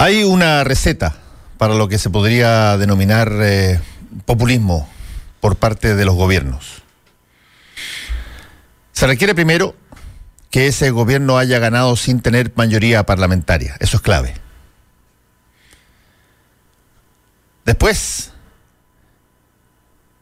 [0.00, 1.16] Hay una receta
[1.58, 3.80] para lo que se podría denominar eh,
[4.26, 4.88] populismo
[5.40, 6.82] por parte de los gobiernos.
[8.92, 9.74] Se requiere primero
[10.50, 13.76] que ese gobierno haya ganado sin tener mayoría parlamentaria.
[13.80, 14.34] Eso es clave.
[17.64, 18.30] Después,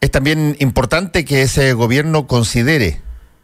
[0.01, 2.99] es también importante que ese gobierno considere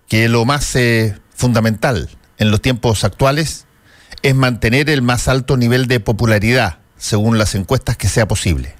[0.08, 2.10] que lo más eh, fundamental
[2.40, 3.68] en los tiempos actuales
[4.24, 8.74] es mantener el más alto nivel de popularidad, según las encuestas que sea posible.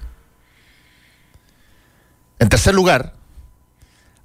[2.38, 3.14] En tercer lugar,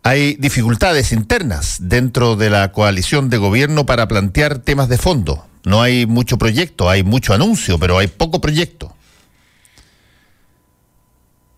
[0.01, 5.45] hay dificultades internas dentro de la coalición de gobierno para plantear temas de fondo.
[5.65, 8.95] No hay mucho proyecto, hay mucho anuncio, pero hay poco proyecto.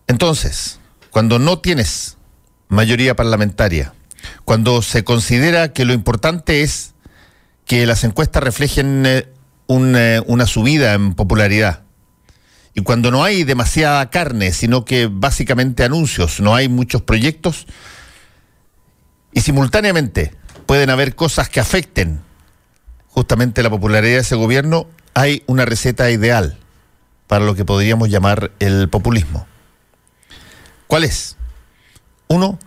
[0.08, 2.16] Entonces, cuando no tienes
[2.68, 3.94] mayoría parlamentaria,
[4.44, 6.94] cuando se considera que lo importante es
[7.64, 9.06] que las encuestas reflejen
[9.68, 11.82] eh, una subida en popularidad,
[12.74, 17.66] y cuando no hay demasiada carne, sino que básicamente anuncios, no hay muchos proyectos,
[19.32, 20.34] y simultáneamente
[20.66, 22.20] pueden haber cosas que afecten
[23.08, 26.58] justamente la popularidad de ese gobierno, hay una receta ideal
[27.26, 29.46] para lo que podríamos llamar el populismo.
[30.86, 31.36] ¿Cuál es?
[32.28, 32.58] Uno,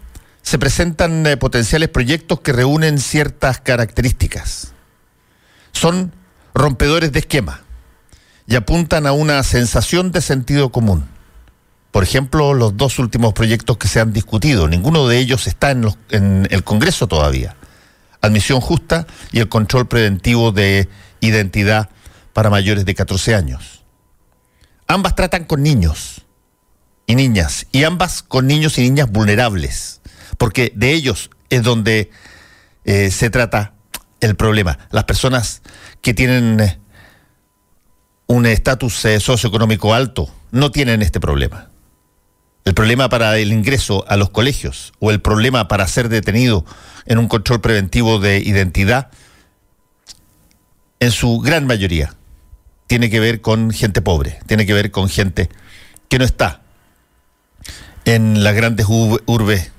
[0.43, 4.73] se presentan eh, potenciales proyectos que reúnen ciertas características.
[5.71, 6.13] Son
[6.55, 7.61] rompedores de esquema
[8.47, 11.05] y apuntan a una sensación de sentido común.
[11.91, 15.85] Por ejemplo, los dos últimos proyectos que se han discutido, ninguno de ellos está en,
[16.09, 17.55] en el Congreso todavía.
[18.21, 20.89] Admisión justa y el control preventivo de
[21.19, 21.89] identidad
[22.33, 23.83] para mayores de 14 años.
[24.87, 26.25] Ambas tratan con niños
[27.07, 30.01] y niñas, y ambas con niños y niñas vulnerables,
[30.37, 32.11] porque de ellos es donde
[32.83, 33.73] eh, se trata
[34.21, 34.79] el problema.
[34.91, 35.61] Las personas
[36.05, 36.77] que tienen eh,
[38.27, 41.69] un estatus eh, socioeconómico alto no tienen este problema
[42.63, 46.63] el problema para el ingreso a los colegios o el problema para ser detenido
[47.05, 49.11] en un control preventivo de identidad,
[50.99, 52.15] en su gran mayoría,
[52.87, 55.49] tiene que ver con gente pobre, tiene que ver con gente
[56.09, 56.61] que no está
[58.05, 59.71] en las grandes urbes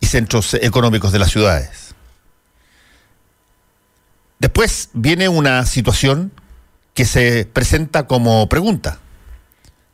[0.00, 1.83] y centros económicos de las ciudades.
[4.44, 6.30] Después viene una situación
[6.92, 8.98] que se presenta como pregunta.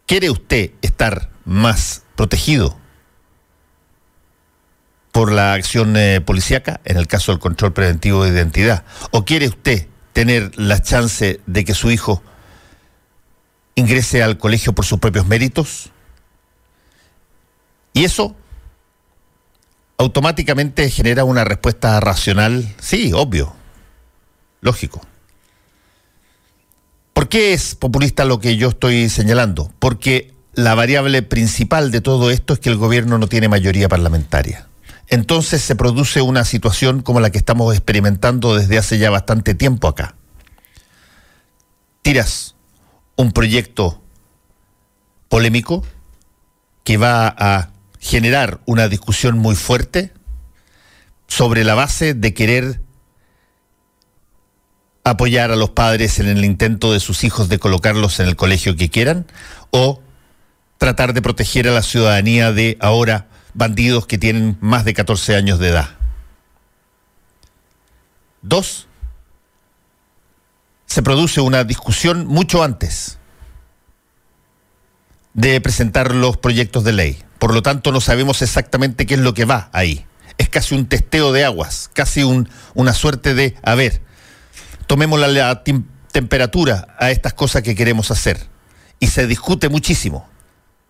[0.06, 2.76] ¿Quiere usted estar más protegido
[5.12, 8.84] por la acción eh, policíaca, en el caso del control preventivo de identidad?
[9.12, 12.20] ¿O quiere usted tener la chance de que su hijo
[13.76, 15.90] ingrese al colegio por sus propios méritos?
[17.92, 18.34] Y eso
[19.96, 23.59] automáticamente genera una respuesta racional, sí, obvio,
[24.60, 25.00] lógico.
[27.12, 29.72] ¿Por qué es populista lo que yo estoy señalando?
[29.78, 34.68] Porque la variable principal de todo esto es que el gobierno no tiene mayoría parlamentaria.
[35.08, 39.88] Entonces se produce una situación como la que estamos experimentando desde hace ya bastante tiempo
[39.88, 40.14] acá.
[42.02, 42.54] Tiras
[43.16, 44.00] un proyecto
[45.28, 45.84] polémico
[46.84, 50.12] que va a generar una discusión muy fuerte
[51.26, 52.80] sobre la base de querer
[55.04, 58.76] apoyar a los padres en el intento de sus hijos de colocarlos en el colegio
[58.76, 59.26] que quieran
[59.70, 60.00] o
[60.78, 65.58] tratar de proteger a la ciudadanía de ahora bandidos que tienen más de 14 años
[65.58, 65.90] de edad.
[68.42, 68.88] Dos,
[70.86, 73.18] se produce una discusión mucho antes
[75.34, 77.22] de presentar los proyectos de ley.
[77.38, 80.04] Por lo tanto, no sabemos exactamente qué es lo que va ahí.
[80.38, 84.02] Es casi un testeo de aguas, casi un, una suerte de, a ver,
[84.90, 85.62] tomemos la,
[86.10, 88.48] temperatura a estas cosas que queremos hacer.
[88.98, 90.28] Y se discute muchísimo.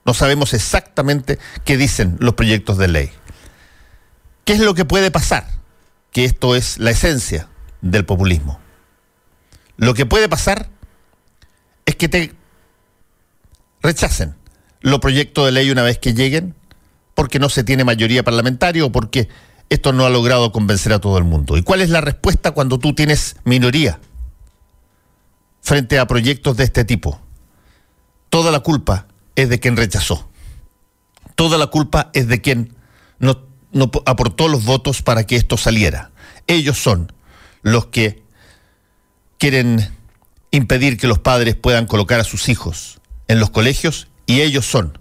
[0.06, 3.10] No sabemos exactamente qué dicen los proyectos de ley.
[4.46, 5.46] ¿Qué es lo que puede pasar?
[6.12, 7.48] Que esto es la esencia
[7.82, 8.58] del populismo.
[9.76, 10.70] Lo que puede pasar
[11.84, 12.32] es que te
[13.82, 14.34] rechacen
[14.80, 16.54] los proyectos de ley una vez que lleguen
[17.14, 19.28] porque no se tiene mayoría parlamentaria o porque
[19.70, 21.56] esto no ha logrado convencer a todo el mundo.
[21.56, 24.00] ¿Y cuál es la respuesta cuando tú tienes minoría
[25.62, 27.20] frente a proyectos de este tipo?
[28.28, 29.06] Toda la culpa
[29.36, 30.28] es de quien rechazó.
[31.36, 32.74] Toda la culpa es de quien
[33.20, 36.10] no, no aportó los votos para que esto saliera.
[36.48, 37.12] Ellos son
[37.62, 38.24] los que
[39.38, 39.88] quieren
[40.50, 44.98] impedir que los padres puedan colocar a sus hijos en los colegios y ellos son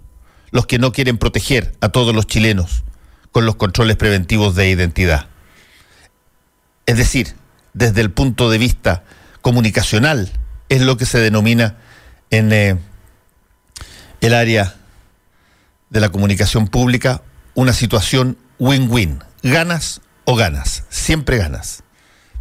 [0.52, 2.84] los que no quieren proteger a todos los chilenos
[3.32, 5.26] con los controles preventivos de identidad.
[6.86, 7.34] Es decir,
[7.72, 9.04] desde el punto de vista
[9.42, 10.30] comunicacional,
[10.68, 11.76] es lo que se denomina
[12.30, 12.78] en eh,
[14.20, 14.74] el área
[15.90, 17.22] de la comunicación pública
[17.54, 19.22] una situación win-win.
[19.42, 21.82] Ganas o ganas, siempre ganas.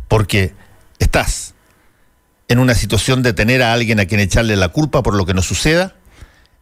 [0.08, 0.54] Porque
[1.00, 1.54] estás
[2.48, 5.34] en una situación de tener a alguien a quien echarle la culpa por lo que
[5.34, 5.96] nos suceda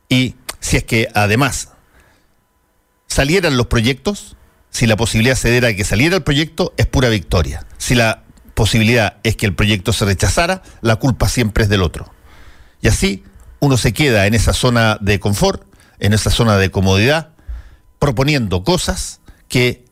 [0.09, 1.69] y si es que además
[3.07, 4.35] salieran los proyectos,
[4.69, 7.65] si la posibilidad se diera que saliera el proyecto, es pura victoria.
[7.77, 8.23] Si la
[8.53, 12.11] posibilidad es que el proyecto se rechazara, la culpa siempre es del otro.
[12.81, 13.23] Y así
[13.59, 15.63] uno se queda en esa zona de confort,
[15.99, 17.29] en esa zona de comodidad,
[17.99, 19.85] proponiendo cosas que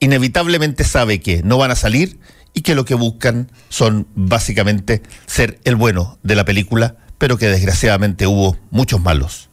[0.00, 2.18] inevitablemente sabe que no van a salir
[2.54, 7.48] y que lo que buscan son básicamente ser el bueno de la película, pero que
[7.48, 9.48] desgraciadamente hubo muchos malos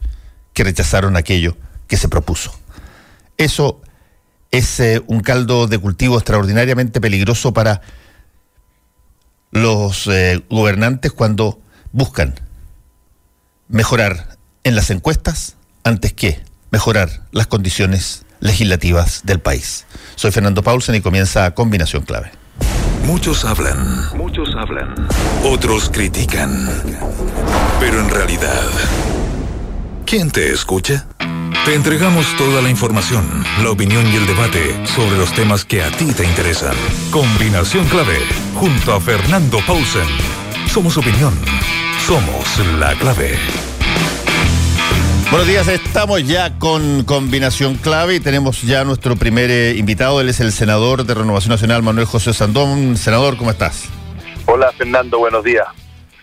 [0.52, 2.52] que rechazaron aquello que se propuso.
[3.40, 3.80] Eso
[4.50, 7.80] es eh, un caldo de cultivo extraordinariamente peligroso para
[9.50, 11.58] los eh, gobernantes cuando
[11.90, 12.34] buscan
[13.68, 19.86] mejorar en las encuestas antes que mejorar las condiciones legislativas del país.
[20.16, 22.32] Soy Fernando Paulsen y comienza Combinación Clave.
[23.06, 25.08] Muchos hablan, muchos hablan,
[25.44, 26.68] otros critican,
[27.80, 28.68] pero en realidad,
[30.04, 31.06] ¿quién te escucha?
[31.64, 35.90] Te entregamos toda la información, la opinión y el debate sobre los temas que a
[35.90, 36.74] ti te interesan.
[37.10, 38.18] Combinación clave,
[38.54, 40.06] junto a Fernando Pausen.
[40.68, 41.34] Somos opinión,
[42.06, 43.38] somos la clave.
[45.30, 50.20] Buenos días, estamos ya con Combinación Clave y tenemos ya nuestro primer eh, invitado.
[50.20, 52.96] Él es el senador de Renovación Nacional, Manuel José Sandón.
[52.96, 53.84] Senador, ¿cómo estás?
[54.46, 55.66] Hola, Fernando, buenos días.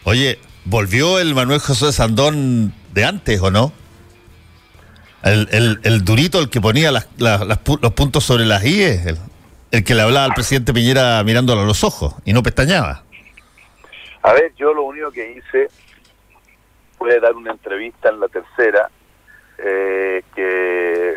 [0.03, 3.71] Oye, ¿volvió el Manuel José Sandón de antes o no?
[5.23, 9.01] El, durito, el que ponía los puntos sobre las IE,
[9.71, 13.03] el, que le hablaba al presidente Piñera mirándolo a los ojos y no pestañaba.
[14.23, 15.69] A ver, yo lo único que hice
[16.97, 18.89] fue dar una entrevista en la tercera,
[19.57, 21.15] eh, que,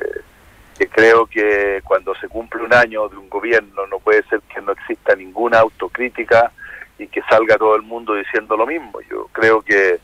[0.78, 4.60] que creo que cuando se cumple un año de un gobierno no puede ser que
[4.60, 6.52] no exista ninguna autocrítica
[6.98, 9.00] y que salga todo el mundo diciendo lo mismo.
[9.10, 9.98] Yo creo que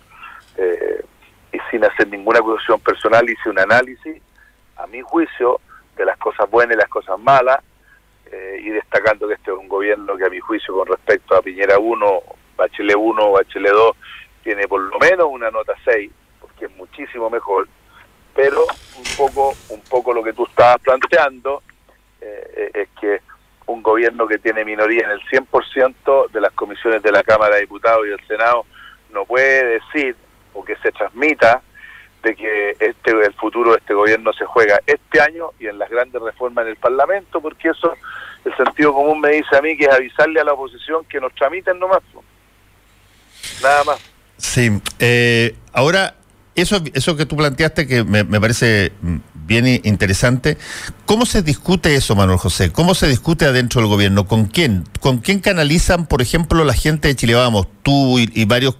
[0.56, 1.04] eh,
[1.56, 4.20] y sin hacer ninguna acusación personal hice un análisis,
[4.76, 5.60] a mi juicio,
[5.96, 7.60] de las cosas buenas y las cosas malas,
[8.30, 11.40] eh, y destacando que este es un gobierno que a mi juicio con respecto a
[11.40, 12.22] Piñera 1,
[12.56, 13.96] Bachelet 1, Bachelet 2,
[14.42, 16.10] tiene por lo menos una nota 6,
[16.40, 17.66] porque es muchísimo mejor,
[18.34, 18.66] pero
[18.98, 21.62] un poco, un poco lo que tú estabas planteando
[22.20, 23.20] eh, es que
[23.66, 27.62] un gobierno que tiene minoría en el 100% de las comisiones de la Cámara de
[27.62, 28.66] Diputados y del Senado
[29.10, 30.16] no puede decir
[30.56, 31.62] o que se transmita
[32.22, 35.88] de que este el futuro de este gobierno se juega este año y en las
[35.88, 37.94] grandes reformas en el Parlamento, porque eso
[38.44, 41.32] el sentido común me dice a mí que es avisarle a la oposición que nos
[41.34, 42.00] tramiten nomás.
[43.62, 43.98] Nada más.
[44.38, 46.14] Sí, eh, ahora
[46.56, 48.92] eso, eso que tú planteaste que me, me, parece
[49.34, 50.56] bien interesante,
[51.04, 52.72] ¿cómo se discute eso, Manuel José?
[52.72, 54.26] ¿Cómo se discute adentro del gobierno?
[54.26, 54.84] ¿Con quién?
[55.00, 58.76] ¿Con quién canalizan, por ejemplo, la gente de Chile Vamos, tú y, y varios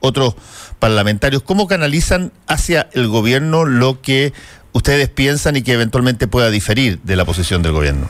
[0.00, 0.34] otros
[0.78, 4.32] parlamentarios, ¿cómo canalizan hacia el gobierno lo que
[4.72, 8.08] ustedes piensan y que eventualmente pueda diferir de la posición del gobierno?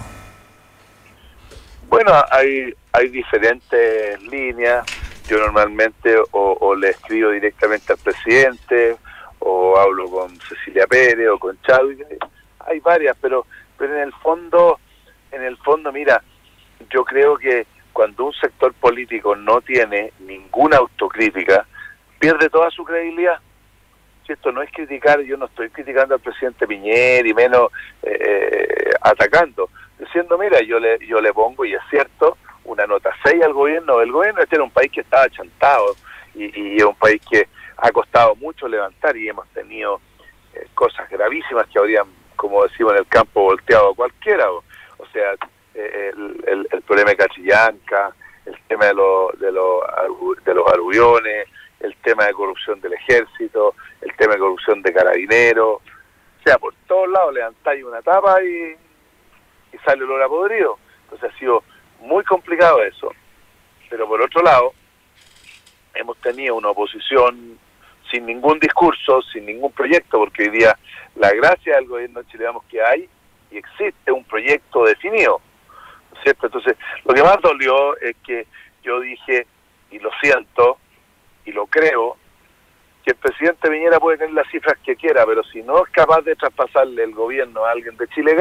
[1.88, 4.87] Bueno, hay, hay diferentes líneas.
[5.28, 8.96] Yo normalmente o, le escribo directamente al presidente
[9.38, 11.99] o hablo con Cecilia Pérez o con Chávez.
[12.66, 13.47] Hay varias, pero
[13.80, 14.78] pero en el fondo,
[15.32, 16.23] en el fondo, mira,
[16.90, 21.66] yo creo que cuando un sector político no tiene ninguna autocrítica,
[22.20, 23.40] pierde toda su credibilidad.
[24.26, 27.72] Si esto no es criticar, yo no estoy criticando al presidente Piñera y menos
[28.02, 33.10] eh, eh, atacando, diciendo, mira, yo le, yo le pongo, y es cierto, una nota
[33.24, 34.00] 6 al gobierno.
[34.00, 35.96] El gobierno este era un país que estaba chantado
[36.34, 37.48] y, es un país que
[37.78, 40.00] ha costado mucho levantar y hemos tenido
[40.54, 44.50] eh, cosas gravísimas que habrían, como decimos en el campo, volteado a cualquiera.
[44.50, 44.62] O,
[45.12, 45.32] sea,
[45.74, 51.48] el, el, problema de Cachillanca, el tema de, lo, de, de los aluviones,
[51.80, 55.80] el tema de corrupción del ejército, el tema de corrupción de carabineros,
[56.40, 58.76] o sea, por todos lados levantáis una tapa y,
[59.72, 60.78] y sale olor a podrido.
[61.04, 61.62] Entonces ha sido
[62.00, 63.12] muy complicado eso.
[63.88, 64.72] Pero por otro lado,
[65.94, 67.58] hemos tenido una oposición
[68.10, 70.78] sin ningún discurso, sin ningún proyecto, porque hoy día
[71.16, 73.08] la gracia del gobierno chileno que hay
[73.50, 75.40] y existe un proyecto definido,
[76.22, 76.46] ¿cierto?
[76.46, 78.46] Entonces, lo que más dolió es que
[78.82, 79.46] yo dije,
[79.90, 80.78] y lo siento,
[81.50, 82.16] y lo creo,
[83.04, 86.23] que el presidente Viñera puede tener las cifras que quiera, pero si no es capaz
[86.23, 88.37] de traspasarle el gobierno a alguien de Chile,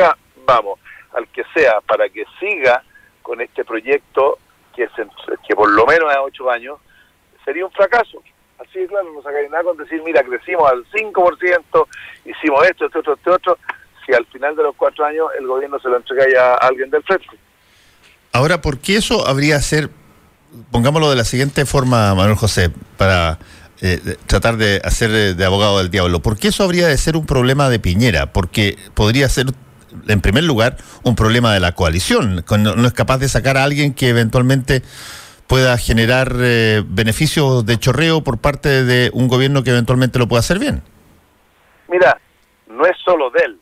[0.46, 0.80] vamos,
[1.14, 2.84] al que sea, para que siga
[3.22, 4.38] con este proyecto
[4.76, 4.88] que,
[5.48, 6.80] que por lo menos a ocho años
[7.44, 8.22] sería un fracaso.
[8.60, 11.88] Así claro, no sacaría nada con decir, mira, crecimos al 5%,
[12.26, 13.58] hicimos esto, esto, esto, esto, otro,
[14.06, 17.04] si al final de los cuatro años el gobierno se lo entrega a alguien del
[17.04, 17.30] frente.
[18.34, 19.90] Ahora, ¿por qué eso habría ser,
[20.72, 23.40] pongámoslo de la siguiente forma, Manuel José, para
[23.82, 27.26] eh, tratar de hacer de abogado del diablo, ¿por qué eso habría de ser un
[27.26, 28.34] problema de Piñera?
[28.34, 29.48] Porque podría ser
[30.08, 32.44] en primer lugar, un problema de la coalición.
[32.48, 34.82] Cuando no es capaz de sacar a alguien que eventualmente
[35.48, 40.42] pueda generar eh, beneficios de chorreo por parte de un gobierno que eventualmente lo pueda
[40.42, 40.84] hacer bien.
[41.88, 42.20] Mira,
[42.68, 43.60] no es solo de él,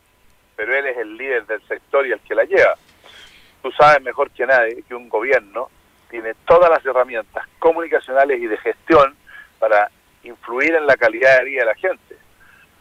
[0.56, 2.76] pero él es el líder del sector y el que la lleva.
[3.62, 5.70] Tú sabes mejor que nadie que un gobierno
[6.10, 9.16] tiene todas las herramientas comunicacionales y de gestión
[9.60, 9.90] para
[10.24, 12.16] influir en la calidad de vida de la gente,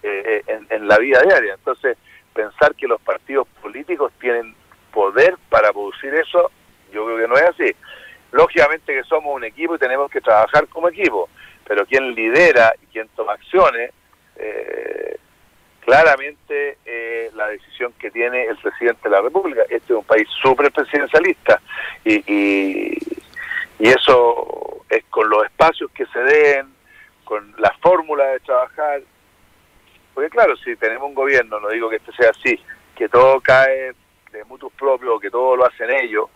[0.02, 1.54] eh, eh, en la vida diaria.
[1.54, 1.97] Entonces,
[2.35, 4.54] pensar que los partidos políticos tienen
[4.92, 6.50] poder para producir eso,
[6.92, 7.76] yo creo que no es así.
[8.33, 11.28] Lógicamente que somos un equipo y tenemos que trabajar como equipo,
[11.66, 13.92] pero quien lidera y quien toma acciones,
[14.37, 15.18] eh,
[15.86, 19.62] claramente eh, la decisión que tiene el presidente de la República.
[19.62, 21.60] Este es un país súper presidencialista
[22.04, 22.98] y, y,
[23.78, 26.74] y eso es con los espacios que se den,
[27.24, 29.00] con la fórmula de trabajar,
[30.12, 32.60] porque claro, si tenemos un gobierno, no digo que este sea así,
[32.96, 33.92] que todo cae
[34.32, 36.26] de mutuos propios, que todo lo hacen ellos.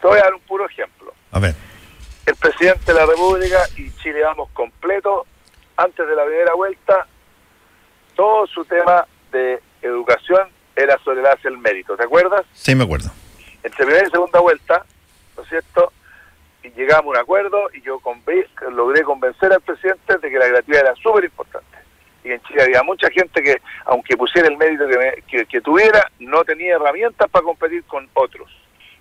[0.00, 1.14] Te voy a dar un puro ejemplo.
[1.30, 1.54] A ver.
[2.26, 5.26] El presidente de la República y Chile vamos completo,
[5.76, 7.06] antes de la primera vuelta,
[8.20, 12.44] todo su tema de educación era sobre hacia el mérito, ¿te acuerdas?
[12.52, 13.08] Sí, me acuerdo.
[13.62, 14.84] Entre primera y segunda vuelta,
[15.38, 15.90] ¿no es cierto?
[16.62, 17.98] Y llegamos a un acuerdo y yo
[18.72, 21.78] logré convencer al presidente de que la gratuidad era súper importante
[22.22, 24.84] y en Chile había mucha gente que, aunque pusiera el mérito
[25.26, 28.54] que, que, tuviera, no tenía herramientas para competir con otros.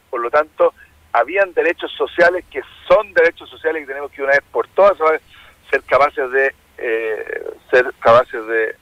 [0.09, 0.73] Por lo tanto,
[1.11, 4.97] habían derechos sociales que son derechos sociales y tenemos que una vez por todas
[5.69, 8.75] ser capaces de eh, ser capaces de,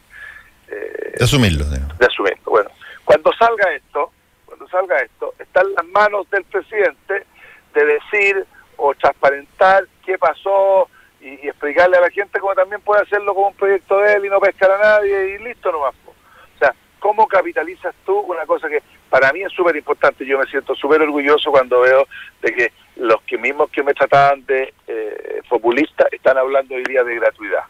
[0.70, 1.66] eh, de asumirlo.
[1.66, 2.44] De asumirlo.
[2.46, 2.70] Bueno,
[3.06, 4.12] cuando salga esto,
[4.46, 7.26] cuando salga esto, está en las manos del presidente
[7.74, 8.46] de decir
[8.78, 10.88] o transparentar qué pasó,
[11.22, 14.30] y, explicarle a la gente cómo también puede hacerlo con un proyecto de él y
[14.30, 15.96] no pescar a nadie y listo nomás.
[16.06, 20.26] O sea, ¿cómo capitalizas tú una cosa que para mí es súper importante?
[20.26, 22.08] Yo me siento súper orgulloso cuando veo
[22.42, 27.04] de que los que mismos que me trataban de eh, populista están hablando hoy día
[27.04, 27.64] de gratuidad.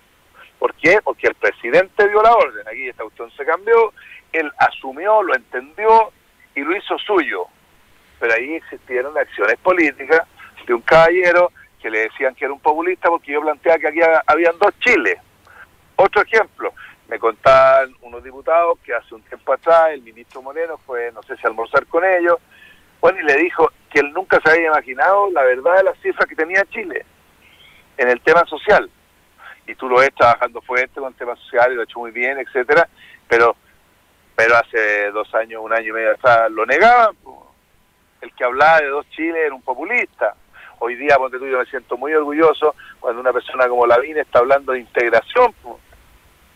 [0.59, 0.99] ¿Por qué?
[1.03, 3.93] Porque el presidente dio la orden, aquí esta cuestión se cambió,
[4.31, 6.11] él asumió, lo entendió
[6.55, 7.45] y lo hizo suyo.
[8.19, 10.21] Pero ahí existieron acciones políticas
[10.65, 13.99] de un caballero que le decían que era un populista porque yo planteaba que aquí
[14.25, 15.19] habían dos Chiles.
[15.95, 16.73] Otro ejemplo,
[17.07, 21.37] me contaban unos diputados que hace un tiempo atrás el ministro Moreno fue, no sé
[21.37, 22.37] si almorzar con ellos,
[22.99, 26.27] bueno, y le dijo que él nunca se había imaginado la verdad de las cifras
[26.27, 27.05] que tenía Chile
[27.97, 28.89] en el tema social.
[29.67, 32.11] Y tú lo ves trabajando fuerte con el tema social y lo ha hecho muy
[32.11, 32.87] bien, etcétera,
[33.27, 33.55] pero
[34.37, 37.15] pero hace dos años, un año y medio atrás lo negaban.
[38.21, 40.35] El que hablaba de dos Chiles era un populista.
[40.77, 44.37] Hoy día, ponte tú, yo me siento muy orgulloso cuando una persona como Lavín está
[44.37, 45.55] hablando de integración.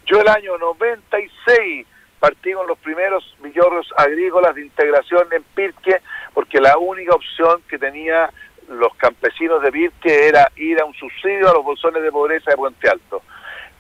[0.06, 1.88] Yo el año 96
[2.20, 6.02] partí con los primeros millorros agrícolas de integración en Pirque,
[6.36, 8.30] porque la única opción que tenía
[8.72, 12.58] los campesinos de Pirque era ir a un subsidio a los bolsones de pobreza de
[12.58, 13.22] Puente Alto.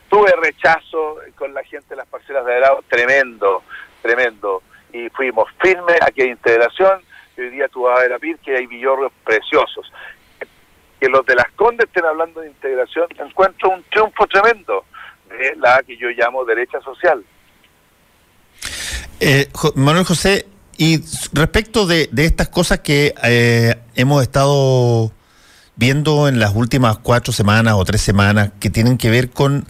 [0.09, 3.63] Tuve rechazo con la gente de las parcelas de agrado, tremendo,
[4.01, 4.61] tremendo.
[4.93, 7.01] Y fuimos firmes, aquí hay integración,
[7.37, 9.91] hoy día tú vas a ver a Pirque y hay villorros preciosos
[11.01, 14.85] que los de las Condes estén hablando de integración, encuentro un triunfo tremendo
[15.27, 17.23] de la que yo llamo derecha social.
[19.19, 20.45] Eh, Manuel José,
[20.81, 25.11] y respecto de, estas cosas que eh, hemos estado
[25.75, 29.67] viendo en las últimas cuatro semanas o tres semanas, que tienen que ver con,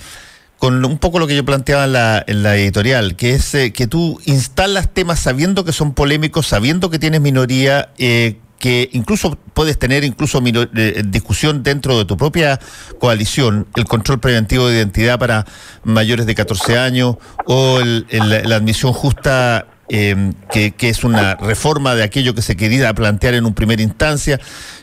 [0.58, 3.74] con un poco lo que yo planteaba en la, en la editorial, que es eh,
[3.74, 9.38] que tú instalas temas sabiendo que son polémicos, sabiendo que tienes minoría, eh, que incluso
[9.54, 12.58] puedes tener incluso eh, discusión dentro de tu propia
[13.02, 15.46] coalición, el control preventivo de identidad para
[15.84, 22.34] mayores de 14 años o la admisión justa, em, que, es una reforma de aquello
[22.34, 24.40] que se quería plantear en un primera instancia.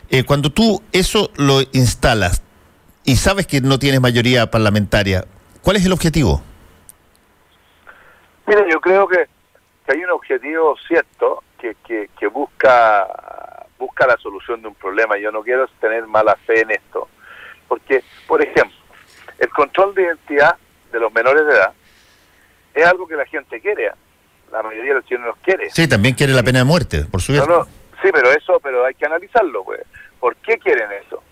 [0.09, 2.43] Eh, cuando tú eso lo instalas
[3.03, 5.25] y sabes que no tienes mayoría parlamentaria,
[5.61, 6.43] ¿cuál es el objetivo?
[8.45, 9.27] Mira, yo creo que,
[9.87, 13.07] hay un objetivo cierto que, que, que busca
[13.79, 15.17] busca la solución de un problema.
[15.17, 17.07] Yo no quiero tener mala fe en esto.
[17.67, 18.77] Porque, por ejemplo,
[19.39, 20.57] el control de identidad
[20.91, 21.73] de los menores de edad
[22.73, 23.91] es algo que la gente quiere.
[24.51, 25.69] La mayoría de los chilenos quiere.
[25.69, 27.47] Sí, también quiere la pena de muerte, por supuesto.
[27.47, 27.65] No,
[28.01, 29.81] sí, pero eso, pero hay que analizarlo, pues.
[30.19, 31.23] ¿Por qué quieren eso?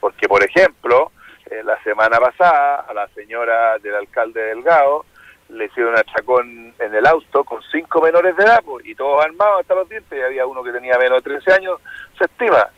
[0.00, 1.12] Porque, por ejemplo,
[1.50, 5.04] eh, la semana pasada a la señora del alcalde Delgado
[5.48, 9.24] le hicieron un achacón en el auto con cinco menores de edad pues, y todos
[9.24, 11.80] armados hasta los dientes y había uno que tenía menos de 13 años,
[12.16, 12.68] se estima.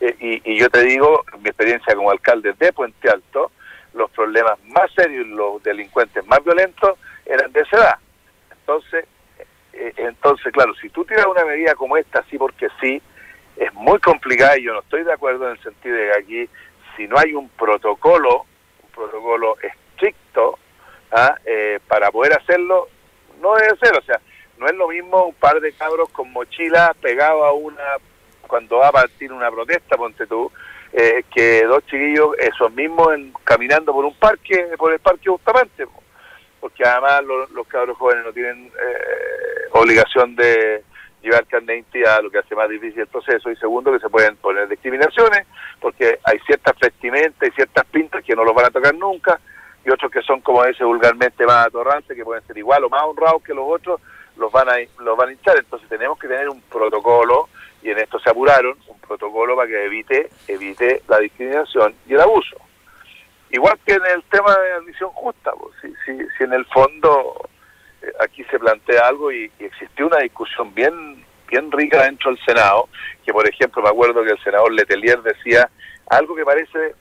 [0.00, 3.52] Eh, y, y, yo te digo, mi experiencia como alcalde de Puente Alto,
[3.94, 7.98] los problemas más serios los delincuentes más violentos eran de esa edad.
[8.50, 9.04] Entonces,
[9.72, 13.00] eh, entonces claro, si tú tiras una medida como esta, sí porque sí,
[13.56, 16.50] es muy complicada y yo no estoy de acuerdo en el sentido de que aquí,
[16.96, 18.46] si no hay un protocolo,
[18.82, 20.58] un protocolo estricto,
[21.10, 21.36] ¿ah?
[21.44, 22.88] eh, para poder hacerlo,
[23.40, 24.20] no debe ser, o sea,
[24.58, 27.96] no es lo mismo un par de cabros con mochila pegado a una,
[28.46, 30.50] cuando va a partir una protesta, ponte tú,
[30.92, 35.86] eh, que dos chiquillos, esos mismos, en, caminando por un parque, por el parque Bustamante,
[36.60, 40.84] porque además los, los cabros jóvenes no tienen eh, obligación de
[41.22, 44.36] llevar carne de lo que hace más difícil el proceso, y segundo, que se pueden
[44.36, 45.46] poner discriminaciones,
[45.80, 49.40] porque hay ciertas vestimentas y ciertas pintas que no los van a tocar nunca,
[49.84, 53.02] y otros que son, como dice vulgarmente, más atorrantes, que pueden ser igual o más
[53.02, 54.00] honrados que los otros,
[54.36, 55.58] los van a los van a hinchar.
[55.58, 57.48] Entonces tenemos que tener un protocolo,
[57.82, 62.20] y en esto se apuraron, un protocolo para que evite, evite la discriminación y el
[62.20, 62.56] abuso.
[63.50, 67.48] Igual que en el tema de admisión justa, pues, si, si, si en el fondo
[68.20, 72.88] aquí se plantea algo y, y, existió una discusión bien bien rica dentro del Senado,
[73.24, 75.68] que por ejemplo me acuerdo que el senador Letelier decía
[76.08, 76.94] algo que parece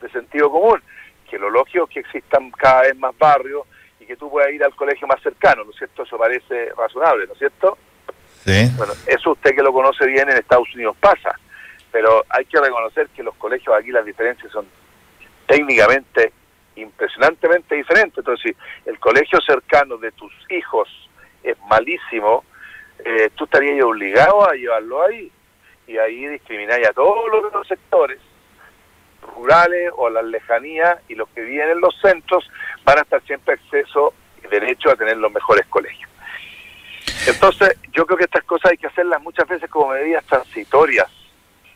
[0.00, 0.80] de sentido común,
[1.28, 3.66] que lo lógico es que existan cada vez más barrios
[3.98, 6.04] y que tú puedas ir al colegio más cercano, ¿no es cierto?
[6.04, 7.76] Eso parece razonable, ¿no es cierto?
[8.44, 8.70] Sí.
[8.76, 11.38] Bueno, eso usted que lo conoce bien en Estados Unidos pasa,
[11.90, 14.66] pero hay que reconocer que los colegios aquí las diferencias son
[15.46, 16.32] técnicamente
[16.76, 18.18] impresionantemente diferentes.
[18.18, 20.88] Entonces, si el colegio cercano de tus hijos
[21.42, 22.44] es malísimo,
[23.04, 25.30] eh, tú estarías obligado a llevarlo ahí
[25.86, 28.20] y ahí discrimináis a todos los sectores
[29.34, 32.48] rurales o las lejanías y los que viven en los centros
[32.84, 36.10] van a estar siempre acceso y derecho a tener los mejores colegios.
[37.26, 41.06] Entonces, yo creo que estas cosas hay que hacerlas muchas veces como medidas transitorias.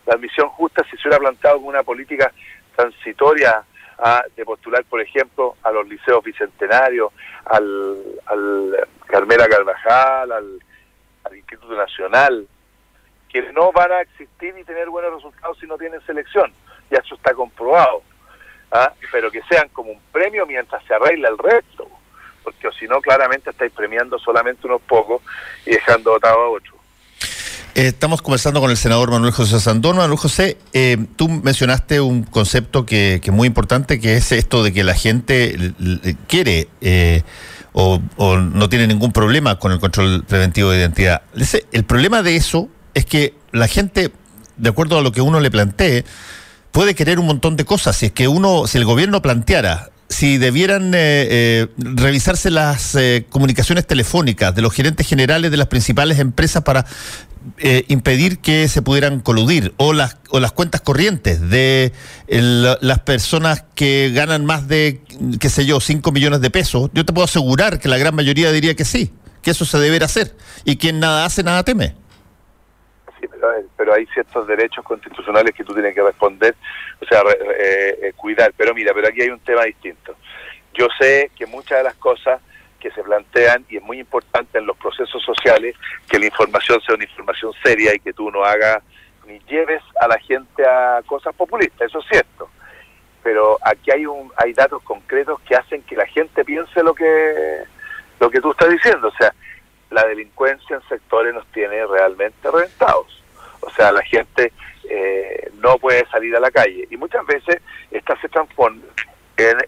[0.04, 2.32] La admisión justa, si se hubiera planteado como una política
[2.74, 3.64] transitoria
[3.98, 7.12] a, de postular, por ejemplo, a los liceos bicentenarios,
[7.44, 10.62] al, al Carmela Carvajal, al,
[11.24, 12.46] al Instituto Nacional,
[13.28, 16.52] que no van a existir y tener buenos resultados si no tienen selección
[16.90, 18.02] ya eso está comprobado,
[18.70, 18.92] ¿ah?
[19.10, 21.88] pero que sean como un premio mientras se arregla el resto,
[22.42, 25.22] porque si no, claramente estáis premiando solamente unos pocos
[25.64, 26.75] y dejando votado a otros.
[27.76, 29.98] Estamos conversando con el senador Manuel José Sandón.
[29.98, 34.72] Manuel José, eh, tú mencionaste un concepto que, es muy importante, que es esto de
[34.72, 35.74] que la gente
[36.26, 37.22] quiere eh,
[37.74, 38.00] o,
[38.38, 41.20] no tiene ningún problema con el control preventivo de identidad.
[41.70, 44.10] El problema de eso es que la gente,
[44.56, 46.06] de acuerdo a lo que uno le plantee,
[46.72, 47.94] puede querer un montón de cosas.
[47.94, 52.96] Si es que uno, si el gobierno planteara si debieran eh, eh, revisarse las
[53.28, 56.86] comunicaciones telefónicas de los gerentes generales de las principales empresas para
[57.58, 61.92] eh, impedir que se pudieran coludir o las o las cuentas corrientes de
[62.26, 65.00] el, las personas que ganan más de
[65.40, 68.50] qué sé yo 5 millones de pesos yo te puedo asegurar que la gran mayoría
[68.52, 71.94] diría que sí que eso se deberá hacer y quien nada hace nada teme
[73.76, 76.54] pero hay ciertos derechos constitucionales que tú tienes que responder,
[77.00, 78.52] o sea, eh, eh, cuidar.
[78.56, 80.16] Pero mira, pero aquí hay un tema distinto.
[80.74, 82.40] Yo sé que muchas de las cosas
[82.78, 85.76] que se plantean, y es muy importante en los procesos sociales,
[86.08, 88.82] que la información sea una información seria y que tú no hagas
[89.26, 92.48] ni lleves a la gente a cosas populistas, eso es cierto.
[93.22, 97.64] Pero aquí hay un hay datos concretos que hacen que la gente piense lo que
[98.20, 99.34] lo que tú estás diciendo, o sea,
[99.90, 103.22] la delincuencia en sectores nos tiene realmente reventados.
[103.60, 104.52] O sea, la gente
[104.88, 106.86] eh, no puede salir a la calle.
[106.90, 107.60] Y muchas veces
[107.90, 108.82] estas se transforman
[109.36, 109.58] en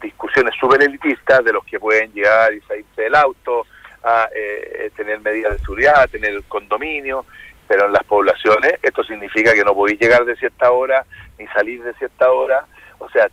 [0.00, 3.66] discusiones súper elitistas de los que pueden llegar y salirse del auto,
[4.02, 7.26] a eh, tener medidas de seguridad, a tener condominio,
[7.66, 11.04] pero en las poblaciones esto significa que no podéis llegar de cierta hora
[11.38, 12.64] ni salir de cierta hora.
[12.98, 13.28] O sea,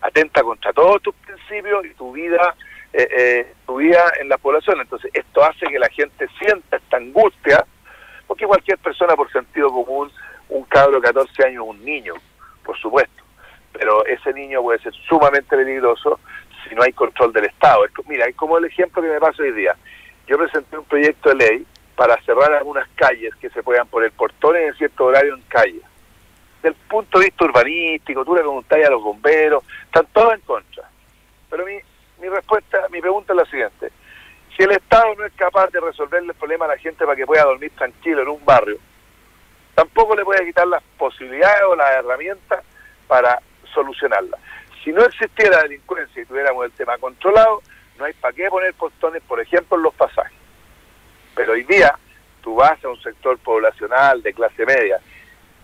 [0.00, 2.54] atenta contra todos tus principios y tu vida
[2.92, 4.80] eh, eh, tu vida en la población.
[4.80, 7.66] Entonces, esto hace que la gente sienta esta angustia
[8.26, 10.10] porque cualquier persona por sentido común,
[10.48, 12.14] un cabro de 14 años, un niño,
[12.64, 13.22] por supuesto,
[13.78, 16.20] pero ese niño puede ser sumamente peligroso
[16.68, 17.84] si no hay control del Estado.
[18.06, 19.76] Mira, es como el ejemplo que me pasa hoy día.
[20.26, 24.68] Yo presenté un proyecto de ley para cerrar algunas calles que se puedan poner portones
[24.68, 25.82] en cierto horario en calles.
[26.62, 30.88] Del punto de vista urbanístico, tú le preguntas a los bomberos, están todos en contra.
[31.48, 31.78] Pero mi,
[32.20, 33.92] mi respuesta, mi pregunta es la siguiente.
[34.56, 37.26] Si el Estado no es capaz de resolverle el problema a la gente para que
[37.26, 38.78] pueda dormir tranquilo en un barrio,
[39.74, 42.64] tampoco le puede quitar las posibilidades o las herramientas
[43.06, 43.40] para
[43.72, 44.38] solucionarla.
[44.82, 47.62] Si no existiera delincuencia y tuviéramos el tema controlado,
[47.98, 50.38] no hay para qué poner postones, por ejemplo, en los pasajes.
[51.34, 51.98] Pero hoy día
[52.42, 55.00] tú vas a un sector poblacional de clase media,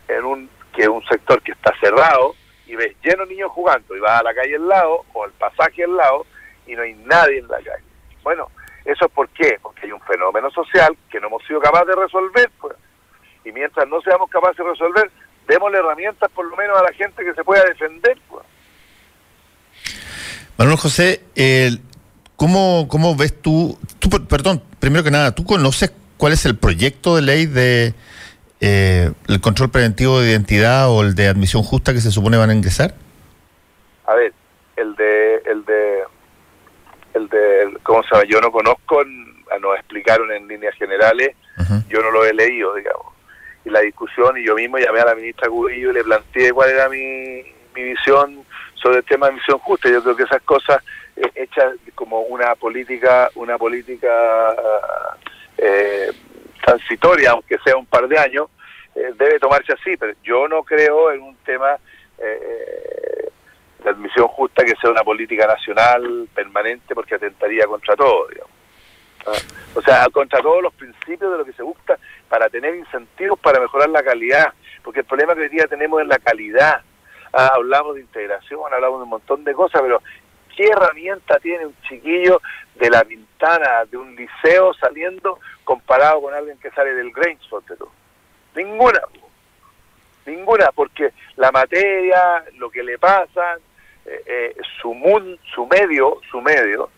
[0.09, 2.35] en un que es un sector que está cerrado,
[2.67, 5.85] y ves lleno niños jugando, y vas a la calle al lado, o al pasaje
[5.85, 6.27] al lado,
[6.67, 7.85] y no hay nadie en la calle.
[8.23, 8.51] Bueno,
[8.85, 9.59] ¿eso es por qué?
[9.63, 12.75] Porque hay un fenómeno social que no hemos sido capaces de resolver, pues.
[13.45, 15.11] Y mientras no seamos capaces de resolver,
[15.47, 18.45] démosle herramientas por lo menos a la gente que se pueda defender, pues.
[20.59, 21.23] Manuel José,
[22.37, 27.17] ¿cómo, ¿cómo ves tú, tú, perdón, primero que nada, ¿tú conoces cuál es el proyecto
[27.17, 27.95] de ley de
[28.61, 32.51] eh, el control preventivo de identidad o el de admisión justa que se supone van
[32.51, 32.95] a ingresar?
[34.07, 34.33] A ver,
[34.77, 36.03] el de, el de,
[37.15, 38.29] el de, ¿cómo se llama?
[38.29, 39.03] Yo no conozco,
[39.61, 41.35] nos explicaron en líneas generales,
[41.89, 43.12] yo no lo he leído, digamos.
[43.65, 46.71] Y la discusión, y yo mismo llamé a la ministra Cubillo y le planteé cuál
[46.71, 47.43] era mi,
[47.75, 48.45] mi visión
[48.75, 49.89] sobre el tema de admisión justa.
[49.89, 50.83] Yo creo que esas cosas
[51.17, 54.55] eh, hechas como una política, una política
[55.59, 56.11] eh,
[56.65, 58.49] transitoria, aunque sea un par de años,
[58.95, 61.77] eh, debe tomarse así, pero yo no creo en un tema
[62.19, 63.29] eh,
[63.83, 68.53] de admisión justa que sea una política nacional permanente porque atentaría contra todo, digamos.
[69.27, 69.33] Ah,
[69.75, 71.99] o sea, contra todos los principios de lo que se busca
[72.33, 76.09] para tener incentivos para mejorar la calidad, porque el problema que hoy día tenemos es
[76.09, 76.81] la calidad.
[77.31, 80.01] Ah, hablamos de integración, hablamos de un montón de cosas, pero
[80.57, 82.41] ¿qué herramienta tiene un chiquillo
[82.77, 87.91] de la ventana de un liceo saliendo comparado con alguien que sale del Grange, tú?
[88.57, 89.03] Ninguna.
[90.25, 93.59] Ninguna, porque la materia, lo que le pasa,
[94.07, 94.97] eh, eh, su,
[95.55, 96.89] su medio, su medio,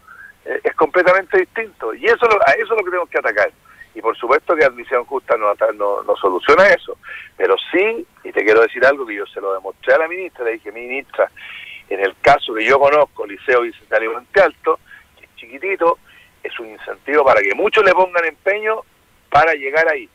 [0.44, 1.92] eh, es completamente distinto.
[1.92, 3.50] Y eso a eso es lo que tenemos que atacar.
[3.94, 6.98] Y por supuesto que admisión justa no, no, no, soluciona eso.
[7.36, 10.44] Pero sí, y te quiero decir algo que yo se lo demostré a la ministra,
[10.44, 11.30] le dije, ministra,
[11.88, 14.80] en el caso que yo conozco, Liceo Bicentenario Monte Alto,
[15.18, 15.98] que chiquitito,
[16.42, 18.80] es un incentivo para que muchos le pongan empeño
[19.30, 20.08] para llegar ahí.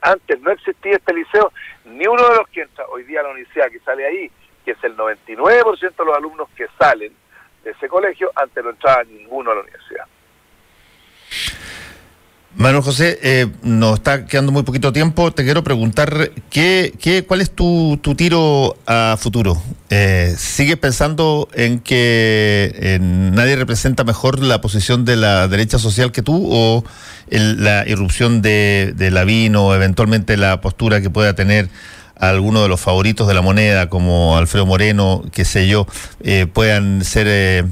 [0.00, 1.52] Antes no existía este liceo,
[1.84, 4.30] ni uno de los que entra hoy día a la universidad que sale ahí,
[4.64, 7.12] que es el 99% de los alumnos que salen
[7.62, 10.06] de ese colegio, antes no entraba ninguno a la universidad.
[12.58, 15.30] Manuel José, eh, nos está quedando muy poquito tiempo.
[15.30, 19.60] Te quiero preguntar, ¿qué, qué, ¿cuál es tu, tu tiro a futuro?
[19.90, 26.12] Eh, ¿Sigues pensando en que eh, nadie representa mejor la posición de la derecha social
[26.12, 26.82] que tú o
[27.28, 31.68] la irrupción de, de Lavín o eventualmente la postura que pueda tener
[32.18, 35.86] alguno de los favoritos de la moneda, como Alfredo Moreno, qué sé yo,
[36.54, 37.66] puedan ser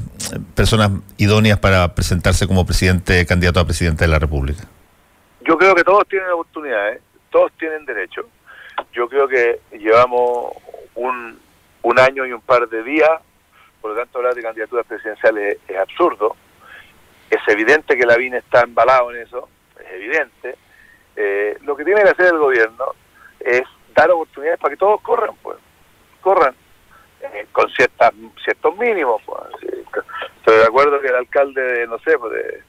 [0.54, 4.68] personas idóneas para presentarse como presidente, candidato a presidente de la República?
[5.46, 8.28] Yo creo que todos tienen oportunidades, todos tienen derecho.
[8.92, 10.52] Yo creo que llevamos
[10.94, 11.38] un,
[11.82, 13.10] un año y un par de días,
[13.80, 16.34] por lo tanto hablar de candidaturas presidenciales es, absurdo.
[17.28, 20.56] Es evidente que la Lavín está embalado en eso, es evidente.
[21.14, 22.94] Eh, lo que tiene que hacer el gobierno
[23.38, 23.62] es
[23.94, 25.58] dar oportunidades para que todos corran, pues,
[26.22, 26.54] corran,
[27.20, 29.40] eh, con ciertas, ciertos mínimos, pues.
[30.38, 32.62] Estoy de acuerdo que el alcalde, de, no sé, pues de,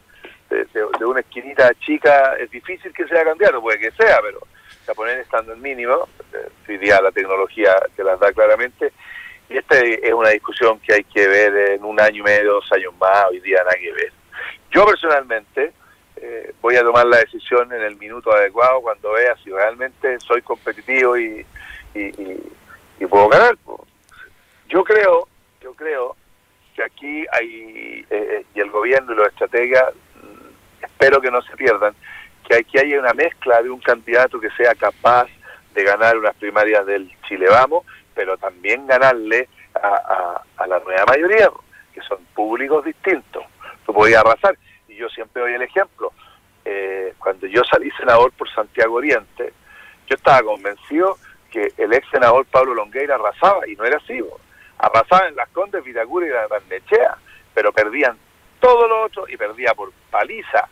[0.49, 4.39] de, una esquinita chica es difícil que sea candidato, puede que sea, pero
[4.87, 8.91] a poner estando en mínimo, eh, día la tecnología te las da claramente,
[9.49, 12.71] y esta es una discusión que hay que ver en un año y medio, dos
[12.71, 14.11] años más, hoy día nada que ver.
[14.71, 15.73] Yo personalmente,
[16.17, 20.41] eh, voy a tomar la decisión en el minuto adecuado cuando vea si realmente soy
[20.41, 21.45] competitivo y,
[21.93, 23.55] y, puedo ganar.
[24.67, 25.27] Yo creo,
[25.61, 26.15] yo creo
[26.75, 29.93] que aquí hay, eh, y el gobierno y los estrategas,
[30.95, 31.93] espero que no se pierdan,
[32.47, 35.27] que aquí haya una mezcla de un candidato que sea capaz
[35.73, 41.49] de ganar unas primarias del Chile Vamos, pero también ganarle a, a la nueva mayoría,
[41.93, 43.43] que son públicos distintos.
[43.85, 44.57] Tú podías arrasar
[44.95, 46.13] yo siempre doy el ejemplo,
[46.63, 49.53] eh, cuando yo salí senador por Santiago Oriente,
[50.07, 51.17] yo estaba convencido
[51.51, 54.19] que el ex senador Pablo Longueira arrasaba, y no era así,
[54.77, 57.17] arrasaba en las Condes, Vitacura y la Bandechea,
[57.53, 58.17] pero perdían
[58.59, 60.67] todo lo otro y perdía por paliza,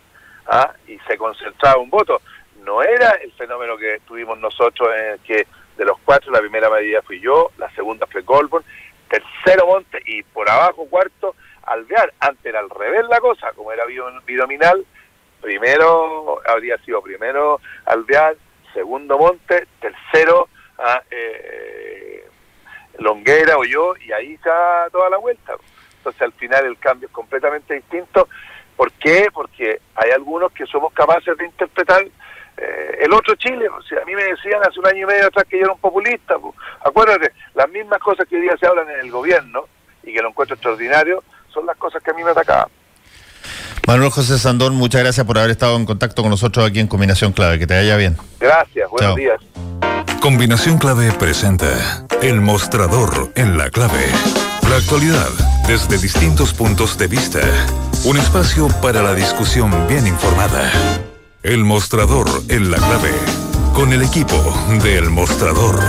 [0.48, 0.74] ¿ah?
[0.88, 2.22] y se concentraba un voto.
[2.64, 6.70] No era el fenómeno que tuvimos nosotros, en el que de los cuatro la primera
[6.70, 8.64] medida fui yo, la segunda fue Goldborn,
[9.10, 12.14] tercero Monte y por abajo cuarto Alvear.
[12.20, 13.84] Antes era al revés la cosa, como era
[14.26, 14.86] bidominal,
[15.42, 18.36] primero habría sido primero Alvear,
[18.74, 20.48] segundo Monte, tercero
[20.80, 22.26] ah, eh,
[23.00, 25.54] Longuera o yo, y ahí está toda la vuelta.
[25.98, 28.28] Entonces al final el cambio es completamente distinto.
[28.76, 29.28] ¿Por qué?
[29.34, 32.04] Porque hay algunos que somos capaces de interpretar
[32.58, 33.68] eh, el otro Chile.
[33.70, 35.74] O sea, a mí me decían hace un año y medio atrás que yo era
[35.74, 36.38] un populista.
[36.40, 36.54] Pues.
[36.84, 39.66] Acuérdate, las mismas cosas que hoy día se hablan en el gobierno
[40.04, 42.68] y que lo encuentro extraordinario son las cosas que a mí me atacaban.
[43.86, 47.34] Manuel José Sandón, muchas gracias por haber estado en contacto con nosotros aquí en Combinación
[47.34, 47.60] Clave.
[47.60, 48.16] Que te vaya bien.
[48.40, 49.40] Gracias, buenos días.
[50.22, 51.68] Combinación Clave presenta
[52.22, 54.08] El Mostrador en la Clave.
[54.70, 57.39] La actualidad desde distintos puntos de vista.
[58.06, 60.71] Un espacio para la discusión bien informada.
[61.41, 63.12] El Mostrador en la Clave.
[63.73, 64.36] Con el equipo
[64.84, 65.80] de El Mostrador.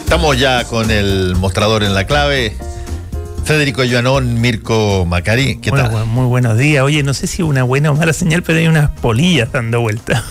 [0.00, 2.56] Estamos ya con el Mostrador en la Clave.
[3.44, 6.06] Federico Joanón, Mirko Macari, ¿qué tal?
[6.06, 6.84] muy buenos días.
[6.84, 10.24] Oye, no sé si una buena o mala señal, pero hay unas polillas dando vuelta.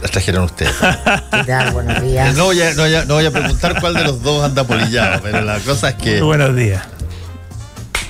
[0.00, 0.72] Las trajeron ustedes.
[1.30, 1.72] ¿Qué tal?
[1.72, 2.36] Buenos días.
[2.36, 5.58] No voy, a, no, voy a, preguntar cuál de los dos anda polillado, pero la
[5.60, 6.20] cosa es que.
[6.22, 6.82] Buenos días.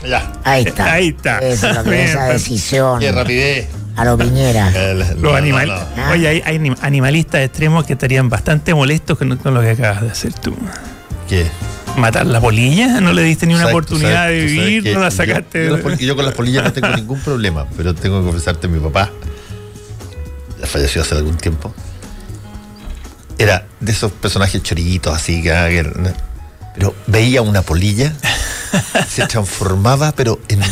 [0.06, 0.32] Ya.
[0.44, 0.92] Ahí está.
[0.92, 1.38] Ahí está.
[1.38, 3.00] Eso, lo que esa decisión.
[3.00, 3.68] Qué rapidez.
[3.96, 4.70] A lo Piñera.
[4.94, 5.74] los animales.
[6.12, 10.10] Oye, hay, hay, animalistas extremos que estarían bastante molestos con, con lo que acabas de
[10.10, 10.54] hacer tú.
[11.28, 11.46] ¿Qué?
[11.96, 15.68] matar la polilla, no le diste ni una oportunidad de vivir, no la sacaste.
[15.68, 19.10] Yo, yo, con las polillas no tengo ningún problema, pero tengo que confesarte, mi papá
[20.70, 21.74] falleció hace algún tiempo.
[23.38, 25.84] Era de esos personajes choritos así, que,
[26.74, 28.14] pero veía una polilla,
[29.08, 30.62] se transformaba, pero en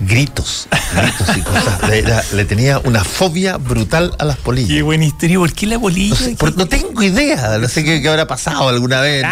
[0.00, 2.32] gritos, gritos y cosas.
[2.32, 4.70] Le, tenía una fobia brutal a las polillas.
[4.70, 5.38] Qué buena historia.
[5.38, 6.16] ¿Por qué la polilla?
[6.56, 7.58] No, tengo idea.
[7.58, 9.24] No sé qué, habrá pasado alguna vez.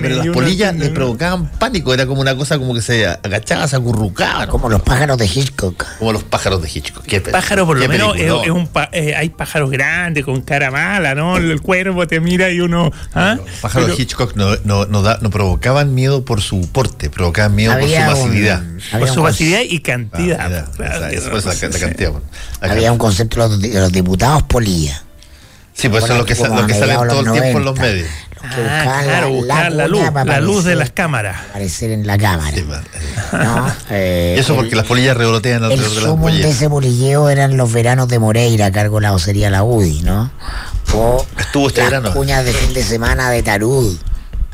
[0.00, 1.94] pero las polillas le provocaban pánico.
[1.94, 4.46] Era como una cosa como que se agachaba, se acurrucaba.
[4.46, 5.84] Como los pájaros de Hitchcock.
[5.98, 7.04] Como los pájaros de Hitchcock.
[7.04, 11.36] ¿Qué pájaro, por lo menos, es, un eh, hay pájaros grandes con cara mala, ¿no?
[11.36, 12.90] El cuervo te mira y uno.
[13.14, 13.36] ¿ah?
[13.36, 17.88] Los pájaros de Hitchcock no, no, no, provocaban miedo por su porte, provocaban miedo por
[17.88, 18.62] su masividad
[19.13, 20.66] su facilidad y cantidad.
[22.60, 25.02] Había un concepto de los, diputados polilla.
[25.74, 28.08] Sí, pues eso es lo que, lo que sale todo el tiempo en los medios.
[28.46, 31.36] Ah, claro, la, la, luz, la luz de las cámaras.
[31.50, 32.56] Aparecer en la cámara.
[33.90, 36.44] Eh, eso porque las polillas revolotean alrededor de las polillas.
[36.44, 40.30] de ese polilleo eran los veranos de Moreira, cargo la sería la UDI, ¿no?
[40.94, 42.12] O Estuvo este las verano.
[42.12, 43.96] cuñas de fin de semana de Tarud.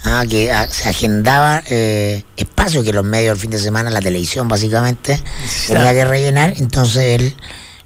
[0.02, 4.00] Ah, que ah, se agendaba eh, espacio que los medios el fin de semana, la
[4.00, 5.20] televisión básicamente,
[5.66, 7.36] tenía que rellenar, entonces él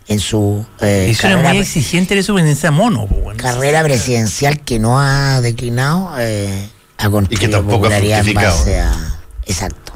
[0.06, 5.40] en su eh, carrera, muy exigente eso en esa mono carrera presidencial que no ha
[5.40, 8.92] declinado eh, a y que tampoco ha en base a,
[9.46, 9.92] exacto.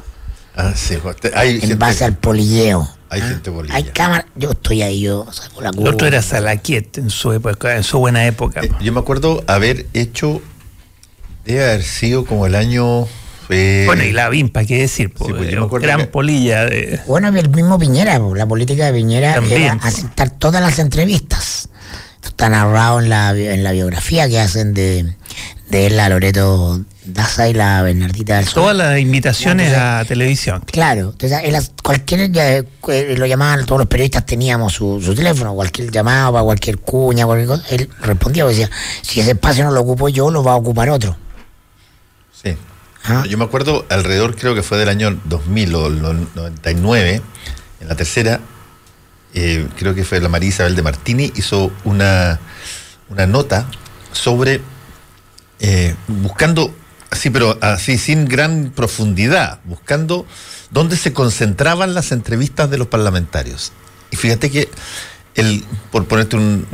[0.55, 2.89] Ah, sí, pues, hay en base al polilleo.
[3.09, 3.77] Hay ah, gente polillea.
[3.77, 5.87] Hay cámara, yo estoy ahí, yo saco la curva.
[5.87, 8.61] El otro era Salaquiet en su época, en su buena época.
[8.61, 10.41] Eh, yo me acuerdo haber hecho
[11.49, 13.07] Debe haber sido como el año.
[13.49, 15.33] Eh, bueno, y la VIMPA, qué decir, pues,
[15.81, 16.65] gran polilla.
[16.65, 16.99] De...
[17.07, 21.69] Bueno, el mismo Piñera, la política de Piñera era aceptar todas las entrevistas.
[22.17, 25.15] Esto está narrado en la, en la biografía que hacen de,
[25.69, 30.61] de él, la Loreto Daza y la Bernardita del Todas las invitaciones a televisión.
[30.71, 36.77] Claro, entonces cualquier eh, lo llamaban, todos los periodistas teníamos su, teléfono, cualquier llamado, cualquier
[36.77, 38.69] cuña, cualquier cosa, él respondía, decía,
[39.01, 41.17] si ese espacio no lo ocupo yo, lo va a ocupar otro.
[42.43, 42.55] Sí.
[43.03, 43.23] Ah.
[43.27, 47.21] Yo me acuerdo, alrededor creo que fue del año 2000 o 99,
[47.81, 48.39] en la tercera,
[49.33, 52.39] eh, creo que fue la María Isabel de Martini, hizo una,
[53.09, 53.67] una nota
[54.11, 54.61] sobre
[55.59, 56.73] eh, buscando,
[57.09, 60.25] así, pero así sin gran profundidad, buscando
[60.71, 63.71] dónde se concentraban las entrevistas de los parlamentarios.
[64.11, 64.69] Y fíjate que
[65.35, 66.67] el, por ponerte un,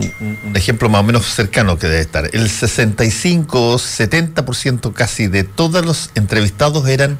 [0.55, 6.11] ejemplo más o menos cercano que debe estar, el 65 70% casi de todos los
[6.15, 7.17] entrevistados eran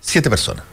[0.00, 0.64] siete personas.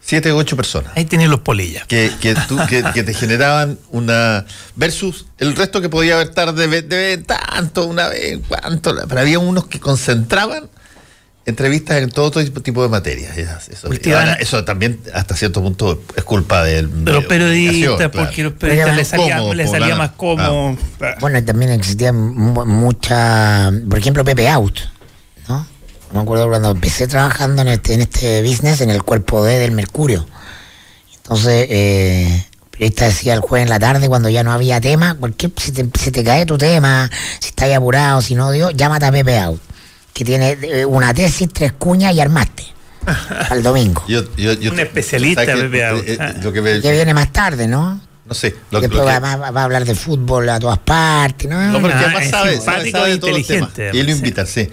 [0.00, 0.90] Siete u ocho personas.
[0.96, 1.86] Ahí tienen los polillas.
[1.86, 2.34] Que, que,
[2.92, 4.44] que, te generaban una.
[4.74, 8.92] versus el resto que podía estar de, de tanto, una vez, cuánto.
[9.08, 10.68] Pero había unos que concentraban
[11.46, 13.36] entrevistas en todo, tipo de materias.
[13.36, 18.96] Eso, también hasta cierto punto es culpa del, de los periodistas, porque los periodistas
[19.54, 20.76] les salía, más cómodo.
[21.20, 24.80] Bueno, también existía mucha, por ejemplo, Pepe Out,
[25.48, 25.66] ¿no?
[26.12, 29.70] Me acuerdo cuando empecé trabajando en este, en este business, en el cuerpo D del
[29.72, 30.26] Mercurio.
[31.16, 35.14] Entonces, eh, el periodista decía el jueves en la tarde, cuando ya no había tema,
[35.14, 39.06] cualquier, si te, si te cae tu tema, si estás apurado, si no, Dios, llámate
[39.06, 39.60] a Pepe Out
[40.12, 42.64] que tiene eh, una tesis, tres cuñas y armaste.
[43.48, 44.04] Al domingo.
[44.06, 47.98] un especialista, Pepe eh, eh, lo que, viene más tarde, ¿no?
[48.26, 48.54] No sé.
[48.70, 51.60] Lo, Después va, a hablar de fútbol a todas partes, ¿no?
[51.72, 53.90] No, porque además sabe, sabe, sabe, e inteligente.
[53.94, 54.68] Y él lo invita, sí.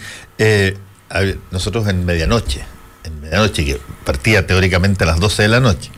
[1.51, 2.63] nosotros en medianoche,
[3.05, 5.89] en medianoche, que partía teóricamente a las 12 de la noche,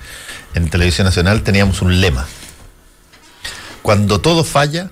[0.53, 2.27] en Televisión Nacional teníamos un lema.
[3.81, 4.91] Cuando todo falla,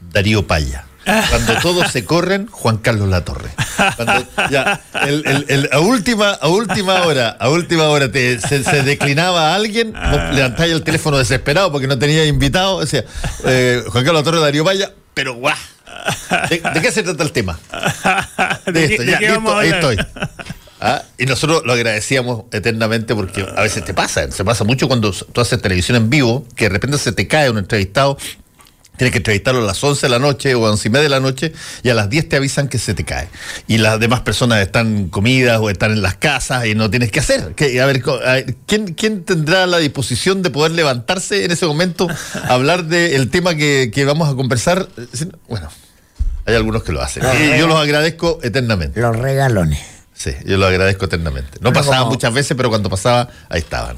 [0.00, 0.86] Darío Paya.
[1.06, 3.50] Cuando todos se corren, Juan Carlos Latorre.
[3.94, 4.80] Cuando ya,
[5.72, 9.92] a, última, a última hora, a última hora te, se, declinaba a alguien,
[10.32, 12.80] levantáis el teléfono desesperado porque no tenía invitado.
[12.80, 13.04] Decía,
[13.44, 15.56] eh, Juan Carlos Latorre, Darío Paya, pero guau.
[16.50, 17.58] ¿De, qué se trata el tema?
[18.66, 19.96] De esto, ya, listo, ahí estoy.
[20.80, 25.10] Ah, y nosotros lo agradecíamos eternamente porque a veces te pasa, se pasa mucho cuando
[25.10, 28.18] tú haces televisión en vivo, que de repente se te cae un entrevistado,
[28.96, 31.08] tienes que entrevistarlo a las 11 de la noche o a 11 y media de
[31.08, 33.28] la noche y a las 10 te avisan que se te cae.
[33.66, 37.20] Y las demás personas están comidas o están en las casas y no tienes que
[37.20, 37.40] hacer.
[37.42, 38.02] a ver,
[38.66, 43.54] ¿quién, ¿quién, tendrá la disposición de poder levantarse en ese momento, a hablar del tema
[43.54, 44.88] que, que vamos a conversar?
[45.48, 45.68] Bueno,
[46.44, 47.22] hay algunos que lo hacen.
[47.24, 49.00] y yo los agradezco eternamente.
[49.00, 49.80] Los regalones.
[50.14, 51.58] Sí, yo lo agradezco eternamente.
[51.60, 53.96] No pasaba muchas veces, pero cuando pasaba, ahí estaban.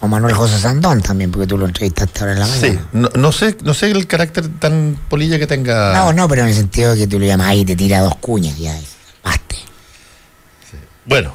[0.00, 2.88] O Manuel José Sandón también, porque tú lo entrevistaste ahora en la mañana.
[2.92, 5.92] Sí, no, sé, no sé el carácter tan polilla que tenga.
[5.92, 8.00] No, no, pero en el sentido de que tú lo llamas ahí y te tira
[8.00, 8.98] dos cuñas, ya es.
[11.08, 11.32] Bueno,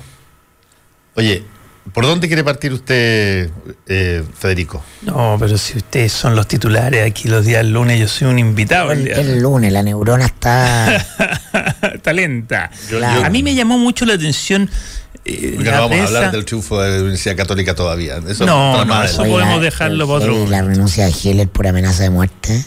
[1.15, 1.43] oye,
[1.91, 3.49] ¿Por dónde quiere partir usted,
[3.87, 4.83] eh, Federico?
[5.01, 8.91] No, pero si ustedes son los titulares aquí los días lunes, yo soy un invitado.
[8.93, 10.95] El, lunes, la neurona está...
[11.93, 12.71] está lenta.
[13.23, 14.69] a mí me llamó mucho la atención...
[15.25, 18.19] Eh, Porque no vamos a hablar del triunfo de la Universidad Católica todavía.
[18.27, 20.47] Eso no, no, eso podemos dejarlo para otro.
[20.47, 22.65] La renuncia de Heller por amenaza de muerte.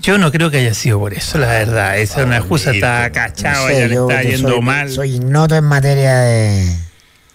[0.00, 1.98] Yo no creo que haya sido por eso, la verdad.
[1.98, 4.90] Esa es una excusa, está cachado, ella le está yendo mal.
[4.90, 6.86] Soy ignoto en materia de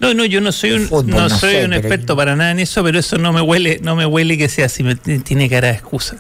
[0.02, 2.98] no, no, yo no soy un, no, soy un experto para nada en eso, pero
[2.98, 6.18] eso no me huele, no me huele que sea así, me, tiene cara de excusa.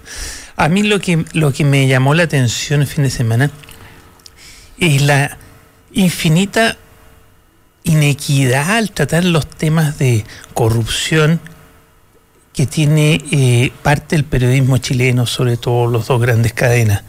[0.55, 3.49] A mí lo que, lo que me llamó la atención el fin de semana
[4.77, 5.35] es la
[5.93, 6.77] infinita
[7.83, 11.39] inequidad al tratar los temas de corrupción
[12.53, 17.03] que tiene eh, parte del periodismo chileno, sobre todo los dos grandes cadenas.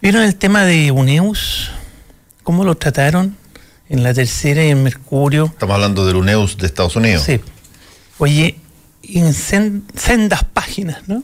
[0.00, 1.70] ¿Vieron el tema de UNEUS?
[2.42, 3.36] ¿Cómo lo trataron?
[3.92, 5.44] en la tercera y en Mercurio.
[5.44, 7.24] Estamos hablando del UNEUS de Estados Unidos.
[7.24, 7.40] Sí.
[8.16, 8.56] Oye,
[9.02, 11.22] en sendas páginas, ¿no?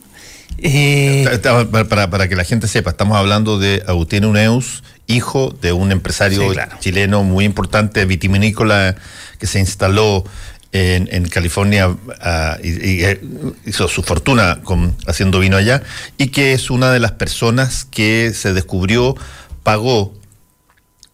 [0.58, 1.40] Eh,
[1.88, 7.24] para, que la gente sepa, estamos hablando de Agustín Uneus, hijo de un empresario chileno
[7.24, 8.94] muy importante, vitivinícola,
[9.38, 10.24] que se instaló
[10.70, 13.20] en, California ah, y, eh,
[13.64, 15.82] hizo su fortuna con, haciendo vino allá,
[16.18, 19.16] y que es una de las personas que se descubrió,
[19.62, 20.14] pagó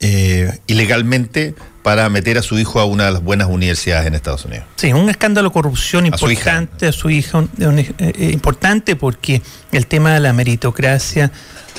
[0.00, 1.54] eh, ilegalmente
[1.84, 4.64] para meter a su hijo a una de las buenas universidades en Estados Unidos.
[4.76, 10.14] Sí, un escándalo de corrupción importante a su hija, eh, eh, importante porque el tema
[10.14, 11.30] de la meritocracia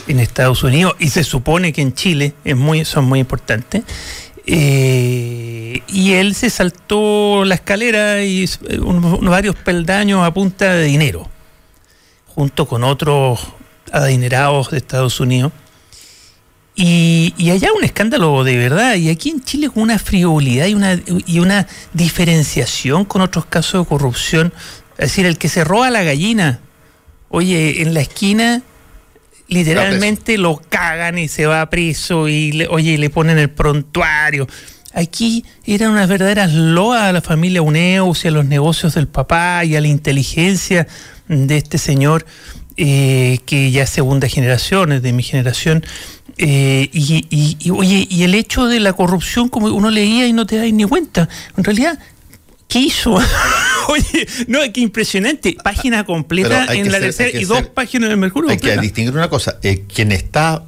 [0.08, 2.34] en Estados Unidos y se supone que en Chile
[2.84, 3.84] son muy importantes.
[4.46, 8.50] y él se saltó la escalera y
[9.22, 11.30] varios peldaños a punta de dinero,
[12.28, 13.48] junto con otros
[13.92, 15.52] adinerados de Estados Unidos
[16.76, 20.74] y, y, allá un escándalo de verdad, y aquí en Chile con una frivolidad y
[20.74, 24.54] una, y una diferenciación con otros casos de corrupción.
[24.98, 26.60] Es decir, el que se roba la gallina,
[27.30, 28.62] oye, en la esquina
[29.48, 34.48] literalmente lo cagan y se va preso y le, oye, le ponen el prontuario.
[34.94, 39.66] Aquí eran unas verdaderas loas a la familia Uneus y a los negocios del papá
[39.66, 40.88] y a la inteligencia
[41.28, 42.26] de este señor
[42.78, 45.86] eh, que ya es segunda generación, es de mi generación,
[46.38, 50.46] eh, y, y, oye, y el hecho de la corrupción, como uno leía y no
[50.46, 51.98] te das ni cuenta, en realidad,
[52.76, 53.14] ¿qué hizo?
[53.88, 55.56] oye, no, qué impresionante.
[55.64, 58.50] Página completa en la tercera y dos páginas del Mercurio.
[58.50, 60.62] Hay que distinguir una cosa, eh, quien está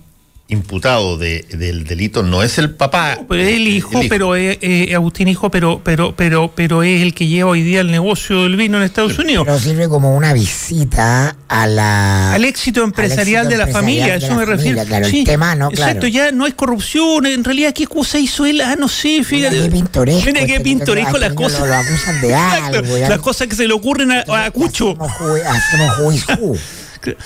[0.50, 3.20] imputado de, del delito no es el papá.
[3.28, 7.14] pero es el hijo, pero es eh, Agustín hijo, pero pero pero pero es el
[7.14, 9.46] que lleva hoy día el negocio del vino en Estados Unidos.
[9.46, 14.46] Pero sirve como una visita a la al éxito empresarial de la familia, eso me
[14.46, 14.86] refiero.
[14.86, 15.92] Claro, el tema no, claro.
[15.92, 19.56] Exacto, ya no es corrupción, en realidad qué cosa hizo él, ah, no sé, fíjate.
[19.56, 20.26] Mira qué pintoresco.
[20.26, 21.68] Mira qué este pintoresco las cosas.
[21.68, 22.98] Lo, acusan de algo.
[22.98, 24.96] Las cosas que se le ocurren a, a Cucho.
[25.02, 26.58] Hacemos,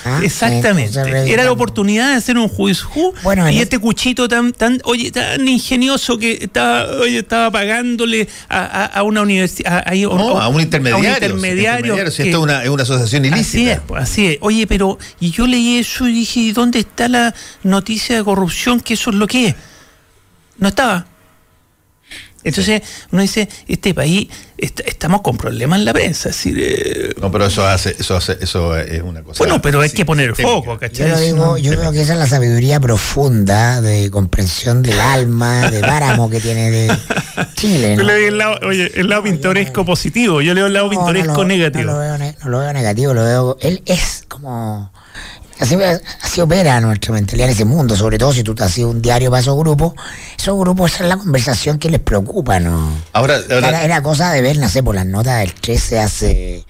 [0.05, 0.99] Ah, Exactamente.
[1.31, 3.13] Era la oportunidad de hacer un juicio.
[3.51, 9.21] y este cuchito tan, tan, oye, tan ingenioso que estaba, oye, estaba pagándole a, una
[9.21, 11.95] universidad, a, un intermediario.
[11.95, 13.39] esto es una, asociación ilícita.
[13.41, 14.37] Así es, pues, así es.
[14.41, 18.79] Oye, pero, y yo leí eso y dije, ¿dónde está la noticia de corrupción?
[18.79, 19.55] Que eso es lo que es.
[20.57, 21.05] No estaba.
[22.43, 22.81] Entonces
[23.11, 24.27] uno dice, este país,
[24.57, 26.29] estamos con problemas en la prensa.
[27.19, 29.39] no, pero eso hace, eso hace, eso es una cosa.
[29.39, 31.29] Bueno, pero hay que poner foco, ¿cachai?
[31.29, 36.29] Yo, yo creo que esa es la sabiduría profunda de comprensión del alma, de páramo
[36.29, 36.97] que tiene de
[37.55, 37.95] Chile.
[37.95, 38.09] ¿no?
[38.09, 41.85] el lado, oye, el lado pintoresco positivo, yo leo el lado pintoresco negativo.
[41.85, 43.57] No lo, veo, no lo veo negativo, lo veo.
[43.61, 44.91] Él es como
[45.61, 45.77] Así,
[46.23, 48.99] así opera nuestra mentalidad en ese mundo, sobre todo si tú te has sido un
[48.99, 49.93] diario para esos grupos.
[50.35, 52.91] Esos grupos, esa es la conversación que les preocupa, ¿no?
[53.13, 56.65] Ahora, Era, cosa de ver, no sé, por las notas del 13 hace.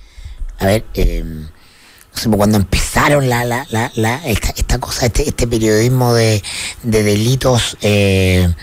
[0.59, 3.65] A ver, eh, no sé, cuando empezaron la, la,
[3.95, 6.43] la, esta, cosa, este, este periodismo de,
[6.83, 8.53] delitos eh,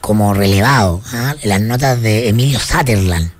[0.00, 1.34] como relevado, ¿ah?
[1.42, 3.32] las notas de Emilio Sutherland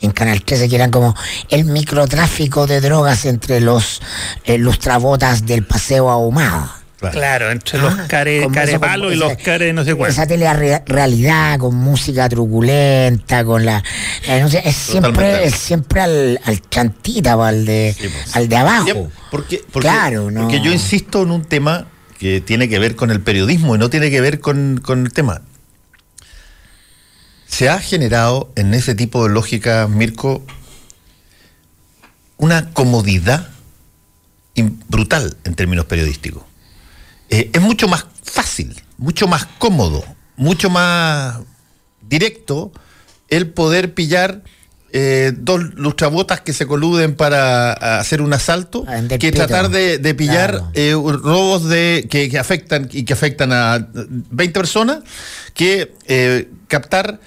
[0.00, 1.14] en Canal 13, que eran como
[1.48, 4.00] el microtráfico de drogas entre los
[4.44, 6.76] eh, lustrabotas del Paseo Ahumada.
[7.08, 7.50] Claro.
[7.50, 10.10] entre los ah, care, carepalos y los care no sé cuál.
[10.10, 13.82] Esa realidad con música truculenta, con la.
[14.24, 18.36] Eh, no sé, es siempre, es siempre al, al chantita, al de, pues.
[18.36, 19.10] al de abajo.
[19.30, 20.42] Porque, porque, claro, no.
[20.42, 21.86] porque yo insisto en un tema
[22.18, 25.12] que tiene que ver con el periodismo y no tiene que ver con, con el
[25.14, 25.40] tema
[27.50, 30.42] se ha generado en ese tipo de lógica, Mirko,
[32.36, 33.48] una comodidad
[34.88, 36.44] brutal en términos periodísticos.
[37.28, 40.04] Eh, es mucho más fácil, mucho más cómodo,
[40.36, 41.38] mucho más
[42.08, 42.72] directo
[43.28, 44.42] el poder pillar
[44.92, 48.84] eh, dos lustrabotas que se coluden para hacer un asalto
[49.18, 55.00] que tratar de, pillar eh, robos de que, afectan y que afectan a 20 personas
[55.54, 57.20] que captar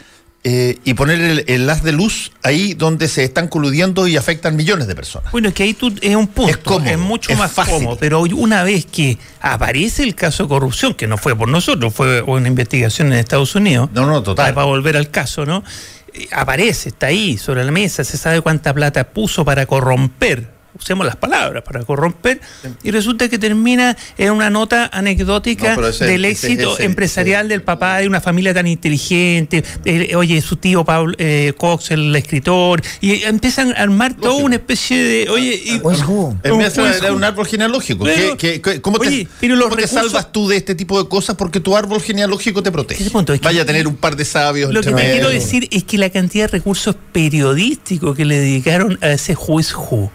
[0.45, 4.57] eh, y poner el, el, haz de luz ahí donde se están coludiendo y afectan
[4.57, 5.31] millones de personas.
[5.31, 7.75] Bueno, es que ahí tú, es un punto, es, mucho más fácil.
[7.75, 11.93] cómodo, pero una vez que aparece el caso de corrupción, que no fue por nosotros,
[11.93, 14.53] fue una investigación en Estados Unidos, no, no, total.
[14.53, 15.63] para volver al caso, ¿no?
[16.13, 21.05] Eh, aparece, está ahí sobre la mesa, se sabe cuánta plata puso para corromper usemos
[21.05, 22.41] las palabras, para corromper,
[22.83, 28.21] y resulta que termina en una nota anecdótica del éxito empresarial del papá de una
[28.21, 29.63] familia tan inteligente,
[30.15, 35.03] oye, su tío Paul eh, Cox, el escritor, y empiezan a armar toda una especie
[35.03, 38.05] de, oye, y, pues, un árbol genealógico.
[38.81, 41.35] cómo te, salvas tú de este tipo de cosas?
[41.35, 43.09] Porque tu árbol genealógico te protege.
[43.41, 44.73] Vaya a tener un par de sabios.
[44.73, 48.97] Lo que me quiero decir es que la cantidad de recursos periodísticos que le dedicaron
[49.01, 50.11] a ese juez Who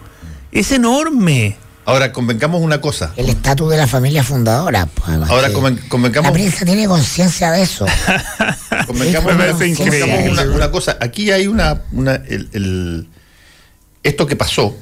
[0.51, 1.57] es enorme.
[1.85, 3.13] Ahora, convencamos una cosa.
[3.15, 4.85] El estatus de la familia fundadora.
[4.85, 6.29] Pues, Ahora, convencamos.
[6.29, 7.87] La prensa tiene conciencia de eso.
[8.87, 9.33] convencamos,
[10.53, 10.97] una, cosa.
[11.01, 11.81] Aquí hay una.
[14.03, 14.77] esto que pasó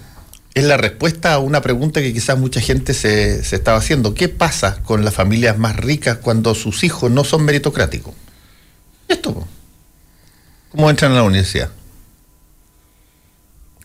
[0.53, 4.13] es la respuesta a una pregunta que quizás mucha gente se, se estaba haciendo.
[4.13, 8.15] ¿Qué pasa con las familias más ricas cuando sus hijos no son meritocráticos?
[9.07, 9.47] Esto.
[10.71, 11.69] ¿Cómo entran a la universidad?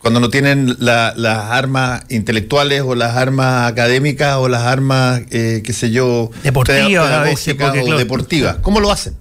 [0.03, 1.15] Cuando no tienen las
[1.49, 7.47] armas intelectuales o las armas académicas o las armas, eh, qué sé yo, deportivas,
[7.87, 8.57] o deportivas.
[8.61, 9.15] ¿Cómo lo hacen?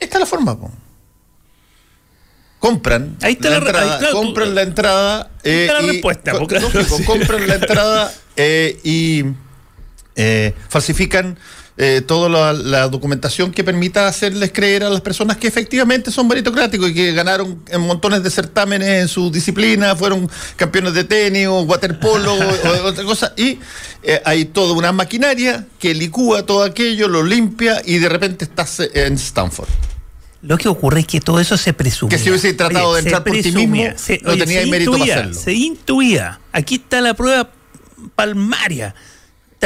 [0.00, 0.56] Esta es la forma.
[2.58, 6.32] Compran Ahí está la, entrada, compran la entrada eh, la respuesta,
[7.06, 9.24] compran la entrada eh, y
[10.16, 11.38] eh, falsifican
[11.82, 16.90] eh, toda la, documentación que permita hacerles creer a las personas que efectivamente son meritocráticos
[16.90, 21.62] y que ganaron en montones de certámenes en su disciplina, fueron campeones de tenis o
[21.62, 23.32] waterpolo o, otra cosa.
[23.34, 23.58] Y
[24.02, 28.80] eh, hay toda una maquinaria que licúa todo aquello, lo limpia y de repente estás
[28.80, 29.70] en Stanford.
[30.42, 32.10] Lo que ocurre es que todo eso se presume.
[32.10, 35.32] Que si hubiese tratado de entrar por ti mismo, no tenía mérito para hacerlo.
[35.34, 36.40] Se intuía.
[36.52, 37.50] Aquí está la prueba
[38.14, 38.94] palmaria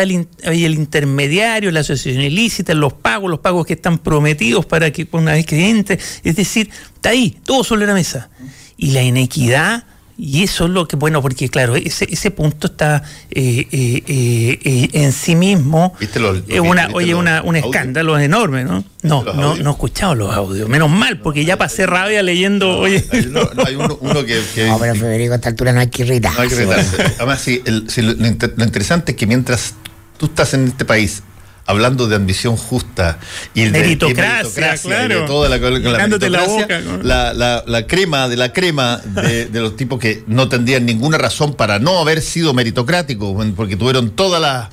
[0.03, 5.07] el, el, intermediario, la asociación ilícita, los pagos, los pagos que están prometidos para que
[5.12, 8.30] una vez que entre, es decir, está ahí, todo sobre la mesa.
[8.76, 9.84] Y la inequidad,
[10.16, 14.88] y eso es lo que, bueno, porque claro, ese, ese punto está eh, eh, eh,
[14.92, 15.92] en sí mismo.
[16.01, 18.84] es una, oye, una, un escándalo enorme, ¿no?
[19.03, 20.68] No, no, no he escuchado los audios.
[20.68, 22.78] Menos mal, porque ya pasé rabia leyendo.
[22.78, 26.36] oye, hay, uno, que, No, pero Federico, a esta altura no hay que irritarse.
[26.36, 27.03] No hay que irritarse.
[27.18, 27.62] Además, sí,
[27.97, 29.74] lo, interesante es que mientras
[30.17, 31.23] tú estás en este país
[31.67, 33.19] hablando de ambición justa
[33.55, 35.21] y de meritocracia, claro.
[35.23, 40.85] de toda la, la, la, crema de la crema de, los tipos que no tendrían
[40.85, 44.69] ninguna razón para no haber sido meritocráticos, porque tuvieron todas las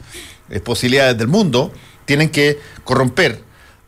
[0.50, 1.72] eh, posibilidades del mundo,
[2.06, 3.42] tienen que corromper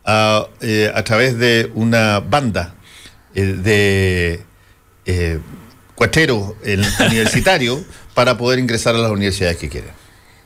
[0.05, 2.75] a, eh, a través de una banda
[3.35, 4.41] eh, de
[5.05, 5.39] eh,
[5.95, 6.53] cuacheros
[6.99, 7.81] universitarios
[8.13, 10.02] para poder ingresar a las universidades que quieren.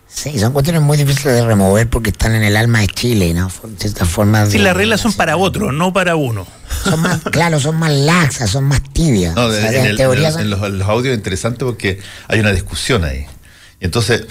[0.09, 3.47] Sí, son cuestiones muy difíciles de remover porque están en el alma de Chile, ¿no?
[3.63, 4.49] De ciertas formas.
[4.49, 6.47] Sí, las reglas son para otro, no para uno.
[6.83, 9.35] son más, claro, son más laxas, son más tibias.
[9.35, 10.49] No, O sea, en, en el- teoría en son-
[10.79, 13.25] los, audios es interesante porque hay una discusión ahí.
[13.79, 14.25] Y entonces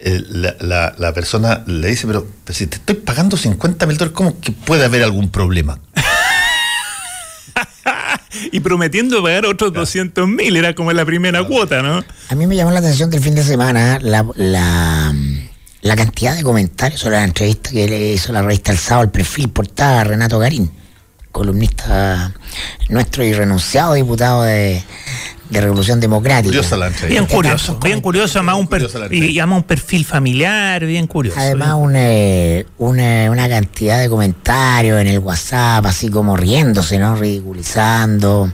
[0.00, 3.96] eh, la, la- la persona le dice, pero, pero si te estoy pagando 50 mil
[3.96, 5.78] dólares, ¿cómo que puede haber algún problema?
[8.52, 12.04] Y prometiendo pagar otros 200 mil, era como la primera cuota, ¿no?
[12.28, 15.14] A mí me llamó la atención del fin de semana la, la,
[15.82, 19.10] la cantidad de comentarios sobre la entrevista que le hizo la revista El Sábado, el
[19.10, 20.70] perfil portada a Renato Garín,
[21.38, 22.32] columnista
[22.88, 24.82] nuestro y renunciado diputado de,
[25.50, 26.48] de Revolución Democrática.
[26.48, 27.20] Curiosa la entrevista.
[27.20, 31.38] Bien curioso, bien curioso, además un, per- y, además un perfil familiar, bien curioso.
[31.40, 37.16] Además, un, eh, una, una cantidad de comentarios en el WhatsApp, así como riéndose, ¿no?
[37.16, 38.52] Ridiculizando.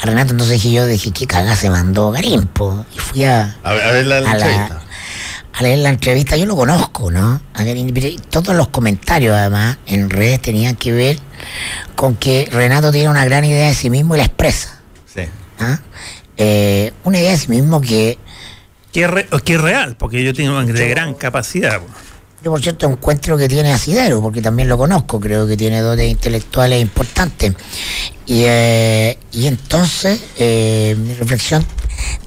[0.00, 2.84] A Renato, entonces dije yo, dije, qué cagada se mandó Garín, po?
[2.94, 4.81] Y fui a, A ver, a ver la, a, la-.
[5.52, 6.36] A leer la entrevista.
[6.36, 7.40] Yo lo conozco, ¿no?
[8.30, 11.18] Todos los comentarios, además, en redes tenían que ver
[11.96, 14.80] con que Renato tiene una gran idea de sí mismo y la expresa.
[15.14, 15.22] Sí.
[15.58, 15.78] ¿ah?
[16.36, 18.18] Eh, una idea de sí mismo que
[18.92, 21.80] Que es, re- que es real, porque yo tengo de gran capacidad.
[22.42, 26.10] Yo, por cierto, encuentro que tiene asidero, porque también lo conozco, creo que tiene dotes
[26.10, 27.52] intelectuales importantes.
[28.26, 31.64] Y, eh, y entonces, eh, mi reflexión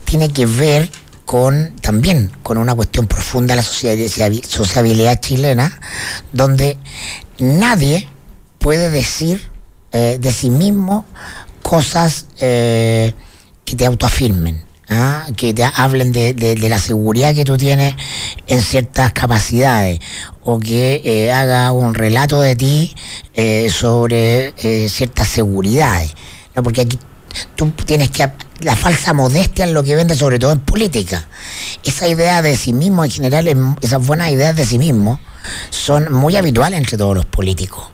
[0.06, 0.90] tiene que ver
[1.26, 5.80] con también con una cuestión profunda de la sociabi- sociabilidad chilena,
[6.32, 6.78] donde
[7.40, 8.08] nadie
[8.60, 9.50] puede decir
[9.92, 11.06] eh, de sí mismo
[11.62, 13.14] cosas eh,
[13.64, 15.26] que te autoafirmen, ¿ah?
[15.36, 17.96] que te hablen de la seguridad que tú tienes
[18.48, 20.00] en ciertas capacidades
[20.44, 22.96] o que eh, haga un relato de ti
[23.34, 26.14] eh, sobre eh, ciertas seguridades.
[26.56, 26.62] ¿no?
[26.62, 27.00] Porque aquí
[27.56, 28.30] tú tienes que...
[28.62, 31.28] La falsa modestia es lo que vende sobre todo en política.
[31.84, 35.20] Esa idea de sí mismo, en general, esas buenas ideas de sí mismo,
[35.70, 37.86] son muy habituales entre todos los políticos.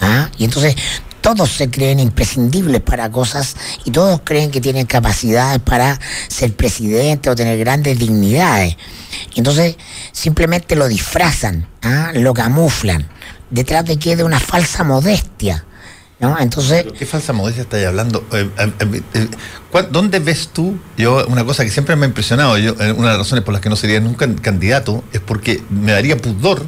[0.00, 0.28] ¿ah?
[0.36, 0.76] Y entonces
[1.20, 3.56] todos se creen imprescindibles para cosas
[3.86, 8.76] y todos creen que tienen capacidades para ser presidente o tener grandes dignidades.
[9.34, 9.76] Y entonces
[10.12, 12.10] simplemente lo disfrazan, ¿ah?
[12.12, 13.08] lo camuflan,
[13.50, 15.64] detrás de que de una falsa modestia.
[16.30, 16.38] ¿No?
[16.40, 18.24] Entonces, ¿Qué falsa modestia estáis hablando?
[18.32, 19.28] Eh, eh, eh, eh,
[19.70, 20.76] ¿cuál- ¿Dónde ves tú?
[20.96, 23.52] Yo, una cosa que siempre me ha impresionado, yo, eh, una de las razones por
[23.52, 26.66] las que no sería nunca candidato es porque me daría pudor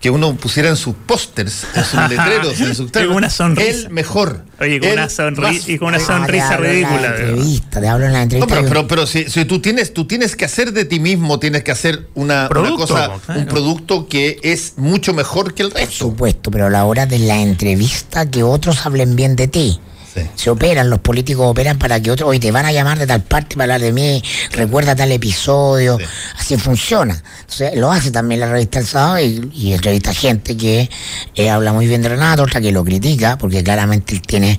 [0.00, 3.68] que uno pusiera en sus pósters, en sus letreros, en sus Y con una sonrisa.
[3.86, 4.44] el mejor.
[4.60, 7.00] Oye, con una sonri- más- y con una Ah, te sonrisa hablo en ridícula.
[7.00, 7.20] verdad.
[7.30, 8.54] entrevista, te hablo en la No, entrevista.
[8.54, 11.38] pero, y- pero, pero si, si tú tienes, tú tienes que hacer de ti mismo,
[11.40, 12.94] tienes que hacer una, una Producto, cosa,
[13.26, 13.40] claro.
[13.40, 15.96] un producto que es mucho mejor que el Por resto.
[16.06, 19.80] supuesto, pero a la hora de la entrevista que otros hablen bien de ti.
[20.18, 20.30] Sí.
[20.34, 23.22] Se operan, los políticos operan para que otros, hoy te van a llamar de tal
[23.22, 26.04] parte para hablar de mí, recuerda tal episodio, Sí.
[26.38, 27.22] así funciona.
[27.40, 30.88] Entonces lo hace también la revista El Sábado y, y entrevista gente que
[31.34, 34.58] eh, habla muy bien de Renato, otra que lo critica, porque claramente él tiene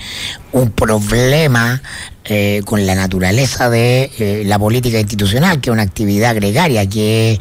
[0.51, 1.81] un problema
[2.31, 7.39] eh, con la naturaleza de eh, la política institucional, que es una actividad gregaria, que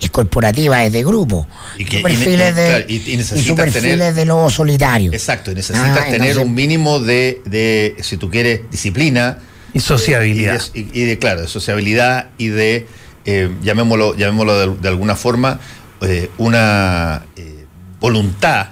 [0.00, 1.46] es corporativa, es de grupo.
[1.78, 5.12] Y que- Su perfil y- de, claro, y- y necesitas tener- de lobo solitario.
[5.12, 9.38] Exacto, y necesitas Ah, tener entonces- un mínimo de, de, si tú quieres, disciplina.
[9.74, 10.60] Y sociabilidad.
[10.74, 12.86] Y de, y de, claro, de sociabilidad y de,
[13.26, 15.60] eh, llamémoslo, llamémoslo de, de alguna forma,
[16.00, 17.66] eh, una eh,
[18.00, 18.68] voluntad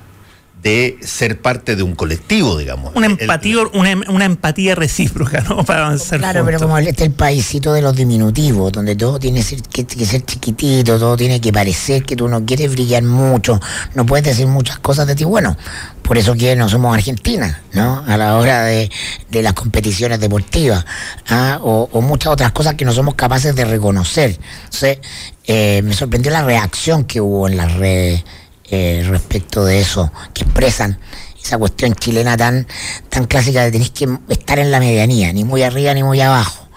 [0.68, 2.92] de ser parte de un colectivo, digamos.
[2.94, 5.64] Una El- empatía, una, una empatía recíproca, ¿no?
[5.64, 6.18] Para avanzar.
[6.18, 9.86] Claro, pero como este es el paísito de los diminutivos, donde todo tiene ser- que,
[9.86, 13.60] que ser chiquitito, todo tiene que parecer que tú no quieres brillar mucho,
[13.94, 15.24] no puedes decir muchas cosas de ti.
[15.24, 15.56] Bueno,
[16.02, 18.04] por eso que no somos Argentina, ¿no?
[18.06, 18.90] A la hora de,
[19.30, 20.84] de las competiciones deportivas,
[21.28, 21.58] ¿ah?
[21.62, 24.38] o, o muchas otras cosas que no somos capaces de reconocer.
[24.64, 24.98] Entonces,
[25.46, 28.24] eh, me sorprendió la reacción que hubo en las redes
[28.70, 30.98] eh, respecto de eso, que expresan
[31.42, 32.66] esa cuestión chilena tan,
[33.08, 36.68] tan clásica de tenés que estar en la medianía, ni muy arriba ni muy abajo.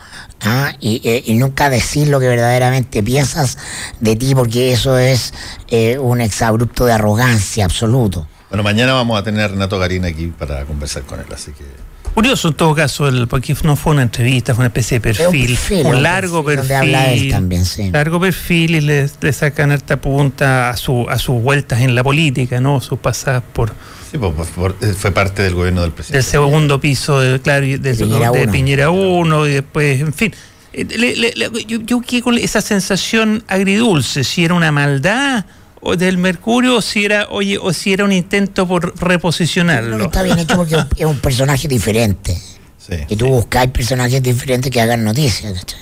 [0.41, 0.73] ¿ah?
[0.79, 3.57] Y, eh, y nunca decir lo que verdaderamente piensas
[3.99, 5.33] de ti, porque eso es
[5.69, 8.27] eh, un exabrupto de arrogancia absoluto.
[8.49, 11.90] Bueno, mañana vamos a tener a Renato Garín aquí para conversar con él, así que...
[12.13, 15.47] Curioso en todo caso, el, porque no fue una entrevista, fue una especie de perfil,
[15.47, 16.77] perfil, un un largo perfil perfil.
[16.79, 17.89] donde habla él también, sí.
[17.89, 22.03] Largo perfil y le, le sacan harta punta a, su, a sus vueltas en la
[22.03, 22.81] política, ¿no?
[22.81, 23.69] Sus pasadas por
[24.11, 26.23] Sí, pues, pues, por- eh, fue parte del gobierno del del presidente.
[26.27, 28.51] segundo piso de, claro, y del- Piñera de uno.
[28.51, 30.33] Piñera 1 y después, en fin.
[30.73, 35.45] Eh, le- le- le- yo, yo quedé con esa sensación agridulce, si era una maldad
[35.81, 40.05] o del Mercurio o si era, oye, o si era un intento por reposicionarlo.
[40.05, 42.37] está bien hecho porque es un personaje diferente.
[42.77, 45.53] Sí, Y tú buscáis personajes diferentes que hagan noticias.
[45.53, 45.79] ¿cachai?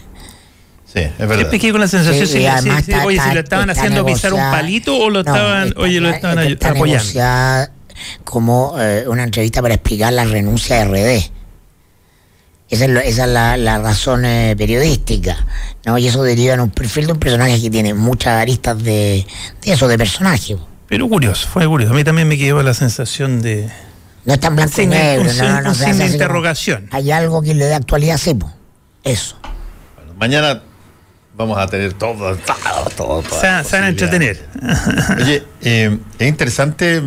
[0.85, 1.35] sí, es verdad.
[1.37, 3.81] Siempre quedé con la sensación, Sí, si, además si- está- oye, si lo estaban está
[3.81, 6.39] haciendo pisar un palito o lo No, estaban, está- oye, lo estaban
[6.75, 7.71] apoyando.
[8.23, 11.31] como eh, una entrevista para explicar la renuncia de RD.
[12.69, 15.35] Esa es, esa es la, razón eh, periodística,
[15.85, 15.97] ¿no?
[15.97, 19.25] Y eso deriva en un perfil de un personaje que tiene muchas aristas de,
[19.63, 20.55] eso, de personaje.
[20.87, 21.93] Pero curioso, fue curioso.
[21.93, 23.69] A mí también me quedó la sensación de...
[24.25, 26.87] No es tan blanco y negro, no, no, sin interrogación.
[26.91, 29.39] hay algo que le dé actualidad a Eso.
[30.19, 30.61] mañana
[31.35, 32.37] vamos a tener todo,
[32.95, 33.39] todo, todo.
[33.39, 34.45] Se, van a entretener.
[35.19, 37.01] Oye, eh, es interesante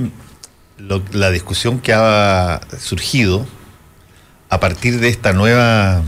[1.12, 3.46] la discusión que ha surgido
[4.52, 6.02] a partir de esta nueva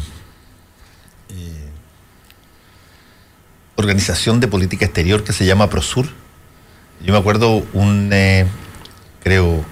[1.31, 1.69] eh,
[3.77, 6.09] organización de política exterior que se llama Prosur.
[7.03, 8.45] Yo me acuerdo un, eh,
[9.23, 9.65] creo,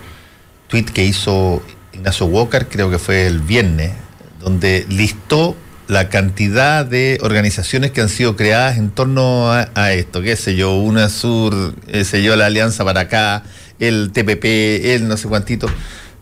[0.69, 1.63] tweet que hizo
[1.93, 3.93] Ignacio Walker, creo que fue el viernes,
[4.41, 5.55] donde listó
[5.87, 10.77] la cantidad de organizaciones que han sido creadas en torno a, esto, qué sé yo,
[10.77, 13.43] UNASUR, qué sé yo, la Alianza para acá,
[13.79, 14.47] el TPP,
[14.95, 15.67] el no sé cuántito,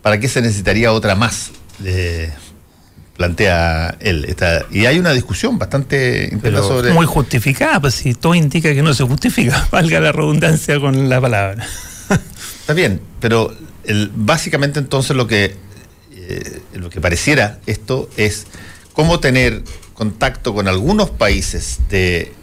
[0.01, 1.51] ¿para qué se necesitaría otra más?
[3.15, 4.35] Plantea él.
[4.71, 6.91] y hay una discusión bastante intensa sobre...
[6.91, 11.21] Muy justificada, pues si todo indica que no se justifica, valga la redundancia con la
[11.21, 11.67] palabra.
[12.61, 13.53] Está bien, pero
[13.83, 15.55] el, básicamente entonces lo que,
[16.13, 18.47] eh, lo que pareciera esto es
[18.93, 19.63] cómo tener
[19.93, 22.33] contacto con algunos países de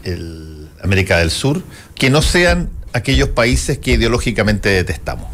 [0.81, 1.61] América del Sur
[1.95, 5.27] que no sean aquellos países que ideológicamente detestamos.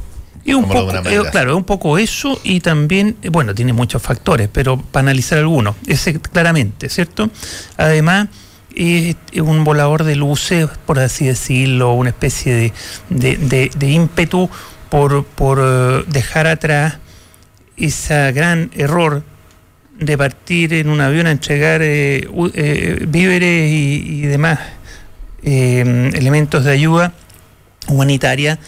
[0.45, 4.01] Y un poco, eh, claro, es un poco eso y también, eh, bueno, tiene muchos
[4.01, 7.29] factores, pero para analizar algunos, ese claramente, ¿cierto?
[7.77, 8.27] Además,
[8.75, 12.71] es un volador de luces, por así decirlo, una especie
[13.09, 14.49] de, de, ímpetu
[14.89, 16.97] por, por eh, dejar atrás
[17.77, 19.23] ese gran error
[19.99, 24.59] de partir en un avión a entregar eh, eh, víveres y, demás
[25.43, 27.13] eh, elementos de ayuda
[27.87, 28.59] humanitaria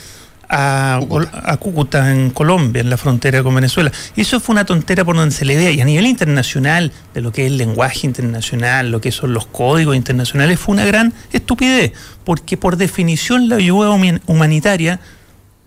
[0.49, 2.11] a Cúcuta.
[2.11, 3.91] en Colombia, en la frontera con Venezuela.
[4.15, 5.71] Y eso fue una tontera por donde se le vea.
[5.71, 9.45] Y a nivel internacional, de lo que es el lenguaje internacional, lo que son los
[9.47, 11.93] códigos internacionales, fue una gran estupidez.
[12.23, 13.89] Porque por definición la ayuda
[14.25, 14.99] humanitaria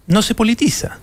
[0.06, 0.98] no se politiza.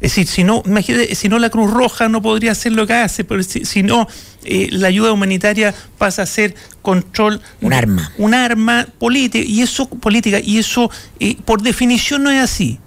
[0.00, 2.92] Es decir, si no, imagínate, si no la Cruz Roja no podría hacer lo que
[2.92, 4.06] hace, pero si, no,
[4.44, 7.40] eh, la ayuda humanitaria pasa a ser control.
[7.62, 8.12] Un arma.
[8.18, 10.90] Un arma política, y eso, política, y eso
[11.20, 12.80] eh, por definición no es así.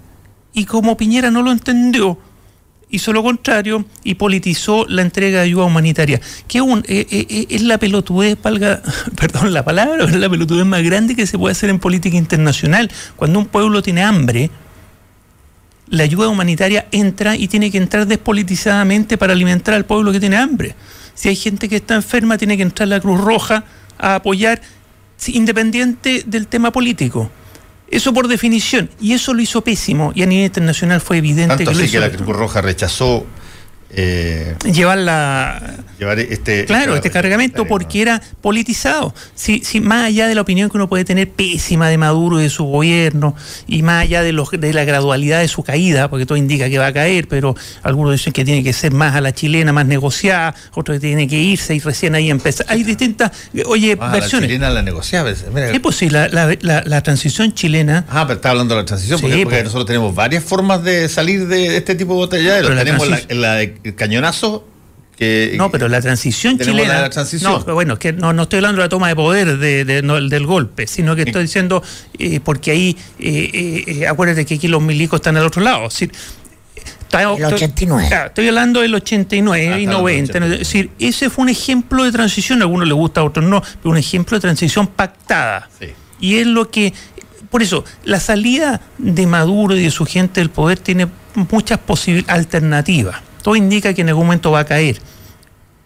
[0.58, 2.18] Y como Piñera no lo entendió,
[2.90, 6.20] hizo lo contrario y politizó la entrega de ayuda humanitaria.
[6.48, 8.36] Que un, eh, es la pelotudez,
[9.16, 12.90] perdón la palabra, es la pelotudez más grande que se puede hacer en política internacional.
[13.14, 14.50] Cuando un pueblo tiene hambre,
[15.90, 20.38] la ayuda humanitaria entra y tiene que entrar despolitizadamente para alimentar al pueblo que tiene
[20.38, 20.74] hambre.
[21.14, 23.62] Si hay gente que está enferma, tiene que entrar la Cruz Roja
[23.96, 24.60] a apoyar,
[25.28, 27.30] independiente del tema político.
[27.90, 28.90] Eso por definición.
[29.00, 30.12] Y eso lo hizo pésimo.
[30.14, 33.26] Y a nivel internacional fue evidente que lo que la Cruz Roja rechazó
[33.90, 37.66] eh, llevar la llevar este claro este, cargamento.
[37.66, 39.14] porque era politizado.
[39.34, 42.42] Si, si más allá de la opinión que uno puede tener pésima de Maduro y
[42.42, 43.34] de su gobierno
[43.66, 46.78] y más allá de los de la gradualidad de su caída porque todo indica que
[46.78, 49.86] va a caer pero algunos dicen que tiene que ser más a la chilena más
[49.86, 52.66] negociada otros que tiene que irse y recién ahí empezar.
[52.68, 53.32] Hay distintas
[53.64, 58.04] oye versiones la chilena la negociaba sí pues sí la, la, transición chilena.
[58.10, 59.64] Ah pero está hablando de la transición porque, pues.
[59.64, 64.64] nosotros tenemos varias formas de salir de este tipo de botellero tenemos la el cañonazo
[65.18, 67.10] que, no, pero la transición chilena.
[67.42, 70.86] No, bueno, que no, no estoy hablando de la toma de poder de, del golpe,
[70.86, 71.82] sino que estoy diciendo,
[72.16, 75.88] eh, porque ahí, eh, eh, acuérdate que aquí los milicos están al otro lado.
[75.88, 76.12] Es decir,
[77.10, 78.08] el 89.
[78.26, 80.38] estoy hablando del 89 y 90.
[80.38, 83.60] Es decir, ese fue un ejemplo de transición, a algunos les gusta, a otros no,
[83.60, 85.68] pero un ejemplo de transición pactada.
[86.20, 86.94] Y es lo que.
[87.50, 91.08] Por eso, la salida de Maduro y de su gente del poder tiene
[91.50, 91.80] muchas
[92.28, 95.00] alternativas indica que en algún momento va a caer.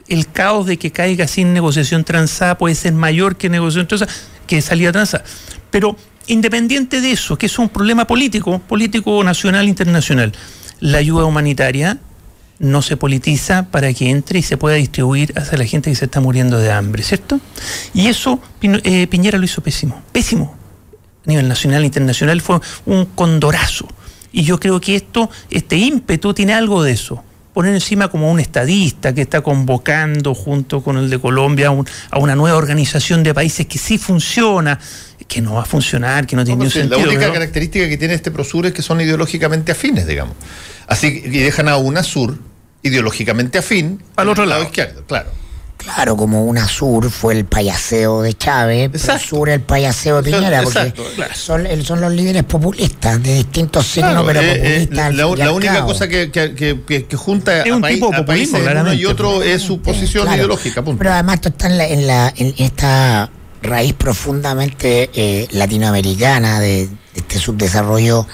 [0.09, 4.13] El caos de que caiga sin negociación transada puede ser mayor que negociación transada,
[4.47, 5.25] que salida transada.
[5.71, 5.97] Pero
[6.27, 10.33] independiente de eso, que es un problema político, político nacional, internacional,
[10.81, 11.99] la ayuda humanitaria
[12.59, 16.05] no se politiza para que entre y se pueda distribuir hacia la gente que se
[16.05, 17.41] está muriendo de hambre, ¿cierto?
[17.93, 20.57] Y eso eh, Piñera lo hizo pésimo, pésimo.
[21.27, 23.89] A nivel nacional e internacional fue un condorazo.
[24.33, 28.41] Y yo creo que esto, este ímpetu tiene algo de eso poner encima como un
[28.41, 31.71] estadista que está convocando junto con el de Colombia
[32.11, 34.79] a, una nueva organización de países que sí funciona,
[35.29, 36.99] que no va a funcionar, que no tiene ningún sentido.
[36.99, 40.37] La única característica que tiene este Prosur es que son ideológicamente afines, digamos.
[40.87, 42.39] Así que dejan a UNASUR
[42.83, 45.31] ideológicamente afín al otro lado izquierdo, claro.
[45.77, 50.63] Claro, como una sur fue el payaseo de Chávez, pero sur el payaseo de Piñera,
[50.63, 50.95] porque
[51.35, 55.15] son, son, los líderes populistas de distintos signos, pero eh, eh, populistas.
[55.15, 59.43] la, única cosa que, que, que, junta es un tipo de países uno y otro
[59.43, 60.85] es su posición ideológica.
[60.85, 66.89] Pero además esto está en, la, en, la, en esta raíz profundamente eh, latinoamericana de,
[67.15, 68.27] este subdesarrollo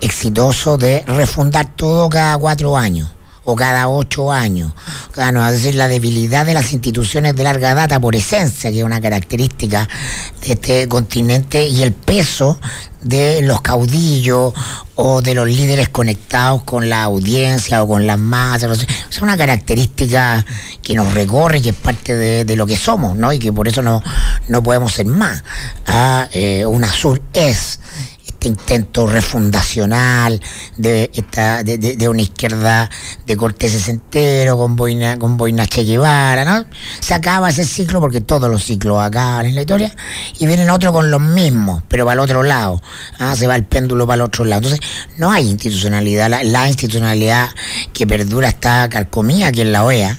[0.00, 3.10] exitoso de refundar todo cada cuatro años
[3.44, 4.72] o cada ocho años.
[5.12, 8.84] Claro, es decir, la debilidad de las instituciones de larga data por esencia, que es
[8.84, 9.88] una característica
[10.46, 12.58] de este continente, y el peso
[13.02, 14.54] de los caudillos
[14.94, 18.86] o de los líderes conectados con la audiencia o con las masas.
[19.10, 20.44] Es una característica
[20.82, 23.32] que nos recorre que es parte de, lo que somos, ¿no?
[23.32, 24.02] Y que por eso no,
[24.48, 25.42] no podemos ser más.
[25.86, 26.64] Ah, eh,
[27.34, 27.80] es
[28.42, 30.40] este intento refundacional
[30.76, 32.90] de, esta, de, una izquierda
[33.24, 36.64] de corte sesentero con boina, con boina Che Guevara, ¿no?
[36.98, 39.94] Se acaba ese ciclo porque todos los ciclos acaban en la historia
[40.40, 42.82] y vienen otros con los mismos, pero para el otro lado.
[43.20, 43.36] ¿ah?
[43.36, 44.66] Se va el péndulo para el otro lado.
[44.66, 44.80] Entonces,
[45.18, 46.28] no hay institucionalidad.
[46.28, 47.48] La, institucionalidad
[47.92, 50.18] que perdura está carcomía aquí en la OEA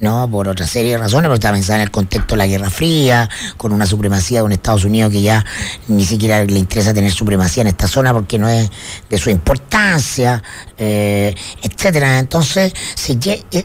[0.00, 0.30] ¿no?
[0.30, 3.28] Por otra serie de razones, pero está pensada en el contexto de la Guerra Fría,
[3.56, 5.44] con una supremacía de un Estados Unidos que ya
[5.88, 8.70] ni siquiera le interesa tener supremacía en esta zona porque no es
[9.08, 10.42] de su importancia,
[10.78, 12.18] eh, etcétera.
[12.18, 12.72] Entonces,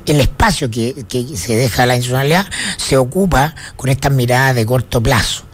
[0.05, 1.05] el espacio que,
[1.35, 2.45] se deja a la institucionalidad
[2.77, 5.45] se ocupa con estas miradas de corto plazo,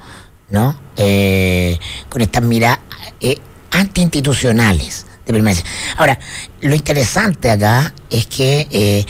[0.50, 0.80] ¿no?
[0.98, 1.78] Eh,
[2.10, 2.80] con estas miradas
[3.20, 3.38] eh,
[3.72, 5.06] antiinstitucionales.
[5.26, 5.64] De
[5.96, 6.20] Ahora,
[6.60, 9.06] lo interesante acá es que eh,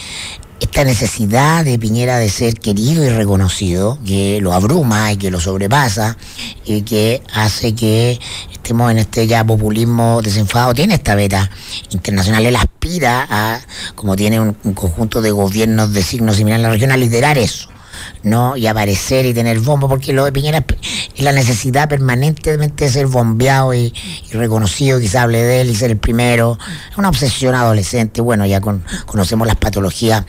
[0.62, 5.40] esta necesidad de Piñera de ser querido y reconocido, que lo abruma y que lo
[5.40, 6.18] sobrepasa
[6.66, 8.20] y que hace que
[8.54, 11.50] estemos en este ya populismo desenfadado, tiene esta beta
[11.90, 13.60] internacional, él aspira a,
[13.96, 17.71] como tiene un, conjunto de gobiernos de signos similares en la región, a liderar eso.
[18.24, 18.56] ¿No?
[18.56, 20.66] Y aparecer y tener bombo, porque lo de Piñera
[21.16, 23.94] es la necesidad permanentemente de ser bombeado y,
[24.32, 26.58] reconocido, quizá hable de él y ser el primero.
[26.92, 30.26] Es una obsesión adolescente, bueno, ya conocemos las patologías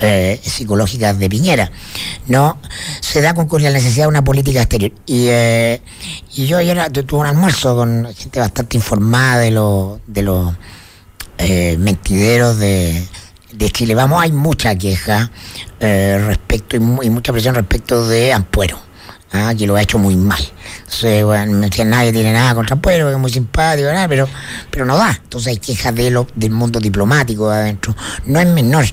[0.00, 1.70] eh, psicológicas de Piñera,
[2.26, 2.58] ¿no?
[3.00, 4.92] Se da con, la necesidad de una política exterior.
[5.06, 5.82] Y, eh,
[6.34, 10.54] y yo ayer tuve un almuerzo con gente bastante informada de los de los
[11.38, 13.06] eh, mentideros de
[13.52, 15.30] de Chile Vamos hay mucha queja
[15.80, 18.78] eh, respecto y, mucha presión respecto de Ampuero,
[19.32, 19.52] ¿ah?
[19.56, 20.42] que lo ha hecho muy mal.
[20.78, 24.28] Entonces, bueno, nadie tiene nada contra Ampuero, que es muy simpático, pero,
[24.70, 25.10] pero no da.
[25.10, 27.94] Entonces hay quejas de lo, del mundo diplomático adentro.
[28.26, 28.84] No es menor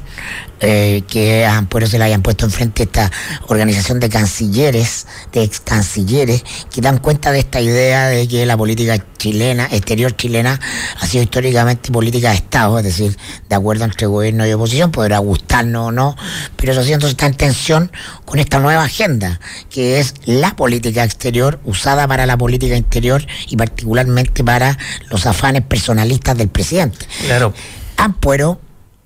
[0.61, 3.09] eh, que a se le hayan puesto enfrente esta
[3.47, 8.57] organización de cancilleres, de ex cancilleres, que dan cuenta de esta idea de que la
[8.57, 10.59] política chilena, exterior chilena,
[10.99, 13.17] ha sido históricamente política de Estado, es decir,
[13.47, 16.17] de acuerdo entre gobierno y oposición, podrá gustarnos o no,
[16.57, 17.91] pero eso sí entonces está en tensión
[18.25, 23.55] con esta nueva agenda, que es la política exterior usada para la política interior y
[23.55, 24.78] particularmente para
[25.09, 27.05] los afanes personalistas del presidente.
[27.26, 27.53] Claro.
[27.97, 28.59] Ampuero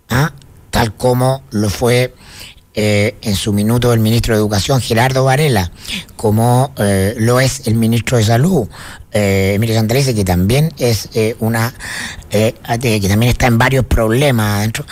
[0.09, 0.33] ¿ah?
[0.71, 2.13] tal como lo fue
[2.75, 5.71] eh, en su minuto el ministro de Educación, Gerardo Varela,
[6.15, 8.67] como eh, lo es el ministro de Salud,
[9.13, 11.73] eh, Emilio Santarese, que también es eh, una
[12.31, 14.85] eh, que también está en varios problemas adentro,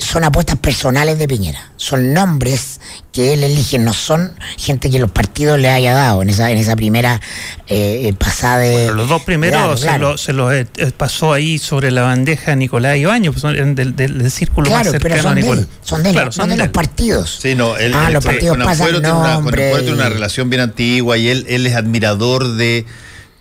[0.00, 2.80] son apuestas personales de Piñera, son nombres
[3.12, 6.56] que él elige, no son gente que los partidos le haya dado en esa en
[6.56, 7.20] esa primera
[8.18, 9.80] pasada de los dos primeros
[10.16, 10.54] se, los
[10.96, 15.22] pasó ahí sobre la bandeja Nicolás Ibañez, pues son del, del, círculo más cercano pero
[15.22, 15.66] son a Nicolás.
[15.82, 17.38] son de, son de los partidos.
[17.42, 21.44] Sí, no, él, ah, los partidos pasan nombre, tiene una, relación bien antigua y él,
[21.48, 22.86] él es admirador de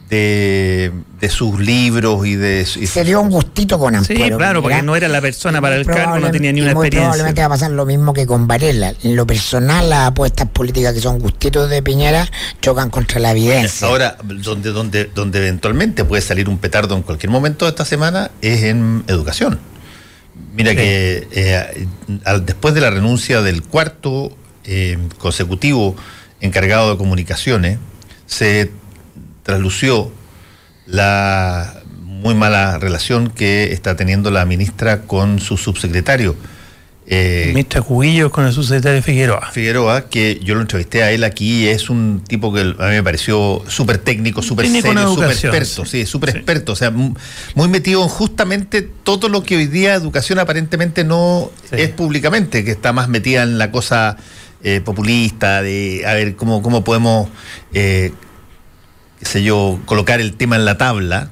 [0.09, 2.65] de, sus libros y de...
[2.65, 4.25] se dio un gustito con Ampuero.
[4.25, 7.01] Sí, claro, porque no era la persona para el cargo, no tenía ni una experiencia.
[7.01, 8.93] Probablemente va a pasar lo mismo que con Varela.
[9.03, 12.29] En lo personal, las apuestas políticas que son gustitos de Piñera
[12.61, 13.87] chocan contra la evidencia.
[13.87, 18.31] Ahora, donde, donde, donde eventualmente puede salir un petardo en cualquier momento de esta semana
[18.41, 19.59] es en educación.
[20.55, 21.87] Mira que eh,
[22.43, 24.35] después de la renuncia del cuarto
[24.65, 25.95] eh, consecutivo
[26.41, 27.77] encargado de comunicaciones,
[28.25, 28.71] se
[29.43, 30.11] traslució
[30.85, 31.81] la
[32.19, 36.35] muy mala relación que está teniendo la ministra con su subsecretario.
[37.11, 39.49] Eh, ministra Cubillo con el subsecretario Figueroa.
[39.51, 43.03] Figueroa, que yo lo entrevisté a él aquí, es un tipo que a mí me
[43.03, 48.09] pareció súper técnico, súper serio, súper experto, sí, súper experto, o sea, muy metido en
[48.09, 53.41] justamente todo lo que hoy día educación aparentemente no es públicamente, que está más metida
[53.41, 54.15] en la cosa
[54.61, 57.27] eh, populista, de a ver cómo, cómo podemos
[57.73, 58.11] eh,
[59.19, 61.29] qué sé yo, colocar el tema en la tabla.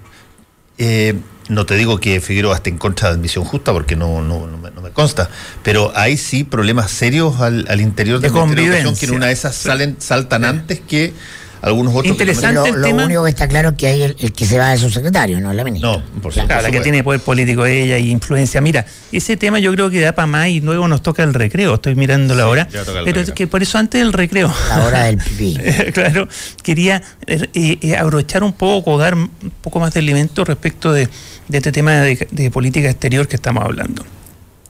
[0.77, 1.15] Eh,
[1.49, 4.57] no te digo que Figueroa esté en contra de admisión justa porque no, no, no,
[4.57, 5.29] me, no me consta,
[5.63, 8.93] pero hay sí problemas serios al, al interior De la convivencia.
[8.99, 11.13] que en una de esas salen, saltan antes que
[11.61, 12.11] algunos otros.
[12.11, 12.53] Interesante.
[12.53, 14.57] Lo, el lo tema- único que está claro es que hay el, el que se
[14.57, 15.91] va de su secretario, no la ministra.
[15.91, 16.83] No, por Claro, la que supuesto.
[16.83, 18.61] tiene poder político ella y influencia.
[18.61, 21.75] Mira, ese tema yo creo que da para más y luego nos toca el recreo.
[21.75, 22.67] Estoy mirando la hora.
[22.69, 23.35] ya toca el Pero recreo.
[23.35, 24.53] que por eso antes del recreo.
[24.69, 25.57] La hora del pipí.
[25.93, 26.27] claro,
[26.63, 27.47] quería eh,
[27.81, 29.29] eh, abrochar un poco, dar un
[29.61, 31.09] poco más de alimento respecto de,
[31.47, 34.05] de este tema de, de política exterior que estamos hablando.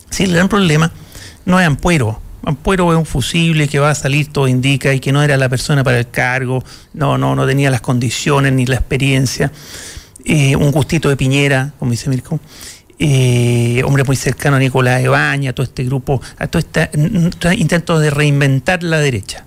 [0.09, 0.91] Sí, el gran problema
[1.45, 2.21] no es Ampuero.
[2.47, 5.49] Ampuero es un fusible que va a salir, todo indica, y que no era la
[5.49, 9.51] persona para el cargo, no, no, no tenía las condiciones ni la experiencia.
[10.23, 12.39] Eh, un gustito de Piñera, como dice Mirko.
[12.99, 16.89] Eh, hombre muy cercano a Nicolás Ebaña, a todo este grupo, a todo este
[17.57, 19.45] intento de reinventar la derecha.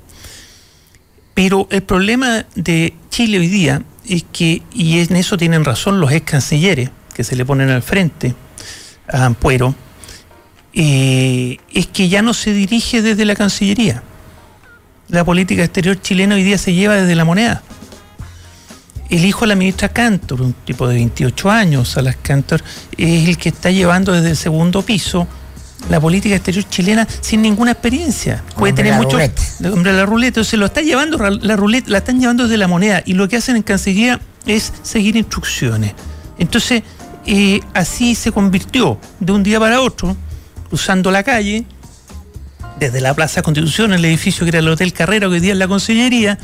[1.32, 6.12] Pero el problema de Chile hoy día es que, y en eso tienen razón los
[6.12, 8.34] ex cancilleres que se le ponen al frente
[9.08, 9.74] a Ampuero,
[10.72, 14.02] eh, es que ya no se dirige desde la Cancillería.
[15.08, 17.62] La política exterior chilena hoy día se lleva desde la moneda.
[19.08, 22.62] El hijo de la ministra Cantor, un tipo de 28 años, Salas Cantor,
[22.96, 25.26] es el que está llevando desde el segundo piso
[25.88, 28.44] la política exterior chilena sin ninguna experiencia.
[28.56, 29.16] Puede Hombre tener mucho.
[29.16, 29.42] ruleta.
[29.72, 30.28] hombre la ruleta.
[30.40, 33.02] Entonces lo está llevando, la ruleta, la están llevando desde la moneda.
[33.04, 35.94] Y lo que hacen en Cancillería es seguir instrucciones.
[36.38, 36.82] Entonces,
[37.26, 40.16] eh, así se convirtió de un día para otro,
[40.70, 41.66] cruzando la calle,
[42.78, 45.58] desde la Plaza Constitución, el edificio que era el Hotel Carrera, que hoy día es
[45.58, 46.38] la Consellería,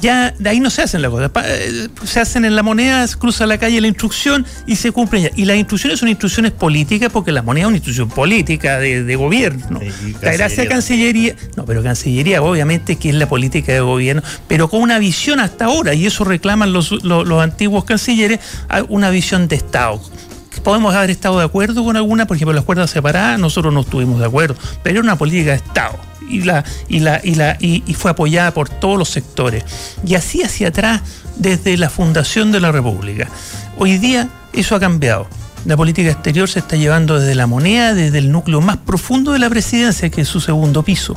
[0.00, 1.30] ya de ahí no se hacen las cosas.
[1.44, 5.24] Eh, Se hacen en la moneda, se cruza la calle la instrucción y se cumplen
[5.24, 5.30] ya.
[5.36, 9.16] Y las instrucciones son instrucciones políticas porque la moneda es una institución política de, de
[9.16, 9.78] gobierno.
[9.80, 14.22] Sí, La gracia de Cancillería no, pero Cancillería obviamente que es la política de gobierno,
[14.48, 18.40] pero con una visión hasta ahora, y eso reclaman los, los, los antiguos cancilleres,
[18.88, 20.00] una visión de Estado.
[20.62, 24.18] Podemos haber estado de acuerdo con alguna, por ejemplo, las cuerdas separadas, nosotros no estuvimos
[24.18, 25.98] de acuerdo, pero era una política de Estado
[26.28, 29.64] y, la, y, la, y, la, y, y fue apoyada por todos los sectores.
[30.04, 31.02] Y así hacia atrás
[31.36, 33.28] desde la fundación de la República.
[33.78, 35.26] Hoy día eso ha cambiado.
[35.66, 39.38] La política exterior se está llevando desde la moneda, desde el núcleo más profundo de
[39.38, 41.16] la presidencia, que es su segundo piso.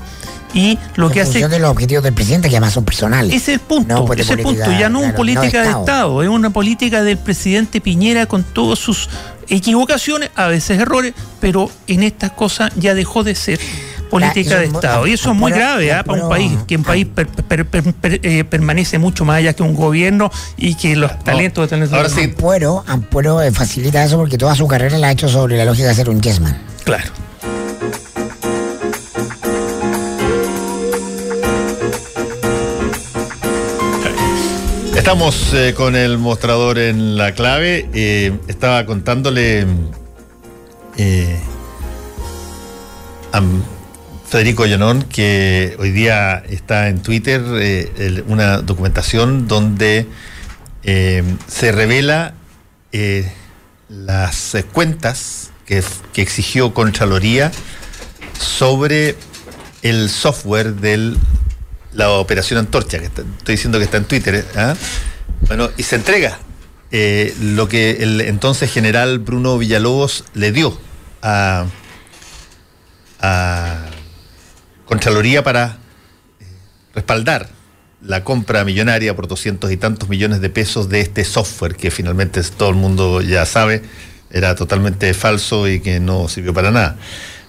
[0.54, 3.34] Y lo en que hace función de los objetivos del presidente, que además son personales.
[3.34, 4.80] ese es el punto, No, pues, ese es el política, punto.
[4.80, 6.24] Ya no es claro, política no de de Estado.
[6.24, 9.10] Es una política del presidente Piñera con todas sus
[9.50, 13.60] equivocaciones, a veces errores, pero en estas cosas ya dejó de ser
[14.10, 15.08] política eso de Estado.
[15.08, 16.04] Y eso es muy grave ¿ah?
[16.04, 19.54] para un país, que un país per- per- per- per- eh, permanece mucho más allá
[19.54, 22.22] que un gobierno y que los talentos de talentos ahora sí.
[22.26, 25.88] Ampuero, Ampuero eh, facilita eso porque toda su carrera la ha hecho sobre la lógica
[25.88, 26.56] de ser un yes man.
[26.84, 27.12] Claro.
[35.04, 37.90] Estamos eh, con el mostrador en la clave.
[37.94, 39.68] Eh, estaba contándole
[40.96, 41.40] eh,
[43.34, 43.42] a
[44.26, 47.42] Federico Llanón que hoy día está en Twitter
[48.28, 50.08] una documentación donde
[50.82, 52.36] se revela
[53.90, 55.84] las cuentas que,
[56.14, 57.52] que exigió Contraloría
[58.40, 59.18] sobre
[59.82, 61.18] el software de
[61.94, 64.36] la operación Antorcha, que estoy diciendo que está en Twitter.
[64.36, 64.46] ¿eh?
[64.56, 64.76] ¿Ah?
[65.48, 66.40] Bueno, y se entrega
[66.92, 70.78] eh, lo que el entonces general Bruno Villalobos le dio
[71.22, 71.66] a,
[73.20, 73.86] a
[74.86, 75.78] Contraloría para
[76.40, 76.46] eh,
[76.94, 77.50] respaldar
[78.02, 82.42] la compra millonaria por doscientos y tantos millones de pesos de este software que finalmente
[82.44, 83.82] todo el mundo ya sabe
[84.30, 86.98] era totalmente falso y que no sirvió para nada.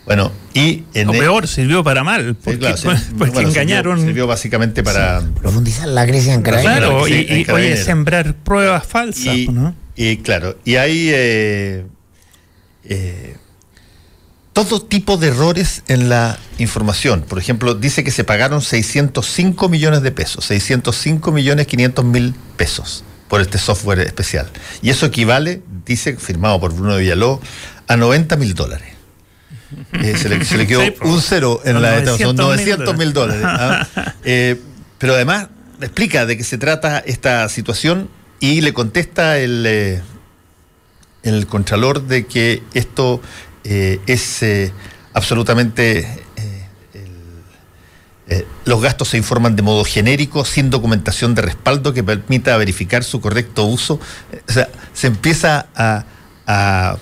[0.07, 2.86] Bueno, y en O e- peor, sirvió para mal, Sí, porque, claro, sí.
[2.86, 4.00] porque Bueno, sirvió- engañaron.
[4.00, 5.22] Sirvió, básicamente para.
[5.40, 6.78] Profundizar la crisis en Carabineros.
[6.78, 7.84] Claro, Sí, y, en y, oye, Carabineros.
[7.84, 9.74] sembrar pruebas falsas, y, ¿no?
[9.96, 11.86] y, claro, y hay eh,
[12.84, 13.36] eh,
[14.52, 17.22] todo tipo de errores en la información.
[17.22, 23.05] Por ejemplo, dice que se pagaron 605 millones de pesos, 605 millones 500 mil pesos
[23.28, 24.48] por este software especial.
[24.82, 27.40] Y eso equivale, dice, firmado por Bruno Villaló,
[27.88, 28.93] a 90 mil dólares.
[29.93, 33.12] Eh, se, le, se le quedó Sí, un cero en la 900.000 son 900 mil
[33.12, 33.45] dólares.
[33.47, 33.87] ¿ah?
[34.25, 34.61] Eh,
[34.99, 35.49] pero además
[35.81, 38.09] explica de qué se trata esta situación
[38.41, 40.03] y le contesta el, eh,
[41.22, 43.20] el contralor de que esto
[43.64, 44.45] es
[45.12, 46.07] absolutamente...
[48.27, 53.05] el- los gastos se informan de modo genérico, sin documentación de respaldo que permita verificar
[53.05, 54.01] su correcto uso.
[54.49, 56.05] O sea, se empieza a,
[56.47, 56.97] a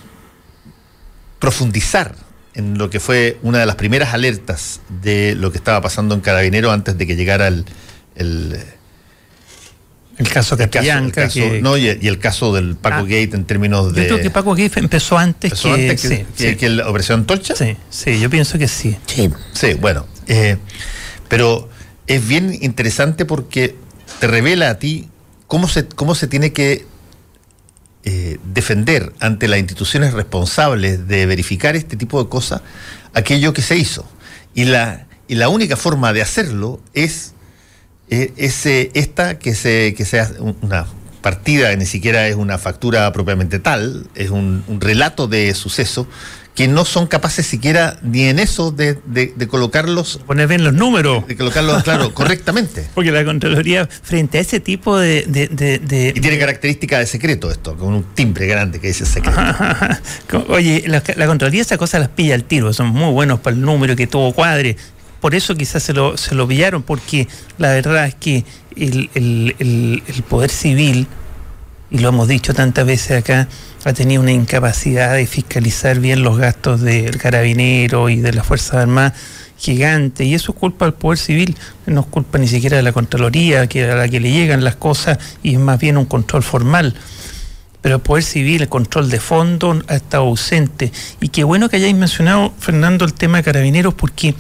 [1.39, 2.14] profundizar
[2.55, 6.20] en lo que fue una de las primeras alertas de lo que estaba pasando en
[6.20, 7.64] Carabinero antes de que llegara el,
[8.14, 8.59] el,
[10.18, 11.28] El caso Castellanca.
[11.62, 13.03] no, y, el caso del Paco ah.
[13.03, 14.03] Gate en términos de.
[14.03, 17.57] Yo creo que Paco Gate empezó antes, que, la Operación Tolcha.
[17.57, 18.96] Sí, sí, yo pienso que sí.
[19.07, 20.07] Sí, bueno.
[20.28, 20.57] Eh,
[21.28, 21.68] pero
[22.07, 23.74] es bien interesante porque
[24.20, 25.09] te revela a ti
[25.46, 26.86] cómo se, cómo se tiene que
[28.05, 32.62] eh, defender ante las instituciones responsables de verificar este tipo de cosas
[33.14, 34.05] aquello que se hizo.
[34.55, 37.34] Y la, y la única forma de hacerlo es,
[38.11, 38.32] eh,
[38.94, 40.30] esta que se, que sea
[40.62, 40.86] una
[41.20, 46.09] partida, ni siquiera es una factura propiamente tal, es un relato de suceso
[46.55, 50.20] que no son capaces siquiera ni en eso de, de, colocarlos.
[50.26, 51.26] Poner bien los números.
[51.26, 52.86] De colocarlos, claro, correctamente.
[52.94, 55.24] Porque la Contraloría, frente a ese tipo de.
[56.14, 59.40] y tiene característica de secreto esto, con un timbre grande que dice secreto.
[60.48, 63.96] Oye, la, Contraloría esa cosa las pilla al tiro, son muy buenos para el número
[63.96, 64.76] que tuvo cuadre.
[65.20, 68.44] Por eso quizás se lo, se lo pillaron, porque la verdad es que
[68.76, 71.07] el, el, el, el poder civil,
[71.90, 73.48] y lo hemos dicho tantas veces acá,
[73.85, 78.74] ha tenido una incapacidad de fiscalizar bien los gastos del carabinero y de las Fuerzas
[78.74, 79.14] Armadas
[79.59, 81.57] gigante y eso es culpa del poder civil,
[81.87, 84.76] no es culpa ni siquiera de la Contraloría, que a la que le llegan las
[84.76, 86.95] cosas y es más bien un control formal.
[87.80, 90.93] Pero el poder civil, el control de fondo ha estado ausente.
[91.20, 94.37] Y qué bueno que hayáis mencionado, Fernando, el tema de carabineros, porque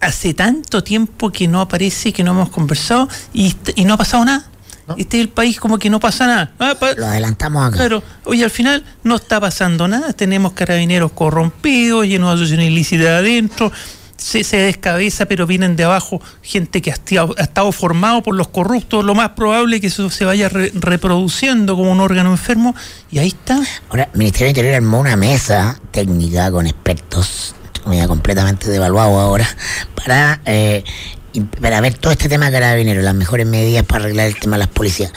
[0.00, 4.24] hace tanto tiempo que no aparece, que no hemos conversado y, y no ha pasado
[4.24, 4.50] nada.
[4.96, 6.52] Este es el país como que no pasa nada.
[6.58, 7.76] Ah, Lo adelantamos acá.
[7.76, 10.12] Claro, oye, al final no está pasando nada.
[10.12, 13.72] Tenemos carabineros corrompidos, llenos de asociación ilícita adentro.
[14.16, 16.94] Se, se, descabeza, pero vienen de abajo gente que ha,
[17.38, 19.04] estado formado por los corruptos.
[19.04, 22.74] Lo más probable es que eso se vaya reproduciendo como un órgano enfermo.
[23.10, 23.60] Y ahí está.
[23.90, 27.54] Ahora, el Ministerio del Interior armó una mesa técnica con expertos
[28.08, 29.46] completamente devaluado ahora,
[29.94, 30.82] para eh,
[31.40, 34.60] para ver todo este tema de carabineros, las mejores medidas para arreglar el tema de
[34.60, 35.12] las policías.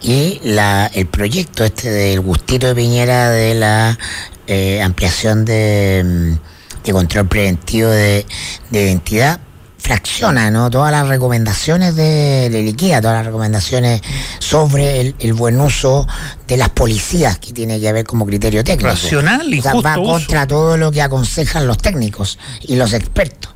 [0.00, 3.98] Y la, el proyecto este del gustito de Piñera de la
[4.46, 8.26] eh, ampliación de, mm, de, control preventivo de,
[8.70, 9.40] de, identidad
[9.82, 10.70] fracciona ¿no?
[10.70, 14.00] todas las recomendaciones de, de liquida, todas las recomendaciones
[14.38, 16.06] sobre el, buen uso
[16.46, 18.90] de las policías que tiene que haber como criterio técnico.
[18.90, 23.52] Racional y Va contra todo lo que aconsejan los técnicos y los expertos.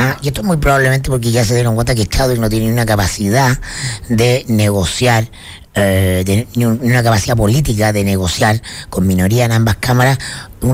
[0.00, 2.72] Ah, y esto es muy probablemente porque ya se dieron cuenta que Estado no tiene
[2.72, 3.58] una capacidad
[4.08, 5.28] de negociar,
[5.74, 10.18] eh, ni una capacidad política de negociar con minoría en ambas cámaras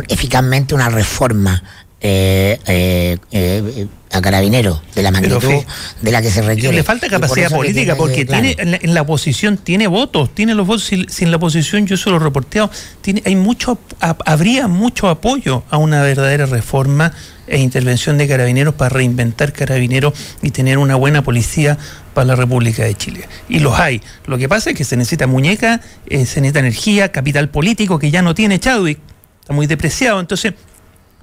[0.08, 1.62] eficazmente una reforma
[2.06, 5.64] eh, eh, eh, a carabineros de la magnitud
[6.02, 6.76] de la que se requiere.
[6.76, 10.84] Le falta capacidad política porque tiene en la, oposición tiene votos, tiene los votos.
[10.84, 16.44] Sin, la oposición, yo solo reporteado, tiene, hay mucho, habría mucho apoyo a una verdadera
[16.44, 17.10] reforma
[17.46, 21.78] e intervención de carabineros para reinventar carabineros y tener una buena policía
[22.12, 23.26] para la República de Chile.
[23.48, 24.02] Y los hay.
[24.26, 28.20] Lo que pasa es que se necesita muñeca, se necesita energía, capital político que ya
[28.20, 28.98] no tiene Chadwick,
[29.40, 30.20] está muy depreciado.
[30.20, 30.52] Entonces,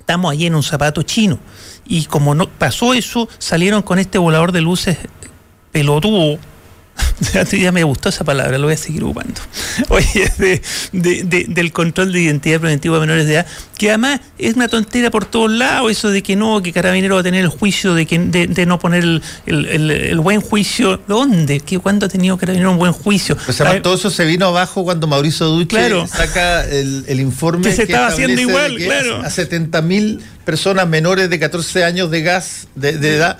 [0.01, 1.39] estamos ahí en un zapato chino.
[1.85, 4.97] Y como no pasó eso, salieron con este volador de luces
[5.71, 6.37] pelotudo
[7.51, 9.39] ya me gustó esa palabra, lo voy a seguir ocupando.
[9.89, 10.61] Oye,
[10.91, 13.45] del control de identidad preventiva de menores de edad,
[13.77, 17.21] que además es una tontera por todos lados, eso de que no, que Carabinero va
[17.21, 21.01] a tener el juicio, de que de, no poner el, buen juicio.
[21.07, 21.59] ¿Dónde?
[21.59, 23.37] ¿Qué, ¿Cuándo ha tenido Carabinero un buen juicio?
[23.37, 27.83] Pues además, todo eso se vino abajo cuando Mauricio Duque saca el, informe que se
[27.83, 29.21] estaba haciendo igual, claro.
[29.21, 33.37] A 70 mil personas menores de 14 años de gas de, edad.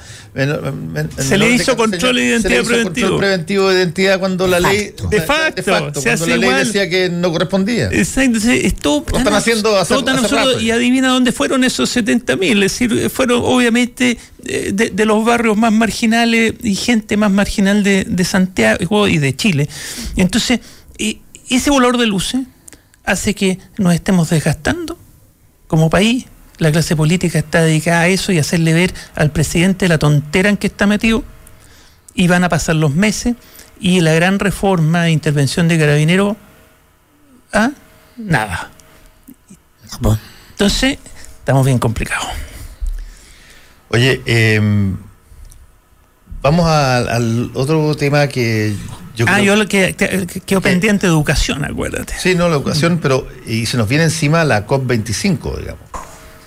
[1.17, 3.70] se le hizo control de identidad preventivo.
[3.72, 4.93] De identidad cuando la ley.
[5.09, 5.63] De facto.
[5.63, 7.89] cuando la ley decía que no correspondía.
[7.91, 8.38] Exacto.
[8.49, 12.63] Es todo lo están haciendo Y adivina dónde fueron esos 70 mil.
[12.63, 18.05] Es decir, fueron obviamente eh, de, los barrios más marginales y gente más marginal de,
[18.05, 19.69] de Santiago y de Chile.
[20.15, 20.59] Entonces,
[21.49, 22.41] ese valor de luces
[23.03, 24.97] hace que nos estemos desgastando
[25.67, 26.26] como país
[26.61, 30.57] la clase política está dedicada a eso y hacerle ver al presidente la tontera en
[30.57, 31.24] que está metido.
[32.13, 33.34] Y van a pasar los meses
[33.82, 36.38] y la gran reforma de intervención de carabinero,
[37.51, 37.71] ¿ah?
[38.15, 38.69] nada.
[40.51, 40.99] Entonces,
[41.39, 42.27] estamos bien complicados.
[43.89, 44.95] Oye, em,
[46.41, 48.75] vamos al otro tema que
[49.15, 49.95] yo ah, yo lo que
[50.45, 52.13] quedo pendiente de educación, acuérdate.
[52.17, 55.84] Sí, no, la educación, pero y se nos viene encima la COP25, digamos.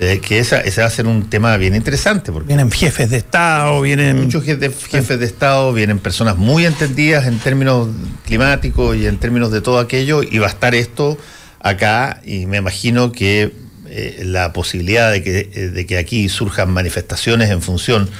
[0.04, 2.30] Eh, que esa, ese va a ser un tema bien interesante.
[2.30, 4.22] Porque vienen jefes de Estado, vienen...
[4.22, 7.88] Muchos jefes de Estado, vienen personas muy entendidas en términos
[8.26, 11.16] climáticos y en términos de todo aquello, y va a estar esto
[11.60, 13.52] acá, y me imagino que
[13.88, 18.10] eh, la posibilidad de que, eh, de que aquí surjan manifestaciones en función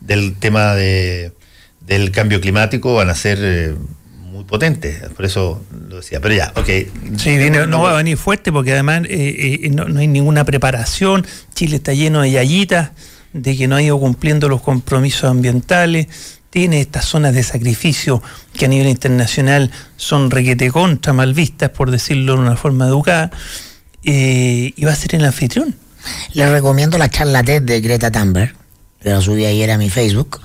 [0.00, 1.32] del tema de,
[1.80, 3.76] del cambio climático van a ser
[4.42, 6.20] muy potente, por eso lo decía.
[6.20, 6.68] Pero ya, ok.
[7.16, 11.26] Sí, no, va a venir fuerte porque además eh, eh, no, hay ninguna preparación.
[11.54, 12.90] Chile está lleno de yayitas,
[13.32, 16.06] de que no ha ido cumpliendo los compromisos ambientales.
[16.50, 18.22] Tiene estas zonas de sacrificio
[18.52, 23.30] que a nivel internacional son requete contra, mal vistas, por decirlo de una forma educada.
[24.04, 25.74] Eh, y va a ser el anfitrión.
[26.34, 28.54] Les recomiendo la charla TED de Greta Thunberg.
[29.02, 30.40] La subí ayer a mi Facebook.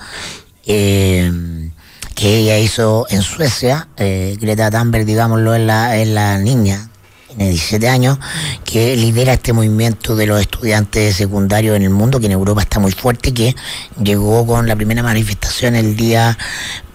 [0.66, 1.70] Eh,
[2.18, 3.88] que ella hizo en Suecia.
[3.96, 6.90] Eh, Greta Thunberg, digámoslo, es la, es la niña,
[7.28, 8.18] tiene 17 años,
[8.66, 12.80] que lidera este movimiento de los estudiantes secundarios en el mundo, que en Europa está
[12.80, 13.56] muy fuerte, que
[14.02, 16.36] llegó con la primera manifestación el día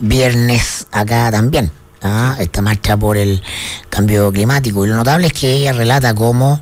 [0.00, 1.70] viernes acá también.
[2.02, 2.34] ¿ah?
[2.40, 3.40] esta marcha por el
[3.88, 4.84] cambio climático.
[4.84, 6.60] Y lo notable es que ella relata cómo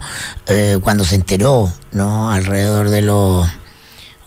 [0.48, 2.30] eh, cuando se enteró, ¿no?
[2.30, 3.48] alrededor de los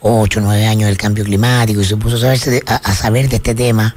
[0.05, 2.33] 8 o 9 años del cambio climático y se puso a,
[2.75, 3.95] a, saber de este tema,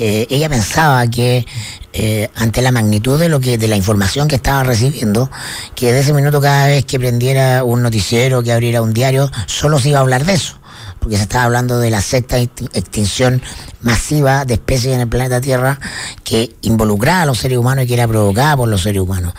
[0.00, 1.46] eh, ella pensaba que
[1.92, 5.30] eh, ante la magnitud de lo que de la información que estaba recibiendo,
[5.76, 9.78] que de ese minuto cada vez que prendiera un noticiero, que abriera un diario, solo
[9.78, 10.58] se iba a hablar de eso
[10.98, 13.40] porque se estaba hablando de la sexta extinción
[13.82, 15.78] masiva de especies en el planeta Tierra
[16.24, 19.32] que involucraba a los seres humanos y que era provocada por los seres humanos.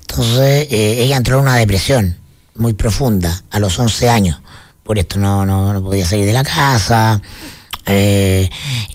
[0.00, 2.18] Entonces eh, ella entró en una depresión
[2.56, 4.40] muy profunda a los 11 años
[4.88, 7.20] por esto no, no, podía salir de la casa.
[7.84, 8.48] Eh,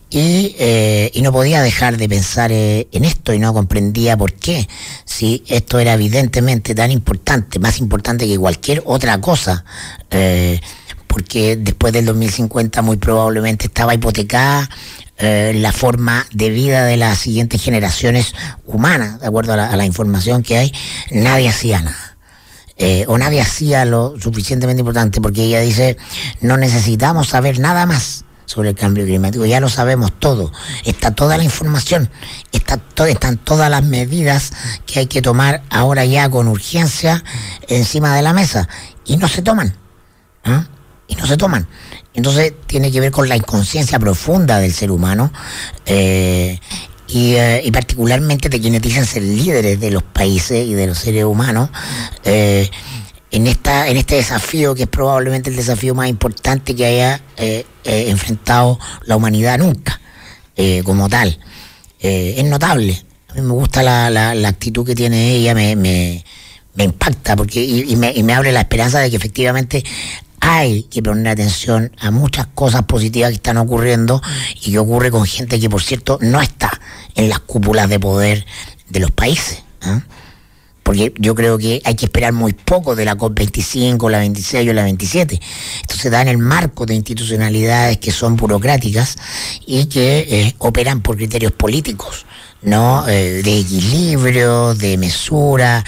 [0.10, 4.68] eh, y, no podía dejar de pensar eh, en esto y no comprendía por qué,
[5.06, 9.66] si esto era evidentemente tan importante, más importante que cualquier otra cosa,
[11.06, 14.68] porque después del 2050 muy probablemente estaba hipotecada
[15.20, 18.34] la forma de vida de las siguientes generaciones
[18.66, 20.74] humanas, de acuerdo a la información que hay,
[21.12, 22.13] nadie hacía nada.
[22.78, 25.98] Eh, o nadie hacía lo suficientemente importante, porque ella dice,
[26.42, 30.52] no necesitamos saber nada más sobre el cambio climático, ya lo sabemos todo,
[30.84, 32.10] está toda la información,
[32.52, 34.54] está están todas las medidas
[34.86, 37.24] que hay que tomar ahora ya con urgencia
[37.68, 38.68] encima de la mesa,
[39.06, 39.76] y no se toman,
[40.44, 40.66] ¿ah?
[41.08, 41.68] y no se toman.
[42.14, 45.32] Entonces tiene que ver con la inconsciencia profunda del ser humano
[45.86, 46.60] eh,
[47.16, 51.26] eh, y, particularmente de quienes dicen ser líderes de los países y de los seres
[51.26, 51.70] humanos,
[52.24, 52.70] eh,
[53.32, 57.66] en, esta, en este desafío que es probablemente el desafío más importante que haya eh,
[57.84, 60.00] enfrentado la humanidad nunca,
[60.84, 61.40] como tal.
[62.00, 63.04] es notable.
[63.30, 66.24] A mí me gusta la, la, actitud que tiene ella, me, me,
[66.76, 69.84] me impacta porque y, me, y me abre la esperanza de que efectivamente
[70.46, 74.22] hay que poner atención a muchas cosas positivas que están ocurriendo
[74.62, 76.70] y que ocurre con gente que, por cierto, no está
[77.16, 78.46] en las cúpulas de poder
[78.90, 79.64] de los países.
[79.84, 80.02] ¿ah?
[80.84, 84.74] Porque yo creo que hay que esperar muy poco de la COP25, la 26 o
[84.74, 85.40] la 27.
[85.82, 89.16] Esto se da en el marco de institucionalidades que son burocráticas
[89.66, 92.26] y que eh, operan por criterios políticos.
[92.64, 93.08] ¿No?
[93.08, 95.84] Eh, de equilibrio, de mesura,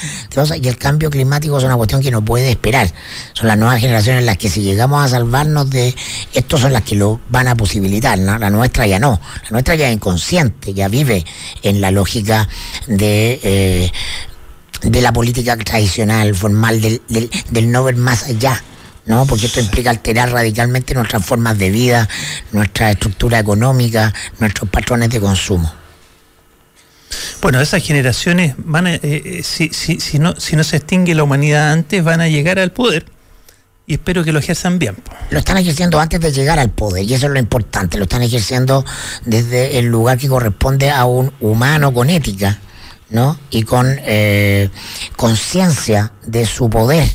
[0.61, 2.91] y el cambio climático es una cuestión que no puede esperar.
[3.33, 5.95] Son las nuevas generaciones las que si llegamos a salvarnos de
[6.33, 9.87] esto son las que lo van a posibilitar, La nuestra ya no, la nuestra ya
[9.87, 11.25] es inconsciente, ya vive
[11.63, 12.47] en la lógica
[12.87, 13.39] de...
[13.43, 13.91] Eh,
[14.81, 18.61] de la política tradicional, formal, del, del, del no ver más allá,
[19.05, 19.25] ¿no?
[19.25, 22.07] Porque esto implica alterar radicalmente nuestras formas de vida,
[22.51, 25.71] nuestra estructura económica, nuestros patrones de consumo.
[27.41, 31.15] Bueno, esas generaciones van a, eh, eh, si, si, si, no, si no se extingue
[31.15, 33.05] la humanidad antes, van a llegar al poder.
[33.87, 34.95] Y espero que lo ejerzan bien.
[35.29, 37.97] Lo están ejerciendo antes de llegar al poder, y eso es lo importante.
[37.97, 38.83] Lo están ejerciendo
[39.25, 42.59] desde el lugar que corresponde a un humano con ética,
[43.09, 43.39] ¿no?
[43.51, 44.69] Y con eh,
[45.15, 47.07] conciencia de su poder,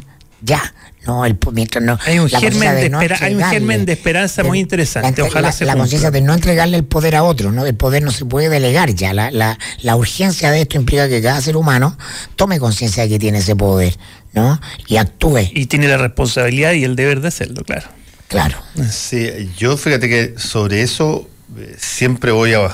[0.42, 0.62] ya
[1.10, 1.36] no, el,
[1.82, 5.22] no, hay un, germen de, hay un germen de esperanza muy interesante.
[5.22, 7.66] Ojalá la, la conciencia de no entregarle el poder a otro, ¿no?
[7.66, 9.12] El poder no se puede delegar ya.
[9.12, 11.98] La, la, la urgencia de esto implica que cada ser humano
[12.36, 13.96] tome conciencia de que tiene ese poder,
[14.32, 14.60] ¿no?
[14.86, 15.50] Y actúe.
[15.52, 17.88] Y tiene la responsabilidad y el deber de hacerlo, claro.
[18.28, 18.62] Claro.
[18.88, 21.28] Sí, yo fíjate que sobre eso
[21.58, 22.66] eh, siempre voy a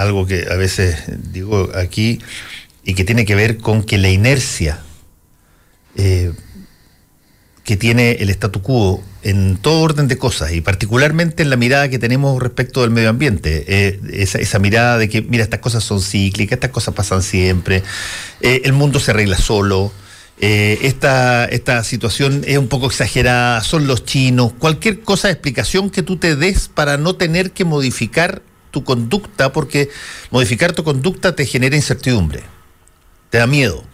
[0.00, 0.96] algo que a veces
[1.30, 2.18] digo aquí
[2.82, 4.78] y que tiene que ver con que la inercia.
[5.96, 6.32] Eh,
[7.64, 11.88] que tiene el statu quo en todo orden de cosas y particularmente en la mirada
[11.88, 13.64] que tenemos respecto del medio ambiente.
[13.68, 17.82] Eh, esa, mirada de que, mira, estas cosas son cíclicas, estas cosas pasan siempre,
[18.40, 19.92] eh, el mundo se arregla solo.
[20.40, 25.88] Eh, esta, esta situación es un poco exagerada, son los chinos, cualquier cosa de explicación
[25.88, 29.88] que tú te des para no tener que modificar tu conducta, porque
[30.32, 32.42] modificar tu conducta te genera incertidumbre,
[33.30, 33.84] te da miedo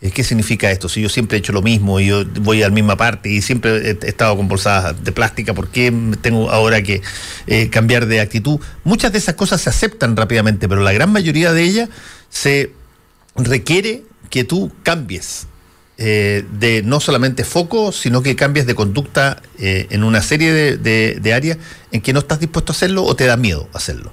[0.00, 0.88] ¿Qué significa esto?
[0.88, 3.42] Si yo siempre he hecho lo mismo y yo voy a la misma parte y
[3.42, 7.02] siempre he estado con bolsas de plástica, ¿por qué tengo ahora que
[7.48, 8.60] eh, cambiar de actitud?
[8.84, 11.88] Muchas de esas cosas se aceptan rápidamente, pero la gran mayoría de ellas
[12.30, 12.72] se
[13.34, 15.48] requiere que tú cambies
[15.96, 21.58] eh, de no solamente foco, sino que cambies de conducta en una serie de áreas
[21.90, 24.12] en que no estás dispuesto a hacerlo o te da miedo hacerlo.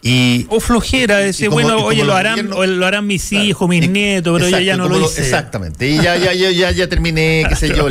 [0.00, 4.48] Y, o flojera, decir, bueno, oye, lo harán, lo harán mis hijos, mis nietos, pero
[4.48, 5.22] yo ya no lo hice.
[5.22, 7.88] exactamente, y ya, ya, ya, ya, ya terminé, qué sé yo.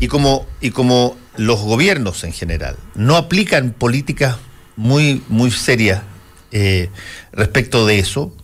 [0.00, 4.36] Y como, y como los gobiernos en general no aplican políticas
[4.76, 6.02] muy, muy serias
[6.52, 6.88] eh,
[7.32, 8.34] respecto de eso,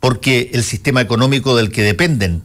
[0.00, 2.42] porque el sistema económico del que dependen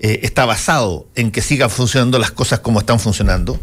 [0.00, 3.60] eh, está basado en que sigan funcionando las cosas como están funcionando,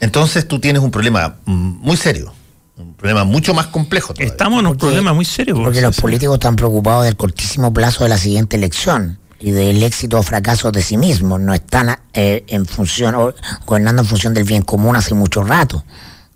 [0.00, 2.34] entonces tú tienes un problema mm, muy serio
[2.76, 4.14] un problema mucho más complejo.
[4.18, 5.54] Estamos en un problema muy serio.
[5.56, 10.18] Porque los políticos están preocupados del cortísimo plazo de la siguiente elección y del éxito
[10.18, 11.40] o fracaso de sí mismos.
[11.40, 13.34] No están eh, en función, o,
[13.64, 15.84] gobernando en función del bien común hace mucho rato.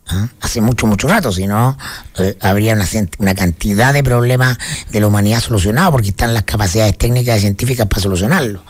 [0.07, 0.29] ¿ah?
[0.41, 1.77] Hace mucho, mucho rato, si no,
[2.19, 2.87] eh, habría una,
[3.19, 4.57] una, cantidad de problemas
[4.91, 8.63] de la humanidad solucionados porque están las capacidades técnicas y científicas para solucionarlo.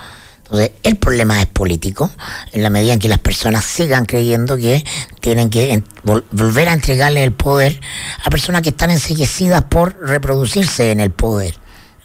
[0.51, 2.11] Entonces, el problema es político,
[2.53, 4.85] en la medida en que las personas sigan creyendo que
[5.21, 7.81] tienen que volver a entregarle el poder
[8.25, 11.55] a personas que están enseguecidas por reproducirse en el poder.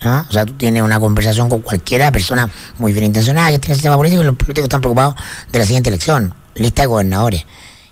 [0.01, 2.47] O sea, tú tienes una conversación con cualquiera persona
[2.77, 5.15] muy bien intencionada que tiene el sistema político y los políticos están preocupados
[5.51, 7.45] de la siguiente elección, lista de gobernadores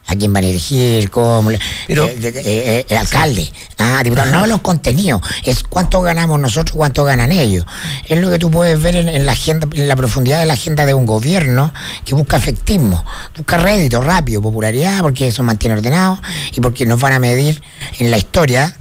[0.05, 1.51] a quién van a elegir, cómo,
[1.87, 6.75] Pero, eh, eh, eh, el alcalde, ah, diputado, no los contenidos, es cuánto ganamos nosotros,
[6.75, 7.65] cuánto ganan ellos.
[8.07, 10.85] Es lo que tú puedes ver en, la agenda, en la profundidad de la agenda
[10.85, 11.73] de un gobierno
[12.05, 13.03] que busca efectismo,
[13.35, 16.19] busca rédito rápido, popularidad, porque eso mantiene ordenado
[16.51, 17.61] y porque nos van a medir
[17.99, 18.75] en la historia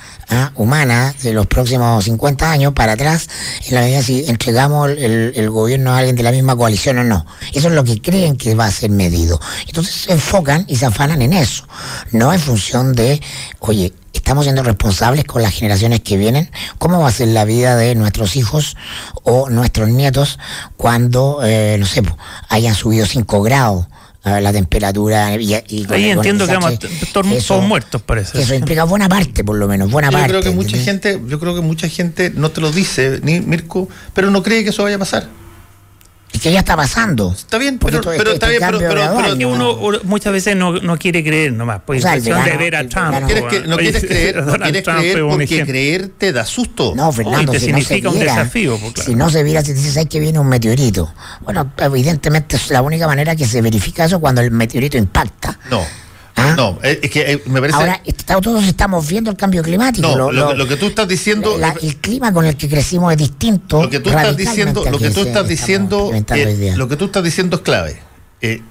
[0.57, 3.29] humana de los próximos 50 años para atrás,
[3.67, 7.27] en la medida si entregamos el, gobierno a alguien de la misma coalición o no.
[7.53, 9.41] Eso es lo que creen que va a ser medido.
[9.67, 11.67] Entonces se enfocan y se afanan en eso,
[12.13, 13.21] no en función de,
[13.61, 17.77] oye, estamos siendo responsables con las generaciones que vienen, cómo va a ser la vida
[17.77, 18.77] de nuestros hijos
[19.25, 20.39] o nuestros nietos
[20.77, 22.03] cuando, eh, no sé,
[22.49, 23.87] hayan subido 5 grados
[24.25, 26.79] la temperatura y, ahí entiendo que vamos
[27.13, 28.41] todos muertos parece.
[28.41, 31.41] eso implica buena parte por lo menos buena parte yo creo que mucha gente yo
[31.41, 34.85] creo que mucha gente no te lo dice ni Mirko pero no cree que eso
[34.85, 35.25] vaya a pasar.
[35.25, 35.42] y
[36.43, 37.33] que ya está pasando.
[37.33, 41.23] Está bien, pero, este está bien, pero, pero, que uno muchas veces no, no quiere
[41.23, 41.83] creer nomás.
[41.87, 43.21] Pues, o sea, de ver a Trump.
[43.21, 46.95] No quieres, que, no quieres creer, no quieres creer porque creer te da susto.
[46.97, 48.79] No, Fernando, te si significa no se viera, un desafío.
[48.79, 49.11] Pues, claro.
[49.11, 51.15] Si no se viera, si dices, hay que viene un meteorito.
[51.43, 55.59] Bueno, evidentemente es la única manera que se verifica eso cuando el meteorito impacta.
[55.71, 55.83] No
[56.37, 56.55] ¿Ah?
[56.57, 57.79] No, es que eh, me parece.
[57.79, 58.03] Ahora,
[58.41, 60.17] todos estamos viendo el cambio climático.
[60.17, 61.59] No, lo, que tú estás diciendo.
[61.81, 63.83] el clima con el que crecimos es distinto.
[63.83, 67.25] Lo que tú estás diciendo, lo que tú estás diciendo, eh, lo que tú estás
[67.25, 68.01] diciendo es clave.
[68.41, 68.63] Eh,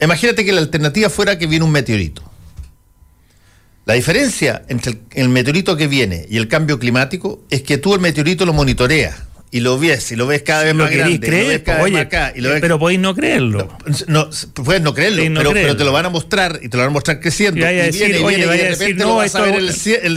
[0.00, 2.22] imagínate que la alternativa fuera que viene un meteorito.
[3.84, 8.00] La diferencia entre el meteorito que viene y el cambio climático es que tú el
[8.00, 11.62] meteorito lo monitoreas y lo ves, y lo ves cada vez más grande, creer,
[12.60, 13.68] pero podéis no creerlo.
[14.06, 15.22] No, puedes no creerlo,
[15.52, 17.60] pero, te lo van a mostrar y te lo van a mostrar creciendo.
[17.60, 19.72] Y, y viene, y viene, y de repente no, vas a ver el,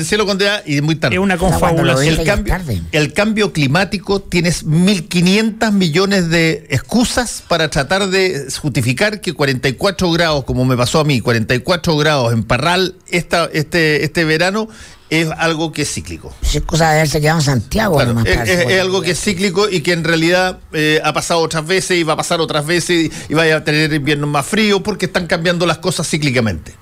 [0.06, 1.16] cielo, con y es muy tarde.
[1.16, 2.20] Es una confabulación.
[2.20, 2.56] El cambio,
[2.92, 10.44] el cambio climático tienes 1.500 millones de excusas para tratar de justificar que 44 grados,
[10.44, 14.68] como me pasó a mí, 44 grados en Parral esta, este, este verano
[15.12, 16.34] es algo que es cíclico.
[16.42, 18.02] Es cosa de haberse quedado en Santiago.
[18.02, 22.04] es, algo que es cíclico y que en realidad eh, ha pasado otras veces y
[22.04, 25.66] va a pasar otras veces y, vaya a tener inviernos más fríos porque están cambiando
[25.66, 26.74] las cosas cíclicamente.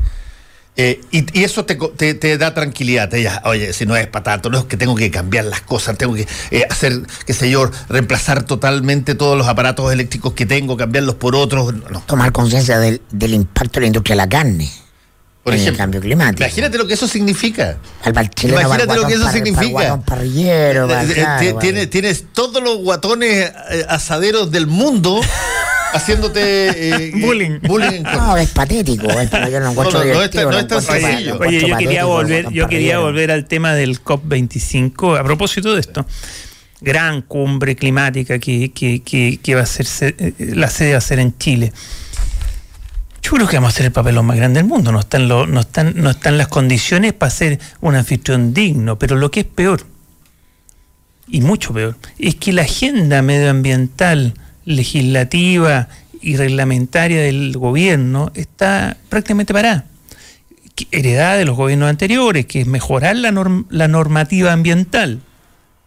[0.77, 3.10] Eh, y, eso te, da tranquilidad.
[3.10, 6.14] Te oye, si no es patato, no es que tengo que cambiar las cosas, tengo
[6.14, 11.15] que eh, hacer, qué sé yo, reemplazar totalmente todos los aparatos eléctricos que tengo, cambiarlos
[11.15, 11.73] por otros.
[12.06, 14.69] Tomar conciencia del, del impacto de la industria de la carne
[15.49, 16.43] por ejemplo, el cambio climático.
[16.43, 17.77] Imagínate lo que eso significa.
[18.05, 19.99] imagínate lo que eso significa.
[21.89, 25.19] tienes, todos los guatones eh, asaderos del mundo
[25.93, 27.59] haciéndote eh, bullying.
[27.61, 28.03] bullying.
[28.03, 29.07] No, es patético.
[29.07, 31.38] yo no, encuentro no, es, no es tan sencillo.
[31.39, 36.05] Oye, yo quería volver, yo quería volver al tema del COP25 a propósito de esto.
[36.81, 39.85] Gran cumbre climática que, que, que, que va a ser
[40.17, 41.73] eh, la sede va a ser en Chile.
[43.22, 44.91] Yo creo que vamos a ser el papelón más grande del mundo.
[44.91, 48.98] No están, no están, no están las condiciones para ser un anfitrión digno.
[48.98, 49.86] Pero lo que es peor,
[51.28, 54.34] y mucho peor, es que la agenda medioambiental,
[54.66, 55.90] legislativa
[56.22, 59.86] y reglamentaria del gobierno está prácticamente parada.
[60.91, 63.32] Heredada de los gobiernos anteriores, que es mejorar la,
[63.70, 65.20] la normativa ambiental.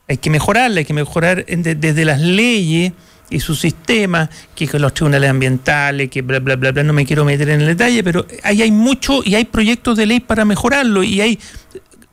[0.09, 2.93] Hay que mejorarla, hay que mejorar desde las leyes
[3.33, 7.25] y su sistema, que los tribunales ambientales, que bla, bla, bla, bla, no me quiero
[7.25, 11.03] meter en el detalle, pero ahí hay mucho y hay proyectos de ley para mejorarlo
[11.03, 11.39] y hay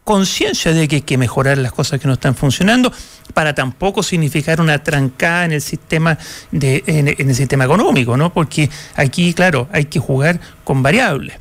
[0.04, 2.92] conciencia de que hay que mejorar las cosas que no están funcionando
[3.36, 6.18] para tampoco significar una trancada en el sistema
[6.52, 8.34] de, en, el sistema económico, ¿no?
[8.34, 11.38] Porque aquí, claro, hay que jugar con variables.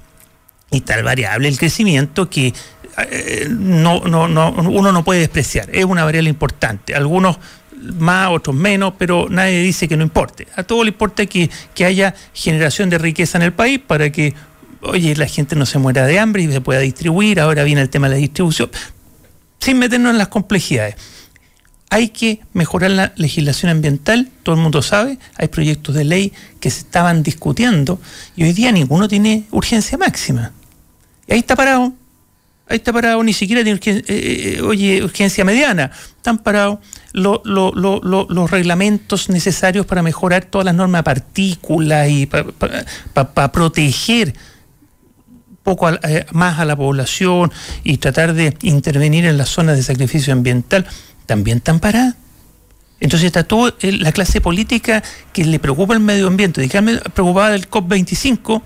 [0.70, 2.52] Y tal variable el crecimiento que
[3.10, 5.70] eh, no, no, no, uno no puede despreciar.
[5.72, 6.94] Es una variable importante.
[6.94, 7.38] Algunos
[7.98, 10.46] más, otros menos, pero nadie dice que no importe.
[10.56, 14.34] A todo le importa que, que haya generación de riqueza en el país para que,
[14.82, 17.40] oye, la gente no se muera de hambre y se pueda distribuir.
[17.40, 18.70] Ahora viene el tema de la distribución.
[19.60, 20.96] Sin meternos en las complejidades.
[21.90, 26.70] Hay que mejorar la legislación ambiental, todo el mundo sabe, hay proyectos de ley que
[26.70, 27.98] se estaban discutiendo
[28.36, 30.52] y hoy día ninguno tiene urgencia máxima.
[31.26, 31.94] Y ahí está parado,
[32.68, 36.78] ahí está parado, ni siquiera tiene urgencia, eh, eh, oye, urgencia mediana, están parados
[37.12, 44.34] los reglamentos necesarios para mejorar todas las normas partículas y para proteger
[45.62, 47.52] poco eh, más a la población
[47.84, 50.86] y tratar de intervenir en las zonas de sacrificio ambiental
[51.26, 52.14] también están paradas.
[53.00, 57.68] Entonces está toda la clase política que le preocupa el medio ambiente, dígame, preocupada del
[57.68, 58.62] COP25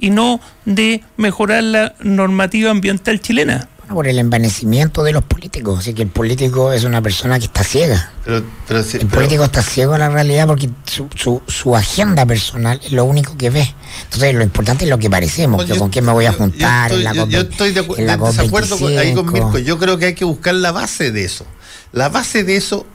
[0.00, 3.68] y no de mejorar la normativa ambiental chilena.
[3.88, 7.64] por el envanecimiento de los políticos, así que el político es una persona que está
[7.64, 8.12] ciega.
[8.26, 13.36] el político está ciego a la realidad porque su, su, agenda personal es lo único
[13.36, 13.74] que ve.
[14.04, 16.92] Entonces lo importante es lo que parecemos, con quién me voy a juntar.
[17.28, 19.58] Yo estoy, de, desacuerdo ahí con Mirko.
[19.58, 21.44] Yo creo que hay que buscar la base de eso.
[21.92, 22.86] La base de eso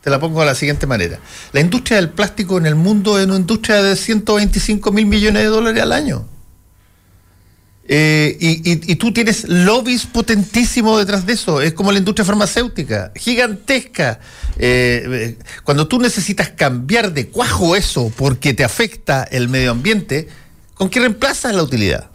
[0.00, 1.20] te la pongo de la siguiente manera.
[1.52, 5.48] La industria del plástico en el mundo es una industria de 125 mil millones de
[5.48, 6.26] dólares al año.
[7.92, 11.60] Eh, y, tú tienes lobbies potentísimos detrás de eso.
[11.60, 14.20] Es como la industria farmacéutica, gigantesca.
[14.60, 20.28] Eh, eh, cuando tú necesitas cambiar de cuajo eso porque te afecta el medio ambiente,
[20.74, 22.10] ¿con qué reemplazas la utilidad?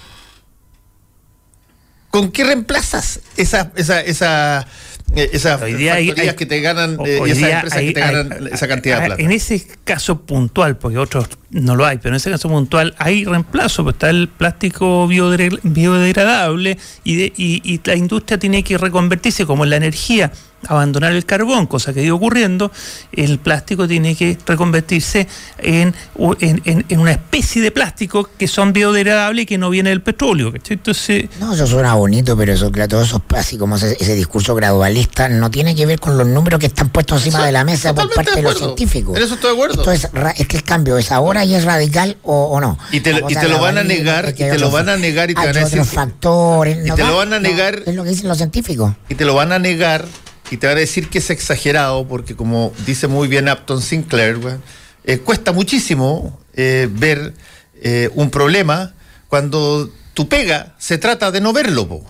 [2.09, 4.65] ¿Con qué reemplazas esa, esa, esa
[5.13, 9.05] esas factorías que te ganan eh, y esas empresas que te ganan esa cantidad de
[9.07, 9.21] plata.
[9.21, 13.23] En ese caso puntual, porque otros no lo hay, pero en ese caso puntual hay
[13.23, 19.63] reemplazo, pues está el plástico biodegradable y, y, y la industria tiene que reconvertirse como
[19.63, 20.31] en la energía
[20.67, 22.71] abandonar el carbón, cosa que ha ido ocurriendo,
[23.11, 25.27] el plástico tiene que reconvertirse
[25.57, 30.53] en, en, una especie de plástico que son biodegradables y que no viene del petróleo.
[30.69, 35.51] Entonces, no, eso suena bonito, pero eso, todo eso, así como ese, discurso gradualista, no
[35.51, 38.35] tiene que ver con los números que están puestos encima de la mesa por parte
[38.35, 39.17] de, los científicos.
[39.17, 39.91] En eso estoy de acuerdo.
[39.91, 40.07] es,
[40.47, 42.77] que el cambio es ahora es radical o, no.
[42.91, 45.57] Y te, lo van a negar, y te lo van a negar y te van
[45.57, 45.83] a decir.
[45.83, 46.87] factores.
[46.87, 47.83] Y te lo van a negar.
[47.85, 48.93] es lo que dicen los científicos.
[49.09, 50.05] Y te lo van a negar
[50.51, 54.59] y te van a decir que es exagerado, porque como dice muy bien Upton Sinclair,
[55.03, 57.33] eh, cuesta muchísimo eh, ver
[57.81, 58.93] eh, un problema
[59.27, 62.03] cuando tu pega se trata de no verlo.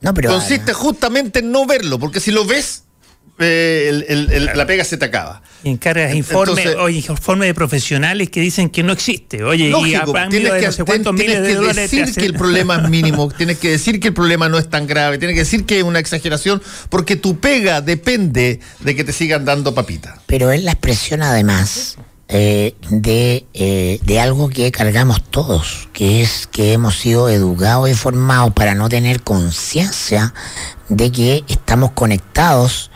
[0.00, 2.84] No, pero, Consiste justamente en no verlo, porque si lo ves,
[3.40, 5.42] la pega se te acaba.
[5.62, 9.42] Y encargas informes informe de profesionales que dicen que no existe.
[9.42, 13.30] Oye, y a tienes que, no sé de dólares decir que el problema es mínimo,
[13.36, 15.84] tienes que decir que el problema no es tan grave, tienes que decir que es
[15.84, 20.20] una exageración, porque tu pega depende de que te sigan dando papita.
[20.26, 21.98] Pero es la expresión además
[22.28, 27.94] eh, de, eh, de algo que cargamos todos, que es que hemos sido educados y
[27.94, 30.32] formados para no tener conciencia
[30.88, 32.90] de que estamos conectados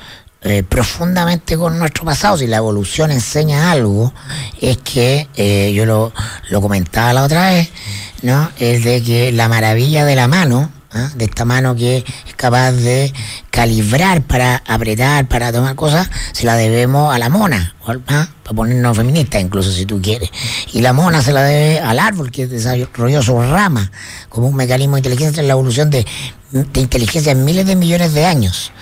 [0.44, 2.36] eh, profundamente con nuestro pasado.
[2.36, 4.12] Si la evolución enseña algo,
[4.60, 6.12] es que, eh, yo lo,
[6.50, 7.70] lo, comentaba la otra vez,
[8.20, 8.50] ¿no?
[8.58, 11.10] Es de que la maravilla de la mano, ¿ah?
[11.14, 13.12] de esta mano que es capaz de
[13.50, 17.74] calibrar para apretar, para tomar cosas, se la debemos a la mona,
[18.08, 18.28] ¿ah?
[18.42, 20.30] para ponernos feministas incluso si tú quieres.
[20.72, 23.90] Y la mona se la debe al árbol que desarrolló su rama
[24.28, 26.06] como un mecanismo de inteligencia en la evolución de,
[26.54, 28.72] de inteligencia en miles de millones de años.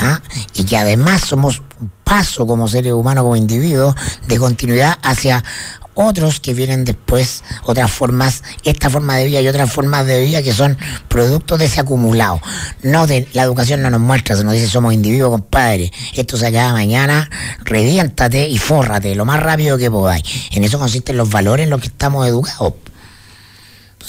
[0.00, 0.20] ¿ah?
[0.54, 3.94] y que además somos un paso como seres humanos, como individuos,
[4.26, 5.44] de continuidad hacia
[5.94, 10.42] otros que vienen después, otras formas, esta forma de vida y otras formas de vida
[10.42, 10.78] que son
[11.08, 12.40] productos de ese acumulado.
[12.82, 15.92] No de la educación no nos muestra, se nos dice somos individuos, compadre.
[16.14, 17.28] Esto se acaba mañana,
[17.64, 20.24] reviéntate y fórrate lo más rápido que podáis.
[20.52, 22.74] En eso consisten los valores en los que estamos educados.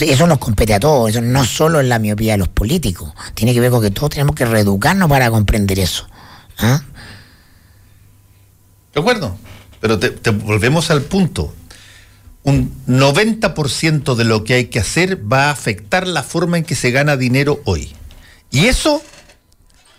[0.01, 3.53] Eso nos compete a todos, eso no solo es la miopía de los políticos, tiene
[3.53, 6.07] que ver con que todos tenemos que reeducarnos para comprender eso.
[6.57, 6.81] ¿Ah?
[8.93, 9.37] De acuerdo,
[9.79, 11.53] pero te volvemos al punto
[12.43, 16.75] un 90% de lo que hay que hacer va a afectar la forma en que
[16.75, 17.93] se gana dinero hoy.
[18.49, 19.01] Y eso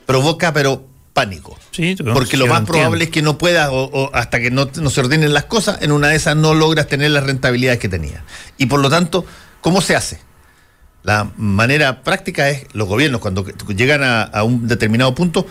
[0.06, 1.58] provoca, pero pánico.
[1.70, 2.72] Sí, porque lo más entiendo.
[2.72, 5.78] probable es que no puedas, o, o hasta que no, no se ordenen las cosas,
[5.82, 8.22] en una de esas no logras tener las rentabilidades que tenías.
[8.58, 9.24] Y por lo tanto,
[9.62, 10.20] ¿cómo se hace?
[11.02, 15.46] La manera práctica es, los gobiernos cuando llegan a, un determinado punto,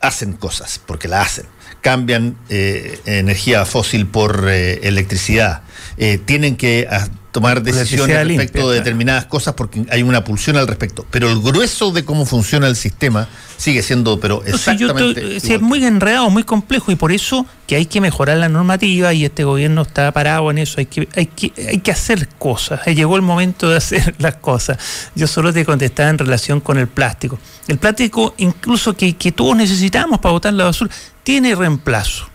[0.00, 1.46] hacen cosas, porque la hacen.
[1.80, 5.62] Cambian eh, energía fósil por eh, electricidad.
[5.96, 6.88] Eh, tienen que
[7.36, 8.68] tomar decisiones respecto limpia, de claro.
[8.70, 11.04] determinadas cosas porque hay una pulsión al respecto.
[11.10, 15.20] Pero el grueso de cómo funciona el sistema sigue siendo, pero exactamente.
[15.20, 18.38] estoy- sí, igual es muy enredado, muy complejo y por eso que hay que mejorar
[18.38, 20.76] la normativa y este gobierno está parado en eso.
[20.78, 22.80] Hay que, hay que, hay que hacer cosas.
[22.86, 24.78] Eh, Llegó el momento de hacer las cosas.
[25.14, 27.38] Yo solo te contestaba en relación con el plástico.
[27.68, 30.90] El plástico, incluso que, que todos necesitamos para botar la basura,
[31.22, 32.28] tiene reemplazo.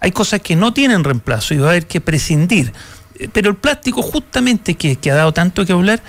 [0.00, 2.72] Hay cosas que no tienen reemplazo y va a haber que prescindir.
[3.32, 6.02] Pero el plástico, justamente que, que ha dado tanto que hablar,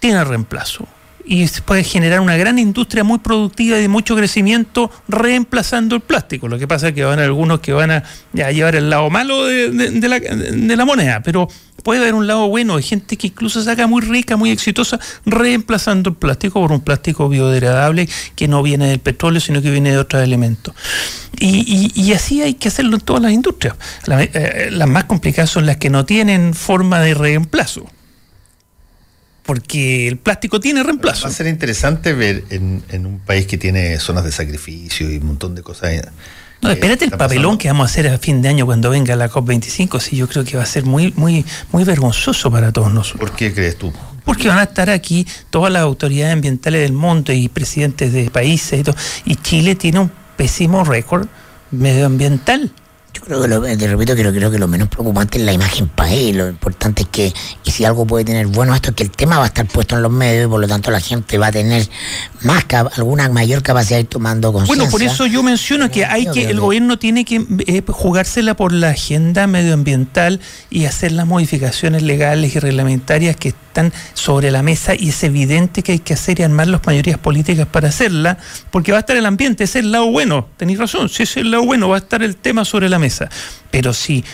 [0.00, 0.86] tiene reemplazo.
[1.24, 6.02] Y se puede generar una gran industria muy productiva y de mucho crecimiento reemplazando el
[6.02, 6.48] plástico.
[6.48, 8.02] Lo que pasa es que van algunos que van a,
[8.50, 11.48] llevar el lado malo de, de- de la, de moneda, pero
[11.84, 12.74] puede haber un lado bueno.
[12.76, 17.28] Hay gente que incluso saca muy rica, muy exitosa, reemplazando el plástico por un plástico
[17.28, 20.74] biodegradable que no viene del petróleo, sino que viene de otros elementos.
[21.38, 23.76] Y, y- y así hay que hacerlo en todas las industrias.
[24.06, 27.86] La- eh, las más complicadas son las que no tienen forma de reemplazo.
[29.44, 31.24] Porque el plástico tiene reemplazo.
[31.24, 35.16] Va a ser interesante ver en, en un país que tiene zonas de sacrificio y
[35.16, 35.90] un montón de cosas.
[35.90, 36.02] eh,
[36.60, 37.58] No, espérate el papelón pasando.
[37.58, 39.98] que vamos a hacer a fin de año cuando venga la COP25.
[40.00, 43.28] Sí, yo creo que va a ser muy, muy, muy vergonzoso para todos nosotros.
[43.30, 43.92] ¿Por qué crees tú?
[44.24, 48.78] Porque van a estar aquí todas las autoridades ambientales del mundo y presidentes de países
[48.78, 48.94] y todo.
[49.24, 51.26] Y Chile tiene un pésimo récord
[51.72, 52.70] medioambiental.
[53.24, 56.34] Creo que, lo, te repito que creo que lo menos preocupante es la imagen país.
[56.34, 57.32] Lo importante es que,
[57.64, 59.96] y si algo puede tener bueno esto, es que el tema va a estar puesto
[59.96, 61.88] en los medios y por lo tanto la gente va a tener
[62.42, 62.64] más
[62.96, 64.76] alguna mayor capacidad de ir tomando conciencia.
[64.76, 68.72] Bueno, por eso yo menciono que hay que el gobierno tiene que eh, jugársela por
[68.72, 70.40] la agenda medioambiental
[70.70, 75.82] y hacer las modificaciones legales y reglamentarias que están sobre la mesa y es evidente
[75.82, 78.38] que hay que hacer y armar las mayorías políticas para hacerla,
[78.70, 81.40] porque va a estar el ambiente, ese es el lado bueno, tenéis razón, si ese
[81.40, 83.11] es el lado bueno, va a estar el tema sobre la mesa.
[83.70, 84.24] Pero si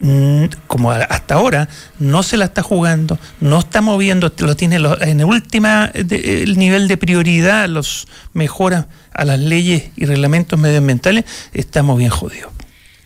[0.00, 5.20] mm, como hasta ahora no se la está jugando, no está moviendo, lo tiene en
[5.20, 11.98] el último el nivel de prioridad, los mejoras a las leyes y reglamentos medioambientales, estamos
[11.98, 12.52] bien jodidos.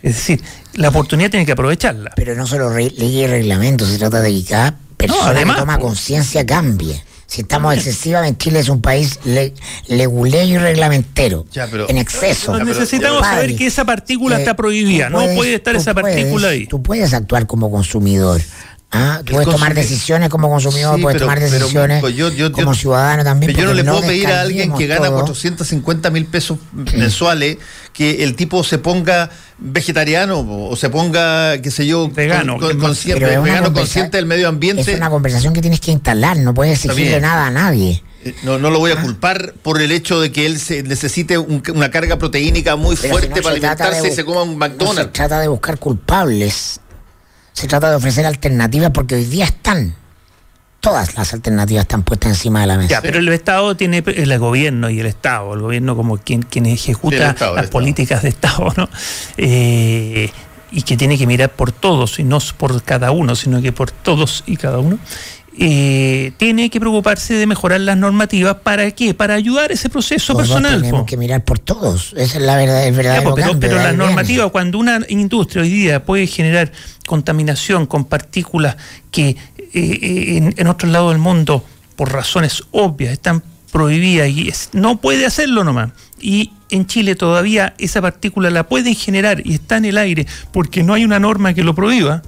[0.03, 0.43] Es decir,
[0.75, 2.11] la oportunidad tiene que aprovecharla.
[2.17, 5.61] Pero no solo re- ley y reglamento, se trata de que cada persona además, que
[5.63, 5.85] toma po.
[5.87, 7.03] conciencia cambie.
[7.27, 9.55] Si estamos excesivamente, Chile es un país le,
[9.87, 12.53] leguleyo y reglamentero, Ya, pero- en exceso.
[12.53, 16.17] Pero necesitamos saber que esa partícula eh, está prohibida, no puedes- puede estar esa puedes-
[16.17, 16.67] partícula ahí.
[16.67, 18.41] Tú puedes actuar como consumidor.
[18.95, 22.49] Ah, tú puedes tomar decisiones como consumidor, Sí, puedes pero- tomar decisiones Mirko, yo- yo-
[22.49, 23.51] yo- como ciudadano también.
[23.53, 25.21] Pero yo no le puedo pedir a alguien que gana todo.
[25.21, 26.59] 450 mil pesos
[26.95, 27.57] mensuales
[27.95, 30.41] que el tipo se ponga vegetariano
[30.71, 34.83] o se ponga, qué sé yo, Vegano, con- consciente, vegano consciente del medio ambiente.
[34.93, 38.03] Es una conversación que tienes que instalar, no puedes exigirle nada a nadie.
[38.25, 41.39] Eh, No, no lo voy a culpar por el hecho de que él se necesite
[41.39, 44.43] un- una carga proteínica muy Pero fuerte si no para alimentarse de y se coma
[44.43, 45.03] un No McDonald's.
[45.03, 46.79] se trata de buscar culpables.
[47.53, 49.95] Se trata de ofrecer alternativas porque hoy día están.
[50.81, 52.89] Todas las alternativas están puestas encima de la mesa.
[52.91, 56.67] Ya, pero el Estado tiene, el gobierno y el Estado, el gobierno como quien, quien
[56.67, 57.71] ejecuta Estado, las Estado.
[57.71, 58.89] políticas de Estado, ¿no?
[59.37, 60.31] Eh,
[60.73, 63.91] y que tiene que mirar por todos y no por cada uno, sino que por
[63.91, 64.99] todos y cada uno.
[65.59, 69.13] Eh, tiene que preocuparse de mejorar las normativas para qué?
[69.15, 70.81] Para ayudar ese proceso Todos personal.
[70.81, 71.07] tenemos po.
[71.07, 72.15] que mirar por todos.
[72.17, 75.01] Esa es la verdad, el Ya, verdadero pues, pero, cambio, pero las normativas, cuando una
[75.09, 76.73] industria hoy día puede generar
[77.07, 78.77] contaminación con partículas
[79.11, 79.37] que eh,
[79.75, 81.65] eh, en, en otros lados del mundo,
[81.97, 85.91] por razones obvias, están prohibidas y es- no puede hacerlo nomás.
[86.21, 90.83] Y en Chile todavía esa partícula la pueden generar y está en el aire porque
[90.83, 92.23] no hay una norma que lo prohíba.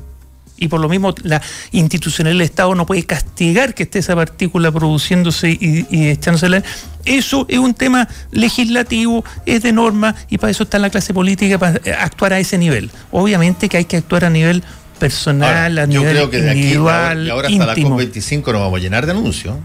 [0.57, 4.71] Y por lo mismo la institucional del Estado no puede castigar que esté esa partícula
[4.71, 6.67] produciéndose y, y echándose al aire.
[7.05, 11.59] Eso es un tema legislativo, es de norma y para eso está la clase política,
[11.59, 12.91] para actuar a ese nivel.
[13.11, 14.63] Obviamente que hay que actuar a nivel
[14.99, 17.99] personal, Ahora, a yo nivel creo que de aquí ahora hasta la íntimo.
[18.01, 19.57] COP25 nos vamos a llenar de anuncios.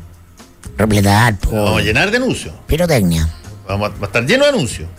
[0.78, 2.54] Repletar, Nos vamos a llenar de anuncios.
[2.68, 3.30] pirotecnia.
[3.68, 4.90] Vamos a, va a estar lleno de anuncios.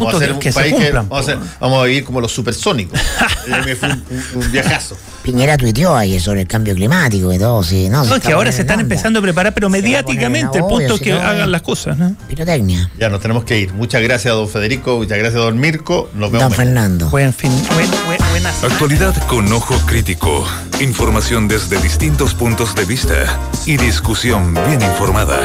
[0.00, 1.40] Vamos a Punto ser que- un que se país que cumplan, vamos a, po.
[1.44, 3.00] ser- vamos a vivir como los supersónicos.
[3.64, 4.04] Me fue un,
[4.34, 4.96] un- un viajazo.
[5.22, 7.62] Piñera tuiteó ayer sobre el cambio climático y todo.
[7.62, 10.68] Sí, no, No, es que ahora se están empezando a preparar, pero mediáticamente, en el
[10.70, 11.98] punto es que hagan las cosas.
[11.98, 12.16] ¿no?
[12.28, 12.90] Pirotecnia.
[12.98, 13.72] Ya nos tenemos que ir.
[13.74, 14.96] Muchas gracias, don Federico.
[14.96, 16.08] Muchas gracias, don Mirko.
[16.14, 16.32] Nos vemos.
[16.32, 16.56] Don mañana.
[16.56, 17.10] Fernando.
[17.10, 18.64] Buen fin, buen, buen- buenas.
[18.64, 20.46] Actualidad con ojo crítico.
[20.80, 25.38] Información desde distintos puntos de vista y discusión bien informada.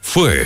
[0.00, 0.44] Fue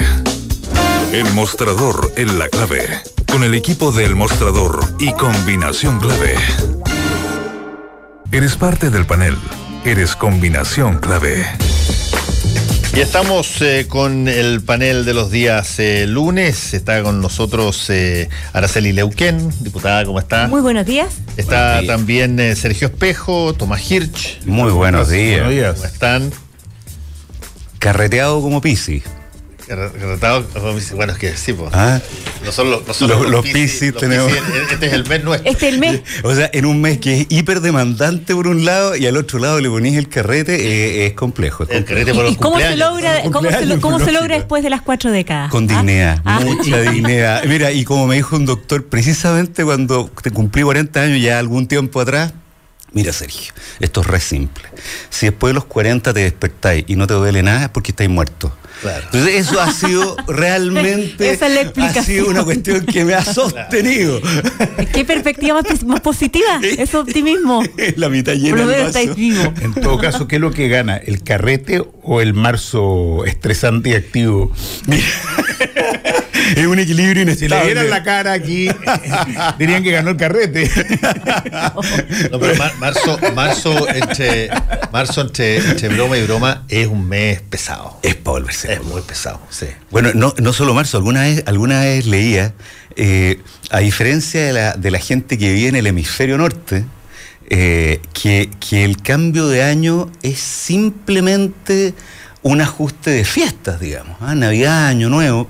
[1.12, 2.87] El mostrador en la clave.
[3.31, 6.35] Con el equipo del mostrador y combinación clave.
[8.31, 9.37] Eres parte del panel.
[9.85, 11.45] Eres combinación clave.
[12.95, 16.74] Y estamos eh, con el panel de los días eh, lunes.
[16.74, 20.47] Está con nosotros eh, Araceli Leuquén, diputada, ¿cómo está?
[20.49, 21.15] Muy buenos días.
[21.37, 21.97] Está Buenos días.
[21.97, 24.45] también eh, Sergio Espejo, Tomás Hirsch.
[24.45, 25.74] Muy buenos días.
[25.74, 26.32] ¿Cómo están?
[27.78, 29.03] Carreteado como Pisi.
[30.95, 31.71] Bueno, es que sí, pues.
[31.73, 32.01] ¿Ah?
[32.45, 34.93] No son los, no son Los- los, los Piscis, Piscis los tenemos- Piscis, Este es
[34.93, 35.51] el mes nuestro.
[35.51, 36.01] Este es el mes.
[36.25, 39.39] O sea, en un mes que es hiper demandante por un lado y al otro
[39.39, 41.65] lado le ponís el carrete, eh, es complejo.
[41.65, 41.89] es El complejo.
[41.95, 44.71] carrete por los ¿Y cómo se logra, cómo se, lo- cómo se logra después de
[44.71, 45.51] las cuatro décadas?
[45.51, 45.75] Con ¿Ah?
[45.77, 46.41] dignidad, Ah.
[46.41, 47.45] mucha dignidad.
[47.45, 51.67] Mira, y como me dijo un doctor, precisamente cuando te cumplí 40 años, ya algún
[51.69, 52.33] tiempo atrás,
[52.93, 54.65] mira Sergio, esto es re simple.
[55.11, 58.11] Si después de los 40 te despertáis y no te duele nada, es porque estáis
[58.11, 58.53] muertos.
[58.81, 59.05] Claro.
[59.07, 63.24] Entonces eso ha sido realmente Esa es la ha sido una cuestión que me ha
[63.24, 64.20] sostenido.
[64.93, 66.61] ¿Qué perspectiva más, pos- más positiva?
[66.62, 67.62] Es optimismo.
[67.97, 68.98] la mitad llena del vaso.
[69.62, 70.97] En todo caso, ¿qué es lo que gana?
[70.97, 74.52] ¿El carrete o el marzo estresante y activo?
[76.56, 77.64] Es un equilibrio Si le inestable.
[77.66, 78.68] dieran la cara aquí,
[79.59, 80.68] dirían que ganó el carrete.
[82.31, 84.51] No, pero mar- marzo, marzo, entre,
[84.93, 87.98] marzo entre, entre broma y broma es un mes pesado.
[88.02, 88.72] Es para volverse.
[88.72, 89.66] Es muy pesado, sí.
[89.90, 92.52] Bueno, no, no solo marzo, alguna vez, alguna vez leía,
[92.97, 93.40] eh,
[93.70, 96.85] a diferencia de la, de la gente que vive en el hemisferio norte,
[97.51, 101.94] eh, que, que el cambio de año es simplemente
[102.43, 104.35] un ajuste de fiestas, digamos, ¿ah?
[104.35, 105.48] Navidad, Año Nuevo,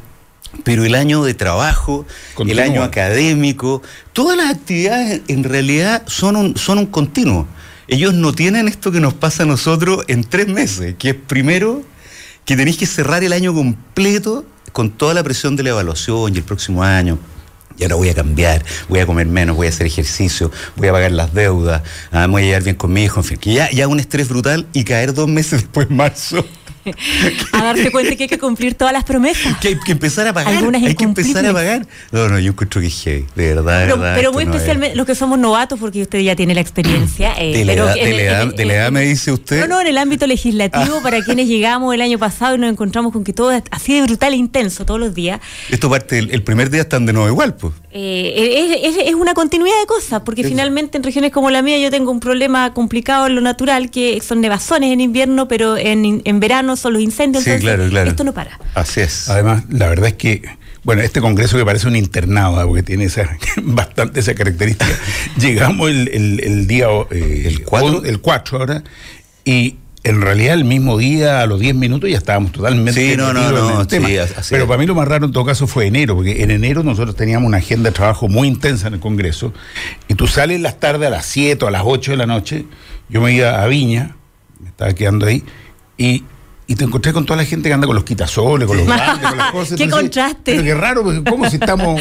[0.64, 2.06] pero el año de trabajo,
[2.39, 3.82] el año académico,
[4.12, 7.47] todas las actividades en realidad son un, son un continuo.
[7.86, 11.82] Ellos no tienen esto que nos pasa a nosotros en tres meses, que es primero
[12.44, 16.39] que tenéis que cerrar el año completo con toda la presión de la evaluación y
[16.39, 17.18] el próximo año.
[17.81, 20.93] Y ahora voy a cambiar, voy a comer menos, voy a hacer ejercicio, voy a
[20.93, 21.81] pagar las deudas,
[22.12, 24.28] ah, voy a llevar bien con mi hijo, en fin, que ya, ya un estrés
[24.28, 26.44] brutal y caer dos meses después, marzo,
[27.52, 29.57] A darse cuenta que hay que cumplir todas las promesas.
[29.59, 31.86] que hay que empezar a pagar, Algunas hay que empezar a pagar.
[32.11, 34.15] No, no, yo encuentro que es heavy, de verdad, de Pero, verdad.
[34.16, 36.61] pero esto muy no es- especialmente los que somos novatos, porque usted ya tiene la
[36.61, 37.35] experiencia.
[37.39, 38.89] eh, De la pero edad- en de el- la edad- en el- de la edad
[38.89, 39.61] en- me dice usted.
[39.61, 43.12] No, no, en el ámbito legislativo, para quienes llegamos el año pasado y nos encontramos
[43.12, 45.40] con que todo es así de brutal e intenso todos los días.
[45.70, 47.74] Esto parte, el, el primer día están de nuevo igual, pues.
[47.93, 51.78] Eh, es, es- es una continuidad de cosas, porque finalmente en regiones como la mía
[51.78, 56.23] yo tengo un problema complicado en lo natural, que son nevazones en invierno, pero en,
[56.24, 58.11] en verano son los incendios, Sí, entonces claro, claro.
[58.11, 58.59] esto no para.
[58.75, 59.29] Así es.
[59.29, 60.43] Además, la verdad es que,
[60.85, 62.67] bueno, este congreso que parece un internado, ¿ah?
[62.67, 63.29] porque tiene esa,
[63.63, 64.91] bastante esa característica.
[65.39, 68.05] Llegamos el, el- el día eh, ¿El cuatro?
[68.05, 68.83] el 4 ahora,
[69.45, 72.93] y en realidad el mismo día, a los 10 minutos, ya estábamos totalmente.
[73.11, 73.99] Sí, no, no, sí,
[74.49, 77.15] Pero para mí lo más raro en todo caso fue enero, porque en enero nosotros
[77.15, 79.53] teníamos una agenda de trabajo muy intensa en el congreso,
[80.09, 82.65] y tú sales las tardes a las 7 o a las 8 de la noche,
[83.11, 84.17] yo me iba a Viña,
[84.59, 85.45] me estaba quedando ahí,
[85.99, 86.25] y.
[86.71, 89.29] Y te encontré con toda la gente que anda con los quitasoles, con los baldes,
[89.29, 89.77] con las cosas.
[89.77, 90.53] Qué Entonces, contraste.
[90.53, 92.01] Pero qué raro, porque como si estamos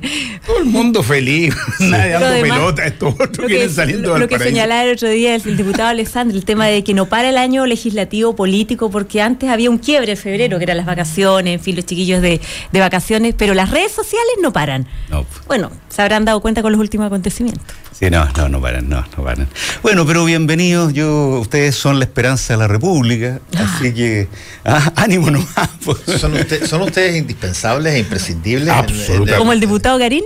[0.46, 4.22] todo el mundo feliz, nadie Pero dando además, pelota, estos otros que, saliendo lo, del
[4.24, 7.06] lo que señalaba el otro día el, el diputado Alessandro, el tema de que no
[7.06, 10.84] para el año legislativo político, porque antes había un quiebre en febrero, que eran las
[10.84, 14.86] vacaciones, en fin, los chiquillos de, de vacaciones, pero las redes sociales no paran.
[15.08, 15.24] No.
[15.46, 17.74] Bueno, se habrán dado cuenta con los últimos acontecimientos.
[17.98, 19.48] Sí, no, no, no paran, no, no paran.
[19.82, 24.28] Bueno, pero bienvenidos, yo, ustedes son la esperanza de la República, así que
[24.64, 25.70] ah, ánimo nomás.
[25.84, 25.98] pues.
[26.20, 28.68] ¿Son, usted- ¿Son ustedes indispensables e imprescindibles?
[28.68, 29.36] en- en- Absolutamente.
[29.36, 30.24] Como el diputado Garín.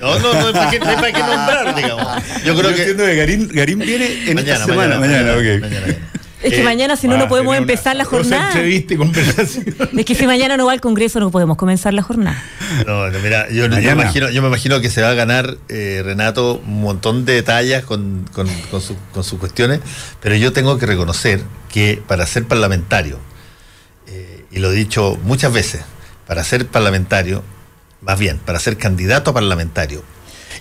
[0.00, 2.06] No, no, no hay para qué, no hay para qué nombrar, digamos.
[2.44, 2.80] Yo creo que.
[2.82, 4.98] entiendo que Garín, Garín viene en Mañana, esta semana.
[5.00, 5.60] mañana, Mañana, mañana, ok.
[5.62, 6.10] mañana, mañana.
[6.44, 8.48] Es que Eh, mañana si no, no podemos empezar la jornada.
[8.48, 9.64] entrevista y conversación.
[9.98, 12.42] Es que si mañana no va al Congreso no podemos comenzar la jornada.
[12.86, 15.56] No, no, mira, yo, yo me imagino, yo me imagino que se va a ganar
[15.68, 19.80] eh, Renato un montón de detalles con, con, con, su- con sus cuestiones,
[20.20, 21.40] pero yo tengo que reconocer
[21.72, 23.18] que para ser parlamentario,
[24.06, 25.82] eh, y lo he dicho muchas veces,
[26.26, 27.42] para ser parlamentario,
[28.02, 30.02] más bien, para ser candidato a parlamentario,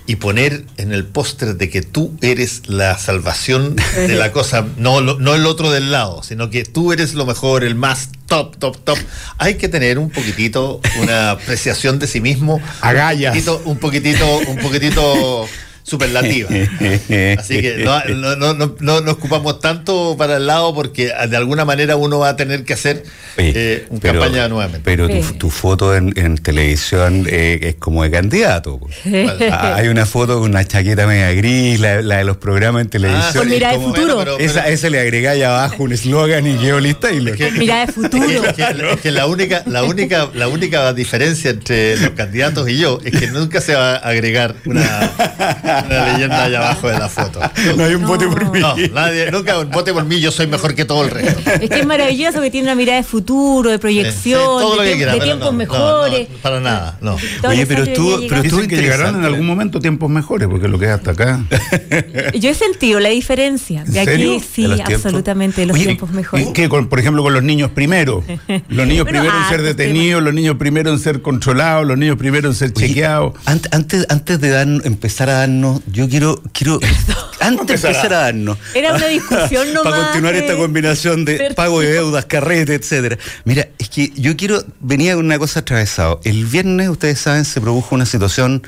[0.06, 5.00] y poner en el póster de que tú eres la salvación de la cosa, no,
[5.02, 8.58] lo- no el otro del lado, sino que tú eres lo mejor, el más top,
[8.58, 8.98] top, top.
[9.38, 12.60] Hay que tener un poquitito una apreciación de sí mismo.
[12.82, 13.34] Agallas.
[13.34, 15.48] Un poquitito, un poquitito, un poquitito
[15.84, 16.50] superlativa.
[17.38, 21.38] Así que no, no, no, no, no nos ocupamos tanto para el lado porque de
[21.38, 23.04] alguna manera uno va a tener que hacer
[23.38, 24.82] Oye, eh, una pero- campaña nuevamente.
[24.84, 25.08] Pero
[25.38, 28.80] tu, foto en, en televisión eh, es como de candidato.
[29.52, 32.90] Ah, Hay una foto con una chaqueta media gris, la, la de los programas en
[32.90, 33.34] televisión.
[33.34, 34.18] Con es mirada de futuro.
[34.18, 37.92] pero- esa, esa le agregáis abajo un eslogan y quedó lista y lo- Mirada de
[37.92, 38.24] futuro.
[38.46, 42.78] Es que, es que la única, la única, la única diferencia entre los candidatos y
[42.78, 44.84] yo es que nunca se va a agregar una,
[45.86, 47.40] una leyenda allá abajo de la foto.
[47.78, 48.60] No hay un bote por mí.
[48.60, 51.42] No, nadie, nunca vote por mí, yo soy mejor que todo el resto.
[51.62, 54.82] Es que es maravilloso que tiene una mirada de futuro, de Sí, proyección, todo lo
[54.82, 56.30] de, que tiemp- quiera, de pero tiempos no, mejores.
[56.30, 57.16] no, para nada, no.
[57.42, 57.96] Todo Oye, pero bien
[58.30, 61.44] pero Dicen que llegarán en algún momento tiempos mejores, porque lo que es hasta acá.
[62.40, 63.84] Yo he sentido la diferencia.
[63.86, 64.36] De ¿En serio?
[64.38, 66.48] aquí, sí, absolutamente, de los Oye, tiempos mejores.
[66.50, 68.24] ¿y qué, con- por ejemplo, con los niños primero.
[68.70, 72.48] Los niños primero en ser detenidos, los niños primero en ser controlados, los niños primero
[72.50, 73.34] en ser Oye, chequeados.
[73.46, 75.40] ant- Antes, antes de dar, empezar a
[75.72, 76.80] darnos, yo quiero, quiero
[77.40, 78.58] antes de empezar a darnos.
[78.74, 81.56] Era una discusión Para nomás continuar de- esta combinación de Perfecto.
[81.56, 83.18] pago de deudas, carrete, etcétera.
[83.46, 86.20] Mira, es que yo quiero, venía con una cosa atravesado.
[86.24, 88.64] El viernes, ustedes saben, se produjo una situación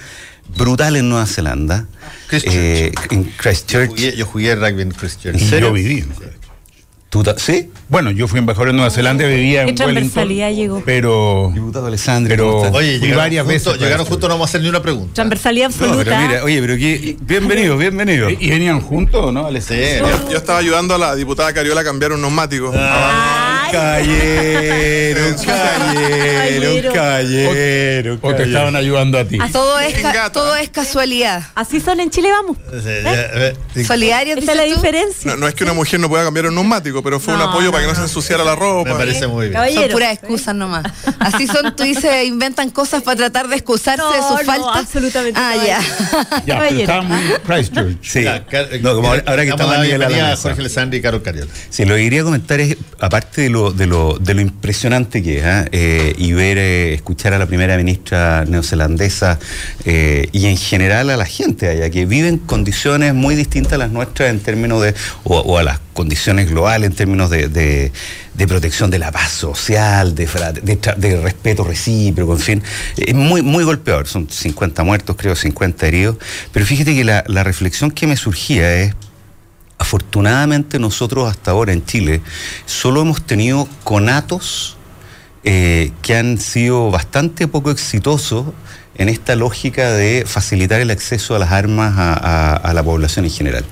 [0.57, 1.87] brutal en Nueva Zelanda.
[2.27, 2.55] Christchurch.
[2.55, 3.89] Eh, en Yo Christchurch.
[3.89, 5.35] jugué, yo jugué rugby en Christchurch.
[5.35, 5.67] ¿En Y serio?
[5.69, 6.05] yo viví.
[7.09, 7.69] ¿Tú ta- ¿Sí?
[7.87, 10.81] Bueno, yo fui embajador en Nueva Zelanda, vivía en Wellington, llegó.
[10.85, 12.29] Pero, Diputado Alessandro.
[12.29, 12.59] pero.
[12.71, 13.83] Oye, fui llegaron varias justo, veces.
[13.83, 15.13] llegaron justo, no vamos a hacer ni una pregunta.
[15.13, 16.19] Transversalidad No, pero absoluta.
[16.27, 18.29] mira, oye, pero aquí, bienvenido, bienvenido.
[18.31, 19.41] ¿Y venían juntos o no?
[19.41, 20.29] Sí, Alessandro?
[20.31, 22.73] Yo estaba ayudando a la diputada Cariola a cambiar un neumático.
[22.75, 26.93] Ay, Caballero, caballero, Caballero.
[26.93, 28.19] caballero.
[28.21, 29.37] ¿O te estaban ayudando a ti?
[29.51, 29.95] Todo es,
[30.31, 31.43] todo es casualidad.
[31.55, 32.57] Así son en Chile, vamos.
[32.73, 33.53] Eh.
[33.85, 35.31] Solidarios, es la diferencia.
[35.31, 37.71] No, no es que una mujer no pueda cambiar un neumático, pero fue un apoyo
[37.75, 38.89] para que no, se ensuciara la ropa.
[38.91, 39.53] Me parece muy bien.
[39.53, 39.81] Caballero.
[39.81, 40.85] Son puras excusas nomás.
[41.19, 44.77] Así son, tú dices, inventan cosas para tratar de excusarse de sus no, faltas.
[44.83, 45.79] absolutamente Ah, ya.
[46.45, 47.97] Ya, pero estábamos en Christchurch.
[48.01, 48.25] Sí.
[48.81, 50.37] No, como ahora, ahora que estamos la a la mesa.
[50.41, 51.51] Jorge Alessandri y Carol Cariola.
[51.69, 55.39] Sí, lo que quería comentar es, aparte de lo, de lo, de lo impresionante que
[55.39, 55.65] es, ¿ah?
[55.71, 59.39] Eh, y ver, eh, escuchar a la primera ministra neozelandesa
[59.85, 63.77] eh, y en general a la gente allá, que vive en condiciones muy distintas a
[63.77, 64.93] las nuestras en términos de,
[65.23, 67.64] o, o a las condiciones globales en términos de, de-
[68.33, 70.27] de protección de la paz social, de,
[70.97, 72.63] de, respeto recíproco, en fin,
[72.97, 74.07] es muy, muy golpeador.
[74.07, 76.17] Son 50 muertos, creo, 50 heridos.
[76.51, 78.93] Pero fíjate que la, reflexión que me surgía es,
[79.77, 82.21] Afortunadamente nosotros hasta ahora en Chile
[82.65, 84.77] solo hemos tenido conatos
[85.43, 88.45] eh, que han sido bastante poco exitosos
[88.95, 93.65] en esta lógica de facilitar el acceso a las armas a la población en general.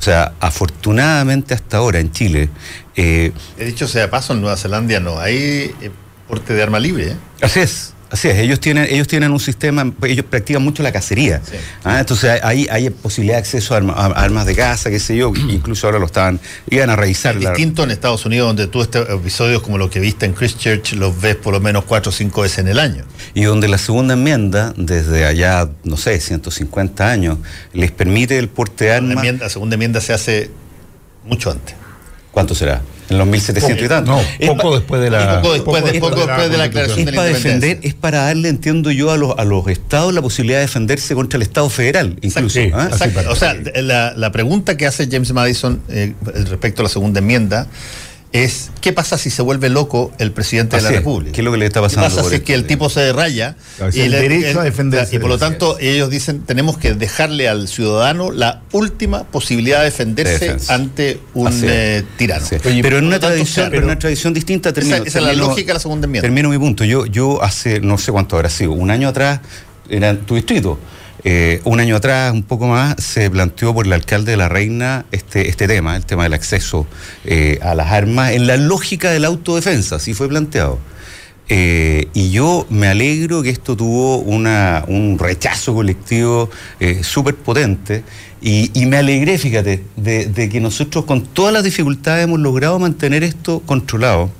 [0.00, 2.48] O sea, afortunadamente hasta ahora en Chile,
[2.96, 5.90] eh, He dicho sea paso, en Nueva Zelanda no hay eh,
[6.26, 7.08] porte de arma libre.
[7.08, 7.16] ¿eh?
[7.42, 8.38] Así es, así es.
[8.38, 11.40] Ellos tienen, ellos tienen un sistema, ellos practican mucho la cacería.
[11.44, 11.56] Sí.
[11.84, 15.16] Ah, Entonces hay, hay posibilidad de acceso a, arma- a armas de caza, qué sé
[15.16, 15.32] yo.
[15.48, 17.36] Incluso ahora lo estaban, iban a revisar.
[17.36, 20.32] Es la- distinto en Estados Unidos, donde tú estos episodios como lo que viste en
[20.32, 23.04] Christchurch los ves por lo menos cuatro o cinco veces en el año.
[23.34, 27.38] y donde la segunda enmienda, desde allá, no sé, 150 años,
[27.72, 29.16] les permite el porte de La, armas.
[29.18, 30.50] enmienda- la segunda enmienda se hace
[31.24, 31.74] mucho antes.
[32.32, 32.80] ¿Cuánto será?
[33.10, 34.12] En los 1700 y tanto.
[34.12, 35.42] No, Es poco después de la.
[35.42, 38.22] poco después de- poco después de la aclaración Es de la para defender, es para
[38.24, 41.68] darle, entiendo yo, a los, a los estados la posibilidad de defenderse contra el Estado
[41.68, 42.48] federal, incluso.
[42.60, 42.88] Sí, ¿ah?
[42.90, 43.20] Exacto.
[43.28, 46.14] O sea, la, la pregunta que hace James Madison eh,
[46.48, 47.66] respecto a la segunda enmienda
[48.32, 50.96] es ¿qué pasa si se vuelve loco el presidente de la es.
[50.96, 51.32] República?
[51.32, 52.46] ¿Qué es lo que le está ¿Qué pasando pasa por si es esto?
[52.46, 53.56] que el tipo se raya?
[53.88, 57.66] Es el derecho a defenderse Y por lo tanto, ellos dicen, tenemos que dejarle al
[57.66, 61.62] ciudadano la última posibilidad de defenderse De ante un es.
[61.64, 62.46] eh, tirano.
[62.46, 62.56] Sí.
[62.64, 65.32] Oye, pero en una tradición, pero en una tradición distinta termino, Esa, esa es la
[65.32, 66.22] lógica de la segunda enmienda.
[66.26, 66.84] Termino mi punto.
[66.84, 69.40] Yo, yo hace no sé cuánto habrá sido, un año atrás,
[69.88, 70.78] era en tu distrito.
[71.24, 75.04] Eh, un año atrás, un poco más, se planteó por el alcalde de la Reina
[75.12, 76.86] este, este tema, el tema del acceso
[77.24, 80.78] eh, a las armas, en la lógica de la autodefensa, así fue planteado.
[81.52, 86.48] Eh, y yo me alegro que esto tuvo una, un rechazo colectivo
[87.02, 88.04] súper potente
[88.40, 92.78] y, y me alegré, fíjate, de, de que nosotros con todas las dificultades hemos logrado
[92.78, 94.30] mantener esto controlado.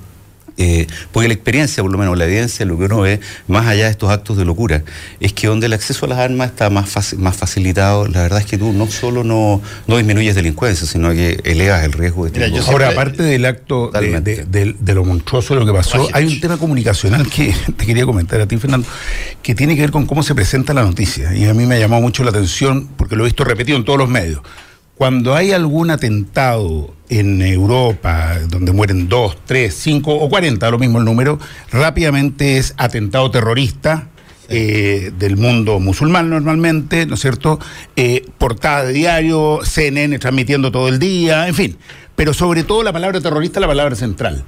[0.57, 3.85] Eh, porque la experiencia, por lo menos la evidencia, lo que uno ve, más allá
[3.85, 4.83] de estos actos de locura,
[5.19, 8.45] es que donde el acceso a las armas está más, más facilitado, la verdad es
[8.45, 12.45] que tú no solo no, no disminuyes delincuencia, sino que elevas el riesgo de Mira,
[12.45, 12.71] este yo tipo.
[12.73, 16.07] Ahora, siempre- aparte del acto de, de- de- de lo monstruoso de lo que pasó,
[16.13, 18.87] hay un tema comunicacional que te quería comentar a ti, Fernando,
[19.41, 21.33] que tiene que ver con cómo se presenta la noticia.
[21.35, 23.85] Y a mí me ha llamado mucho la atención, porque lo he visto repetido en
[23.85, 24.41] todos los medios.
[25.01, 30.99] Cuando hay algún atentado en Europa, donde mueren dos, tres, cinco o cuarenta, lo mismo
[30.99, 31.39] el número,
[31.71, 34.09] rápidamente es atentado terrorista
[34.47, 37.59] eh, del mundo musulmán normalmente, ¿no es cierto?
[37.95, 41.77] Eh, portada de diario, CNN transmitiendo todo el día, en fin.
[42.15, 44.43] Pero sobre todo la palabra terrorista es la palabra central.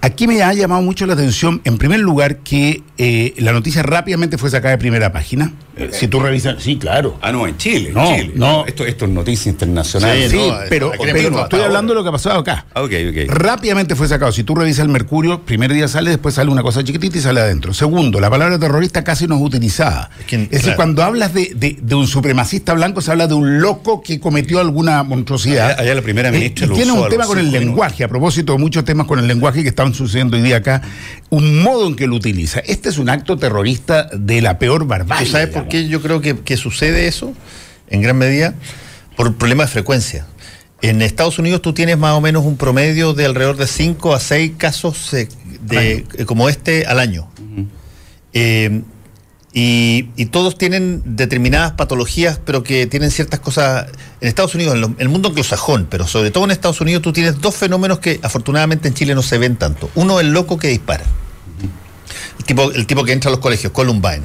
[0.00, 4.38] Aquí me ha llamado mucho la atención, en primer lugar, que eh, la noticia rápidamente
[4.38, 5.54] fue sacada de primera página.
[5.78, 7.18] Eh, si tú revisas, sí, claro.
[7.22, 7.90] Ah, no, en Chile.
[7.94, 8.32] No, en Chile.
[8.36, 8.66] no.
[8.66, 10.16] Esto, esto es noticia internacional.
[10.28, 12.66] Sí, no, pero, estoy hablando de lo que ha pasado acá.
[12.74, 13.16] Ah, ok, ok.
[13.30, 14.32] Rápidamente fue sacado.
[14.32, 17.40] Si tú revisas el Mercurio, primer día sale, después sale una cosa chiquitita y sale
[17.40, 17.72] adentro.
[17.74, 20.10] Segundo, la palabra terrorista casi no es utilizada.
[20.20, 23.34] Es que, Es decir, cuando hablas de, de- de un supremacista blanco, se habla de
[23.34, 25.70] un loco que cometió alguna monstruosidad.
[25.70, 27.50] Allá- allá la primera Eh, ministra y lo tiene usó un a tema con el
[27.52, 30.82] lenguaje, a propósito de muchos temas con el lenguaje que están sucediendo hoy día acá,
[31.30, 32.60] un modo en que lo utiliza.
[32.60, 35.26] Este es un acto terrorista de la peor barbarie.
[35.26, 37.32] ¿Tú sabes por qué yo creo que, que sucede eso?
[37.88, 38.54] En gran medida
[39.16, 40.26] por problema de frecuencia.
[40.82, 44.20] En Estados Unidos tú tienes más o menos un promedio de alrededor de 5 a
[44.20, 45.28] 6 casos eh,
[45.62, 47.28] de, eh, como este al año.
[48.32, 48.82] Eh,
[49.54, 53.86] y, y todos tienen determinadas patologías, pero que tienen ciertas cosas.
[54.20, 57.02] En Estados Unidos, en lo- en el mundo anglosajón, pero sobre todo en Estados Unidos,
[57.02, 59.90] tú tienes dos fenómenos que afortunadamente en Chile no se ven tanto.
[59.94, 61.04] Uno, el loco que dispara.
[62.38, 64.22] El tipo, el tipo que entra a los colegios, Columbine.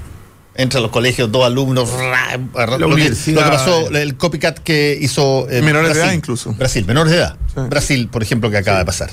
[0.55, 1.89] Entra a los colegios, dos alumnos.
[1.91, 3.41] ra, ra, lo, que, universidad.
[3.41, 5.47] lo que pasó, el copycat que hizo.
[5.49, 6.53] eh, Menores de edad incluso.
[6.53, 7.35] Brasil, menores de edad.
[7.53, 7.61] Sí.
[7.69, 9.09] Brasil, por ejemplo, que acaba de pasar.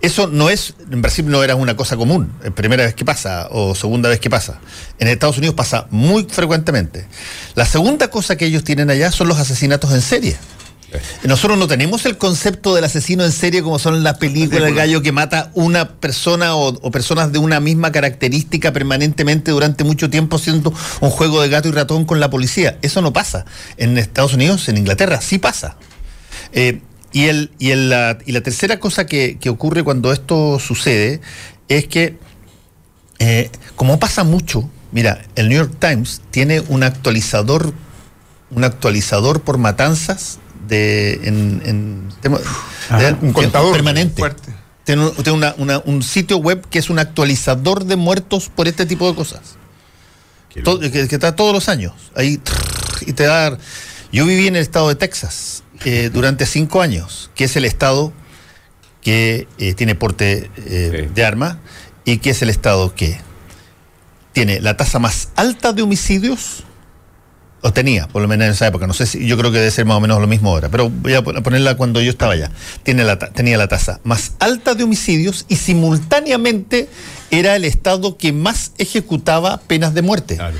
[0.00, 3.46] Eso no es, en Brasil no era una cosa común, es primera vez que pasa
[3.52, 4.58] o segunda vez que pasa.
[4.98, 7.06] En Estados Unidos pasa muy frecuentemente.
[7.54, 10.36] La segunda cosa que ellos tienen allá son los asesinatos en serie.
[11.24, 15.02] Nosotros no tenemos el concepto del asesino en serie como son las películas del gallo
[15.02, 20.38] que mata una persona o, o personas de una misma característica permanentemente durante mucho tiempo
[20.38, 22.78] siendo un juego de gato y ratón con la policía.
[22.82, 23.44] Eso no pasa.
[23.76, 25.76] En Estados Unidos, en Inglaterra, sí pasa.
[26.52, 26.80] Eh,
[27.12, 31.20] y, el, y, el, la, y la tercera cosa que, que ocurre cuando esto sucede
[31.68, 32.16] es que,
[33.18, 37.74] eh, como pasa mucho, mira, el New York Times tiene un actualizador,
[38.50, 40.38] un actualizador por matanzas
[40.68, 42.38] de, en, en tema-
[42.98, 43.72] de- un contador.
[43.72, 44.18] permanente.
[44.20, 44.52] Fuerte.
[44.84, 48.66] Tiene, un- tiene una- una- un sitio web que es un actualizador de muertos por
[48.68, 49.56] este tipo de cosas.
[50.64, 51.92] Todo- que, que está todos los años.
[52.14, 53.56] Ahí trrr, y te da.
[54.12, 58.12] Yo viví en el estado de Texas eh, durante cinco años, que es el estado
[59.00, 61.12] que eh, tiene porte eh, Sí.
[61.14, 61.58] de arma
[62.04, 63.18] y que es el estado que
[64.32, 66.64] tiene la tasa más alta de homicidios.
[67.64, 68.86] O tenía, por lo menos en esa época.
[68.88, 70.90] No sé si yo creo que debe ser más o menos lo mismo ahora, pero
[70.90, 72.50] voy a pon- ponerla cuando yo estaba allá.
[72.82, 76.88] Tiene la, tenía la tasa más alta de homicidios y simultáneamente
[77.30, 80.36] era el estado que más ejecutaba penas de muerte.
[80.36, 80.58] Claro.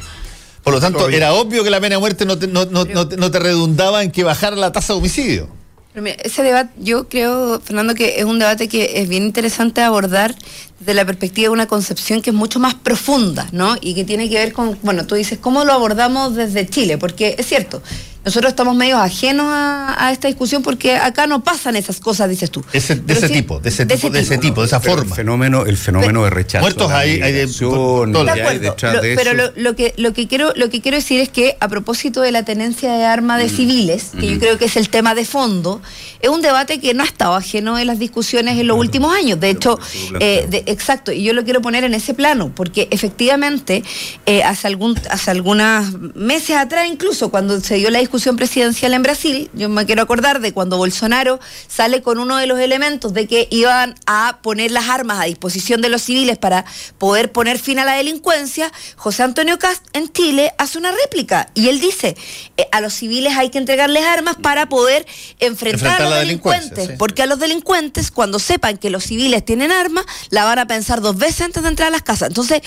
[0.62, 1.16] Por lo tanto, Todavía.
[1.16, 4.04] era obvio que la pena de muerte no te, no, no- no no te redundaba
[4.04, 5.48] en que bajara la tasa de homicidio.
[5.94, 10.34] Ese debate, yo creo, Fernando, que es un debate que es bien interesante abordar
[10.80, 13.76] desde la perspectiva de una concepción que es mucho más profunda, ¿no?
[13.78, 16.96] Y que tiene que ver con, bueno, tú dices, ¿cómo lo abordamos desde Chile?
[16.96, 17.82] Porque es cierto,
[18.24, 22.50] nosotros estamos medio ajenos a, a esta discusión porque acá no pasan esas cosas, dices
[22.50, 22.64] tú.
[22.72, 25.10] Ese- de ese sí- tipo, de ese tipo, de ese tipo, de esa Pero forma.
[25.10, 26.62] El fenómeno, el fenómeno de rechazo.
[26.62, 28.06] Muertos hay- hay de- todo.
[28.06, 30.70] De que hay acuerdo, detrás lo- de pero lo, lo que, lo, que quiero, lo
[30.70, 33.42] que quiero decir es que a propósito de la tenencia de armas Mm.
[33.42, 35.82] de civiles, que yo creo que es el tema de fondo,
[36.20, 39.40] es un debate que no ha estado ajeno en las discusiones en los últimos años.
[39.40, 39.78] De hecho,
[40.20, 43.82] eh, de- exacto, y yo lo quiero poner en ese plano, porque efectivamente
[44.26, 49.02] eh, hace, algún, hace algunos meses atrás, incluso cuando se dio la discusión presidencial en
[49.02, 53.26] Brasil, yo me quiero acordar de cuando Bolsonaro sale con uno de los elementos de
[53.26, 56.66] que iban a poner las armas a disposición de los civiles para
[56.98, 61.68] poder poner fin a la delincuencia, José Antonio Cast en Chile hace una réplica y
[61.68, 62.14] él dice,
[62.58, 65.06] eh, a los civiles hay que entregarles armas para poder
[65.40, 66.92] enfrentar, Enfrentar a los delincuentes, sí.
[66.98, 71.00] porque a los delincuentes cuando sepan que los civiles tienen armas, la van a pensar
[71.00, 72.28] dos veces antes de entrar a las casas.
[72.28, 72.60] Entonces,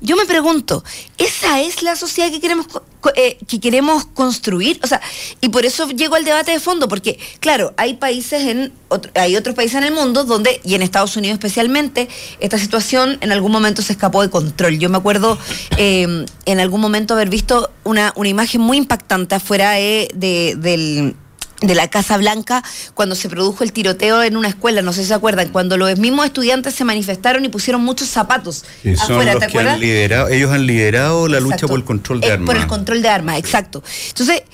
[0.00, 0.82] yo me pregunto,
[1.18, 2.66] ¿esa es la sociedad que queremos
[3.14, 4.80] eh, que queremos construir?
[4.82, 5.00] O sea,
[5.40, 9.36] y por eso llego al debate de fondo, porque claro, hay países en otro- hay
[9.36, 12.08] otros países en el mundo donde y en Estados Unidos especialmente
[12.40, 14.78] esta situación en algún momento se escapó de control.
[14.78, 15.38] Yo me acuerdo
[15.76, 21.14] eh, en algún momento haber visto una, una imagen muy impactante afuera eh, de, del
[21.60, 22.62] de la Casa Blanca
[22.94, 25.98] cuando se produjo el tiroteo en una escuela, no sé si se acuerdan, cuando los
[25.98, 29.80] mismos estudiantes se manifestaron y pusieron muchos zapatos son afuera, los ¿te que han acuerdas?
[29.80, 32.46] liderado, ellos han liderado la lucha por el control de Eh, armas.
[32.46, 33.82] Por el control de armas, exacto.
[34.06, 34.44] Entonces,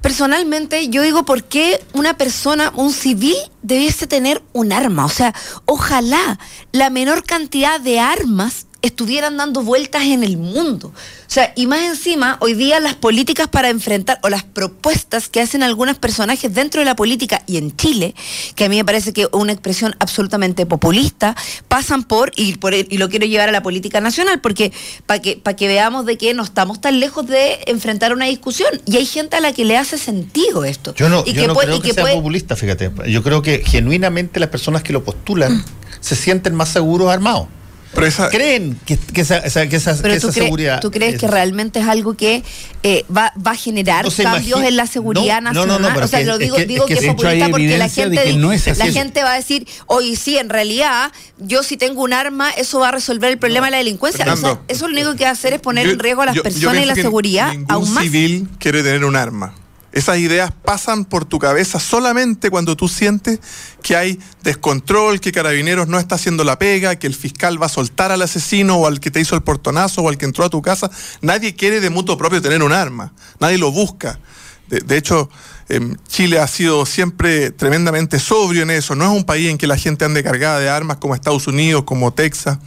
[0.00, 5.04] personalmente yo digo, ¿por qué una persona, un civil, debiese tener un arma?
[5.04, 5.34] O sea,
[5.66, 6.38] ojalá
[6.72, 10.88] la menor cantidad de armas estuvieran dando vueltas en el mundo.
[10.88, 15.40] O sea, y más encima, hoy día las políticas para enfrentar o las propuestas que
[15.40, 18.14] hacen algunos personajes dentro de la política y en Chile,
[18.56, 21.36] que a mí me parece que una expresión absolutamente populista,
[21.68, 24.72] pasan por y, por, y lo quiero llevar a la política nacional, porque
[25.06, 28.70] para que, para que veamos de que no estamos tan lejos de enfrentar una discusión.
[28.86, 30.94] Y hay gente a la que le hace sentido esto.
[30.94, 32.90] Yo no, y yo no puede- creo y que, sea puede- populista, fíjate.
[33.08, 35.64] Yo creo que genuinamente las personas que lo postulan
[36.00, 37.46] se sienten más seguros armados.
[37.92, 40.80] Pero esa, Creen que, que esa, esa- que esa, Pero que tú, esa cre- seguridad.
[40.80, 42.44] ¿tú crees es- que realmente es algo que
[42.84, 45.82] eh, va, va a generar No cambios imagina- en la seguridad No, no, no, nacional?
[45.82, 47.88] no, pero o sea, lo es digo, que- digo es que es populista porque la
[47.88, 51.76] gente, que no es la gente va a decir, oye, sí, en realidad, yo si
[51.76, 54.22] tengo un arma, eso va a resolver el problema de la delincuencia.
[54.24, 56.22] O sea, Fernando, eso lo único que va a hacer es poner yo- en riesgo
[56.22, 58.04] a las yo- yo personas y la seguridad aún más.
[58.04, 59.52] civil quiere tener un arma.
[59.92, 63.40] Esas ideas pasan por tu cabeza solamente cuando tú sientes
[63.82, 67.70] que hay descontrol, que Carabineros no está haciendo la pega, que el fiscal va a
[67.70, 70.50] soltar al asesino o al que te hizo el portonazo o al que entró a
[70.50, 70.90] tu casa.
[71.22, 73.12] Nadie quiere de mutuo propio tener un arma.
[73.40, 74.20] Nadie lo busca.
[74.68, 75.28] De, hecho,
[75.68, 78.94] em, Chile ha sido siempre tremendamente sobrio en eso.
[78.94, 81.82] No es un país en que la gente ande cargada de armas como Estados Unidos,
[81.82, 82.58] como Texas.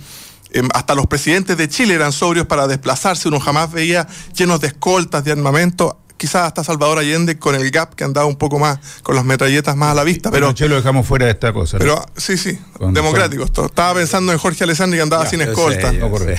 [0.52, 3.30] Em, hasta los presidentes de Chile eran sobrios para desplazarse.
[3.30, 4.06] Uno jamás veía
[4.36, 6.03] llenos de escoltas, de armamento.
[6.24, 9.76] Quizás hasta Salvador Allende con el GAP que andaba un poco más, con las metralletas
[9.76, 10.32] más a la vista.
[10.32, 11.78] Pero, Pero lo dejamos fuera de esta cosa.
[11.78, 11.80] ¿no?
[11.84, 12.58] pero sí, sí,
[12.92, 13.52] democráticos.
[13.52, 13.68] todos.
[13.72, 15.90] Estaba pensando en Jorge Alessandri que andaba sin yo escolta.
[15.90, 16.38] sé, yo No, porque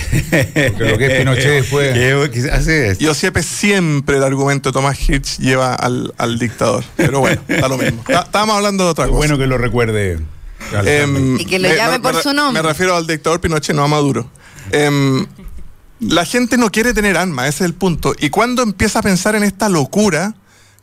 [0.79, 2.99] lo que es Pinochet después- Que- que así es.
[2.99, 6.83] Y Osiepe siempre el argumento de Tomás Hirsch lleva al, al dictador.
[6.97, 8.01] Pero bueno, está lo mismo.
[8.07, 9.17] Está- Estábamos hablando de otra cosa.
[9.17, 10.17] bueno que lo recuerde.
[10.83, 12.63] Em, Y que lo me- llame me- por me- su nombre.
[12.63, 14.31] Me refiero al dictador Pinochet, no a Maduro.
[14.71, 15.27] Em,
[15.99, 18.15] la gente no quiere tener armas, ese es el punto.
[18.19, 20.35] Y cuando empieza a pensar en esta locura,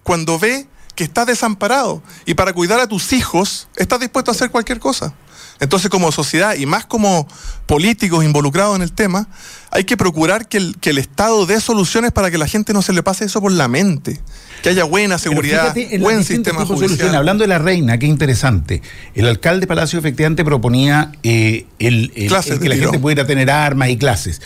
[0.02, 4.50] cuando ve que estás desamparado y para cuidar a tus hijos estás dispuesto a hacer
[4.50, 5.14] cualquier cosa.
[5.60, 7.28] Entonces, como sociedad y más como
[7.66, 9.28] políticos involucrados en el tema,
[9.70, 12.82] hay que procurar que el, que el Estado dé soluciones para que la gente no
[12.82, 14.20] se le pase eso por la mente.
[14.62, 17.14] Que haya buena seguridad, fíjate buen sistema judicial.
[17.14, 18.82] Hablando de la reina, qué interesante.
[19.14, 22.74] El alcalde Palacio efectivamente proponía eh, el, que la tiro.
[22.74, 24.40] gente pudiera tener armas y clases.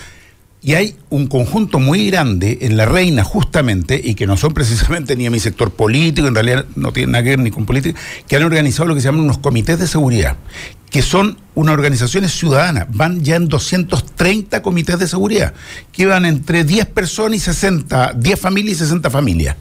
[0.67, 5.15] Y hay un conjunto muy grande en la reina, justamente, y que no son precisamente
[5.15, 7.97] ni a mi sector político, en realidad no tienen nada que ver ni con política,
[8.27, 10.37] que han organizado lo que se llaman unos comités de seguridad,
[10.91, 12.87] que son unas organizaciones ciudadanas.
[12.91, 15.53] Van ya en 230 comités de seguridad,
[15.91, 19.57] que van entre 10 personas y 60, 10 familias y 60 familias.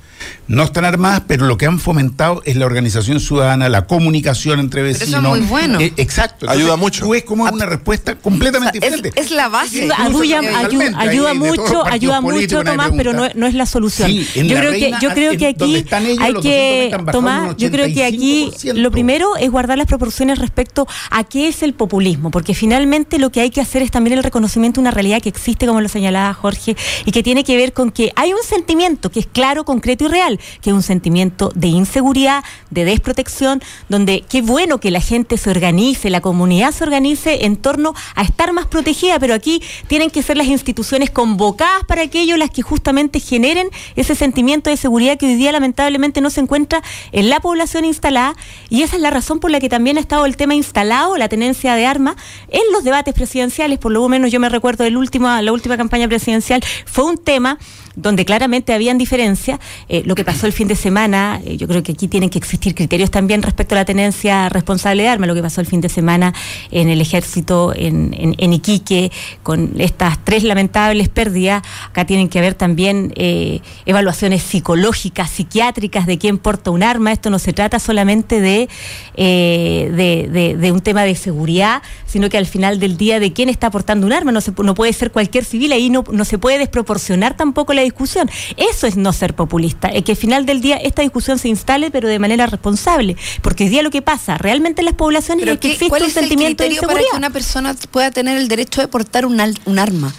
[0.47, 4.81] No están armadas, pero lo que han fomentado es la organización ciudadana, la comunicación entre
[4.89, 5.23] eso es vecinos.
[5.37, 5.79] muy bueno.
[5.79, 6.49] Eh, exacto.
[6.49, 7.03] Ayuda mucho.
[7.03, 9.21] Tú ves como es una respuesta completamente O sea, es- diferente.
[9.21, 9.85] es la base.
[9.85, 14.09] Incluso Ayuda, ayuda los mucho, ayuda mucho, Tomás, pero no, no es la solución.
[14.09, 16.33] Sí, en yo la creo reina, que yo creo en que aquí están ellos, hay
[16.33, 18.73] que 230 han bajado Tomás, yo creo que aquí 85%.
[18.81, 23.31] lo primero es guardar las proporciones respecto a qué es el populismo, porque finalmente lo
[23.31, 25.87] que hay que hacer es también el reconocimiento de una realidad que existe, como lo
[25.87, 26.75] señalaba Jorge,
[27.05, 30.07] y que tiene que ver con que hay un sentimiento que es claro, concreto y
[30.07, 35.37] real, que es un sentimiento de inseguridad, de desprotección, donde qué bueno que la gente
[35.37, 40.09] se organice, la comunidad se organice en torno a estar más protegida, pero aquí tienen
[40.09, 45.17] que ser las instituciones convocadas para aquello las que justamente generen ese sentimiento de seguridad
[45.17, 46.81] que hoy día lamentablemente no se encuentra
[47.11, 48.35] en la población instalada
[48.69, 51.29] y esa es la razón por la que también ha estado el tema instalado, la
[51.29, 52.15] tenencia de armas,
[52.49, 57.05] en los debates presidenciales, por lo menos yo me recuerdo la última campaña presidencial, fue
[57.05, 57.57] un tema
[57.95, 59.59] donde claramente habían diferencias.
[59.89, 62.37] Eh, lo que pasó el fin de semana, eh, yo creo que aquí tienen que
[62.37, 65.81] existir criterios también respecto a la tenencia responsable de armas, lo que pasó el fin
[65.81, 66.33] de semana
[66.71, 69.11] en el ejército, en, en- Iquique,
[69.43, 71.63] con estas tres lamentables pérdidas.
[71.89, 77.11] Acá tienen que haber también eh, evaluaciones psicológicas, psiquiátricas de quién porta un arma.
[77.11, 78.69] Esto no se trata solamente de,
[79.15, 84.05] de, un tema de seguridad, sino que al final del día de quién está portando
[84.07, 84.31] un arma.
[84.31, 88.29] No, no puede ser cualquier civil, ahí no, no se puede desproporcionar tampoco la discusión.
[88.57, 91.89] Eso es no ser populista, es que al final del día esta discusión se instale,
[91.91, 93.15] pero de manera responsable.
[93.41, 96.01] Porque hoy día lo que pasa realmente en las poblaciones es que ¿qué- existe ¿cuál
[96.03, 97.11] un es el sentimiento de criterio para inseguridad.
[97.13, 100.13] que una persona pueda tener el derecho de portar un, un arma?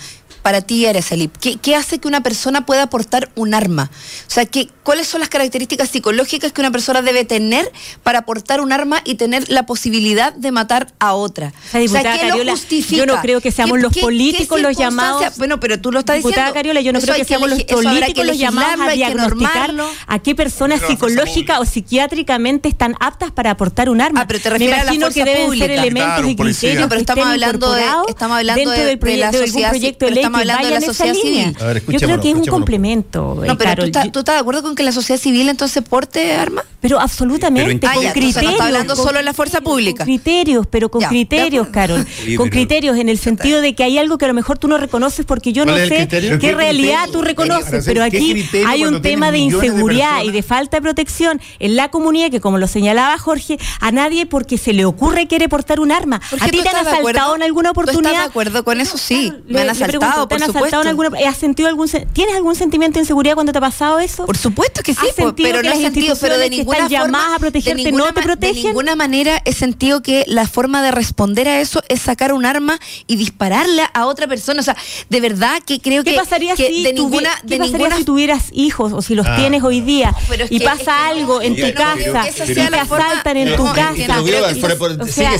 [0.47, 3.91] Para ti, Araceli, ¿qué, ¿qué hace que una persona pueda portar un arma?
[4.29, 7.69] O sea, ¿qué, ¿cuáles son las características psicológicas que una persona debe tener
[8.05, 11.53] para portar un arma y tener la posibilidad de matar a otra?
[11.73, 12.97] sea, diputada ¿qué Cariola, lo justifica?
[13.05, 15.99] yo no creo que seamos ¿Qué- los políticos qué los llamados- Bueno, pero tú lo
[15.99, 16.55] estás Diputada diciendo.
[16.55, 19.75] Cariola, yo no creo hay que seamos los que políticos los llamados a que diagnosticar
[20.07, 24.21] a qué personas psicológicas o psiquiátricamente están aptas para aportar un arma.
[24.21, 25.65] Ah, pero te Me refieres a la imagino que deben pública.
[25.67, 28.87] ser elementos Claro, y criterios No, pero que estamos hablando de- estamos hablando dentro de-
[28.87, 31.15] del proye- de la de algún proyecto de ley estamos que hablando de la sociedad
[31.15, 31.57] civil.
[31.61, 33.45] Ver, Yo creo que es un complemento.
[33.45, 33.85] eh, No, pero tú, Carol.
[33.87, 36.65] estás, Yo- ¿tú estás de acuerdo con que la sociedad civil entonces porte armas?
[36.81, 38.53] Pero absolutamente, Ah, con ya, entonces no criterios.
[38.53, 39.99] está hablando con solo de la fuerza criterios, pública.
[39.99, 41.69] Con criterios, pero con Ya, criterios.
[41.69, 42.05] Carol.
[42.05, 44.69] Con pero- criterios en el sentido de que hay algo que a lo mejor tú
[44.69, 47.85] no reconoces porque yo ¿Cuál no sé qué ¿Qué realidad tú reconoces.
[47.85, 51.91] Pero ¿qué aquí hay un tema de inseguridad y de falta de protección en la
[51.91, 55.91] comunidad que, como lo señalaba Jorge, a nadie porque se le ocurre quiere portar un
[55.93, 56.21] arma.
[56.31, 58.13] Jorge, ¿A ti ¿tú te han asaltado en alguna ¿Tú oportunidad?
[58.13, 58.97] estás de acuerdo con eso?
[58.99, 60.83] Sí, me han asaltado, pregunto, ¿te por han asaltado supuesto.
[60.83, 64.27] en alguna, ¿Has sentido algún, ¿Tienes algún sentimiento de inseguridad cuando te ha pasado eso?
[64.27, 66.79] Por supuesto que sí, ¿Has po, sentido pero que no he sentido, pero de ninguna
[66.79, 68.55] están forma, llamadas a protegerte de ninguna no te protegen?
[68.63, 72.45] De ninguna manera he sentido que la forma de responder a eso es sacar un
[72.47, 74.61] arma y dispararle a otra persona.
[74.61, 74.77] O sea,
[75.09, 77.97] de verdad que creo ¿Qué que, pasaría, que si, de ninguna, ¿qué de pasaría ninguna
[77.97, 79.37] si tuvieras hijos o si los Ah.
[79.37, 82.29] tienes hoy día Pero y que- pasa es que no, algo en tu no casa
[82.29, 84.21] y te asaltan en tu casa?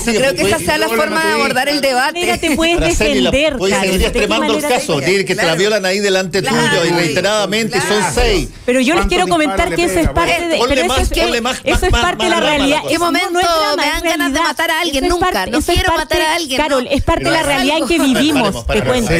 [0.05, 2.19] creo que esa sea la forma de abordar el debate.
[2.19, 3.91] Mira, te puedes defender, puedes Carol.
[3.91, 6.41] seguir ¿De qué extremando el manera te- caso, dile que te la violan ahí delante
[6.41, 6.57] Claro.
[6.79, 8.49] tuyo y reiteradamente, son seis.
[8.65, 10.59] Pero yo les ¿Cuántos quiero comentar que eso es parte de.
[10.67, 12.77] Pero más- eso es, ponle más- eso es más- parte de la realidad.
[12.81, 12.89] cosa.
[12.89, 15.03] ¿Qué Eso no- no momento es drama, me dan ganas de matar a alguien?
[15.03, 15.31] Eso es Nunca.
[15.31, 16.89] parte- No eso es quiero parte- matar a alguien, Carol, no.
[16.89, 18.65] es parte de la realidad en que vivimos.
[18.67, 19.11] Te cuento.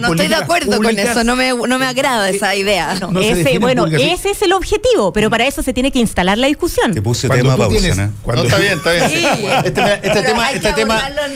[0.00, 2.94] No estoy de acuerdo con eso, no me, no me agrada esa idea.
[3.60, 6.92] bueno, ese es el objetivo, pero para eso se tiene que instalar la discusión.
[6.94, 8.42] Te puse tema pausa, ¿no?
[8.42, 9.10] Está bien, está bien.
[9.64, 10.68] Este, tema, este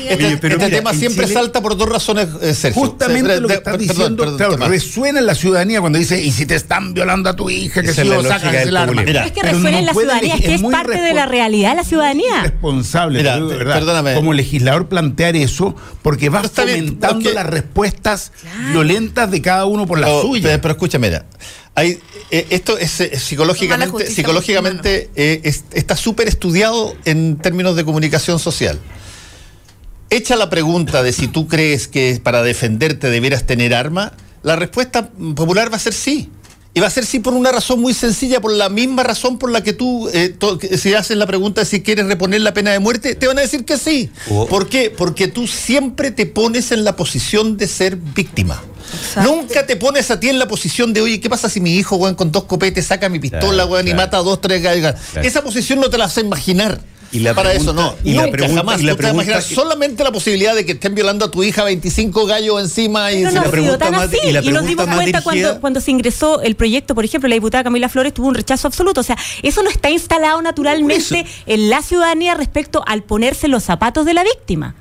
[0.08, 2.82] este, este siempre salta por dos razones, eh, Sergio.
[2.86, 4.68] Justamente Se- lo que estás perdón, diciendo, perdón, claro, Tomás.
[4.68, 7.92] resuena en la ciudadanía cuando dice, y si te están violando a tu hija, que
[7.92, 9.02] si es lo sacas del el arma.
[9.02, 11.26] Mira, es que resuena no en la ciudadanía, es que es muy parte de la
[11.26, 12.42] realidad de la ciudadanía.
[12.42, 14.14] responsable, Mira, digo de verdad, perdóname.
[14.14, 18.32] como legislador plantear eso, porque vas Pero está bien, fomentando porque- las respuestas
[18.72, 20.42] violentas de cada uno por la Oh, suya.
[20.48, 21.26] Pero, pero escúchame, mira.
[21.76, 21.98] Hay,
[22.30, 28.38] eh, esto es eh, psicológicamente, psicológicamente eh, es- está súper estudiado en términos de comunicación
[28.38, 28.78] social.
[30.16, 34.12] Echa la pregunta de si tú crees que para defenderte debieras tener arma,
[34.42, 36.30] la respuesta popular va a ser sí.
[36.76, 39.50] Y va a ser sí por una razón muy sencilla, por la misma razón por
[39.52, 40.34] la que tú, eh,
[40.76, 43.42] si haces la pregunta de si quieres reponer la pena de muerte, te van a
[43.42, 44.10] decir que sí.
[44.28, 44.90] O- ¿Por qué?
[44.90, 48.60] Porque tú siempre te pones en la posición de ser víctima.
[48.92, 49.32] Exacto.
[49.32, 51.94] Nunca te pones a ti en la posición de, oye, ¿qué pasa si mi hijo,
[51.94, 54.96] weón, con dos copetes saca mi pistola, Claro, weón, y mata a dos, tres galgas?
[55.12, 55.28] Claro.
[55.28, 56.80] Esa posición no te la vas a imaginar.
[57.14, 57.94] Y la para pregunta- eso no.
[58.04, 58.80] y la pregunta- jamás.
[58.80, 60.94] y la Tú te vas a imaginar pregunta que- solamente la posibilidad de que estén
[60.94, 63.92] violando a tu hija 25 gallos encima y No, no, le ha pregunta sido tan
[63.92, 64.16] más- así.
[64.22, 66.94] y la Y, nos pregunta dimos más cuenta dirigida- cuando, cuando se ingresó el proyecto,
[66.94, 69.00] por ejemplo, la diputada Camila Flores tuvo un rechazo absoluto.
[69.00, 74.04] O sea, eso no está instalado naturalmente en la ciudadanía respecto al ponerse los zapatos
[74.06, 74.74] de la víctima.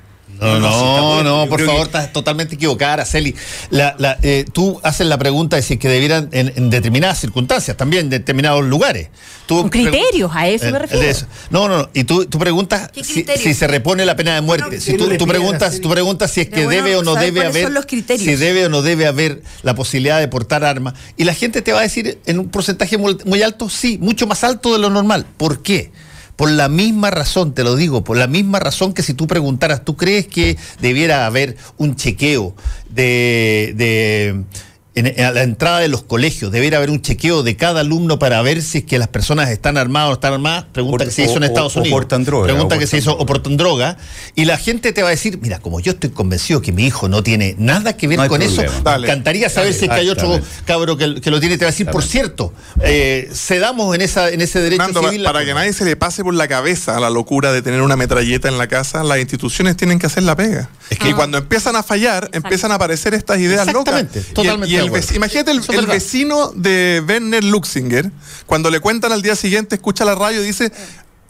[0.44, 3.34] No, No, no, por favor, que- estás totalmente equivocada, Araceli.
[3.70, 7.18] La, la, eh, tú haces la pregunta de si es que debieran, en, en determinadas
[7.20, 9.08] circunstancias, también en determinados lugares.
[9.46, 11.02] Tú criterios, a eso me Eh, refiero.
[11.06, 11.26] eso.
[11.50, 11.88] No, no, no.
[11.92, 14.76] Y tú, tú preguntas ¿Qué si, se repone la pena de muerte.
[14.76, 17.32] No, si ¿qué tú, preguntas, tú preguntas si es que bueno debe o no debe
[17.40, 18.24] cuáles haber, son los criterios.
[18.24, 20.94] si debe o no debe haber la posibilidad de portar armas.
[21.18, 24.26] Y la gente te va a decir en un porcentaje muy, muy alto, sí, mucho
[24.26, 25.26] más alto de lo normal.
[25.36, 25.90] ¿Por qué?
[26.36, 29.84] Por la misma razón, te lo digo, por la misma razón que si tú preguntaras,
[29.84, 32.54] ¿tú crees que debiera haber un chequeo
[32.90, 34.44] de, de
[34.94, 38.40] en- a la entrada de los colegios, debiera haber un chequeo de cada alumno para
[38.42, 40.66] ver si es que las personas están armadas o no están armadas?
[40.72, 41.96] Pregunta Por- que se hizo en Estados o- o Unidos.
[41.98, 43.96] portan droga, Pregunta o que se hizo o portan droga.
[44.34, 47.08] Y la gente te va a decir, mira, como yo estoy convencido que mi hijo
[47.08, 48.78] no tiene nada que ver No con eso, problema.
[48.78, 49.06] me Dale.
[49.08, 51.58] encantaría saber si es que hay otro cabro que, que lo tiene.
[51.58, 52.52] Te va a decir, por cierto,
[52.82, 55.22] eh, cedamos en, esa, en ese derecho Fernando, civil.
[55.22, 55.60] la para que cosa".
[55.60, 58.68] nadie se le pase por la cabeza la locura de tener una metralleta en la
[58.68, 60.68] casa, las instituciones tienen que hacer la pega.
[60.90, 63.94] y cuando empiezan a fallar, empiezan a aparecer estas ideas locas.
[64.02, 68.10] Exactamente, Y el- totalmente y el vec- imagínate el, el vecino de Werner Luxinger,
[68.46, 70.72] cuando le cuentan al día siguiente, escucha la radio y dice.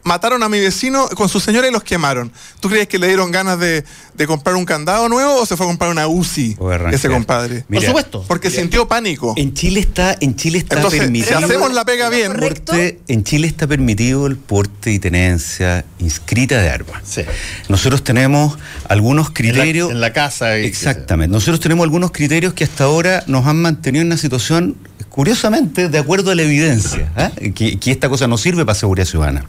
[0.05, 2.31] Mataron a mi vecino con su señora y los quemaron.
[2.61, 5.65] ¿Tú crees que le dieron ganas de, de comprar un candado nuevo o se fue
[5.65, 6.59] a comprar una UCI
[6.93, 7.65] ese compadre?
[7.69, 8.25] Mira, Por supuesto.
[8.29, 9.33] Porque sintió pánico.
[9.37, 11.39] En Chile está, en Chile está Entonces, permitido.
[11.39, 16.61] si hacemos la pega bien, porte- en Chile está permitido el porte y tenencia inscrita
[16.61, 17.03] de armas.
[17.05, 17.23] Sí.
[17.71, 18.59] Nosotros tenemos
[18.89, 19.91] algunos En la- criterios.
[19.91, 20.57] en la casa.
[20.59, 21.33] Exactamente.
[21.33, 24.77] Nosotros tenemos algunos criterios que hasta ahora nos han mantenido en una situación,
[25.09, 27.11] curiosamente, de acuerdo a la evidencia,
[27.55, 29.47] que, que esta cosa no sirve para seguridad ciudadana.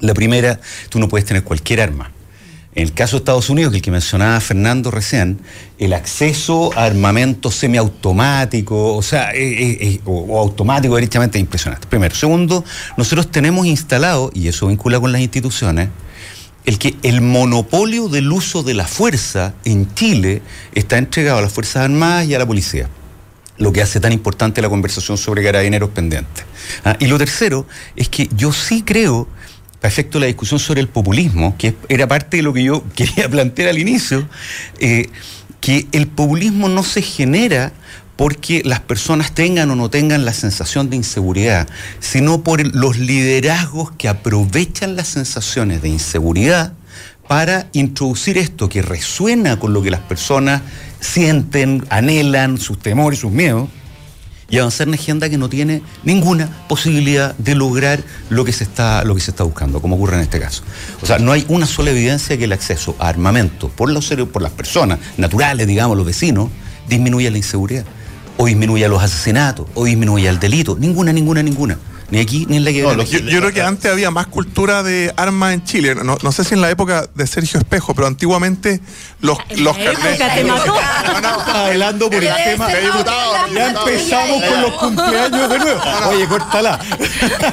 [0.00, 2.10] La primera, tú no puedes tener cualquier arma.
[2.74, 5.38] En el caso de Estados Unidos, que el que mencionaba Fernando recién,
[5.78, 9.30] el acceso a armamento semiautomático, o sea,
[10.04, 11.86] o, o automático derechamente es impresionante.
[11.86, 12.16] Primero.
[12.16, 12.64] Segundo,
[12.96, 15.90] nosotros tenemos instalado, y eso vincula con las instituciones,
[16.64, 20.42] el que el monopolio del uso de la fuerza en Chile
[20.74, 22.88] está entregado a las Fuerzas Armadas y a la policía.
[23.56, 26.44] Lo que hace tan importante la conversación sobre carabineros pendientes.
[26.84, 29.28] Ah, y lo tercero es que yo sí creo,
[29.84, 33.28] a efecto la discusión sobre el populismo, que era parte de lo que yo quería
[33.28, 34.26] plantear al inicio,
[34.78, 35.10] eh,
[35.60, 37.72] que el populismo no se genera
[38.16, 41.68] porque las personas tengan o no tengan la sensación de inseguridad,
[42.00, 46.72] sino por los liderazgos que aprovechan las sensaciones de inseguridad
[47.28, 50.62] para introducir esto que resuena con lo que las personas
[51.00, 53.68] sienten, anhelan, sus temores, sus miedos,
[54.48, 59.04] y avanzar en agenda que no tiene ninguna posibilidad de lograr lo que se está
[59.04, 60.62] lo que se está buscando, como ocurre en este caso.
[61.02, 64.42] O sea, no hay una sola evidencia que el acceso a armamento por los por
[64.42, 66.50] las personas naturales, digamos, los vecinos,
[66.88, 67.84] disminuya la inseguridad
[68.36, 71.78] o disminuya los asesinatos o disminuya el delito, ninguna, ninguna, ninguna.
[72.10, 74.82] Ni aquí ni en la que No, Yo, yo creo que antes había más cultura
[74.82, 75.94] de armas en Chile.
[75.94, 78.80] No, no sé si en la época de Sergio Espejo, pero antiguamente
[79.20, 80.20] los, los carnets.
[81.48, 82.68] hablando por el tema.
[83.54, 85.80] Ya empezamos con los cumpleaños de nuevo.
[86.08, 86.78] Oye, córtala.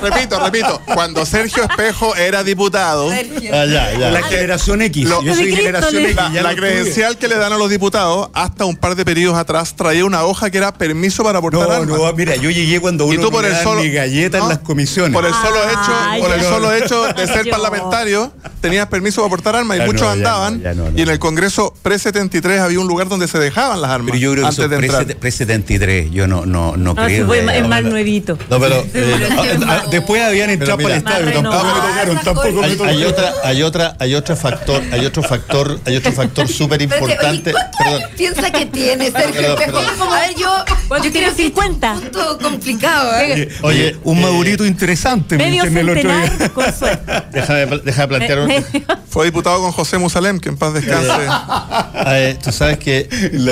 [0.02, 0.82] repito, repito.
[0.94, 4.12] Cuando Sergio Espejo era diputado, Ah, ya, ya.
[4.12, 5.08] La generación X.
[5.08, 6.16] Lo- Yo soy generación X.
[6.16, 9.76] la, la credencial que le dan a los diputados, hasta un par de periodos atrás,
[9.76, 11.98] traía una hoja que era permiso para portar No, armas.
[11.98, 14.41] no, mira, yo llegué cuando y uno tú no por el solo ni galletas ¿no?
[14.44, 15.14] En las comisiones.
[15.14, 17.52] por el solo Ah, hecho por el solo hecho de ser Yo.
[17.52, 18.32] parlamentario
[18.62, 20.98] tenías permiso para portar armas y Ya muchos no, andaban no, no, no.
[20.98, 24.18] y en el Congreso pre 73 había un lugar donde se dejaban las armas Pero
[24.20, 26.12] yo creo que antes eso de es entrar pre- pre-73.
[26.12, 27.26] Yo no, no, no si creo.
[27.28, 28.38] fue que- es más nuevito.
[28.50, 29.30] No, pero eh,
[29.68, 32.96] Ah, ah, Después habían entrado para el estadio, tampoco me tocaron, tampoco me hay, tocaron.
[32.98, 37.54] hay otra, hay otra, hay otro factor, hay otro factor, hay otro factor súper importante.
[38.18, 39.80] Piensa que tiene Sergio Perdón, Espejo?
[39.80, 40.14] perdón.
[40.14, 40.56] A ver, yo,
[40.90, 41.92] Yo yo quiero creo que 50.
[41.92, 43.50] es un punto complicado, ¿eh?
[43.62, 45.38] Oye, un eh, madurito interesante.
[45.38, 46.28] me Medio dicen el otro día.
[46.28, 47.12] centenar con suerte.
[47.32, 48.52] déjame, déjame plantear un,
[49.10, 51.12] fue diputado con José Musalem que en paz descanse
[52.08, 53.08] Eh, tú sabes que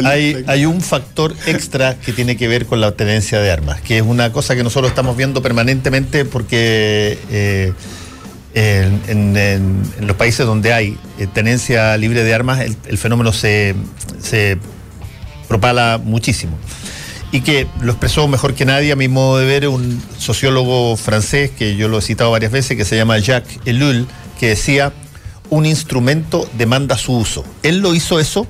[0.48, 4.04] hay, un factor extra que tiene que ver con la tenencia de armas, que es
[4.04, 7.74] una cosa que nosotros estamos viendo permanentemente porque eh,
[8.54, 12.98] en, en- en- en los países donde hay eh, tenencia libre de armas, el, el
[12.98, 13.76] fenómeno se,
[14.22, 14.58] se
[15.48, 16.58] propala muchísimo.
[17.32, 21.52] Y que lo expresó mejor que nadie, a mi modo de ver, un sociólogo francés,
[21.52, 24.08] que yo lo he citado varias veces, que se llama Jacques Ellul,
[24.40, 24.94] que decía,
[25.50, 27.44] un instrumento demanda su uso.
[27.62, 28.48] Él lo hizo eso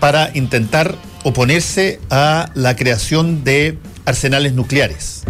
[0.00, 5.24] para intentar oponerse a la creación de arsenales nucleares.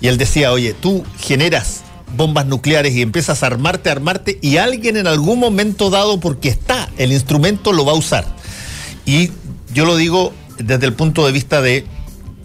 [0.00, 1.82] Y él decía, oye, tú generas
[2.16, 6.48] bombas nucleares y empiezas a armarte, a armarte, y alguien en algún momento dado, porque
[6.48, 8.26] está el instrumento, lo va a usar.
[9.06, 9.30] Y
[9.72, 10.32] yo lo digo
[10.62, 11.84] desde el punto de vista de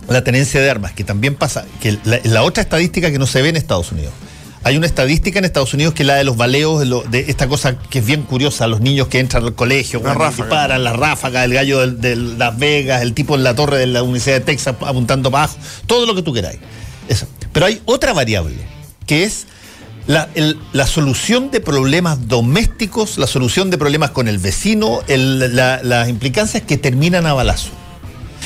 [0.10, 3.42] la tenencia de armas, que también pasa, que la, la otra estadística que no se
[3.42, 4.14] ve en Estados Unidos.
[4.64, 7.78] Hay una estadística en Estados Unidos que es la de los baleos, de, esta cosa
[7.80, 10.44] que es bien curiosa, los niños que entran al colegio, La ráfaga.
[10.46, 14.04] disparan, la ráfaga, el gallo de, Las Vegas, el tipo en la torre de la
[14.04, 16.60] Universidad de Texas apuntando para abajo, todo lo que tú queráis.
[17.08, 17.28] Eso.
[17.54, 18.56] Pero hay otra variable,
[19.06, 19.46] que es
[20.08, 25.56] la, el- la solución de problemas domésticos, la solución de problemas con el vecino, el-
[25.56, 27.72] la- las implicancias que terminan a balazos.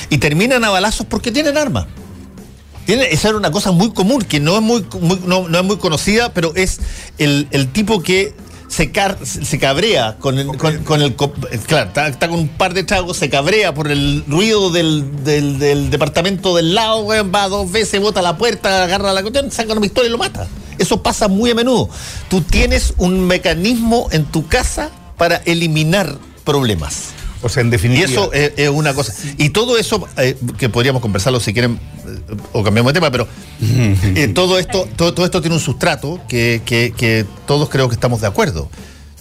[0.10, 1.86] Y terminan a balazos porque tienen armas.
[2.86, 5.64] Tiene, esa era una cosa muy común, que no es muy, muy- no, no es
[5.64, 6.80] muy conocida, pero es
[7.19, 8.34] el, el tipo que
[8.68, 12.73] se, car- se cabrea con el, con, con el claro, está, está con un par
[12.73, 17.72] de tragos, se cabrea por el ruido del, del- del departamento del lado, va dos
[17.72, 20.48] veces, bota la puerta, agarra la cuestión, saca una pistola y lo mata.
[20.80, 21.88] Eso pasa muy a menudo.
[22.30, 27.10] Tú tienes un mecanismo en tu casa para eliminar problemas.
[27.43, 28.07] O sea, en Y definitiva.
[28.09, 29.13] eso es, es una cosa.
[29.38, 33.27] Y todo eso, eh, que podríamos conversarlo si quieren, eh, o cambiamos de tema, pero
[33.61, 37.95] eh, todo, esto, todo, todo esto tiene un sustrato que, que- que todos creo que
[37.95, 38.69] estamos de acuerdo.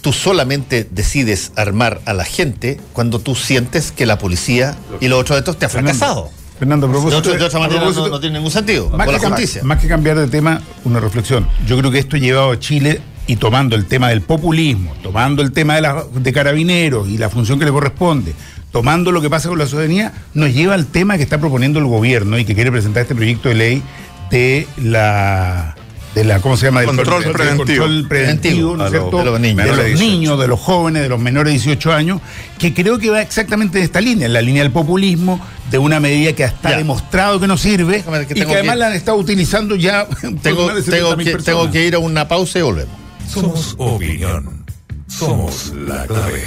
[0.01, 5.19] Tú solamente decides armar a la gente cuando tú sientes que la policía y los
[5.19, 6.29] otros de estos te ha fracasado.
[6.57, 8.89] Fernando, a De, propósito de otra manera no, no tiene ningún sentido.
[8.89, 9.63] Más que, la cam- justicia.
[9.63, 11.47] más que cambiar de tema, una reflexión.
[11.67, 15.51] Yo creo que esto llevado a Chile y tomando el tema del populismo, tomando el
[15.51, 18.33] tema de, la- de carabineros y la función que le corresponde,
[18.71, 21.85] tomando lo que pasa con la ciudadanía, nos lleva al tema que está proponiendo el
[21.85, 23.83] gobierno y que quiere presentar este proyecto de ley
[24.31, 25.75] de la
[26.15, 26.81] de la ¿cómo se llama?
[26.81, 27.85] Del Control del preventivo.
[27.85, 29.17] control preventivo, ¿no es cierto?
[29.19, 29.55] de los niños.
[29.63, 30.11] de los Menores de 18.
[30.11, 32.19] niños, de los jóvenes, de los menores de 18 años,
[32.59, 35.39] que creo que va exactamente en esta línea, en la línea del populismo,
[35.69, 36.77] de una medida que está Ya.
[36.77, 40.05] demostrado que no sirve Déjame que y que además que- la han estado utilizando ya
[40.21, 41.45] Tengo, tengo 70.000 que, personas.
[41.45, 42.93] tengo que ir a una pausa y volvemos.
[43.31, 44.65] Somos opinión.
[45.07, 46.43] Somos la clave.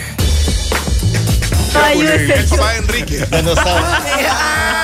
[1.74, 4.84] Ay, yo el papá de Enrique Ya no sabes.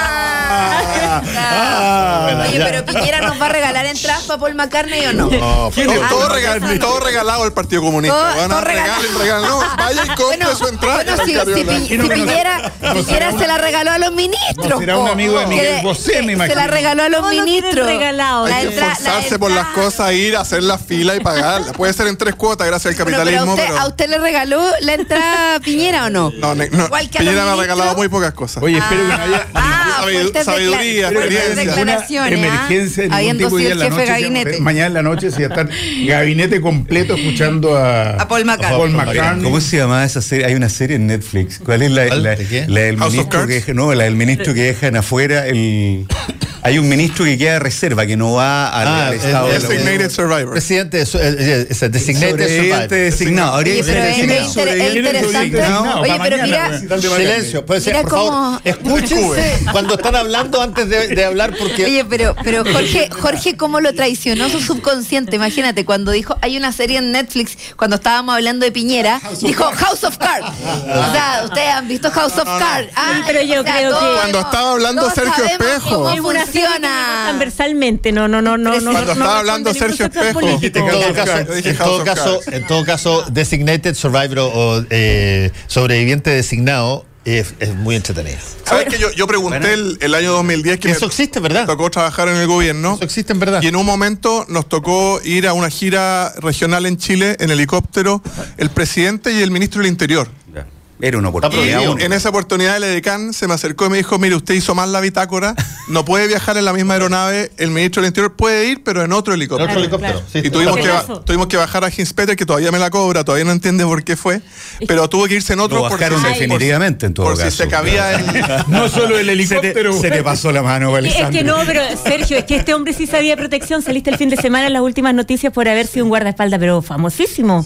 [0.51, 1.23] Ah,
[1.53, 2.47] Ah.
[2.49, 5.25] Oye, pero Piñera nos va a regalar entradas para Paul McCartney o no?
[5.27, 6.79] No, Todo, Ah, todo no, regal- no, no.
[6.79, 8.17] todo regalado el Partido Comunista.
[8.17, 9.03] Todo- Van a todo regalado.
[9.03, 9.51] regalar, regalar.
[9.51, 10.95] No, vaya y compre Bueno, su entrada.
[10.97, 11.57] bueno, si, Cariola.
[11.57, 14.69] si Pi- si no, no, Piñera, Piñera se la regaló a los ministros.
[14.69, 16.55] No, será un amigo de Miguel Bosé, me imagino.
[16.55, 17.87] Se la regaló a los ministros.
[17.87, 18.47] regalado.
[18.49, 21.73] La Hay que esforzarse por las cosas, ir a hacer la fila y pagarla.
[21.73, 23.81] Puede ser en tres cuotas gracias al Bueno, pero capitalismo, a, usted, pero.
[23.81, 26.33] ¿A usted le regaló la entrada a Piñera o no?
[26.37, 28.63] No, no, Igual que a los Piñera me ha regalado muy pocas cosas.
[28.63, 30.03] Oye, espero que no haya Ah,
[30.45, 32.67] fuertes sabiduría, fuertes declaraciones, ¿ah?
[32.69, 34.61] emergencia de ningún tipo día en la jefe de noche, gabinete.
[34.61, 35.69] mañana en la noche si va a estar
[36.07, 38.79] gabinete completo escuchando a, A Paul McCartney.
[38.79, 39.45] Paul McCartney.
[39.45, 40.47] ¿Cómo se llama esa serie?
[40.47, 41.59] Hay una serie en Netflix.
[41.59, 43.49] ¿Cuál es la, la, ¿De la del ministro que Cards?
[43.49, 46.07] deja- no, la del ministro que dejan afuera el
[46.63, 49.59] hay un ministro que queda de reserva que no va al, Ah, el- estado de
[49.59, 50.51] la Designated Survivor.
[50.53, 53.55] Presidente, de su- ese designated designado.
[53.55, 54.41] Habría Oye, que ser pero es, designado.
[54.41, 55.63] es es interesante.
[56.01, 57.03] Oye, pero mañana, mira, pues.
[57.03, 61.85] Silencio, puede ser, Mira por favor, escúchense cuando están hablando antes de, de hablar porque
[61.85, 65.37] Oye, pero, pero Jorge, Jorge, ¿cómo lo traicionó su subconsciente?
[65.37, 70.05] Imagínate, cuando dijo, hay una serie en Netflix, cuando estábamos hablando de Piñera, dijo House
[70.05, 70.47] of Cards.
[70.49, 72.91] O sea, ustedes han visto House of Cards.
[72.97, 76.11] Ah, pero yo creo que- Cuando estaba hablando Sergio Espejo.
[76.51, 77.21] Funciona.
[77.25, 78.81] transversalmente, no, no, no, no.
[78.81, 80.41] no Cuando no estaba hablando Sergio Espejo.
[80.41, 87.75] en todo caso, en todo en todo designated survivor o eh, sobreviviente designado es, es
[87.75, 88.39] muy entretenido.
[88.65, 91.67] ¿Sabes que yo, yo pregunté el, el año 2010 que Eso me existe, ¿verdad?
[91.67, 93.63] tocó trabajar en el gobierno Eso existe en verdad.
[93.63, 98.23] y en un momento nos tocó ir a una gira regional en Chile en helicóptero
[98.57, 100.29] el presidente y el ministro del Interior.
[100.55, 100.67] Ya.
[101.03, 101.89] Era una oportunidad.
[101.89, 102.05] única.
[102.07, 104.93] en esa oportunidad el edecán se me acercó y me dijo, mire, usted hizo mal
[104.93, 105.55] la bitácora,
[105.89, 109.13] no puede viajar en la misma aeronave, el ministro del Interior puede ir, pero en
[109.13, 109.71] otro En helicóptero.
[109.71, 110.23] otro helicóptero.
[110.33, 110.41] sí.
[110.45, 113.45] Y tuvimos que, si tuvimos que bajar a Hinspeter, que todavía me la cobra, todavía
[113.45, 114.41] no entiende por qué fue,
[114.87, 117.43] pero tuvo que irse en otro Lo por bajaron si- definitivamente en todo por si
[117.45, 117.57] caso.
[117.57, 118.27] se cabía en...
[118.69, 120.01] No solo el Se te, helicóptero.
[120.01, 123.07] se te pasó la mano, Es que no, pero Sergio, es que este hombre sí
[123.07, 123.83] sabía protección.
[123.83, 126.83] Saliste el fin de semana en las últimas noticias por haber sido un guardaespaldas, pero
[126.83, 127.65] famosísimo.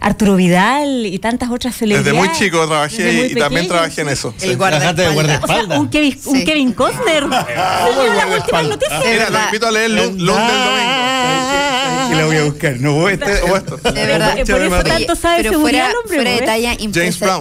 [0.00, 2.04] Arturo Vidal y tantas otras celebridades.
[2.12, 4.34] Desde muy chico trabajé y, y también trabajé en eso.
[4.40, 5.68] El de O guardaespaldas.
[5.68, 6.44] sea, un Kevin, un Sí.
[6.44, 7.24] Kevin Costner.
[7.26, 12.10] Mira, lo invito a leer Lund, Lund del domingo.
[12.10, 12.76] Que la voy a buscar.
[12.80, 13.40] No voy a estar.
[13.40, 13.76] Todo esto.
[13.92, 14.36] De verdad.
[14.46, 16.46] Por eso tanto sabe pero fuera, el hombre, fuera de pues.
[16.46, 16.76] talla,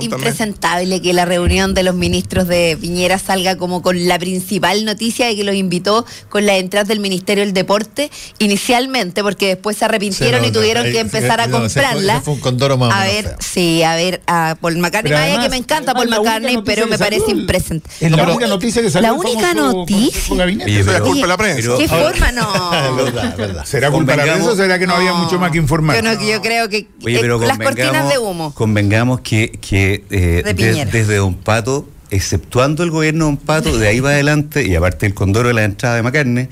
[0.01, 5.27] impresentable que la reunión de los ministros de Piñera salga como con la principal noticia
[5.27, 9.85] de que los invitó con las entradas del Ministerio del Deporte inicialmente, porque después se
[9.85, 12.14] arrepintieron y tuvieron que empezar a no, ese fue- comprarla.
[12.15, 13.35] ese fue un condoro más o a ver, feo.
[13.39, 16.55] sí, a ver, a Paul McCartney, vaya que me encanta Paul además, la única McCartney,
[16.55, 17.97] noticia pero que me salió- parece impresentable.
[17.99, 19.09] Es la única noticia que salió.
[19.09, 20.45] La única noticia.
[20.65, 21.71] Eso es culpa de la prensa.
[21.77, 22.31] ¿Qué forma?
[22.31, 22.95] No.
[22.95, 23.65] verdad, es verdad.
[23.65, 26.03] ¿Será culpa de la prensa o será que no, había mucho más que informar?
[26.23, 28.53] Yo, creo que eh, pero las cortinas de humo.
[28.53, 33.99] Convengamos que, que eh, desde Don Pato, exceptuando el gobierno de Don Pato, de ahí
[33.99, 36.49] va adelante, y aparte el condoro de la entrada de Macarne,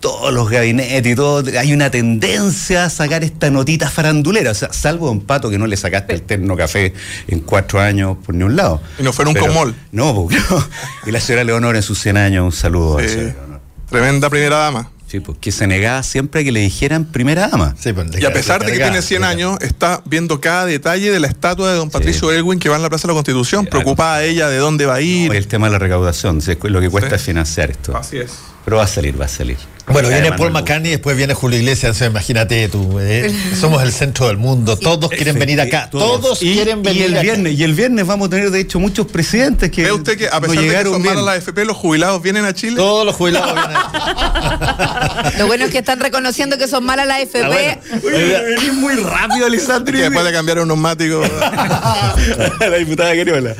[0.00, 4.50] todos los gabinetes y todo, hay una tendencia a sacar esta notita farandulera.
[4.50, 6.92] O sea, salvo Don Pato que no le sacaste el terno café
[7.28, 8.80] en cuatro años por ni un lado.
[8.98, 9.74] Y no fuera un comol.
[9.92, 10.66] No, porque no.
[11.06, 13.14] Y la señora Leonor en sus 100 años, un saludo a la Sí.
[13.14, 13.60] señora Leonor.
[13.88, 14.90] Tremenda primera dama.
[15.06, 17.74] Sí, porque se negaba siempre a que le dijeran primera dama.
[17.76, 19.30] Sí, pues, Y a pesar de que tiene 100 descargada.
[19.32, 22.82] años, está viendo cada detalle de la estatua de don Patricio Elwin que va en
[22.82, 23.64] la Plaza de la Constitución.
[23.64, 23.80] Claro.
[23.80, 25.34] Preocupada ella de dónde va a ir.
[25.34, 27.24] El tema de la recaudación, es lo que cuesta Sí.
[27.26, 27.96] financiar esto.
[27.96, 28.30] Así es.
[28.64, 29.56] Pero va a salir, va a salir.
[29.92, 32.00] Bueno, viene Paul McCartney y después viene Julio Iglesias.
[32.00, 34.76] imagínate tú, eh, somos el centro del mundo.
[34.76, 35.88] Todos quieren venir acá.
[35.90, 37.22] Todos Y- quieren venir y el acá.
[37.22, 40.28] viernes Y el viernes vamos a tener, de hecho, muchos presidentes que ¿Ve usted que
[40.28, 42.76] a no pesar de que son malas las AFP, los jubilados vienen a Chile?
[42.76, 43.70] Todos los jubilados vienen
[45.38, 47.44] Lo bueno es que están reconociendo que son malas las FP.
[47.44, 48.16] Ah, bueno.
[48.16, 49.92] Oye, venís muy rápido, Alessandro.
[49.94, 51.22] Que después de cambiar un neumático.
[52.60, 53.54] la diputada Queriola.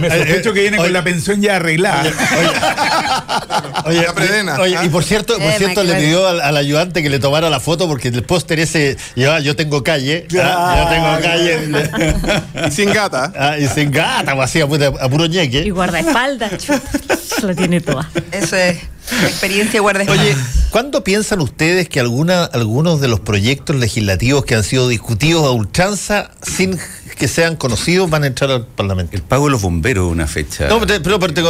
[0.00, 2.04] Me sospecho que viene con la pensión ya arreglada.
[3.86, 4.84] Oye, La predena, oye, ¿ah?
[4.84, 7.60] y por cierto, por Eh, cierto le pidió al, al ayudante que le tomara la
[7.60, 12.68] foto porque el póster ese llevaba yo tengo calle, ah, yo tengo calle.
[12.68, 13.32] y sin gata.
[13.44, 15.70] Ah, y sin gata, pues, así a, puro Y ñeque.
[15.70, 16.82] guardaespaldas, chuta,
[17.42, 18.08] la tiene toda.
[18.30, 18.78] Eso es
[19.22, 20.06] experiencia guardia.
[20.10, 20.36] Oye,
[20.70, 25.50] ¿cuándo piensan ustedes que alguna, algunos de los proyectos legislativos que han sido discutidos a
[25.50, 26.78] ultranza sin
[27.14, 29.16] que sean conocidos van a entrar al Parlamento?
[29.16, 30.68] El pago de los bomberos es una fecha.
[30.68, 30.94] No, pero,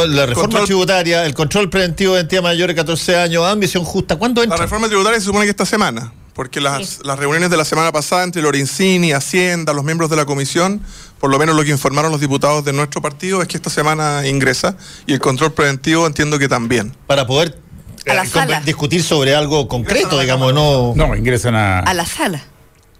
[0.07, 4.15] la reforma Control- tributaria, el control preventivo de entidades mayores de 14 años, ambición justa,
[4.17, 4.57] ¿cuándo La entra?
[4.61, 6.13] reforma tributaria se supone que esta semana.
[6.33, 10.25] Porque las, las reuniones de la semana pasada entre Lorenzini, Hacienda, los miembros de la
[10.25, 10.81] comisión,
[11.19, 14.27] por lo menos lo que informaron los diputados de nuestro partido es que esta semana
[14.27, 14.75] ingresa
[15.07, 16.93] y el control preventivo entiendo que también.
[17.07, 17.57] Para poder
[18.05, 18.59] A la eh, sala.
[18.59, 20.91] discutir sobre algo concreto, digamos, no...
[20.95, 21.79] No, ingresan a.
[21.79, 22.43] A la sala.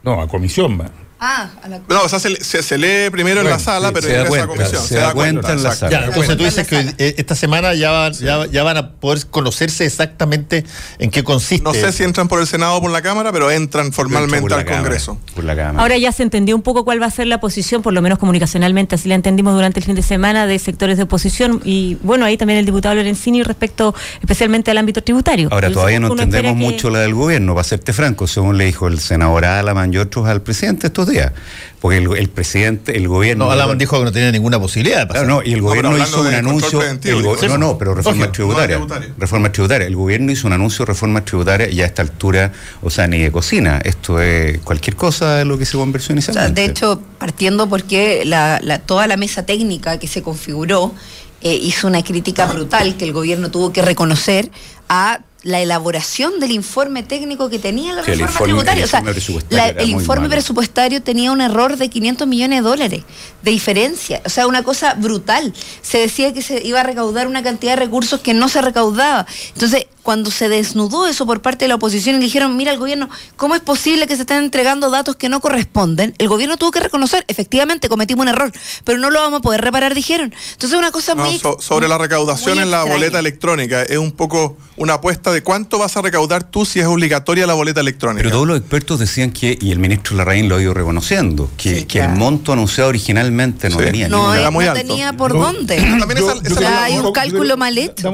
[0.02, 0.90] No, a comisión va.
[1.20, 4.06] Ah, a la No, o sea, se, se- se lee primero en la sala, pero
[4.06, 4.88] se da ingresa a cuenta, comisión.
[4.88, 5.92] se da cuenta en la sala.
[5.92, 9.26] Ya, entonces tú dices que eh, esta semana ya van, ya, ya van a poder
[9.28, 10.66] conocerse exactamente
[11.00, 11.64] en qué consiste.
[11.64, 14.52] No sé si entran por el Senado o por la Cámara, pero entran formalmente Por
[14.52, 15.18] la al Cámara, Congreso.
[15.34, 15.82] Por la Cámara.
[15.82, 18.20] Ahora ya se entendió un poco cuál va a ser la posición, por lo menos
[18.20, 21.62] comunicacionalmente, así la entendimos durante el fin de semana, de sectores de oposición.
[21.64, 25.48] Y bueno, ahí también el diputado Lorenzini respecto especialmente al ámbito tributario.
[25.52, 28.66] Ahora, Entonces, todavía no entendemos que- mucho la del gobierno, para serte franco, según le
[28.66, 31.32] dijo el senador Alaman y otros al presidente estos días.
[31.80, 33.46] Porque el, el presidente, el gobierno.
[33.46, 35.26] No, Alaman dijo que no tenía ninguna posibilidad de pasar.
[35.26, 36.82] Claro, no, y el No, gobierno pero hizo un anuncio.
[36.82, 38.80] el go- no, no, pero reforma Lógico, tributaria.
[38.80, 39.14] no tributaria.
[39.20, 39.88] Reforma tributaria.
[39.88, 42.52] El gobierno hizo un anuncio de reforma tributaria y a esta altura,
[42.82, 43.80] o sea, ni de cocina.
[43.84, 46.62] Esto es cualquier cosa de lo que se conversó O sea, inicialmente.
[46.62, 50.94] de hecho, partiendo porque la, la- toda la mesa técnica que se configuró
[51.42, 54.50] eh, hizo una crítica brutal que el gobierno tuvo que reconocer
[54.90, 58.80] a la elaboración del informe técnico que tenía la Sí, el reforma informe- tributaria.
[58.82, 62.64] el O sea, informe presupuestario la- el informe presupuestario tenía un error de 500 millones
[62.64, 63.04] de dólares
[63.44, 64.24] de diferencia.
[64.26, 65.54] O sea, una cosa brutal.
[65.84, 69.28] Se decía que se iba a recaudar una cantidad de recursos que no se recaudaba.
[69.54, 72.78] Entonces, cuando se desnudó eso por parte de la oposición y le dijeron, mira al
[72.78, 76.14] gobierno, ¿cómo es posible que se estén entregando datos que no corresponden?
[76.20, 78.52] El gobierno tuvo que reconocer, efectivamente cometimos un error,
[78.84, 80.34] pero no lo vamos a poder reparar, dijeron.
[80.54, 81.40] Entonces, una cosa No, muy...
[81.40, 85.78] so- sobre la recaudación en la boleta electrónica, es un poco una apuesta de cuánto
[85.80, 88.24] vas a recaudar tú si es obligatoria la boleta electrónica.
[88.24, 91.70] Pero todos los expertos decían que, y el ministro Larraín lo ha ido reconociendo, que,
[91.76, 92.14] Sí, que claro.
[92.14, 93.86] el monto anunciado originalmente no Sí.
[93.86, 94.84] tenía No, Era eh, muy no alto.
[94.86, 95.76] tenía por dónde.
[95.78, 98.12] También esa- esa- Ya la- hay un cálculo mal hecho.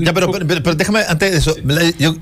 [0.00, 2.16] Ya, pero, pero, pero déjame, antes de eso, la, yo-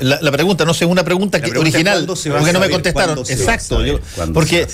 [0.00, 2.38] la- la pregunta, no sé, una pregunta, La que, pregunta original, ¿cuándo se va a
[2.38, 3.14] porque no me contestaron.
[3.14, 4.66] ¿Cuándo se va a Exacto, porque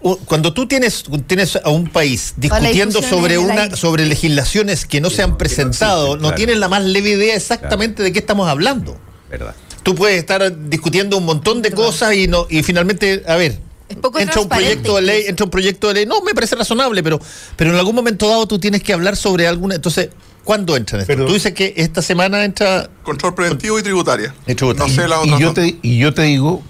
[0.00, 5.22] cuando tú tienes, tienes a un país discutiendo sobre una sobre legislaciones que no se
[5.22, 6.36] han no presentado, existen, no claro.
[6.36, 8.96] tienen la más leve idea exactamente de qué estamos hablando.
[9.30, 9.54] ¿Verdad?
[9.82, 13.58] Tú puedes estar discutiendo un montón de cosas y no y finalmente, a ver,
[13.88, 17.20] entra un proyecto de ley, entra un proyecto de ley, no me parece razonable, pero
[17.56, 20.08] pero en algún momento dado tú tienes que hablar sobre alguna, entonces,
[20.44, 21.12] ¿cuándo entra en esto?
[21.12, 24.34] Pero- tú dices que esta semana entra Control preventivo y tributaria.
[24.46, 24.94] Y tributaria.
[24.96, 25.38] No sé la y, otra.
[25.38, 25.54] yo no.
[25.54, 26.62] te, y yo te digo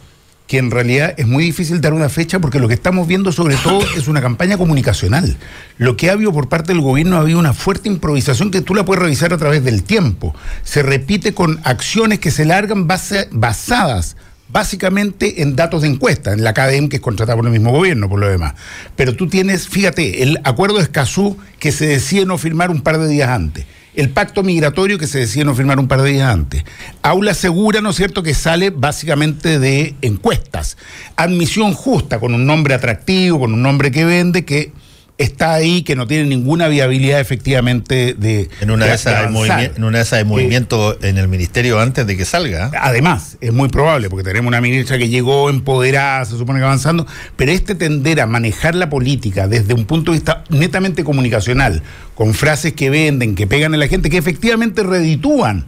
[0.50, 3.54] que en realidad es muy difícil dar una fecha porque lo que estamos viendo sobre
[3.54, 5.36] todo es una campaña comunicacional.
[5.78, 8.74] Lo que ha habido por parte del gobierno ha habido una fuerte improvisación que tú
[8.74, 10.34] la puedes revisar a través del tiempo.
[10.64, 14.16] Se repite con acciones que se largan base- basadas
[14.48, 18.08] básicamente en datos de encuesta, en la CADEM que es contratada por el mismo gobierno,
[18.08, 18.54] por lo demás.
[18.96, 22.98] Pero tú tienes, fíjate, el acuerdo de Escazú que se decide no firmar un par
[22.98, 23.66] de días antes.
[23.94, 26.64] El pacto migratorio que se decide no firmar un par de días antes.
[27.02, 30.76] Aula segura, ¿no es cierto?, que sale básicamente de encuestas.
[31.16, 34.72] Admisión justa, con un nombre atractivo, con un nombre que vende, que
[35.20, 38.48] está ahí, que no tiene ninguna viabilidad efectivamente de.
[38.60, 41.78] en una de esas hay en una de esas hay Eh, movimiento en el ministerio
[41.78, 42.70] antes de que salga.
[42.80, 47.06] Además, es muy probable, porque tenemos una ministra que llegó empoderada, se supone que avanzando,
[47.36, 51.82] pero este tender a manejar la política desde un punto de vista netamente comunicacional,
[52.14, 55.66] con frases que venden, que pegan a la gente, que efectivamente reditúan,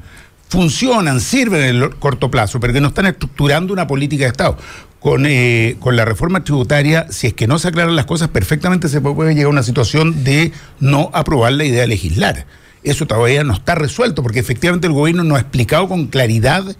[0.48, 4.56] funcionan, sirven en el corto plazo, pero que no están estructurando una política de Estado.
[5.02, 8.88] Con, eh, con la reforma tributaria, si es que no se aclaran las cosas, perfectamente
[8.88, 12.46] se puede llegar a una situación de no aprobar la idea de legislar.
[12.84, 16.76] Eso todavía no está resuelto, porque efectivamente el gobierno no ha explicado con claridad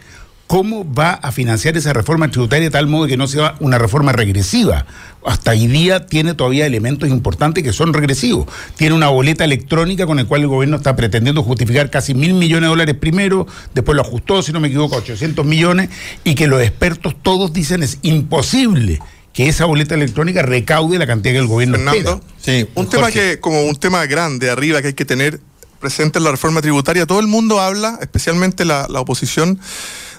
[0.53, 4.13] cómo va a financiar esa reforma tributaria de tal modo que no sea una reforma
[4.13, 4.85] regresiva.
[5.25, 8.49] Hasta hoy día tiene todavía elementos importantes que son regresivos.
[8.77, 12.65] Tiene una boleta electrónica con la cual el gobierno está pretendiendo justificar casi mil millones
[12.65, 15.89] de dólares primero, después lo ajustó, si no me equivoco, a 800 millones,
[16.23, 19.01] y que los expertos todos dicen es imposible
[19.33, 22.21] que esa boleta electrónica recaude la cantidad que el gobierno Fernando, espera.
[22.43, 22.91] Sí, un Jorge.
[22.99, 25.41] tema que, como un tema grande arriba que hay que tener
[25.81, 29.59] presente en la reforma tributaria, todo el mundo habla, especialmente la, la oposición,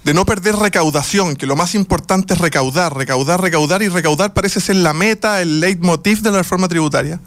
[0.03, 4.59] de no perder recaudación, que lo más importante es recaudar, recaudar, recaudar, y recaudar parece
[4.59, 7.19] ser la meta, el leitmotiv de la reforma tributaria.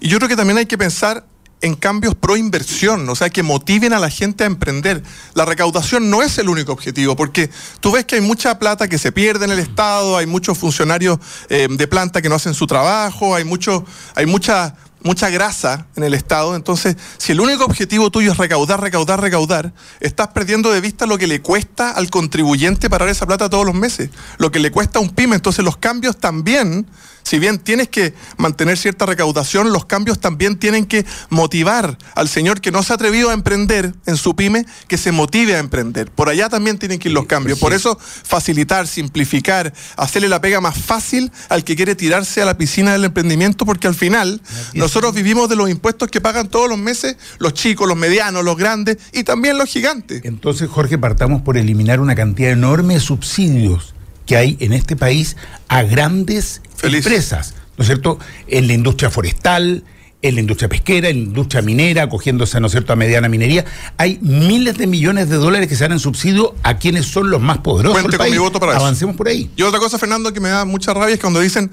[0.00, 1.26] Y yo creo que también hay que pensar
[1.62, 5.02] en cambios pro inversión, o sea, que motiven a la gente a emprender.
[5.34, 7.50] La recaudación no es el único objetivo, porque
[7.80, 11.18] tú ves que hay mucha plata que se pierde en el Estado, hay muchos funcionarios
[11.48, 13.84] eh, de planta que no hacen su trabajo, hay mucho,
[14.16, 18.80] hay mucha mucha grasa en el Estado, entonces si el único objetivo tuyo es recaudar,
[18.80, 23.50] recaudar, recaudar, estás perdiendo de vista lo que le cuesta al contribuyente parar esa plata
[23.50, 26.86] todos los meses, lo que le cuesta a un pyme, entonces los cambios también,
[27.22, 32.60] si bien tienes que mantener cierta recaudación, los cambios también tienen que motivar al señor
[32.60, 36.10] que no se ha atrevido a emprender en su pyme, que se motive a emprender.
[36.10, 37.58] Por allá también tienen que ir los cambios.
[37.58, 42.56] Por eso facilitar, simplificar, hacerle la pega más fácil al que quiere tirarse a la
[42.56, 44.40] piscina del emprendimiento, porque al final
[44.74, 48.56] nosotros vivimos de los impuestos que pagan todos los meses los chicos, los medianos, los
[48.56, 50.22] grandes y también los gigantes.
[50.24, 53.94] Entonces, Jorge, partamos por eliminar una cantidad enorme de subsidios
[54.26, 55.36] que hay en este país
[55.68, 57.04] a grandes Feliz.
[57.04, 58.18] empresas, ¿no es cierto?
[58.46, 59.84] En la industria forestal,
[60.22, 63.64] en la industria pesquera, en la industria minera, acogiéndose, ¿no es cierto?, a mediana minería.
[63.98, 67.40] Hay miles de millones de dólares que se dan en subsidio a quienes son los
[67.40, 68.32] más poderosos Cuente del con país.
[68.34, 68.82] mi voto para eso.
[68.82, 69.50] Avancemos por ahí.
[69.56, 71.70] Y otra cosa, Fernando, que me da mucha rabia es cuando dicen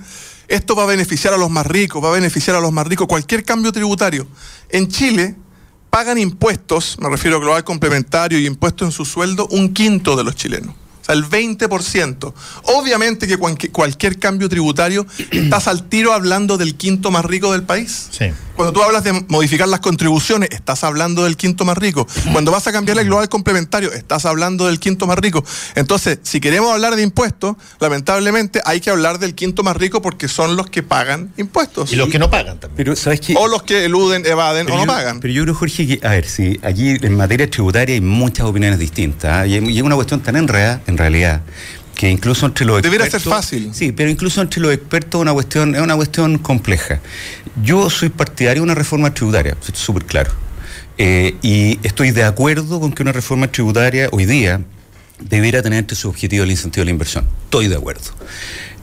[0.48, 3.08] esto va a beneficiar a los más ricos, va a beneficiar a los más ricos,
[3.08, 4.28] cualquier cambio tributario.
[4.70, 5.36] En Chile
[5.92, 10.24] pagan impuestos, me refiero a global complementario y impuestos en su sueldo, un quinto de
[10.24, 10.74] los chilenos.
[11.10, 12.34] Sea, el 20%.
[12.64, 13.38] Obviamente que
[13.72, 18.08] cualquier cambio tributario estás al tiro hablando del quinto más rico del país.
[18.12, 18.26] Sí.
[18.56, 22.06] Cuando tú hablas de modificar las contribuciones, estás hablando del quinto más rico.
[22.34, 25.46] Cuando vas a cambiar el global complementario, estás hablando del quinto más rico.
[25.76, 30.28] Entonces, si queremos hablar de impuestos, lamentablemente hay que hablar del quinto más rico porque
[30.28, 31.94] son los que pagan impuestos.
[31.94, 32.76] Y los que no pagan también.
[32.76, 33.34] Pero, ¿sabes qué?
[33.38, 35.22] O los que eluden, evaden Pero o no yo- pagan.
[35.22, 38.78] Pero yo creo, Jorge, que, a ver, si aquí en materia tributaria hay muchas opiniones
[38.78, 39.48] distintas, ¿ah?
[39.48, 41.42] y, es- y es una cuestión tan enredada, en realidad,
[41.96, 43.12] que incluso entre los expertos...
[43.12, 43.70] ser fácil.
[43.74, 47.00] Sí, pero incluso entre los expertos una cuestión, es una cuestión compleja.
[47.64, 50.32] Yo soy partidario de una reforma tributaria, súper claro.
[50.98, 54.62] Eh, y estoy de acuerdo con que una reforma tributaria hoy día
[55.20, 57.26] debiera tener entre sus objetivos el incentivo a la inversión.
[57.46, 58.04] Estoy de acuerdo.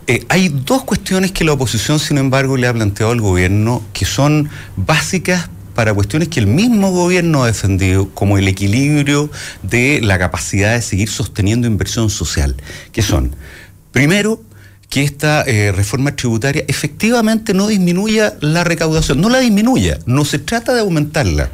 [0.06, 4.04] Eh, hay dos cuestiones que la oposición, sin embargo, le ha planteado al gobierno que
[4.04, 9.30] son básicas para cuestiones que el mismo gobierno ha defendido, como el equilibrio
[9.62, 12.56] de la capacidad de seguir sosteniendo inversión social,
[12.92, 13.36] que son,
[13.92, 14.42] primero,
[14.88, 20.38] que esta eh, reforma tributaria efectivamente no disminuya la recaudación, no la disminuya, no se
[20.38, 21.50] trata de aumentarla.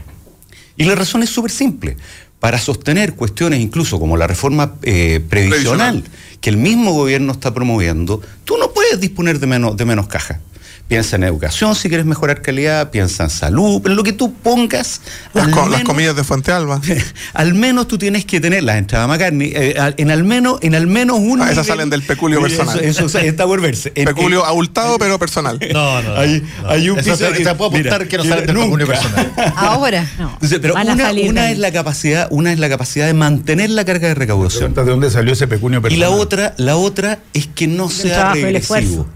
[0.77, 1.97] Y la razón es súper simple.
[2.39, 6.05] Para sostener cuestiones incluso como la reforma eh, previsional, Previsional.
[6.41, 10.41] que el mismo gobierno está promoviendo, tú no puedes disponer de menos, de menos caja.
[10.89, 15.01] Piensa en educación si quieres mejorar calidad, piensa en salud, en lo que tú pongas.
[15.33, 16.81] Las, co- las comidas de Fuente Alba.
[17.35, 20.87] al menos tú tienes que tener las entradas McCartney, eh, en al menos, en al
[20.87, 22.79] menos un Ah, esas salen del peculio personal.
[22.81, 23.93] Eso, eso está por verse.
[23.95, 25.59] En- Peculio en- abultado, pero personal.
[25.73, 26.15] No, no.
[26.17, 26.69] hay, no.
[26.69, 29.33] hay un Eso piso- te, te puedo apuntar Mira, que no salen del peculio personal.
[29.57, 30.07] Ahora.
[30.19, 33.85] Entonces, pero Van una, una es la capacidad, una es la capacidad de mantener la
[33.87, 34.75] carga de recaudación.
[34.75, 36.11] ¿De dónde salió ese pecunio Y personal?
[36.11, 39.07] la otra, la otra es que no sea y regresivo.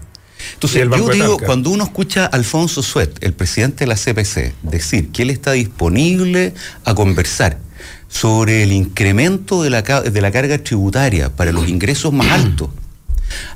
[0.53, 5.09] Entonces, yo digo, cuando uno escucha a Alfonso Suet, el presidente de la CPC, decir
[5.09, 6.53] que él está disponible
[6.85, 7.59] a conversar
[8.07, 12.69] sobre el incremento de la, de la carga tributaria para los ingresos más altos,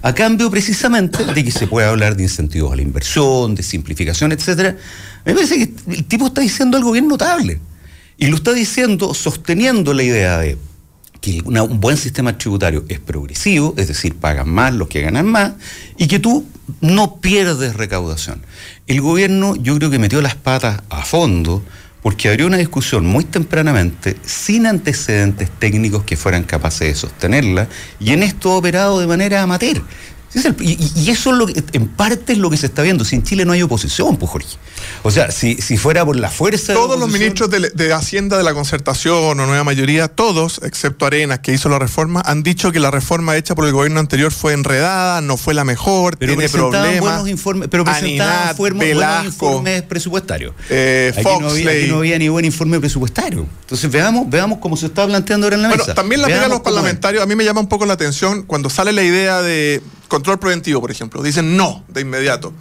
[0.02, 4.32] a cambio precisamente de que se pueda hablar de incentivos a la inversión, de simplificación,
[4.32, 4.76] etcétera,
[5.26, 7.60] me parece que el tipo está diciendo algo bien notable.
[8.18, 10.58] Y lo está diciendo sosteniendo la idea de
[11.22, 15.54] que un buen sistema tributario es progresivo, es decir, pagan más los que ganan más,
[15.96, 16.46] y que tú
[16.82, 18.42] no pierdes recaudación.
[18.88, 21.64] El gobierno yo creo que metió las patas a fondo
[22.02, 27.68] porque abrió una discusión muy tempranamente, sin antecedentes técnicos que fueran capaces de sostenerla,
[28.00, 29.80] y en esto ha operado de manera amateur.
[30.34, 32.82] Ese es el- y, eso es lo que, en parte es lo que se está
[32.82, 33.04] viendo.
[33.04, 34.48] Si en Chile no hay oposición, pues Jorge.
[35.04, 37.94] O sea, si, si fuera por la fuerza de la Todos los ministros de, de
[37.94, 42.44] Hacienda de la concertación o nueva mayoría, todos, excepto Arenas, que hizo la reforma, han
[42.44, 46.18] dicho que la reforma hecha por el gobierno anterior fue enredada, no fue la mejor,
[46.18, 47.00] Pero tiene problemas.
[47.02, 50.54] buenos informes, pero presentaban buenos informes presupuestarios.
[50.70, 53.46] eh, aquí, no había, aquí no había ni buen informe presupuestario.
[53.62, 55.94] Entonces veamos, veamos cómo se está planteando ahora en la Bueno, mesa.
[55.94, 56.64] también la pega a los es.
[56.64, 59.82] parlamentarios, a mí me llama un poco la atención cuando sale la idea de
[60.22, 61.22] control preventivo, por ejemplo.
[61.24, 62.54] Dicen no de inmediato.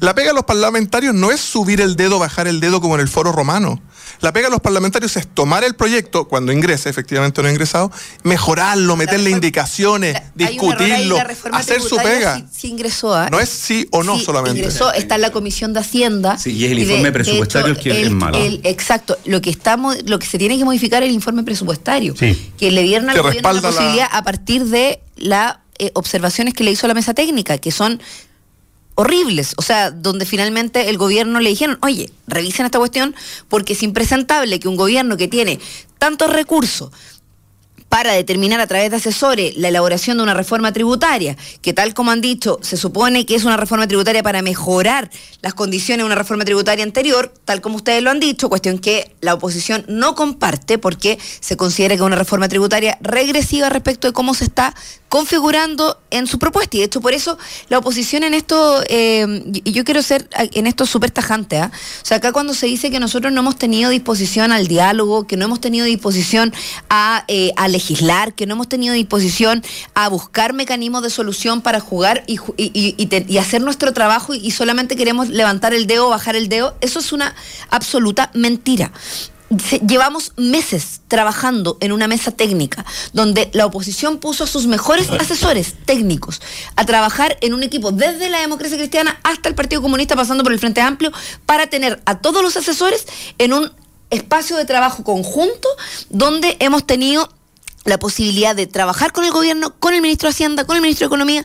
[0.00, 3.00] La pega a los parlamentarios no es subir el dedo, bajar el dedo como en
[3.00, 3.80] el foro romano.
[4.20, 7.90] La pega a los parlamentarios es tomar el proyecto, cuando ingrese, efectivamente no ha ingresado,
[8.22, 12.36] mejorarlo, meterle reforma- indicaciones, ahí, discutirlo, la hacer su pega.
[12.36, 13.28] Sí, sí ingresó, ¿ah?
[13.30, 14.58] No es sí o no Sí, solamente.
[14.58, 16.38] Ingresó, está en la Comisión de Hacienda.
[16.38, 18.38] Sí, y es el de- informe de presupuestario hecho, el que es malo.
[18.38, 19.16] el- exacto.
[19.24, 22.14] Lo que estamos, lo que se tiene que modificar es el informe presupuestario.
[22.18, 22.52] Sí.
[22.58, 25.00] Que le dieron al gobierno la la- posibilidad a partir de
[25.78, 28.00] las observaciones que le hizo la mesa técnica, que son
[28.96, 33.14] horribles, o sea, donde finalmente el gobierno le dijeron, oye, revisen esta cuestión
[33.48, 35.58] porque es impresentable que un gobierno que tiene
[35.98, 36.90] tantos recursos
[37.94, 42.10] para determinar a través de asesores la elaboración de una reforma tributaria, que tal como
[42.10, 45.08] han dicho, se supone que es una reforma tributaria para mejorar
[45.42, 49.14] las condiciones de una reforma tributaria anterior, tal como ustedes lo han dicho, cuestión que
[49.20, 54.12] la oposición no comparte porque se considera que es una reforma tributaria regresiva respecto de
[54.12, 54.74] cómo se está
[55.08, 56.76] configurando en su propuesta.
[56.76, 57.38] Y de hecho, por eso
[57.68, 61.70] la oposición en esto, eh, y yo quiero ser en esto súper tajante, ¿ah?
[62.02, 65.36] o sea, acá cuando se dice que nosotros no hemos tenido disposición al diálogo, que
[65.36, 66.52] no hemos tenido disposición
[66.90, 67.83] a, eh, a legislar,
[68.34, 69.62] que no hemos tenido disposición
[69.94, 73.92] a buscar mecanismos de solución para jugar y, y- y- y te- y hacer nuestro
[73.92, 77.34] trabajo y solamente queremos levantar el dedo o bajar el dedo, eso es una
[77.70, 78.92] absoluta mentira.
[79.86, 85.74] llevamos meses trabajando en una mesa técnica donde la oposición puso a sus mejores asesores
[85.84, 86.40] técnicos
[86.76, 90.52] a trabajar en un equipo desde la democracia cristiana hasta el Partido Comunista pasando por
[90.52, 91.12] el Frente Amplio
[91.46, 93.06] para tener a todos los asesores
[93.38, 93.70] en un
[94.10, 95.68] espacio de trabajo conjunto
[96.08, 97.28] donde hemos tenido
[97.84, 101.06] la posibilidad de trabajar con el gobierno, con el ministro de Hacienda, con el ministro
[101.06, 101.44] de Economía,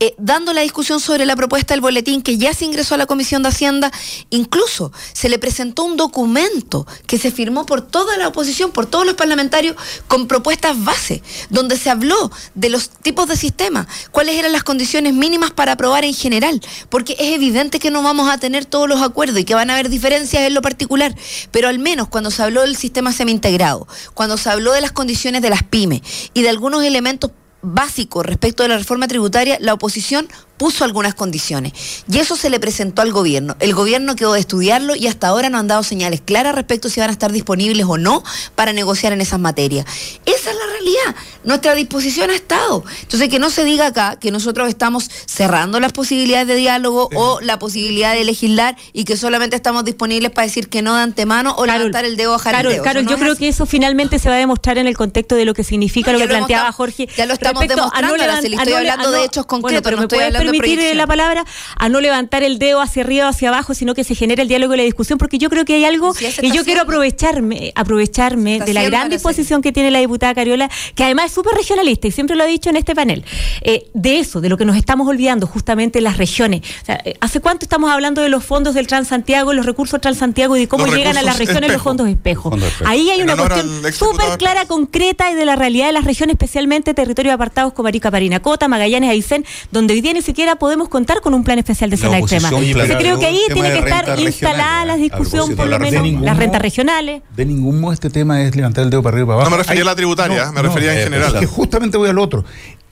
[0.00, 3.06] eh, dando la discusión sobre la propuesta del boletín que ya se ingresó a la
[3.06, 3.90] Comisión de Hacienda.
[4.30, 9.04] Incluso se le presentó un documento que se firmó por toda la oposición, por todos
[9.06, 9.76] los parlamentarios,
[10.06, 15.14] con propuestas base, donde se habló de los tipos de sistema, cuáles eran las condiciones
[15.14, 19.02] mínimas para aprobar en general, porque es evidente que no vamos a tener todos los
[19.02, 21.14] acuerdos y que van a haber diferencias en lo particular,
[21.50, 25.42] pero al menos cuando se habló del sistema semi-integrado, cuando se habló de las condiciones
[25.42, 26.02] de las pymes
[26.34, 31.72] y de algunos elementos básicos respecto de la reforma tributaria, la oposición puso algunas condiciones
[32.10, 33.56] y eso se le presentó al gobierno.
[33.60, 37.00] El gobierno quedó de estudiarlo y hasta ahora no han dado señales claras respecto si
[37.00, 38.22] van a estar disponibles o no
[38.54, 39.86] para negociar en esas materias.
[40.26, 41.14] Esa es la realidad.
[41.44, 42.84] Nuestra disposición ha estado.
[43.02, 47.40] Entonces, que no se diga acá que nosotros estamos cerrando las posibilidades de diálogo o
[47.40, 51.54] la posibilidad de legislar y que solamente estamos disponibles para decir que no de antemano
[51.56, 52.84] o levantar el dedo o bajar Carol, el dedo.
[52.84, 53.40] Carol, no yo creo así.
[53.40, 56.18] que eso finalmente se va a demostrar en el contexto de lo que significa No,
[56.18, 57.08] lo ya que planteaba Jorge.
[57.16, 59.82] ya lo estamos respecto a demostrando, levan- a estoy hablando a de hechos concretos, Bueno,
[59.82, 61.44] pero no me estoy puedes hablando permitir la palabra
[61.76, 64.48] a no levantar el dedo hacia arriba o hacia abajo, sino que se genere el
[64.48, 67.72] diálogo y la discusión, porque yo creo que hay algo Sí, y yo quiero aprovecharme,
[67.74, 72.08] aprovecharme de la gran disposición que tiene la diputada Cariola, que además es súper regionalista
[72.08, 73.24] y siempre lo ha dicho en este panel,
[73.62, 76.62] eh, de eso, de lo que nos estamos olvidando, justamente las regiones.
[76.82, 80.56] O sea, eh, ¿Hace cuánto estamos hablando de los fondos del Transantiago, los recursos Transantiago
[80.56, 82.50] y de cómo Los llegan a las regiones los fondos espejo?
[82.50, 82.90] Fondos espejo.
[82.90, 86.34] Ahí hay En una cuestión súper clara, concreta y de la realidad de las regiones,
[86.34, 91.20] especialmente territorios apartados como Arica, Parinacota, Magallanes, Aysén, donde hoy día ni siquiera podemos contar
[91.20, 92.48] con un plan especial de zona extrema.
[92.48, 96.62] Entonces creo que ahí tiene que estar instalada la discusión, por lo menos, las rentas
[96.62, 97.22] regionales.
[97.36, 99.50] De ningún modo este tema es levantar el dedo para arriba y para abajo.
[99.50, 101.34] No me refería a la tributaria, me refería en eh, general.
[101.34, 102.44] es que justamente voy al otro.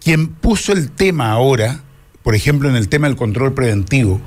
[0.03, 1.81] Quien puso el tema ahora,
[2.23, 4.21] por ejemplo, en el tema del control preventivo,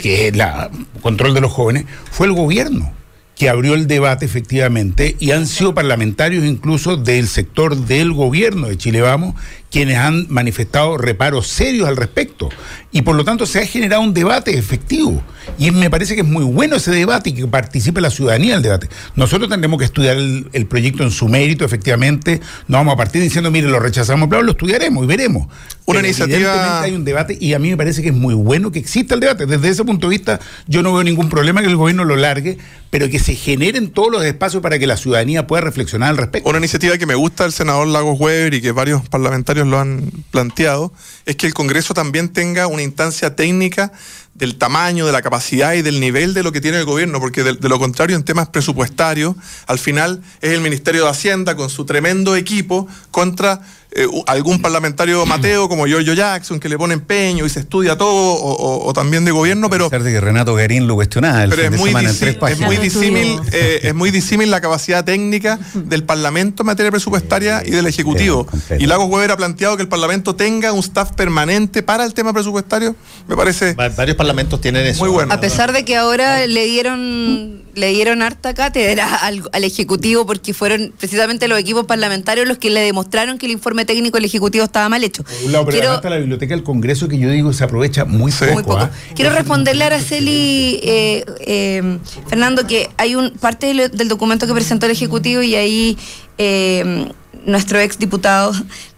[0.00, 0.70] que es la
[1.00, 2.92] control de los jóvenes, fue el gobierno
[3.36, 8.76] que abrió el debate efectivamente y han sido parlamentarios incluso del sector del gobierno de
[8.76, 9.34] Chile Vamos
[9.72, 12.50] quienes han manifestado reparos serios al respecto
[12.92, 15.22] y por lo tanto se ha generado un debate efectivo
[15.58, 18.62] y me parece que es muy bueno ese debate y que participe la ciudadanía del
[18.62, 18.88] debate.
[19.16, 23.22] Nosotros tendremos que estudiar el, el proyecto en su mérito efectivamente, no vamos a partir
[23.22, 25.48] diciendo mire lo rechazamos, pero lo estudiaremos y veremos.
[25.84, 28.34] Una Pero iniciativa- evidentemente hay un debate y a mí me parece que es muy
[28.34, 29.46] bueno que exista el debate.
[29.46, 30.38] Desde ese punto de vista,
[30.68, 32.56] yo no veo ningún problema que el gobierno lo largue,
[32.90, 36.48] pero que se generen todos los espacios para que la ciudadanía pueda reflexionar al respecto.
[36.48, 40.10] Una iniciativa que me gusta del senador Lagos Weber y que varios parlamentarios lo han
[40.30, 40.92] planteado
[41.26, 43.92] es que el Congreso también tenga una instancia técnica
[44.34, 47.42] del tamaño, de la capacidad y del nivel de lo que tiene el gobierno, porque
[47.42, 49.36] de, lo contrario en temas presupuestarios,
[49.66, 53.60] al final es el Ministerio de Hacienda con su tremendo equipo contra
[53.94, 58.12] eh, algún parlamentario Mateo como Giorgio Jackson que le pone empeño y se estudia todo,
[58.34, 61.44] o, o- o también de gobierno, pero A pesar de que Renato Garín lo cuestionaba
[61.44, 64.50] el pero fin es de muy, semana en es muy disímil, eh, es muy disímil
[64.50, 68.46] la capacidad técnica del Parlamento en materia presupuestaria y del Ejecutivo.
[68.78, 72.32] Y Lagos Weber ha planteado que el Parlamento tenga un staff permanente para el tema
[72.32, 72.96] presupuestario.
[73.28, 75.00] Me parece Va- Varios parlamentos tienen eso.
[75.04, 75.32] muy bueno.
[75.32, 80.52] A pesar de que ahora le dieron le dieron harta cátedra al, al Ejecutivo porque
[80.52, 84.64] fueron precisamente los equipos parlamentarios los que le demostraron que el informe técnico del Ejecutivo
[84.64, 85.22] estaba mal hecho.
[85.24, 88.04] Por un lado, pero Quiero- está la biblioteca del Congreso que yo digo se aprovecha
[88.04, 88.52] muy poco.
[88.52, 88.78] Muy poco.
[88.78, 88.90] ¿ah?
[89.14, 91.98] Quiero responderle a Araceli, eh, eh,
[92.28, 95.98] Fernando, que hay un parte del, del documento que presentó el Ejecutivo y ahí
[96.38, 97.08] eh,
[97.44, 98.52] nuestro ex diputado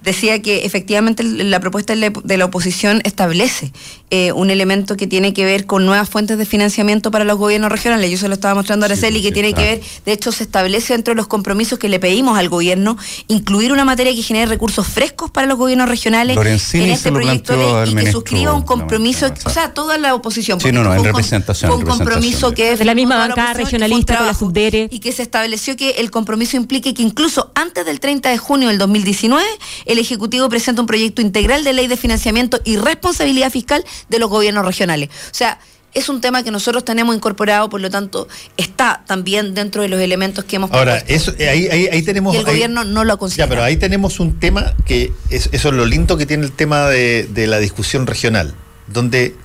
[0.04, 3.72] decía que efectivamente la propuesta de la- oposición establece
[4.10, 7.72] eh, un elemento que tiene que ver con nuevas fuentes de financiamiento para los gobiernos
[7.72, 8.10] regionales.
[8.10, 10.92] Yo se lo estaba mostrando a Araceli, que tiene que ver, de hecho se establece
[10.92, 12.98] dentro de los compromisos que le pedimos al gobierno,
[13.28, 17.56] incluir una materia que genere recursos frescos para los gobiernos regionales Lorenzini en este proyecto
[17.56, 20.60] de y que suscriba un compromiso, o sea, toda la oposición.
[20.60, 23.16] Sí, porque no, no, fue en un representación, Fue un compromiso que De la misma
[23.16, 24.34] bancada regionalista con la.
[24.34, 24.88] Subdere.
[24.90, 28.68] Y que se estableció que el compromiso implique que incluso antes del 30 de junio
[28.68, 29.44] del 2019,
[29.94, 34.28] el Ejecutivo presenta un proyecto integral de ley de financiamiento y responsabilidad fiscal de los
[34.30, 35.08] gobiernos regionales.
[35.08, 35.58] O sea,
[35.94, 38.26] es un tema que nosotros tenemos incorporado, por lo tanto,
[38.56, 42.34] está también dentro de los elementos que hemos Ahora, eso, eh, ahí, ahí, ahí tenemos.
[42.34, 43.46] Y el ahí- gobierno no lo considera.
[43.46, 46.52] Ya, pero ahí tenemos un tema que es, eso es lo lindo que tiene el
[46.52, 48.54] tema de, de la discusión regional,
[48.88, 49.36] donde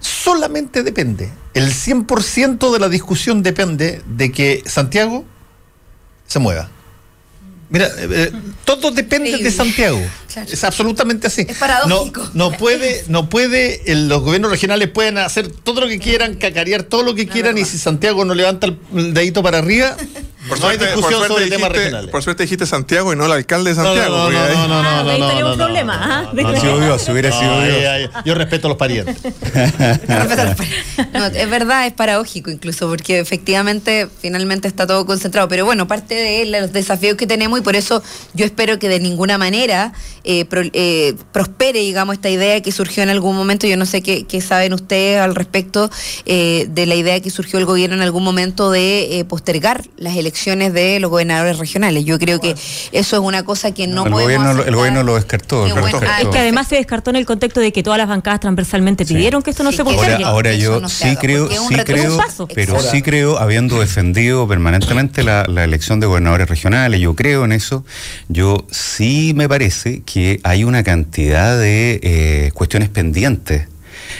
[0.00, 5.24] solamente depende, el 100% de la discusión depende de que Santiago
[6.26, 6.70] se mueva.
[7.70, 8.32] Mira, eh, eh,
[8.64, 9.50] todo depende Increíble.
[9.50, 10.00] de Santiago.
[10.32, 10.48] Claro.
[10.50, 11.44] Es absolutamente así.
[11.48, 12.22] Es paradójico.
[12.32, 16.36] No, no puede, no puede, el- los gobiernos regionales pueden hacer todo lo que quieran,
[16.36, 19.96] cacarear todo lo que quieran, y si Santiago no levanta el dedito para arriba,
[20.48, 22.10] Por No hay suerte, discusión por suerte sobre temas dijiste- regionales.
[22.10, 24.16] Por suerte dijiste Santiago y no el alcalde de No, no, Santiago.
[24.16, 25.64] no, no, ahí- no, no, Ah, no, ahí no, no, un no.
[25.64, 26.00] problema.
[26.02, 26.30] ¿ah?
[26.34, 28.10] De No, sido Dios, hubiera No, sido Dios.
[28.24, 29.16] yo respeto a los parientes.
[31.12, 35.48] No, es verdad, es paradójico incluso, porque efectivamente finalmente está todo concentrado.
[35.48, 38.02] Pero bueno, parte de los desafíos que tenemos y por eso
[38.34, 39.92] yo espero que de ninguna manera
[40.24, 43.66] eh, pro- eh, prospere, digamos, esta idea que surgió en algún momento.
[43.66, 45.90] Yo no sé qué, qué saben ustedes al respecto
[46.26, 50.16] eh, de la idea que surgió el gobierno en algún momento de eh, postergar las
[50.16, 52.04] elecciones de los gobernadores regionales.
[52.04, 52.54] Yo creo que
[52.92, 55.68] eso es una cosa que no el, podemos gobierno, el gobierno lo descartó.
[55.68, 56.00] Bueno.
[56.06, 59.04] Ah, Es que además se descartó en el contexto de que todas las bancadas transversalmente
[59.04, 60.24] pidieron que esto no Sí, se postergue.
[60.24, 62.18] Ahora, ahora yo no sí haga, creo, sí creo,
[62.54, 67.52] pero sí creo, habiendo defendido permanentemente la, la elección de gobernadores regionales, yo creo en
[67.52, 67.84] eso,
[68.28, 73.68] yo sí me parece que hay una cantidad de eh, cuestiones pendientes.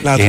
[0.03, 0.19] Las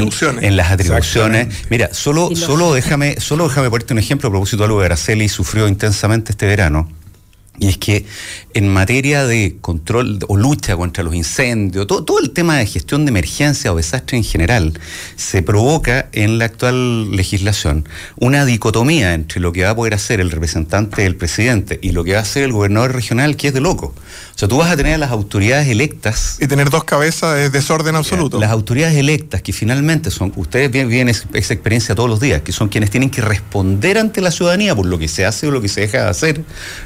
[0.45, 1.49] en- las atribuciones.
[1.71, 5.29] Mira, solo, solo déjame, solo déjame ponerte un ejemplo a propósito de algo que Araceli
[5.29, 6.91] sufrió intensamente este verano.
[7.59, 8.07] Y es que
[8.55, 13.05] en materia de control o lucha contra los incendios, todo, todo el tema de gestión
[13.05, 14.73] de emergencia o desastre en general,
[15.17, 20.21] se provoca en la actual legislación una dicotomía entre lo que va a poder hacer
[20.21, 23.55] el representante del presidente y lo que va a hacer el gobernador regional, que es
[23.55, 23.95] de loco.
[24.35, 27.53] O sea, tú vas a tener a las autoridades electas Y tener dos cabezas es
[27.53, 28.41] desorden absoluto.
[28.41, 32.43] las autoridades electas, que finalmente son, ustedes viven, viven es- esa experiencia todos los días,
[32.43, 35.51] que son quienes tienen que responder ante la ciudadanía por lo que se hace o
[35.51, 36.43] lo que se deja de hacer,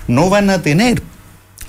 [0.08, 1.00] no van a tener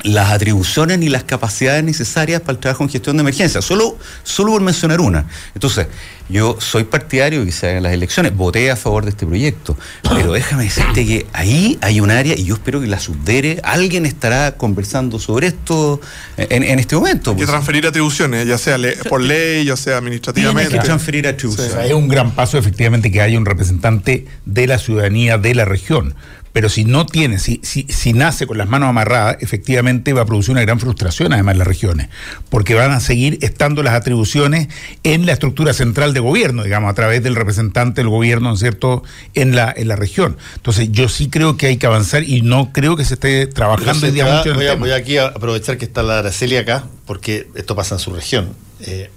[0.04, 3.62] las atribuciones ni las capacidades necesarias para el trabajo en gestión de emergencia.
[3.62, 5.26] Solo, solo por mencionar una.
[5.56, 5.88] Entonces,
[6.30, 9.78] yo soy partidario de que se hagan las elecciones, voté a favor de este proyecto,
[10.04, 14.06] pero déjame decirte que ahí hay un área y yo espero que la subdere, alguien
[14.08, 16.02] estará conversando sobre esto
[16.38, 17.32] en, en este momento.
[17.32, 17.50] Hay que pues.
[17.50, 20.72] transferir atribuciones, ya sea le- por ley, ya sea administrativamente.
[20.78, 21.74] que transferir O atribuciones.
[21.74, 25.66] sea, es un gran paso efectivamente que haya un representante de la ciudadanía de la
[25.66, 26.16] región.
[26.56, 30.26] Pero si no tiene, si, si, si nace con las manos amarradas, efectivamente va a
[30.26, 32.08] producir una gran frustración además en las regiones,
[32.48, 34.70] porque van a seguir estando las atribuciones
[35.04, 38.62] en la estructura central de gobierno, digamos, a través del representante del gobierno, ¿no es
[38.62, 39.04] cierto?,
[39.34, 40.38] en la, en la región.
[40.56, 44.08] Entonces, yo sí creo que hay que avanzar y no creo que se esté trabajando
[44.08, 44.76] mucho en tema.
[44.76, 48.56] voy aquí a aprovechar que está la Araceli acá, porque esto pasa en su región.
[48.80, 49.10] Eh,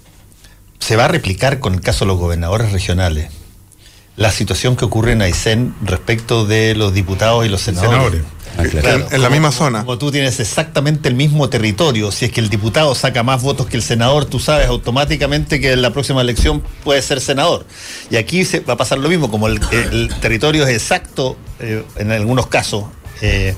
[0.81, 3.29] se va a replicar con el caso de los gobernadores regionales
[4.19, 7.91] la situación que ocurre en Aysén respecto de los diputados y los senadores.
[7.93, 8.23] Senadores.
[8.59, 9.07] Ah, claro.
[9.09, 9.81] En- en la misma zona.
[9.85, 13.67] Como tú tienes exactamente el mismo territorio, si es que el diputado saca más votos
[13.69, 17.65] que el senador, tú sabes automáticamente que en la próxima elección puede ser senador.
[18.11, 19.61] Y aquí se va a pasar lo mismo, como el,
[19.93, 22.85] el territorio es exacto eh, en algunos casos.
[23.21, 23.55] Eh,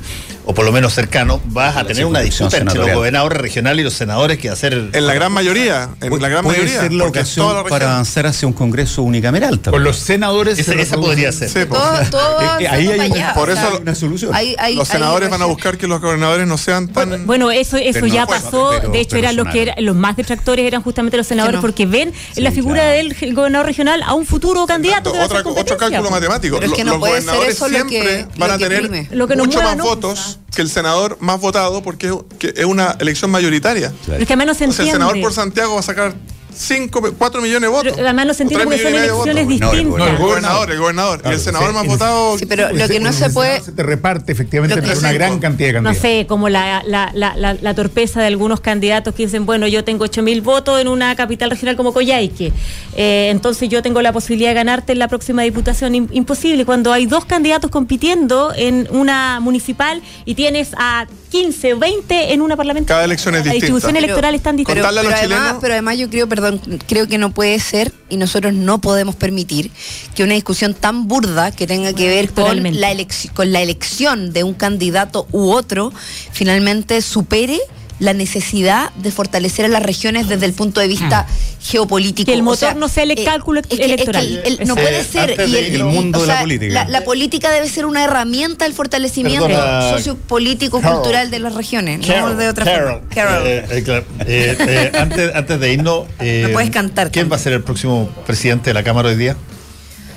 [0.46, 3.84] o por lo menos cercano, vas a tener una disputa entre los gobernadores regionales y
[3.84, 6.80] los senadores que ser En la gran mayoría, en la gran Puede mayoría.
[6.80, 9.84] ser la ocasión la para avanzar hacia un congreso unicameral Con también.
[9.84, 10.58] los senadores...
[10.58, 11.48] Esa, se esa reproduce- podría ser.
[11.50, 11.58] Sí.
[11.68, 14.34] Todo, todo Eh, eh, ahí hay allá, por o sea, eso una solución.
[14.34, 17.26] hay- hay- los hay senadores van a buscar que los gobernadores no sean tan.
[17.26, 18.70] Bueno, eso, eso ya pasó.
[18.80, 21.60] pero- de hecho, eran los que eran, los más detractores eran justamente los senadores no.
[21.60, 22.96] porque ven en la figura claro.
[22.96, 26.56] del gobernador regional a un futuro candidato Otra- hacer otro cálculo matemático.
[26.58, 28.58] Pero es que Lo- no los puede ser gobernadores eso lo siempre que- van a
[28.58, 29.08] tener.
[29.12, 32.64] Lo que nos mucho más votos que el senador más votado porque es- que es
[32.64, 33.92] una elección mayoritaria.
[34.06, 34.92] Pero es que no se O sea, el entiende.
[34.92, 36.14] senador por Santiago va a sacar
[36.54, 37.92] 5, 4 millones de votos.
[37.94, 39.34] Pero además no se entiende porque son elecciones votos.
[39.34, 40.08] No, el distintas.
[40.08, 41.18] El gobernador, el gobernador.
[41.18, 42.38] y Claro, el senador sí, más votado.
[42.38, 43.60] Sí, pero lo que no se puede...
[43.60, 46.02] Se te reparte efectivamente entre una gran cantidad de No candidatos.
[46.02, 49.84] sé, como la, la, la, la, la torpeza de algunos candidatos que dicen, bueno, yo
[49.84, 52.52] tengo 8.000 votos en una capital regional como Coyhaique,
[52.96, 55.94] eh, entonces yo tengo la posibilidad de ganarte en la próxima diputación.
[55.94, 61.78] Im- imposible, cuando hay dos candidatos compitiendo en una municipal y tienes a 15 o
[61.78, 62.96] 20 en una parlamentaria.
[62.96, 63.54] Cada elección es La distinta.
[63.66, 64.80] distribución Pero- electoral es tan distinta.
[64.82, 66.39] Pero, los pero además, chilenos- pero además yo creo, perdón,
[66.86, 69.70] creo que no puede ser y nosotros no podemos permitir
[70.14, 72.90] que una discusión tan burda que tenga que ver con la,
[73.34, 75.92] con la elección de un candidato u otro
[76.32, 77.60] finalmente supere
[78.00, 81.26] la necesidad de fortalecer a las regiones desde el punto de vista
[81.62, 82.26] geopolítico.
[82.26, 84.26] Que el O motor sea, no sea el eh, cálculo es que- es que electoral.
[84.44, 85.36] el- el- no puede ser.
[85.46, 86.72] y de- el mundo o de la sea, política.
[86.74, 90.96] La, la política debe ser una herramienta del fortalecimiento Perdona, sociopolítico, Carol.
[90.96, 93.08] cultural de las regiones, no Carol, de otra Carol, forma.
[93.14, 93.46] Carol.
[93.46, 94.04] eh, eh, claro.
[94.26, 97.30] Eh, eh, antes, antes de irnos, eh, No puedes cantar ¿quién tanto.
[97.32, 99.36] va a ser el próximo presidente de la Cámara hoy día?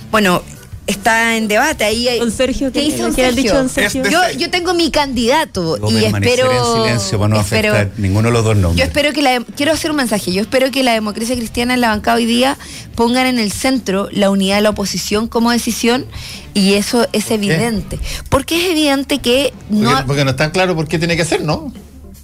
[0.09, 0.41] Bueno,
[0.87, 2.07] está en debate ahí.
[2.07, 3.43] hay- Don Sergio, ¿qué ¿qué, don qué han Sergio?
[3.43, 4.01] dicho don Sergio?
[4.03, 6.51] Es de- Yo, yo tengo mi candidato Debo y espero.
[6.77, 8.77] en silencio para no espero- afectar ninguno de los dos nombres.
[8.79, 10.31] Yo espero que la quiero hacer un mensaje.
[10.33, 12.57] Yo espero que la democracia cristiana en la bancada hoy día
[12.95, 16.05] pongan en el centro la unidad de la oposición como decisión
[16.53, 17.99] y eso es evidente.
[18.29, 21.41] Porque es evidente que no Porque, porque no está claro por qué tiene que ser,
[21.43, 21.71] ¿no?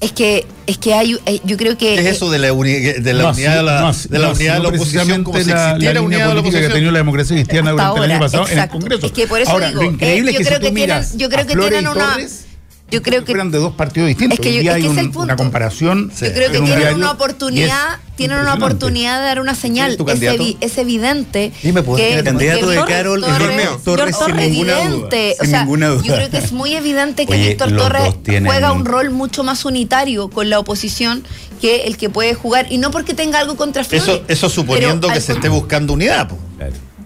[0.01, 1.95] Es que, es que hay, eh, yo creo que...
[1.95, 4.27] ¿Qué es eso de la, uni- de la No, unidad de la, no, de la,
[4.27, 6.41] no, unidad de la oposición como si precisamente la- existiera la unidad línea de la
[6.41, 8.53] política que ha tenido la democracia cristiana Hasta durante el año pasado exacto.
[8.53, 9.05] en el Congreso.
[9.07, 10.71] Es que por eso Ahora, digo, lo increíble eh, es yo que creo si que
[10.71, 12.45] tienen- miras yo creo a que Flores tienen y una- Torres,
[12.91, 14.39] yo creo que fueran de dos partidos distintos.
[14.39, 15.19] Es que yo- Hoy día es que hay es un- el punto.
[15.21, 16.09] una comparación.
[16.11, 19.91] Yo creo que un tienen una oportunidad, tienen una oportunidad de dar una señal.
[19.91, 20.43] Es, candidato?
[20.43, 23.29] evi- es evidente Dime, pues, que ¿quién es tu candidato de Torres- Carol es
[23.83, 25.35] Torres- Torres sin ninguna duda, evidente.
[25.39, 26.03] sin o sea, ninguna duda.
[26.03, 29.43] yo creo que es muy evidente que Oye, Víctor Torres tienen- juega un rol mucho
[29.43, 31.23] más unitario con la oposición
[31.61, 34.03] que el que puede jugar y no porque tenga algo contra Flores.
[34.07, 36.27] Eso, eso suponiendo pero que al se esté buscando unidad.
[36.29, 36.37] po.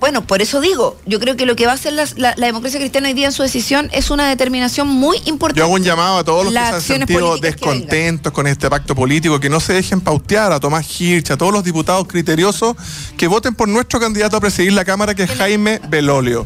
[0.04, 2.48] Bueno, por eso digo, yo creo que lo que va a hacer la, la- la
[2.48, 5.60] democracia cristiana hoy día en su decisión es una determinación muy importante.
[5.60, 8.70] Yo hago un llamado a todos los Las que se han sentido descontentos con este
[8.70, 12.76] pacto político, que no se dejen pautear a Tomás Hirsch, a todos los diputados criteriosos,
[13.16, 16.46] que voten por nuestro candidato a presidir la Cámara, que es Jaime Belolio.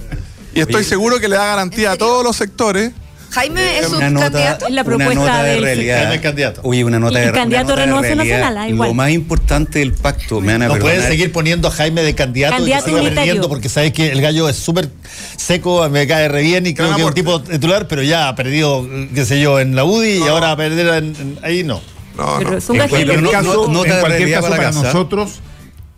[0.54, 2.92] Y estoy seguro que le da garantía a todos los sectores.
[3.38, 4.66] Jaime es un una nota, candidato.
[4.68, 5.98] Es la una propuesta nota de realidad.
[6.00, 6.62] Jaime es candidato.
[6.64, 8.40] Oye, una nota Y- de candidato una nota de Renovación realidad.
[8.40, 8.88] Nacional, igual.
[8.90, 11.12] Lo más importante del pacto, me van a No pueden perdonar.
[11.12, 14.22] seguir poniendo a Jaime de candidato, Candidato y que siga perdiendo porque sabes que el
[14.22, 14.90] gallo es súper
[15.38, 18.36] seco, me cae re bien y creo que es un tipo titular, pero ya ha
[18.36, 21.64] perdido, qué sé yo, en la UDI y ahora va a perder en- en- ahí
[21.64, 21.82] no.
[22.18, 22.58] No, Pero no.
[22.58, 25.32] es un pero En no- cualquier caso, no- nota en de cualquier caso para nosotros,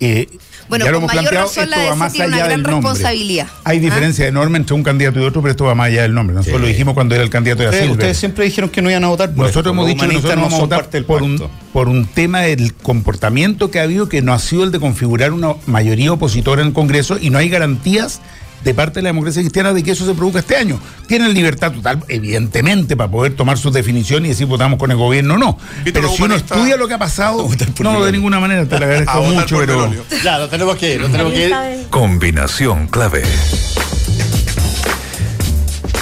[0.01, 0.27] eh,
[0.70, 2.50] Bueno, ya lo con hemos mayor planteado, razón la esto va más una allá gran
[2.50, 2.90] del nombre.
[2.92, 3.48] responsabilidad.
[3.64, 3.82] Hay ¿Ah?
[3.82, 6.36] diferencia enorme entre un candidato y otro, pero esto va más allá del nombre.
[6.36, 6.62] Nosotros Sí.
[6.62, 7.98] lo dijimos cuando era el candidato de Ustedes, Silver.
[8.00, 9.70] ustedes siempre dijeron que no iban a votar por Nosotros esto.
[9.72, 12.42] hemos Los dicho que nosotros no vamos a votar del por un, por un tema
[12.42, 16.62] del comportamiento que ha habido que no ha sido el de configurar una mayoría opositora
[16.62, 18.22] en el Congreso y no hay garantías
[18.64, 20.80] de parte de la democracia cristiana de que eso se produzca este año.
[21.08, 25.36] Tienen libertad total, evidentemente, para poder tomar sus definiciones y decir votamos con el gobierno
[25.36, 25.58] o no.
[25.84, 29.24] Pero si uno estudia lo que ha pasado, no, de ninguna manera, te lo agradezco
[29.24, 29.92] mucho, pero...
[30.24, 31.56] Ya, lo tenemos que ir, lo tenemos que ir.
[31.90, 33.24] Combinación clave.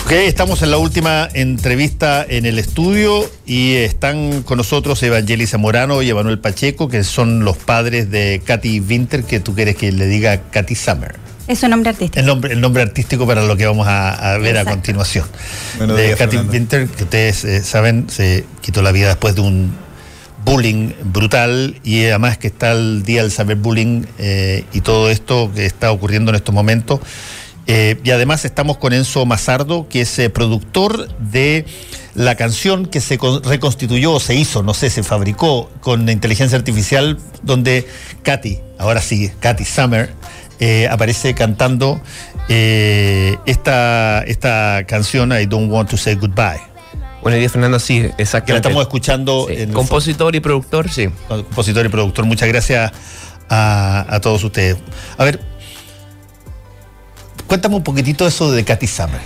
[0.08, 6.02] Ok, estamos en la última entrevista en el estudio y están con nosotros Evangelis Zamorano
[6.02, 10.08] y Emanuel Pacheco, que son los padres de Katy Winter, que tú quieres que le
[10.08, 11.16] diga Katy Summer.
[11.48, 12.20] Es su nombre artístico.
[12.20, 15.26] El nombre, el nombre artístico para lo que vamos a, a ver a continuación.
[15.78, 16.52] Buenos de días, Katy Fernando.
[16.54, 19.72] Winter, que ustedes eh, saben, se quitó la vida después de un
[20.44, 25.66] bullying brutal y además que está el día del cyberbullying eh, y todo esto que
[25.66, 27.00] está ocurriendo en estos momentos.
[27.66, 31.66] Eh, y además estamos con Enzo Mazardo, que es eh, productor de
[32.14, 36.58] la canción que se con- reconstituyó o se hizo, no sé, se fabricó con inteligencia
[36.58, 37.86] artificial, donde
[38.24, 40.12] Katy, ahora sí, Katy Summer,
[40.60, 42.00] eh, aparece cantando
[42.50, 46.62] eh, esta, esta canción, I Don't Want to Say Goodbye.
[47.22, 47.80] Buenos días, Fernando.
[47.80, 48.68] Sí, Que la exactamente.
[48.70, 51.10] estamos escuchando Sí, en el Compositor y productor, sí.
[51.28, 52.26] compositor y productor.
[52.26, 52.92] Muchas gracias
[53.50, 54.78] a, a todos ustedes.
[55.18, 55.42] A ver,
[57.48, 59.20] cuéntame un poquitito eso de Katy Summer,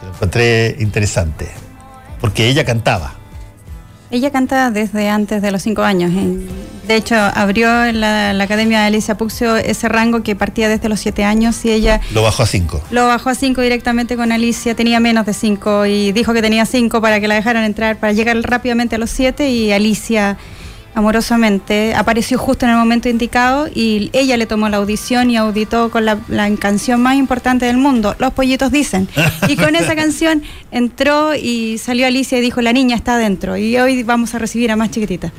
[0.00, 1.48] que lo encontré interesante,
[2.20, 3.14] porque ella cantaba.
[4.12, 6.12] Ella canta desde antes de los cinco años.
[6.86, 10.90] De hecho, abrió en la, la Academia de Alicia Puxio ese rango que partía desde
[10.90, 12.82] los siete años y ella Lo bajó a cinco.
[12.90, 14.74] lo bajó a cinco directamente con Alicia.
[14.74, 18.12] Tenía menos de cinco y dijo que tenía cinco para que la dejaran entrar, para
[18.12, 20.36] llegar rápidamente a los siete y Alicia
[20.94, 25.90] amorosamente apareció justo en el momento indicado y ella le tomó la audición y auditó
[25.90, 29.08] con la, la canción más importante del mundo, Los Pollitos Dicen.
[29.48, 33.76] Y con esa canción entró y salió Alicia y dijo, la niña está adentro y
[33.78, 35.32] hoy vamos a recibir a más chiquitita.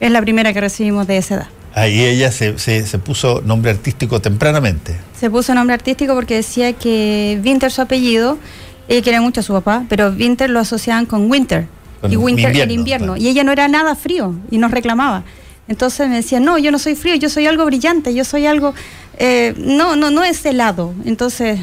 [0.00, 1.46] Es la primera que recibimos de esa edad.
[1.74, 4.96] Ahí ella se, se- se puso nombre artístico tempranamente.
[5.18, 8.38] Se puso nombre artístico porque decía que Winter su apellido,
[8.88, 11.66] ella quería mucho a su papá, pero Winter lo asociaban con Winter.
[12.08, 13.06] Y Winter invierno, el invierno.
[13.14, 13.22] claro.
[13.22, 15.24] Y ella no era nada frío y nos reclamaba.
[15.66, 18.74] Entonces me decía, no, yo no soy frío, yo soy algo brillante, yo soy algo...
[19.18, 20.94] eh, no, no, no es helado.
[21.04, 21.60] Entonces,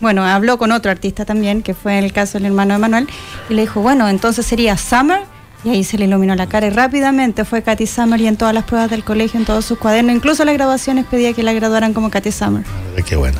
[0.00, 3.08] bueno, habló con otro artista también, que fue el caso del hermano de Manuel,
[3.48, 5.20] y le dijo, bueno, entonces sería Summer.
[5.64, 8.52] Y ahí se le iluminó la cara y rápidamente fue Katy Summer y en todas
[8.52, 11.94] las pruebas del colegio, en todos sus cuadernos, incluso las grabaciones pedía que la graduaran
[11.94, 12.64] como Katy Summer.
[12.68, 13.38] Ah, Qué bueno.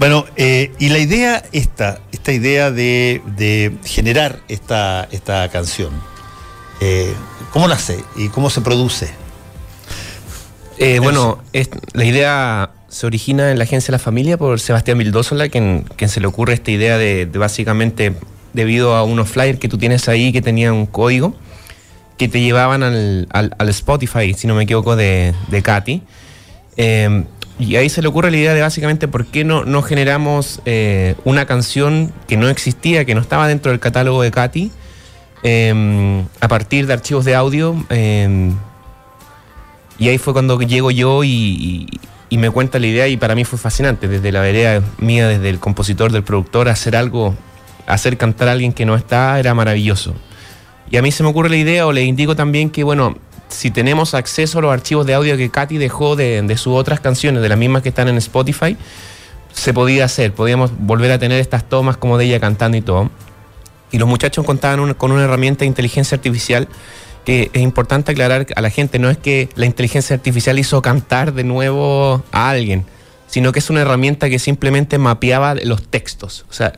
[0.00, 5.90] Bueno, eh, y la idea esta, esta idea de, de generar esta, esta canción,
[6.80, 7.12] eh,
[7.52, 9.10] ¿cómo nace y cómo se produce?
[10.78, 14.96] Eh, bueno, es- la idea se origina en la Agencia de la Familia por Sebastián
[14.96, 18.14] Vildósola, quien, quien se le ocurre esta idea de, de básicamente,
[18.54, 21.34] debido a unos flyers que tú tienes ahí que tenían un código,
[22.16, 26.02] que te llevaban al, al- al Spotify, si no me equivoco, de, de Katy.
[26.78, 27.24] Eh,
[27.60, 31.14] y ahí se le ocurre la idea de básicamente por qué no, no generamos eh,
[31.24, 34.70] una canción que no existía, que no estaba dentro del catálogo de Katy,
[35.42, 37.76] eh, a partir de archivos de audio.
[37.90, 38.50] eh,
[39.98, 41.86] y ahí fue cuando llego yo y, y-
[42.32, 45.50] y me cuenta la idea y para mí fue fascinante, desde la vereda mía, desde
[45.50, 47.34] el compositor, del productor, hacer algo,
[47.88, 50.14] hacer cantar a alguien que no está, era maravilloso.
[50.90, 53.16] Y a mí se me ocurre la idea, o le indico también que, bueno,
[53.50, 57.00] si tenemos acceso a los archivos de audio que Katy dejó de, de sus otras
[57.00, 58.76] canciones, de las mismas que están en Spotify,
[59.52, 63.10] se podía hacer, podíamos volver a tener estas tomas como de ella cantando y todo.
[63.90, 66.68] Y los muchachos contaban con una herramienta de inteligencia artificial
[67.24, 71.34] que es importante aclarar a la gente, no es que la inteligencia artificial hizo cantar
[71.34, 72.86] de nuevo a alguien,
[73.26, 76.46] sino que es una herramienta que simplemente mapeaba los textos.
[76.48, 76.72] O sea,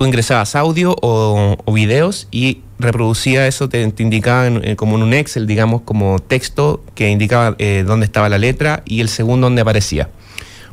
[0.00, 5.46] tú ingresabas audio o, videos y reproducía eso, te, indicaba eh, como en un Excel,
[5.46, 10.08] digamos, como texto que indicaba eh, dónde estaba la letra y el segundo donde aparecía.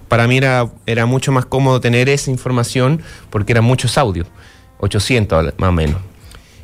[0.08, 4.28] Para mí era, era mucho más cómodo tener esa información porque eran muchos audios,
[4.80, 6.00] 800 más o menos.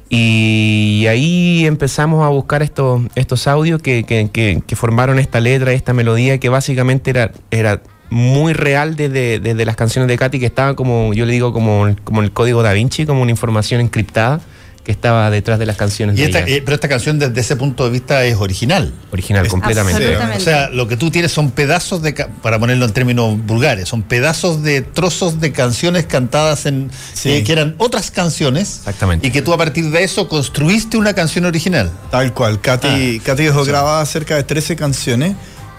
[0.07, 6.37] Y ahí empezamos a buscar estos, estos audios que- que formaron esta letra, esta melodía,
[6.37, 7.81] que básicamente era, era
[8.13, 11.93] muy real desde, desde las canciones de Katy, que estaba como, yo le digo, como,
[12.03, 14.39] como el código da Vinci, como una información encriptada
[14.83, 16.57] que estaba detrás de las canciones Y de esta, ella.
[16.57, 18.93] eh, pero esta canción desde ese punto de vista es original.
[19.11, 20.17] Original, completamente.
[20.17, 24.03] O sea, lo que tú tienes son pedazos de, para ponerlo en términos vulgares, son
[24.03, 26.91] pedazos de trozos de canciones cantadas en
[27.23, 28.79] que, que eran otras canciones.
[28.79, 29.25] Exactamente.
[29.25, 31.89] Y que tú a partir de eso construiste una canción original.
[32.11, 32.59] Tal cual.
[32.59, 35.35] Katy, Katy dejó grabadas cerca de 13 canciones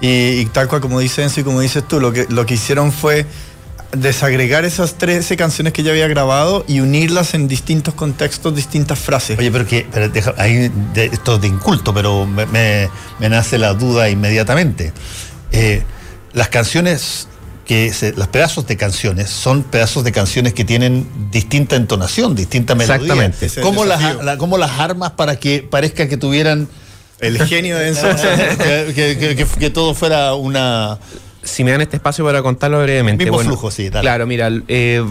[0.06, 2.54] y, y tal cual como dice Enzo y como dices tú, lo que, lo que
[2.54, 3.26] hicieron fue
[3.92, 9.38] desagregar esas 13 canciones que ya había grabado y unirlas en distintos contextos, distintas frases.
[9.38, 12.88] Oye, pero que pero deja- ahí de- esto es de inculto, pero me, me-
[13.20, 14.92] me nace la duda inmediatamente.
[15.52, 15.84] Eh,
[16.32, 17.28] las canciones
[17.66, 22.74] que se- los pedazos de canciones son pedazos de canciones que tienen distinta entonación, distinta
[22.74, 22.96] melodía.
[22.96, 23.48] Exactamente.
[23.62, 26.66] ¿Cómo las, la- cómo las armas para que parezca que tuvieran
[27.26, 28.06] El genio de Enzo.
[28.58, 30.98] que, que- que- que- que todo fuera una
[31.42, 33.24] si me dan este espacio para contarlo brevemente.
[33.24, 34.02] Mismo flujo, sí, dale.
[34.02, 35.04] Claro, mira, eh,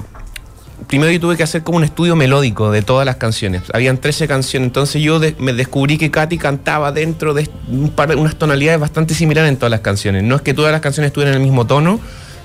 [0.87, 3.61] primero yo tuve que hacer como un estudio melódico de todas las canciones.
[3.71, 8.09] Habían 13 canciones, entonces yo de- me descubrí que Katy cantaba dentro de un par
[8.09, 10.23] de- unas tonalidades bastante similares en todas las canciones.
[10.23, 11.99] No es que todas las canciones estuvieran en el mismo tono,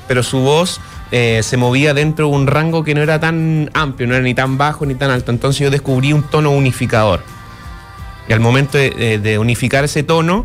[0.06, 0.80] pero su voz
[1.10, 4.34] eh, se movía dentro de un rango que no era tan amplio, no era ni
[4.34, 5.30] tan bajo ni tan alto.
[5.32, 7.22] Entonces yo descubrí un tono unificador.
[8.28, 10.44] Y al momento de, unificar ese tono,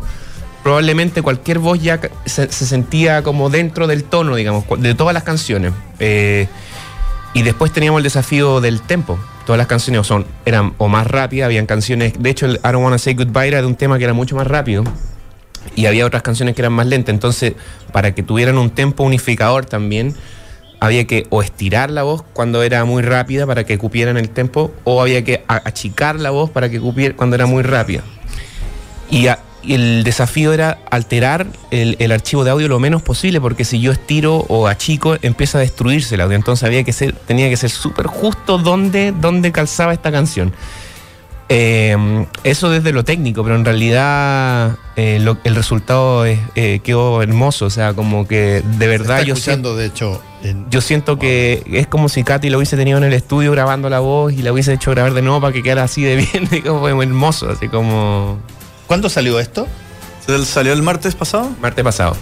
[0.62, 5.22] probablemente cualquier voz ya se, se sentía como dentro del tono, digamos, de todas las
[5.22, 5.72] canciones.
[5.98, 6.48] Eh,
[7.34, 9.18] y después teníamos el desafío del tempo.
[9.44, 12.14] Todas las canciones son, eran o más rápidas, habían canciones.
[12.18, 14.36] De hecho, el I Don't Wanna Say Goodbye era de un tema que era mucho
[14.36, 14.84] más rápido.
[15.74, 17.12] Y había otras canciones que eran más lentas.
[17.12, 17.54] Entonces,
[17.92, 20.14] para que tuvieran un tempo unificador también,
[20.84, 24.70] había que o estirar la voz cuando era muy rápida para que cupieran el tempo,
[24.84, 28.02] o había que achicar la voz para que cupiera cuando era muy rápida.
[29.10, 29.28] Y,
[29.66, 33.92] el desafío era alterar el, el archivo de audio lo menos posible, porque si yo
[33.92, 36.36] estiro o achico, empieza a destruirse el audio.
[36.36, 40.52] Entonces había que ser, tenía que ser súper justo donde, donde calzaba esta canción.
[41.48, 47.20] Eh, eso desde lo técnico, pero en realidad eh, lo- el resultado es, eh, quedó
[47.22, 47.66] hermoso.
[47.66, 51.62] O sea, como que de verdad está yo escuchando, de hecho, en- yo siento que
[51.70, 54.52] es como si Katy lo hubiese tenido en el estudio grabando la voz y la
[54.52, 58.38] hubiese hecho grabar de nuevo para que quedara así de bien, como hermoso, así como
[58.86, 59.66] ¿Cuándo salió esto?
[60.44, 61.50] ¿Salió el martes pasado?
[61.60, 62.16] martes pasado.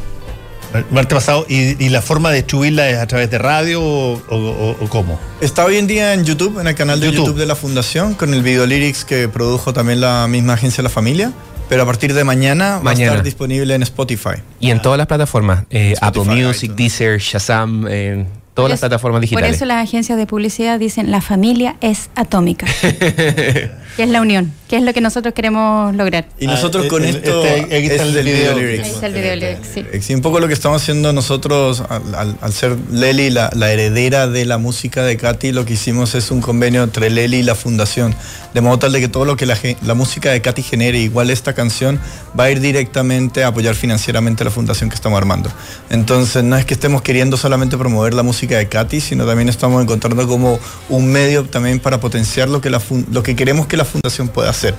[0.91, 1.47] Martes pasado.
[1.49, 4.89] ¿Y, y la forma de distribuirla es a través de radio o, o- o- o
[4.89, 5.19] cómo?
[5.41, 7.27] Está hoy en día en YouTube, en el canal de YouTube.
[7.27, 10.89] YouTube, de la Fundación, con el video lyrics que produjo también la misma agencia La
[10.91, 11.33] Familia.
[11.69, 13.13] Pero a partir de mañana, va a Mañana.
[13.13, 14.43] estar disponible en Spotify.
[14.61, 16.77] Y en todas las plataformas, eh, Apple Music, iTunes.
[16.77, 19.57] Deezer, Shazam, eh, todas Por las eso- plataformas Por digitales.
[19.57, 22.67] eso las agencias de publicidad dicen la familia es atómica.
[23.97, 26.27] que es la unión, que es lo que nosotros queremos lograr.
[26.39, 28.55] Y nosotros Ah, con el- esto este- aquí está es el del video.
[28.55, 28.85] video lyrics.
[28.89, 29.85] Ahí está el video lyrics, sí.
[30.01, 33.71] Sí, un poco lo que estamos haciendo nosotros, al, al- al ser Leli la, la
[33.73, 37.43] heredera de la música de Katy, lo que hicimos es un convenio entre Leli y
[37.43, 38.15] la fundación,
[38.55, 41.31] de modo tal de que todo lo que la, la música de Katy genere, igual
[41.31, 41.99] esta canción,
[42.39, 45.51] va a ir directamente a apoyar financieramente la fundación que estamos armando.
[45.91, 49.83] Entonces, no es que estemos queriendo solamente promover la música de Katy, sino también estamos
[49.83, 52.81] encontrando como un medio también para potenciar lo que, la
[53.11, 54.75] lo que queremos que la fundación pueda hacer,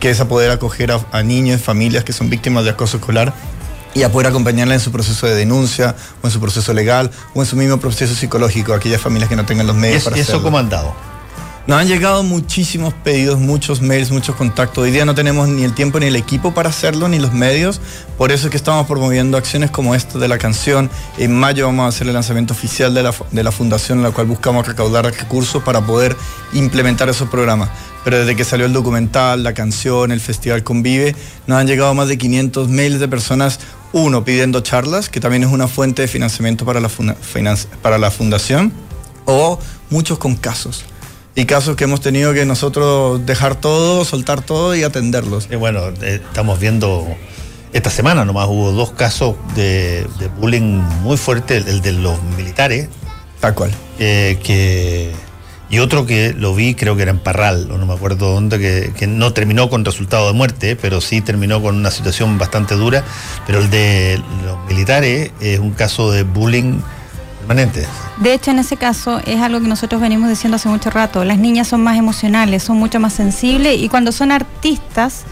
[0.00, 2.98] que es a poder acoger a, a niños y familias que son víctimas de acoso
[2.98, 3.32] escolar
[3.94, 7.40] y a poder acompañarla en su proceso de denuncia o en su proceso legal o
[7.40, 10.16] en su mismo proceso psicológico, aquellas familias que no tengan los ¿Y medios eso, para
[10.16, 10.42] eso hacerlo.
[10.44, 10.94] cómo han dado?
[11.68, 14.84] Nos han llegado muchísimos pedidos, muchos mails, muchos contactos.
[14.84, 17.82] Hoy día no tenemos ni el tiempo ni el equipo para hacerlo, ni los medios.
[18.16, 20.88] Por eso es que estamos promoviendo acciones como esta de la canción.
[21.18, 24.12] En mayo vamos a hacer el lanzamiento oficial de la, de la fundación, en la
[24.12, 26.16] cual buscamos recaudar recursos para poder
[26.54, 27.68] implementar esos programas.
[28.02, 31.14] Pero desde que salió el documental, la canción, el festival Convive,
[31.46, 33.60] nos han llegado más de 500 mails de personas,
[33.92, 36.88] uno pidiendo charlas, que también es una fuente de financiamiento para la,
[37.82, 38.72] para la fundación,
[39.26, 39.58] o
[39.90, 40.86] muchos con casos.
[41.38, 45.46] Y casos que hemos tenido que nosotros dejar todo, soltar todo y atenderlos.
[45.50, 47.06] Eh, bueno, eh, estamos viendo,
[47.72, 52.20] esta semana nomás hubo dos casos de, de bullying muy fuerte, el, el de los
[52.36, 52.88] militares.
[53.38, 53.70] Tal cual.
[54.00, 55.12] eh, que,
[55.70, 58.58] y otro que lo vi, creo que era en Parral, o no me acuerdo dónde,
[58.58, 62.74] que, que no terminó con resultado de muerte, pero sí terminó con una situación bastante
[62.74, 63.04] dura.
[63.46, 66.80] Pero el de los militares es un caso de bullying
[68.18, 71.24] De hecho, en ese caso es algo que nosotros venimos diciendo hace mucho rato.
[71.24, 75.24] Las niñas son más emocionales, son mucho más sensibles y cuando son artistas,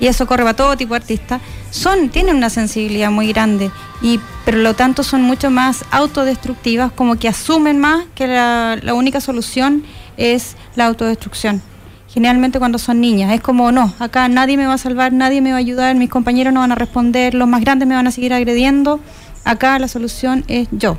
[0.00, 3.70] y eso corre para todo tipo de artistas, son, tienen una sensibilidad muy grande,
[4.00, 8.94] y, pero lo tanto son mucho más autodestructivas, como que asumen más que la, la
[8.94, 9.82] única solución
[10.16, 11.60] es la autodestrucción.
[12.08, 15.50] Generalmente cuando son niñas, es como, no, acá nadie me va a salvar, nadie me
[15.50, 18.12] va a ayudar, mis compañeros no van a responder, los más grandes me van a
[18.12, 19.00] seguir agrediendo,
[19.44, 20.96] acá la solución es yo.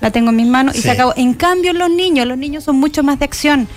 [0.00, 1.12] La tengo en mis manos y se acabó.
[1.16, 3.68] En cambio, los niños, los niños son mucho más de acción.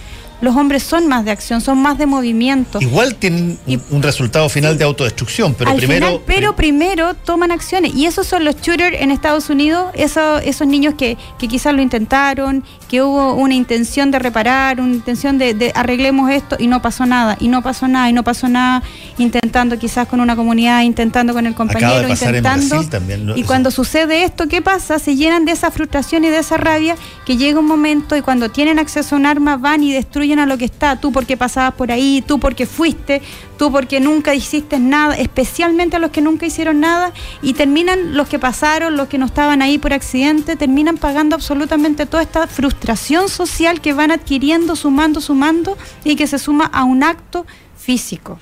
[0.41, 2.79] Los hombres son más de acción, son más de movimiento.
[2.81, 6.07] Igual tienen un, un resultado final de autodestrucción, pero Al primero.
[6.07, 7.93] final, pero primero toman acciones.
[7.95, 11.81] Y esos son los shooters en Estados Unidos, esos, esos niños que, que quizás lo
[11.81, 16.81] intentaron, que hubo una intención de reparar, una intención de, de arreglemos esto y no
[16.81, 18.81] pasó nada, y no pasó nada, y no pasó nada,
[19.17, 22.75] intentando quizás con una comunidad, intentando con el compañero, Acaba de pasar en intentando.
[22.75, 23.25] Brasil también.
[23.27, 23.37] ¿no?
[23.37, 24.99] Y cuando sucede esto, ¿qué pasa?
[24.99, 26.95] Se llenan de esa frustración y de esa rabia
[27.25, 30.45] que llega un momento y cuando tienen acceso a un arma van y destruyen a
[30.45, 30.99] lo que está.
[30.99, 33.21] Tú porque pasabas por ahí, tú porque fuiste,
[33.57, 38.27] tú porque nunca hiciste nada, especialmente a los que nunca hicieron nada y terminan los
[38.27, 43.29] que pasaron, los que no estaban ahí por accidente, terminan pagando absolutamente toda esta frustración
[43.29, 47.45] social que van adquiriendo, sumando, sumando y que se suma a un acto
[47.77, 48.39] físico.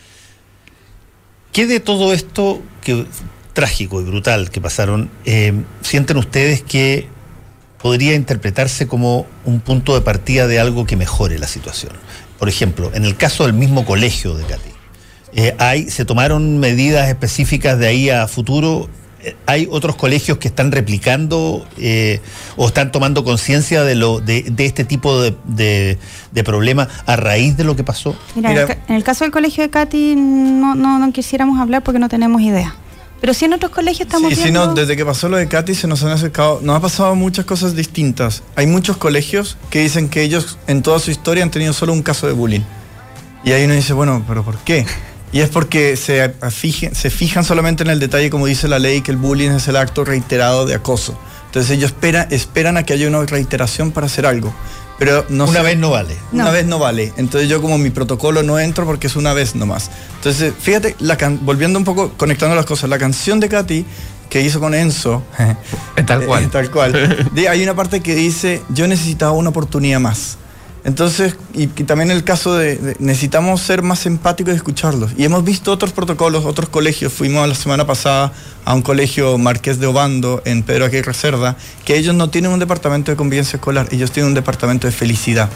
[1.52, 3.06] ¿Qué de todo esto que
[3.54, 7.08] trágico y brutal que pasaron eh, sienten ustedes que
[7.82, 11.94] podría interpretarse como un punto de partida de algo que mejore la situación?
[12.38, 14.70] Por ejemplo, en el caso del mismo colegio de Katy,
[15.34, 18.90] eh, hay, se tomaron medidas específicas de ahí a futuro.
[19.22, 22.22] Eh, ¿Hay otros colegios que están replicando eh,
[22.56, 25.98] o están tomando conciencia de, lo, de, de este tipo de, de,
[26.32, 28.16] de problemas a raíz de lo que pasó?
[28.36, 28.78] Mira, Mira.
[28.88, 32.42] En, el, caso del colegio de Katy no, no, no quisiéramos hablar porque no tenemos
[32.42, 32.76] idea.
[33.22, 34.68] Pero sí en otros colegios estamos Sí, sí, viendo...
[34.68, 37.46] no, desde que pasó lo de Katy se nos han acercado, nos ha pasado muchas
[37.46, 38.44] cosas distintas.
[38.56, 42.02] Hay muchos colegios que dicen que ellos en toda su historia han tenido solo un
[42.02, 42.62] caso de bullying.
[43.44, 44.86] Y ahí uno dice, bueno, pero ¿por qué?
[45.32, 49.02] Y es porque se, afijen- se fijan solamente en el detalle, como dice la ley,
[49.02, 51.20] que el bullying es el acto reiterado de acoso.
[51.48, 54.54] Entonces ellos espera- esperan a que haya una reiteración para hacer algo.
[55.00, 56.18] Pero no Una sé- vez no vale.
[56.34, 56.52] Una No.
[56.52, 57.14] vez no vale.
[57.18, 59.90] Entonces yo como mi protocolo no entro porque es una vez nomás.
[60.18, 63.86] Entonces, fíjate, la can- volviendo un poco, conectando las cosas, la canción de Katy
[64.30, 65.24] que hizo con Enzo.
[66.06, 66.44] Tal cual.
[66.44, 67.30] eh, tal cual.
[67.50, 70.38] Hay una parte que dice, yo necesitaba una oportunidad más.
[70.90, 75.12] Entonces, y, y también el caso de, necesitamos ser más empáticos y escucharlos.
[75.16, 77.14] Y hemos visto otros protocolos, otros colegios.
[77.14, 78.34] Fuimos la semana pasada
[78.66, 82.58] a un colegio Marqués de Obando en Pedro Aguirre Cerda, que ellos no tienen un
[82.58, 85.52] departamento de convivencia escolar, ellos tienen un departamento de felicidad.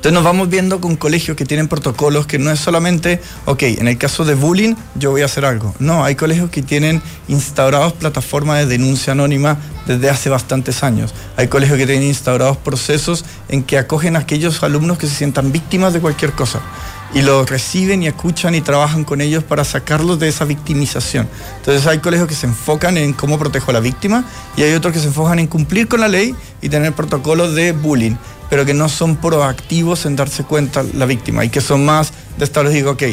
[0.00, 3.86] Entonces nos vamos viendo con colegios que tienen protocolos que no es solamente, ok, en
[3.86, 5.74] el caso de bullying yo voy a hacer algo.
[5.78, 11.12] No, hay colegios que tienen instaurados plataformas de denuncia anónima desde hace bastantes años.
[11.36, 15.52] Hay colegios que tienen instaurados procesos en que acogen a aquellos alumnos que se sientan
[15.52, 16.62] víctimas de cualquier cosa
[17.12, 21.28] y lo reciben y escuchan y trabajan con ellos para sacarlos de esa victimización.
[21.58, 24.24] Entonces hay colegios que se enfocan en cómo protejo a la víctima
[24.56, 27.72] y hay otros que se enfocan en cumplir con la ley y tener protocolos de
[27.72, 28.16] bullying,
[28.50, 32.44] pero que no son proactivos en darse cuenta la víctima y que son más de
[32.44, 33.04] estar, les digo, ok,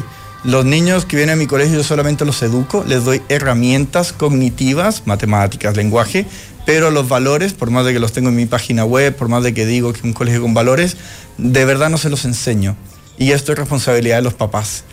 [0.43, 5.03] los niños que vienen a mi colegio yo solamente los educo, les doy herramientas cognitivas,
[5.05, 6.25] matemáticas, lenguaje,
[6.65, 9.43] pero los valores, por más de que los tengo en mi página web, por más
[9.43, 10.97] de que digo que un colegio con valores,
[11.37, 12.75] de verdad no se los enseño.
[13.17, 14.83] Y esto es responsabilidad de los papás.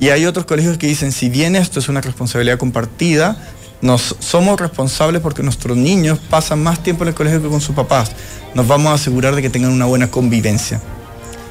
[0.00, 3.36] Y hay otros colegios que dicen, si bien esto es una responsabilidad compartida,
[3.82, 7.74] nos somos responsables porque nuestros niños pasan más tiempo en el colegio que con sus
[7.74, 8.12] papás.
[8.54, 10.80] Nos vamos a asegurar de que tengan una buena convivencia.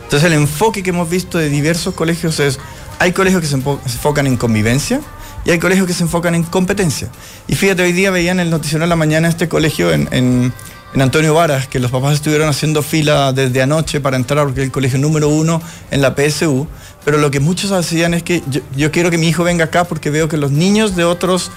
[0.04, 2.60] Entonces el enfoque que hemos visto de diversos colegios es,
[3.00, 5.02] hay colegios que se enfo- se enfocan en convivencia
[5.46, 7.08] y hay colegios que se enfocan en competencia.
[7.48, 10.54] Y fíjate, hoy día veía en el noticiero de la mañana este colegio en, en-
[10.94, 14.72] en Antonio Varas, que los papás estuvieron haciendo fila desde anoche para entrar porque el
[14.72, 16.68] colegio número uno en la PSU,
[17.06, 19.84] pero lo que muchos hacían es que yo, yo quiero que mi hijo venga acá
[19.84, 21.52] porque veo que los niños de otros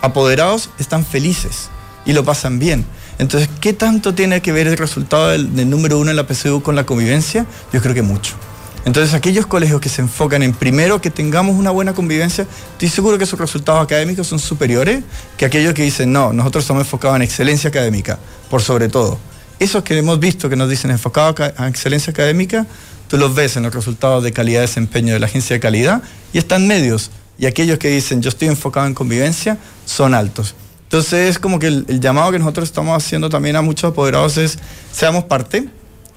[0.00, 1.70] apoderados están felices
[2.04, 2.86] y lo pasan bien.
[3.18, 6.76] Entonces, ¿qué tanto tiene que ver el resultado del, número uno en la PSU con
[6.76, 7.46] la convivencia?
[7.72, 8.34] Yo creo que mucho.
[8.84, 13.18] Entonces, aquellos colegios que se enfocan en primero que tengamos una buena convivencia, estoy seguro
[13.18, 15.02] que sus resultados académicos son superiores
[15.36, 18.18] que aquellos que dicen, no, nosotros estamos enfocados en excelencia académica,
[18.48, 19.18] por sobre todo.
[19.58, 22.66] Esos que hemos visto que nos dicen enfocados a excelencia académica,
[23.08, 26.02] tú los ves en los resultados de calidad de desempeño de la agencia de calidad
[26.32, 27.10] y están medios.
[27.38, 30.54] Y aquellos que dicen yo estoy enfocado en convivencia son altos.
[30.84, 34.58] Entonces es como que el, llamado que nosotros estamos haciendo también a muchos apoderados es
[34.90, 35.68] seamos parte,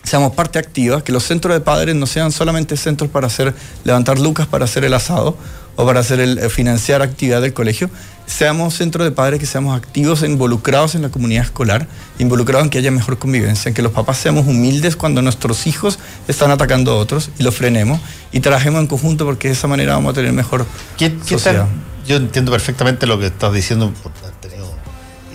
[0.04, 4.18] seamos parte activa, que los centros de padres no sean solamente centros para hacer levantar
[4.18, 5.38] lucas para hacer el asado
[5.76, 7.90] o para hacer el, eh, financiar actividad del colegio,
[8.26, 11.88] seamos centros de padres que seamos activos, involucrados en la comunidad escolar,
[12.20, 16.00] involucrados en que haya mejor convivencia, en que los papás seamos humildes cuando nuestros hijos
[16.28, 18.00] están atacando a otros y los frenemos
[18.32, 20.66] y trabajemos en conjunto porque de esa manera vamos a tener mejor
[20.98, 21.66] ¿Qué, qué sociedad.
[21.66, 22.08] tal?
[22.08, 23.92] Yo entiendo perfectamente lo que estás diciendo.
[24.02, 24.72] por haber tenido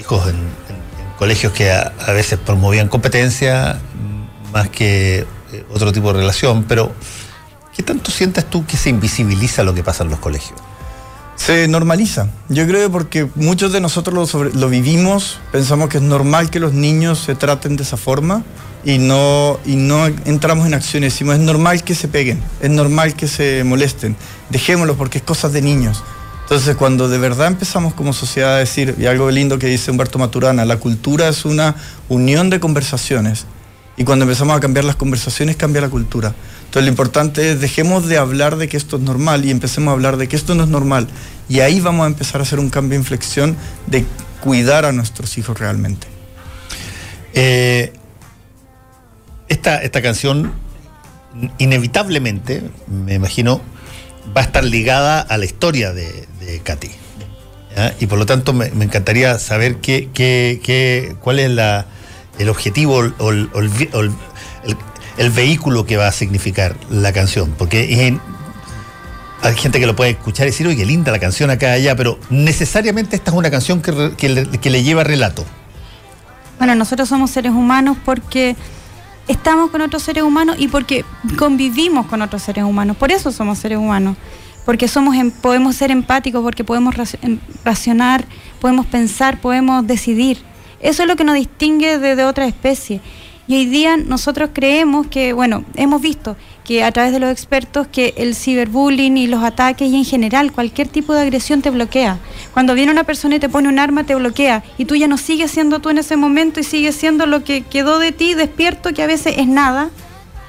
[0.01, 3.79] hijos en, en- en colegios que a, a veces promovían competencia
[4.53, 6.93] más que eh, otro tipo de relación, pero
[7.77, 10.59] ¿qué tanto sientes tú que se invisibiliza lo que pasa en los colegios?
[11.37, 12.31] Se normaliza.
[12.49, 17.19] Yo creo porque muchos de nosotros lo, vivimos, pensamos que es normal que los niños
[17.19, 18.43] se traten de esa forma
[18.85, 22.71] y no, y no entramos en acción y decimos es normal que se peguen, es
[22.71, 24.17] normal que se molesten,
[24.49, 26.03] dejémoslo porque es cosas de niños.
[26.45, 30.19] Entonces cuando de verdad empezamos como sociedad a decir, y algo lindo que dice Humberto
[30.19, 31.75] Maturana, la cultura es una
[32.09, 33.45] unión de conversaciones
[33.99, 36.35] y cuando empezamos a cambiar las conversaciones cambia la cultura.
[36.77, 39.93] Entonces lo importante es dejemos de hablar de que esto es normal y empecemos a
[39.95, 41.09] hablar de que esto no es normal.
[41.49, 43.57] Y ahí vamos a empezar a hacer un cambio de inflexión
[43.87, 44.05] de
[44.43, 46.07] cuidar a nuestros hijos realmente.
[47.33, 47.95] Eh,
[49.49, 50.53] esta, esta canción
[51.57, 53.63] inevitablemente, me imagino,
[54.37, 56.29] va a estar ligada a la historia de,
[56.63, 56.91] Katy.
[58.01, 61.87] Y por lo tanto me, encantaría saber qué, qué- cuál es la,
[62.39, 64.13] el objetivo o el, el
[64.65, 64.77] el-
[65.19, 67.55] el- vehículo que va a significar la canción.
[67.59, 68.19] Porque
[69.43, 72.19] hay gente que lo puede escuchar y decir, oye, linda la canción acá allá, pero
[72.31, 74.29] necesariamente esta es una canción que, que
[74.71, 75.45] le- lleva relato.
[76.59, 78.57] Bueno, nosotros somos seres humanos porque
[79.29, 81.05] estamos con otros seres humanos y porque
[81.39, 82.97] convivimos con otros seres humanos.
[82.97, 84.17] Por eso somos seres humanos.
[84.65, 88.25] Porque somos em- podemos ser empáticos, porque podemos raci- em- racionar,
[88.61, 90.39] podemos pensar, podemos decidir.
[90.81, 93.01] Eso es lo que nos distingue de otra especie.
[93.49, 97.87] Y hoy día nosotros creemos que, bueno, hemos visto que a través de los expertos
[97.87, 102.19] que el ciberbullying y los ataques y en general cualquier tipo de agresión te bloquea.
[102.53, 105.17] Cuando viene una persona y te pone un arma te bloquea y tú ya no
[105.17, 108.93] sigues siendo tú en ese momento y sigues siendo lo que quedó de ti despierto
[108.93, 109.91] que a veces es nada,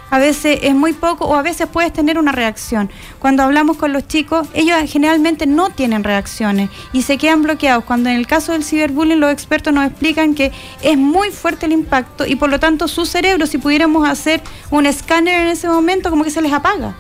[0.09, 2.89] a veces es muy poco o a veces puedes tener una reacción.
[3.19, 7.83] Cuando hablamos con los chicos, ellos generalmente no tienen reacciones y se quedan bloqueados.
[7.83, 11.71] Cuando en el caso del ciberbullying los expertos nos explican que es muy fuerte el
[11.71, 16.09] impacto y por lo tanto su cerebro, si pudiéramos hacer un escáner en ese momento,
[16.09, 16.95] como que se les apaga.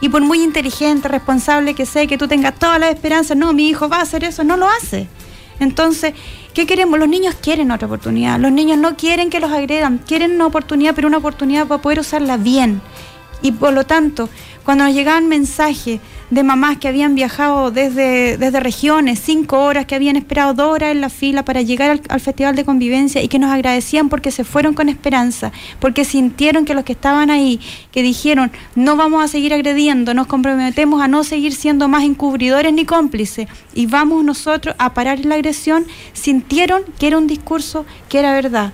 [0.00, 3.68] Y por muy inteligente, responsable que sea, que tú tengas todas las esperanzas, no, mi
[3.68, 5.08] hijo va a hacer eso, no lo hace.
[5.60, 6.14] Entonces,
[6.54, 6.98] ¿qué queremos?
[6.98, 8.38] Los niños quieren otra oportunidad.
[8.38, 12.00] Los niños no quieren que los agredan, quieren una oportunidad, pero una oportunidad para poder
[12.00, 12.80] usarla bien.
[13.42, 14.28] Y por lo tanto,
[14.64, 19.94] cuando nos llegaban mensajes de mamás que habían viajado desde, desde regiones, cinco horas, que
[19.94, 23.28] habían esperado dos horas en la fila para llegar al, al Festival de Convivencia y
[23.28, 27.60] que nos agradecían porque se fueron con esperanza, porque sintieron que los que estaban ahí,
[27.90, 32.72] que dijeron, no vamos a seguir agrediendo, nos comprometemos a no seguir siendo más encubridores
[32.72, 38.18] ni cómplices y vamos nosotros a parar la agresión, sintieron que era un discurso que
[38.18, 38.72] era verdad.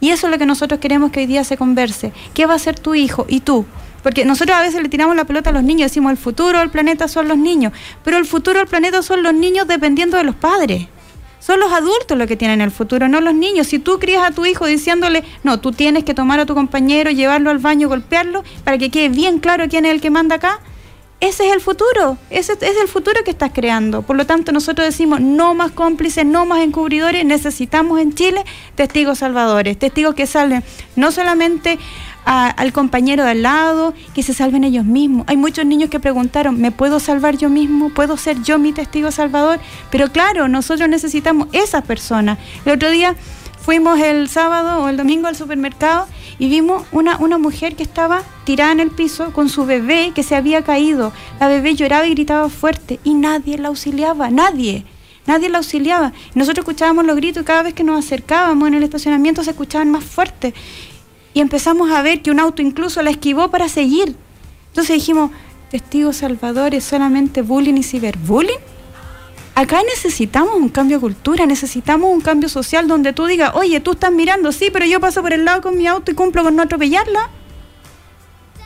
[0.00, 2.12] Y eso es lo que nosotros queremos que hoy día se converse.
[2.34, 3.64] ¿Qué va a ser tu hijo y tú?
[4.02, 6.70] Porque nosotros a veces le tiramos la pelota a los niños, decimos el futuro del
[6.70, 7.72] planeta son los niños,
[8.04, 10.88] pero el futuro del planeta son los niños dependiendo de los padres.
[11.40, 13.66] Son los adultos los que tienen el futuro, no los niños.
[13.66, 17.10] Si tú crías a tu hijo diciéndole, no, tú tienes que tomar a tu compañero,
[17.10, 20.60] llevarlo al baño, golpearlo, para que quede bien claro quién es el que manda acá,
[21.22, 24.02] ese es el futuro, ese es el futuro que estás creando.
[24.02, 29.18] Por lo tanto, nosotros decimos, no más cómplices, no más encubridores, necesitamos en Chile testigos
[29.18, 30.64] salvadores, testigos que salven
[30.96, 31.78] no solamente
[32.24, 35.24] al compañero de al lado, que se salven ellos mismos.
[35.28, 37.90] Hay muchos niños que preguntaron, ¿me puedo salvar yo mismo?
[37.90, 39.58] ¿Puedo ser yo mi testigo salvador?
[39.90, 42.38] Pero claro, nosotros necesitamos esas personas.
[42.64, 43.16] El otro día
[43.62, 46.06] fuimos el sábado o el domingo al supermercado
[46.38, 50.22] y vimos una, una mujer que estaba tirada en el piso con su bebé que
[50.22, 51.12] se había caído.
[51.40, 54.84] La bebé lloraba y gritaba fuerte y nadie la auxiliaba, nadie.
[55.24, 56.12] Nadie la auxiliaba.
[56.34, 59.90] Nosotros escuchábamos los gritos y cada vez que nos acercábamos en el estacionamiento se escuchaban
[59.90, 60.52] más fuerte.
[61.34, 64.16] Y empezamos a ver que un auto incluso la esquivó para seguir.
[64.68, 65.30] Entonces dijimos,
[65.70, 68.60] testigos salvadores, solamente bullying y ciberbullying.
[69.54, 73.92] Acá necesitamos un cambio de cultura, necesitamos un cambio social donde tú digas, oye, tú
[73.92, 76.56] estás mirando, sí, pero yo paso por el lado con mi auto y cumplo con
[76.56, 77.28] no atropellarla.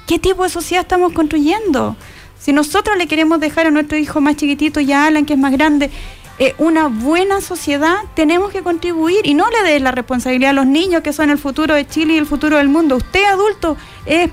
[0.06, 1.96] ¿Qué tipo de sociedad estamos construyendo?
[2.38, 5.38] Si nosotros le queremos dejar a nuestro hijo más chiquitito y a Alan, que es
[5.38, 5.90] más grande,
[6.38, 10.66] eh, una buena sociedad, tenemos que contribuir y no le des la responsabilidad a los
[10.66, 12.96] niños que son el futuro de Chile y el futuro del mundo.
[12.96, 13.76] Usted adulto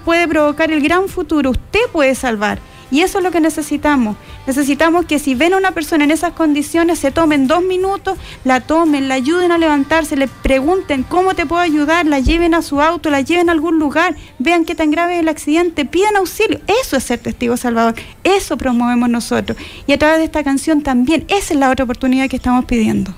[0.06, 2.60] puede provocar el gran futuro, usted puede salvar.
[2.94, 4.16] Y eso es lo que necesitamos.
[4.46, 8.62] Necesitamos que si ven a una persona en esas condiciones, se tomen dos minutos, la
[8.62, 12.84] tomen, la ayuden a levantarse, le pregunten cómo te puedo ayudar, la lleven a su
[12.84, 16.62] auto, la lleven a algún lugar, vean qué tan grave es el accidente, pidan auxilio.
[16.84, 17.96] Eso es ser testigo salvador.
[18.24, 19.58] Eso promovemos nosotros.
[19.88, 23.16] Y a través de esta canción también, esa es la otra oportunidad que estamos pidiendo.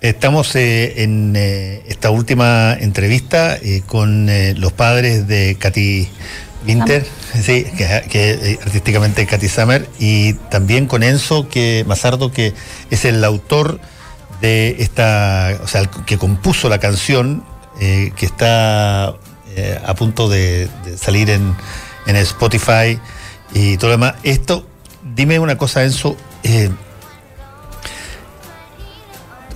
[0.00, 4.28] Estamos eh, en eh, esta última entrevista eh, con
[4.60, 6.08] los padres de Katy
[6.66, 12.54] Winter, sí, que, que, eh, artísticamente Katy Summer, y también con Enzo que Mazardo, que
[12.90, 13.80] es el autor
[14.40, 17.44] de esta, o sea, el que compuso la canción
[17.80, 19.14] eh, que está
[19.56, 21.54] eh, a punto de, de salir en,
[22.06, 22.98] en Spotify
[23.54, 24.14] y todo lo demás.
[24.24, 24.66] Esto,
[25.14, 26.16] dime una cosa, Enzo.
[26.42, 26.70] eh,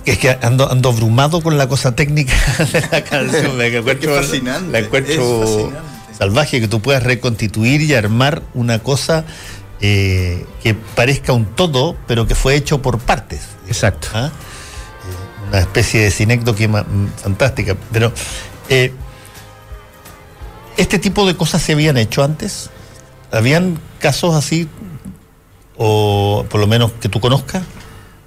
[0.05, 2.33] es que ando, ando abrumado con la cosa técnica
[2.73, 3.55] de la canción.
[3.55, 5.92] Me encuentro, Es fascinante, la encuentro es fascinante.
[6.17, 9.25] Salvaje que tú puedas reconstituir y armar una cosa
[9.81, 13.41] eh, que parezca un todo, pero que fue hecho por partes.
[13.67, 14.07] Exacto.
[14.13, 14.27] ¿ah?
[14.31, 17.75] Eh, Una especie de sinécdoque ma- mm, fantástica.
[17.91, 18.11] Pero,
[18.69, 18.93] eh,
[20.77, 22.69] ¿este tipo de cosas se habían hecho antes?
[23.31, 24.67] ¿Habían casos así?
[25.75, 27.63] O por lo menos que tú conozcas.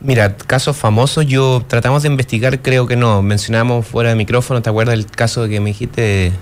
[0.00, 3.22] Mira, casos famosos, yo tratamos de investigar, creo que no.
[3.22, 6.32] Mencionamos fuera de micrófono, ¿te acuerdas del caso que me dijiste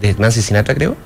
[0.00, 0.96] de, Nancy Sinatra, creo?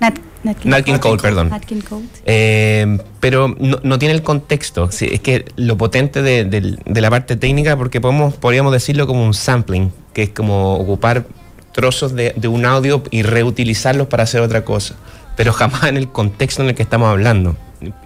[0.00, 0.14] Nat,
[0.44, 1.50] Nat King, Nat King Cole, perdón.
[1.50, 2.04] Nat King Cole.
[2.24, 4.90] Eh, pero no, no tiene el contexto.
[4.90, 9.24] Sí, es que lo potente de, de la parte técnica, porque podemos, podríamos decirlo como
[9.24, 11.26] un sampling, que es como ocupar
[11.72, 14.96] trozos de, de un audio y reutilizarlos para hacer otra cosa,
[15.36, 17.56] pero jamás en el contexto en el que estamos hablando,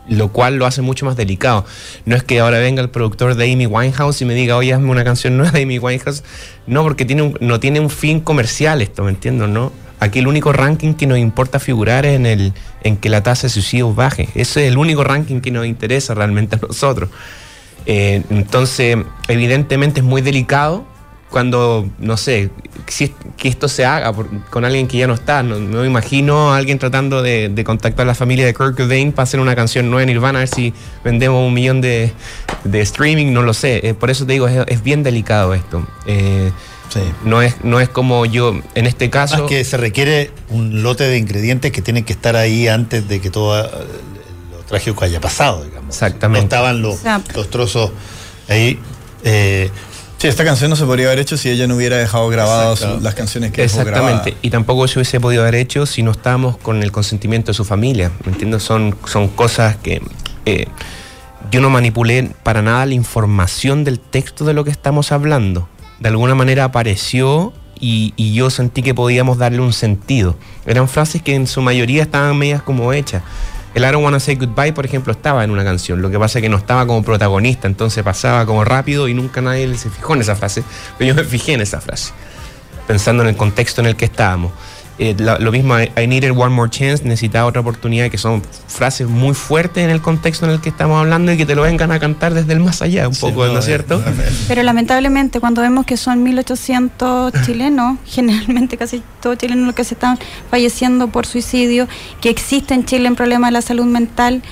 [0.08, 1.64] lo cual lo hace mucho más delicado.
[2.04, 4.90] No es que ahora venga el productor de Amy Winehouse y me diga, oye, hazme
[4.90, 6.24] una canción nueva de Amy Winehouse.
[6.66, 9.48] No, porque tiene un- no tiene un fin comercial esto, ¿me entiendes?
[9.48, 9.72] ¿no?
[10.04, 12.52] Aquí el único ranking que nos importa figurar es en, el,
[12.82, 14.28] en que la tasa de suicidios baje.
[14.34, 17.08] Ese es el único ranking que nos interesa realmente a nosotros.
[17.86, 20.84] Eh, entonces, evidentemente es muy delicado
[21.30, 22.50] cuando, no sé,
[23.38, 24.12] que esto se haga
[24.50, 25.42] con alguien que ya no está.
[25.42, 29.40] No, imagino a alguien tratando de, contactar a la familia de Kurt Cobain para hacer
[29.40, 32.12] una canción nueva en Nirvana, a ver si vendemos un millón de,
[32.64, 33.80] de streaming, no lo sé.
[33.82, 35.86] Eh, por eso te digo, es, es bien delicado esto.
[36.06, 36.52] Eh,
[37.24, 39.38] no, es, no es como yo, en este caso...
[39.38, 43.20] Más que se requiere un lote de ingredientes que tienen que estar ahí antes de
[43.20, 43.68] que todo eh,
[44.52, 45.94] lo trágico haya pasado, digamos.
[45.94, 46.40] Exactamente.
[46.40, 47.00] No estaban los,
[47.34, 47.90] los trozos
[48.48, 48.78] ahí.
[49.24, 49.70] eh,
[50.18, 53.14] Sí, esta canción no se podría haber hecho si ella no hubiera dejado grabadas las
[53.14, 54.34] canciones que dejó Exactamente.
[54.40, 57.66] Y tampoco se hubiese podido haber hecho si no estábamos con el consentimiento de su
[57.66, 58.10] familia.
[58.24, 58.62] ¿Me entiendes?
[58.62, 60.00] Son, son cosas que
[60.46, 60.66] eh,
[61.50, 65.68] yo no manipulé para nada la información del texto de lo que estamos hablando.
[66.04, 70.36] De alguna manera apareció y, yo sentí que podíamos darle un sentido.
[70.66, 73.22] Eran frases que en su mayoría estaban medias como hechas.
[73.72, 76.02] El I don't wanna say goodbye, por ejemplo, estaba en una canción.
[76.02, 79.40] Lo que pasa es que no estaba como protagonista, entonces pasaba como rápido y nunca
[79.40, 80.62] nadie se fijó en esa frase.
[80.98, 82.12] Pero yo me fijé en esa frase
[82.86, 84.52] pensando en el contexto en el que estábamos.
[84.96, 89.08] Eh, la- lo mismo, I needed one more chance, necesitaba otra oportunidad, que son frases
[89.08, 91.90] muy fuertes en el contexto en el que estamos hablando y que te lo vengan
[91.90, 94.00] a cantar desde el más allá, un poco, ¿no es cierto?
[94.46, 99.94] Pero lamentablemente cuando vemos que son 1800 chilenos, generalmente casi todos chilenos los que se
[99.94, 100.16] están
[100.50, 101.88] falleciendo por suicidio,
[102.20, 104.42] que existe en Chile un problema de la salud mental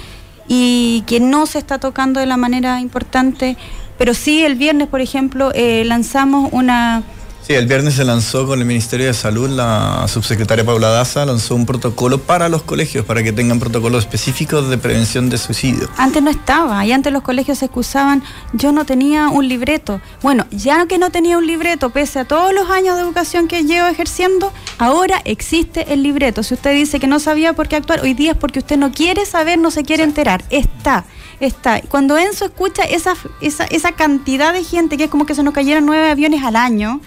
[0.49, 3.57] y que no se está tocando de la manera importante,
[3.97, 7.05] pero sí el viernes, por ejemplo, eh, lanzamos una...
[7.45, 11.57] Sí, el viernes se lanzó con el Ministerio de Salud, la subsecretaria Paula Daza lanzó
[11.57, 15.89] un protocolo para los colegios, para que tengan protocolos específicos de prevención de suicidio.
[15.97, 18.23] Antes no estaba, y antes los colegios se excusaban,
[18.53, 20.01] yo no tenía un libreto.
[20.23, 23.65] Bueno, ya que no tenía un libreto, pese a todos los años de educación que
[23.65, 26.45] llevo ejerciendo, ahora existe el libreto.
[26.45, 28.93] Si usted dice que no sabía por qué actuar, hoy día es porque usted no
[28.93, 30.45] quiere saber, no se quiere enterar.
[30.51, 31.07] Está,
[31.41, 31.81] está.
[31.89, 35.53] Cuando Enzo escucha esa, esa, esa cantidad de gente, que es como que se nos
[35.53, 37.01] cayeran nueve aviones al año,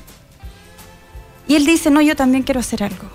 [1.48, 3.06] y él dice, no, yo también quiero hacer algo.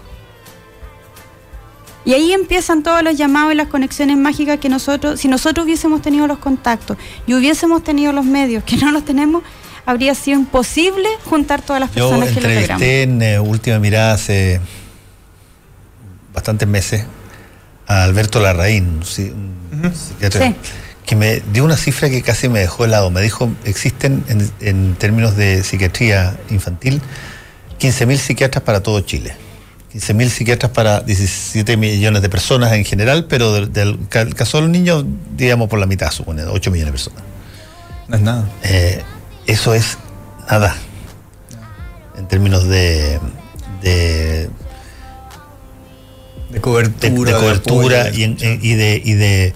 [2.05, 6.01] Y ahí empiezan todos los llamados y las conexiones mágicas que nosotros, si nosotros hubiésemos
[6.01, 9.43] tenido los contactos y hubiésemos tenido los medios que no los tenemos,
[9.85, 12.83] habría sido imposible juntar todas las Yo personas que lo logramos.
[12.83, 14.61] entrevisté en eh, Última Mirada hace
[16.33, 17.05] bastantes meses
[17.87, 19.05] a Alberto Larraín, un
[19.95, 20.55] psiquiatra, Sí.
[21.05, 23.11] que me dio una cifra que casi me dejó helado.
[23.11, 27.03] Me dijo, existen en, en términos de psiquiatría infantil
[27.81, 29.35] 15.000 psiquiatras para todo Chile.
[29.95, 34.63] 15.000 psiquiatras para 17 millones de personas en general, pero del, del ca- caso de
[34.63, 35.05] los niños,
[35.37, 37.23] digamos por la mitad, supone, 8 millones de personas.
[38.09, 38.49] No es nada.
[38.63, 39.03] Eh,
[39.47, 39.99] eso es
[40.49, 40.77] nada.
[42.17, 43.19] En términos de,
[43.83, 44.49] de,
[46.51, 47.33] De cobertura.
[47.33, 49.55] de cobertura apoyo, y, en- en- y de, y de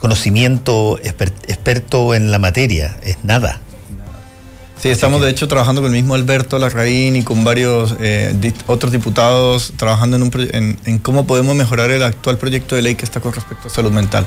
[0.00, 2.96] conocimiento exper- experto en la materia.
[3.02, 3.60] Es nada.
[4.80, 8.92] Sí, estamos de hecho trabajando con el mismo Alberto Larraín y con varios eh, otros
[8.92, 13.66] diputados trabajando en cómo podemos mejorar el actual proyecto de ley que está con respecto
[13.66, 14.24] a salud mental.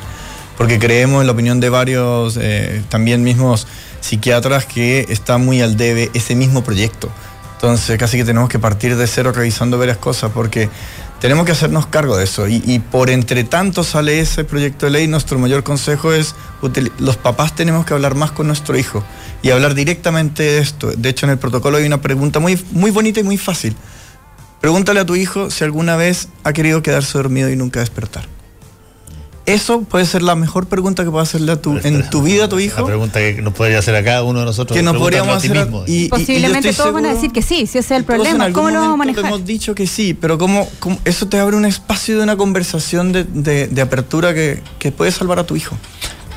[0.58, 3.66] Porque creemos, en la opinión de varios, eh, también mismos
[4.02, 7.10] psiquiatras, que está muy al debe ese mismo proyecto.
[7.56, 10.70] Entonces casi que tenemos que partir de cero revisando varias cosas porque
[11.22, 12.48] tenemos que hacernos cargo de eso.
[12.48, 16.36] Y, por entre tanto sale ese proyecto de ley, nuestro mayor consejo es,
[16.98, 19.04] los papás tenemos que hablar más con nuestro hijo
[19.44, 20.92] y hablar directamente de esto.
[20.92, 23.76] De hecho, en el protocolo hay una pregunta muy, muy bonita y muy fácil.
[24.62, 28.28] Pregúntale a tu hijo si alguna vez ha querido quedarse dormido y nunca despertar.
[29.54, 32.50] Eso puede ser la mejor pregunta que puedas hacerle a tu, en tu vida a
[32.50, 32.86] tu La hijo.
[32.86, 34.76] pregunta que nos podría hacer a cada uno de nosotros.
[34.76, 35.84] Que nos podríamos a ti hacer a- mismo.
[35.88, 38.52] y- y- Posiblemente todos van a decir que sí, si ese es el en problema.
[38.52, 39.26] ¿Cómo lo vamos a manejar?
[39.26, 43.12] hemos dicho que sí, pero ¿cómo, cómo- eso te abre un espacio de una conversación
[43.12, 45.76] de, de- de apertura que, que puede salvar a tu hijo.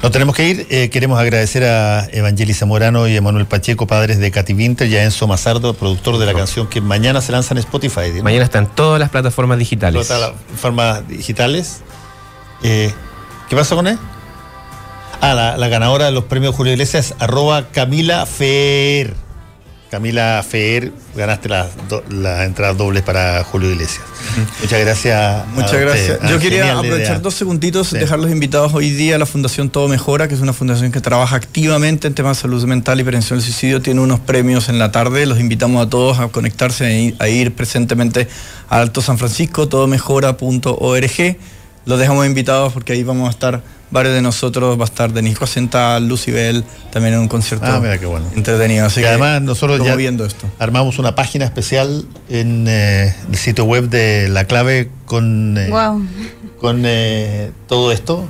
[0.03, 0.67] Nos tenemos que ir.
[0.69, 5.05] Eh, queremos agradecer a Evangelii Zamorano y Emanuel Pacheco, padres de Katy Winter, y a
[5.05, 8.11] Enzo Mazardo, productor de la canción que mañana se lanza en Spotify.
[8.15, 8.23] ¿no?
[8.23, 10.07] Mañana están todas las plataformas digitales.
[10.07, 11.79] Todas las formas digitales.
[12.65, 12.93] Eh,
[13.49, 13.99] ¿Qué pasó con él?
[15.21, 19.15] Ah, la, la ganadora de los premios Julio Iglesias, arroba Camila Fer.
[19.91, 21.69] Camila Fer, ganaste las
[22.45, 24.01] entradas dobles para Julio Iglesias.
[24.61, 25.47] Muchas gracias.
[25.49, 26.19] Muchas gracias.
[26.21, 27.99] Ah, Yo quería aprovechar dos segunditos, Sí.
[27.99, 31.37] dejarlos invitados hoy día a la Fundación Todo Mejora, que es una fundación que trabaja
[31.37, 33.83] activamente en temas de salud mental y prevención del suicidio.
[33.83, 35.27] Tiene unos premios en la tarde.
[35.27, 38.27] Los invitamos a todos a conectarse, a ir, a ir presentemente
[38.69, 41.37] a Alto San Francisco, todomejora.org.
[41.87, 44.79] Los dejamos invitados porque ahí vamos a estar varios de nosotros.
[44.79, 48.27] Va a estar Denis Rosenthal, Lucibel, también en un concierto Ah, mira qué bueno.
[48.35, 48.87] entretenido.
[48.87, 50.49] Así que que además nosotros ya esto.
[50.59, 56.07] armamos una página especial en eh, el sitio web de La Clave con, eh, Wow.
[56.59, 58.27] con eh, todo esto,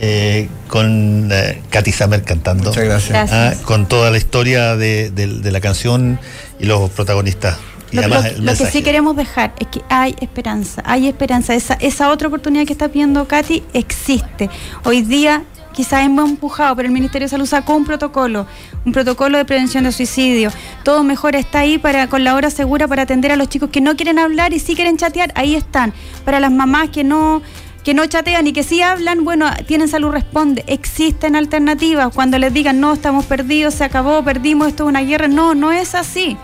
[0.00, 2.70] eh, con eh, Katy Samer cantando.
[2.70, 3.30] Muchas gracias.
[3.32, 6.18] Ah, con toda la historia de, de- de la canción
[6.58, 7.56] y los protagonistas.
[7.92, 11.54] Lo, que sí queremos dejar es que hay esperanza, hay esperanza.
[11.54, 14.50] Esa, esa otra oportunidad que está pidiendo Katy existe.
[14.84, 18.46] Hoy día quizás hemos empujado, pero el Ministerio de Salud sacó un protocolo,
[18.84, 20.50] un protocolo de prevención de suicidio.
[20.82, 23.80] Todo mejor está ahí para con la hora segura para atender a los chicos que
[23.80, 25.94] no quieren hablar y sí quieren chatear, ahí están.
[26.24, 27.42] Para las mamás que no
[27.84, 32.12] que no chatean y que sí hablan, bueno, tienen salud responde, existen alternativas.
[32.12, 35.72] Cuando les digan, no, estamos perdidos, se acabó, perdimos, esto es una guerra, no, no
[35.72, 36.36] es así.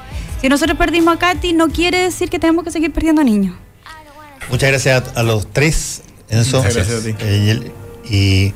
[0.44, 3.56] Si nosotros perdimos a Katy, no quiere decir que tenemos que seguir perdiendo niños.
[4.50, 6.58] Muchas gracias a, a los tres, Enzo.
[6.58, 7.14] Muchas gracias a ti.
[7.18, 7.72] Eh,
[8.10, 8.52] y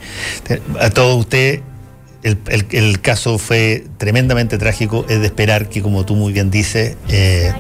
[0.79, 1.63] a todos ustedes.
[2.23, 5.07] El, el- el caso fue tremendamente trágico.
[5.09, 7.55] Es de esperar que, como tú muy bien dices, eh,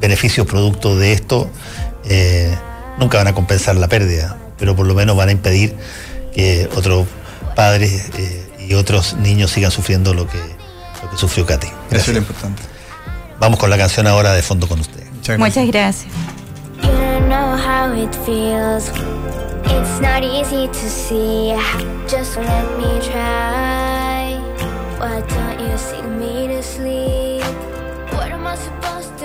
[0.00, 1.48] beneficios producto de esto
[2.04, 2.52] eh,
[2.98, 5.76] nunca van a compensar la pérdida, pero por lo menos van a impedir
[6.34, 7.06] que otros
[7.54, 10.38] padres eh, y otros niños sigan sufriendo lo que,
[11.00, 11.68] lo que sufrió Katy.
[11.92, 12.60] Eso es lo importante.
[13.40, 15.04] Vamos con la canción ahora de fondo con usted.
[15.12, 15.38] Muchas gracias.
[15.38, 16.14] Muchas gracias.
[16.82, 18.90] You don't know how it feels.
[19.64, 21.54] It's not easy to see.
[22.08, 24.38] Just let me try.
[24.98, 27.44] Why don't you sing me to sleep?
[28.12, 29.17] What am I supposed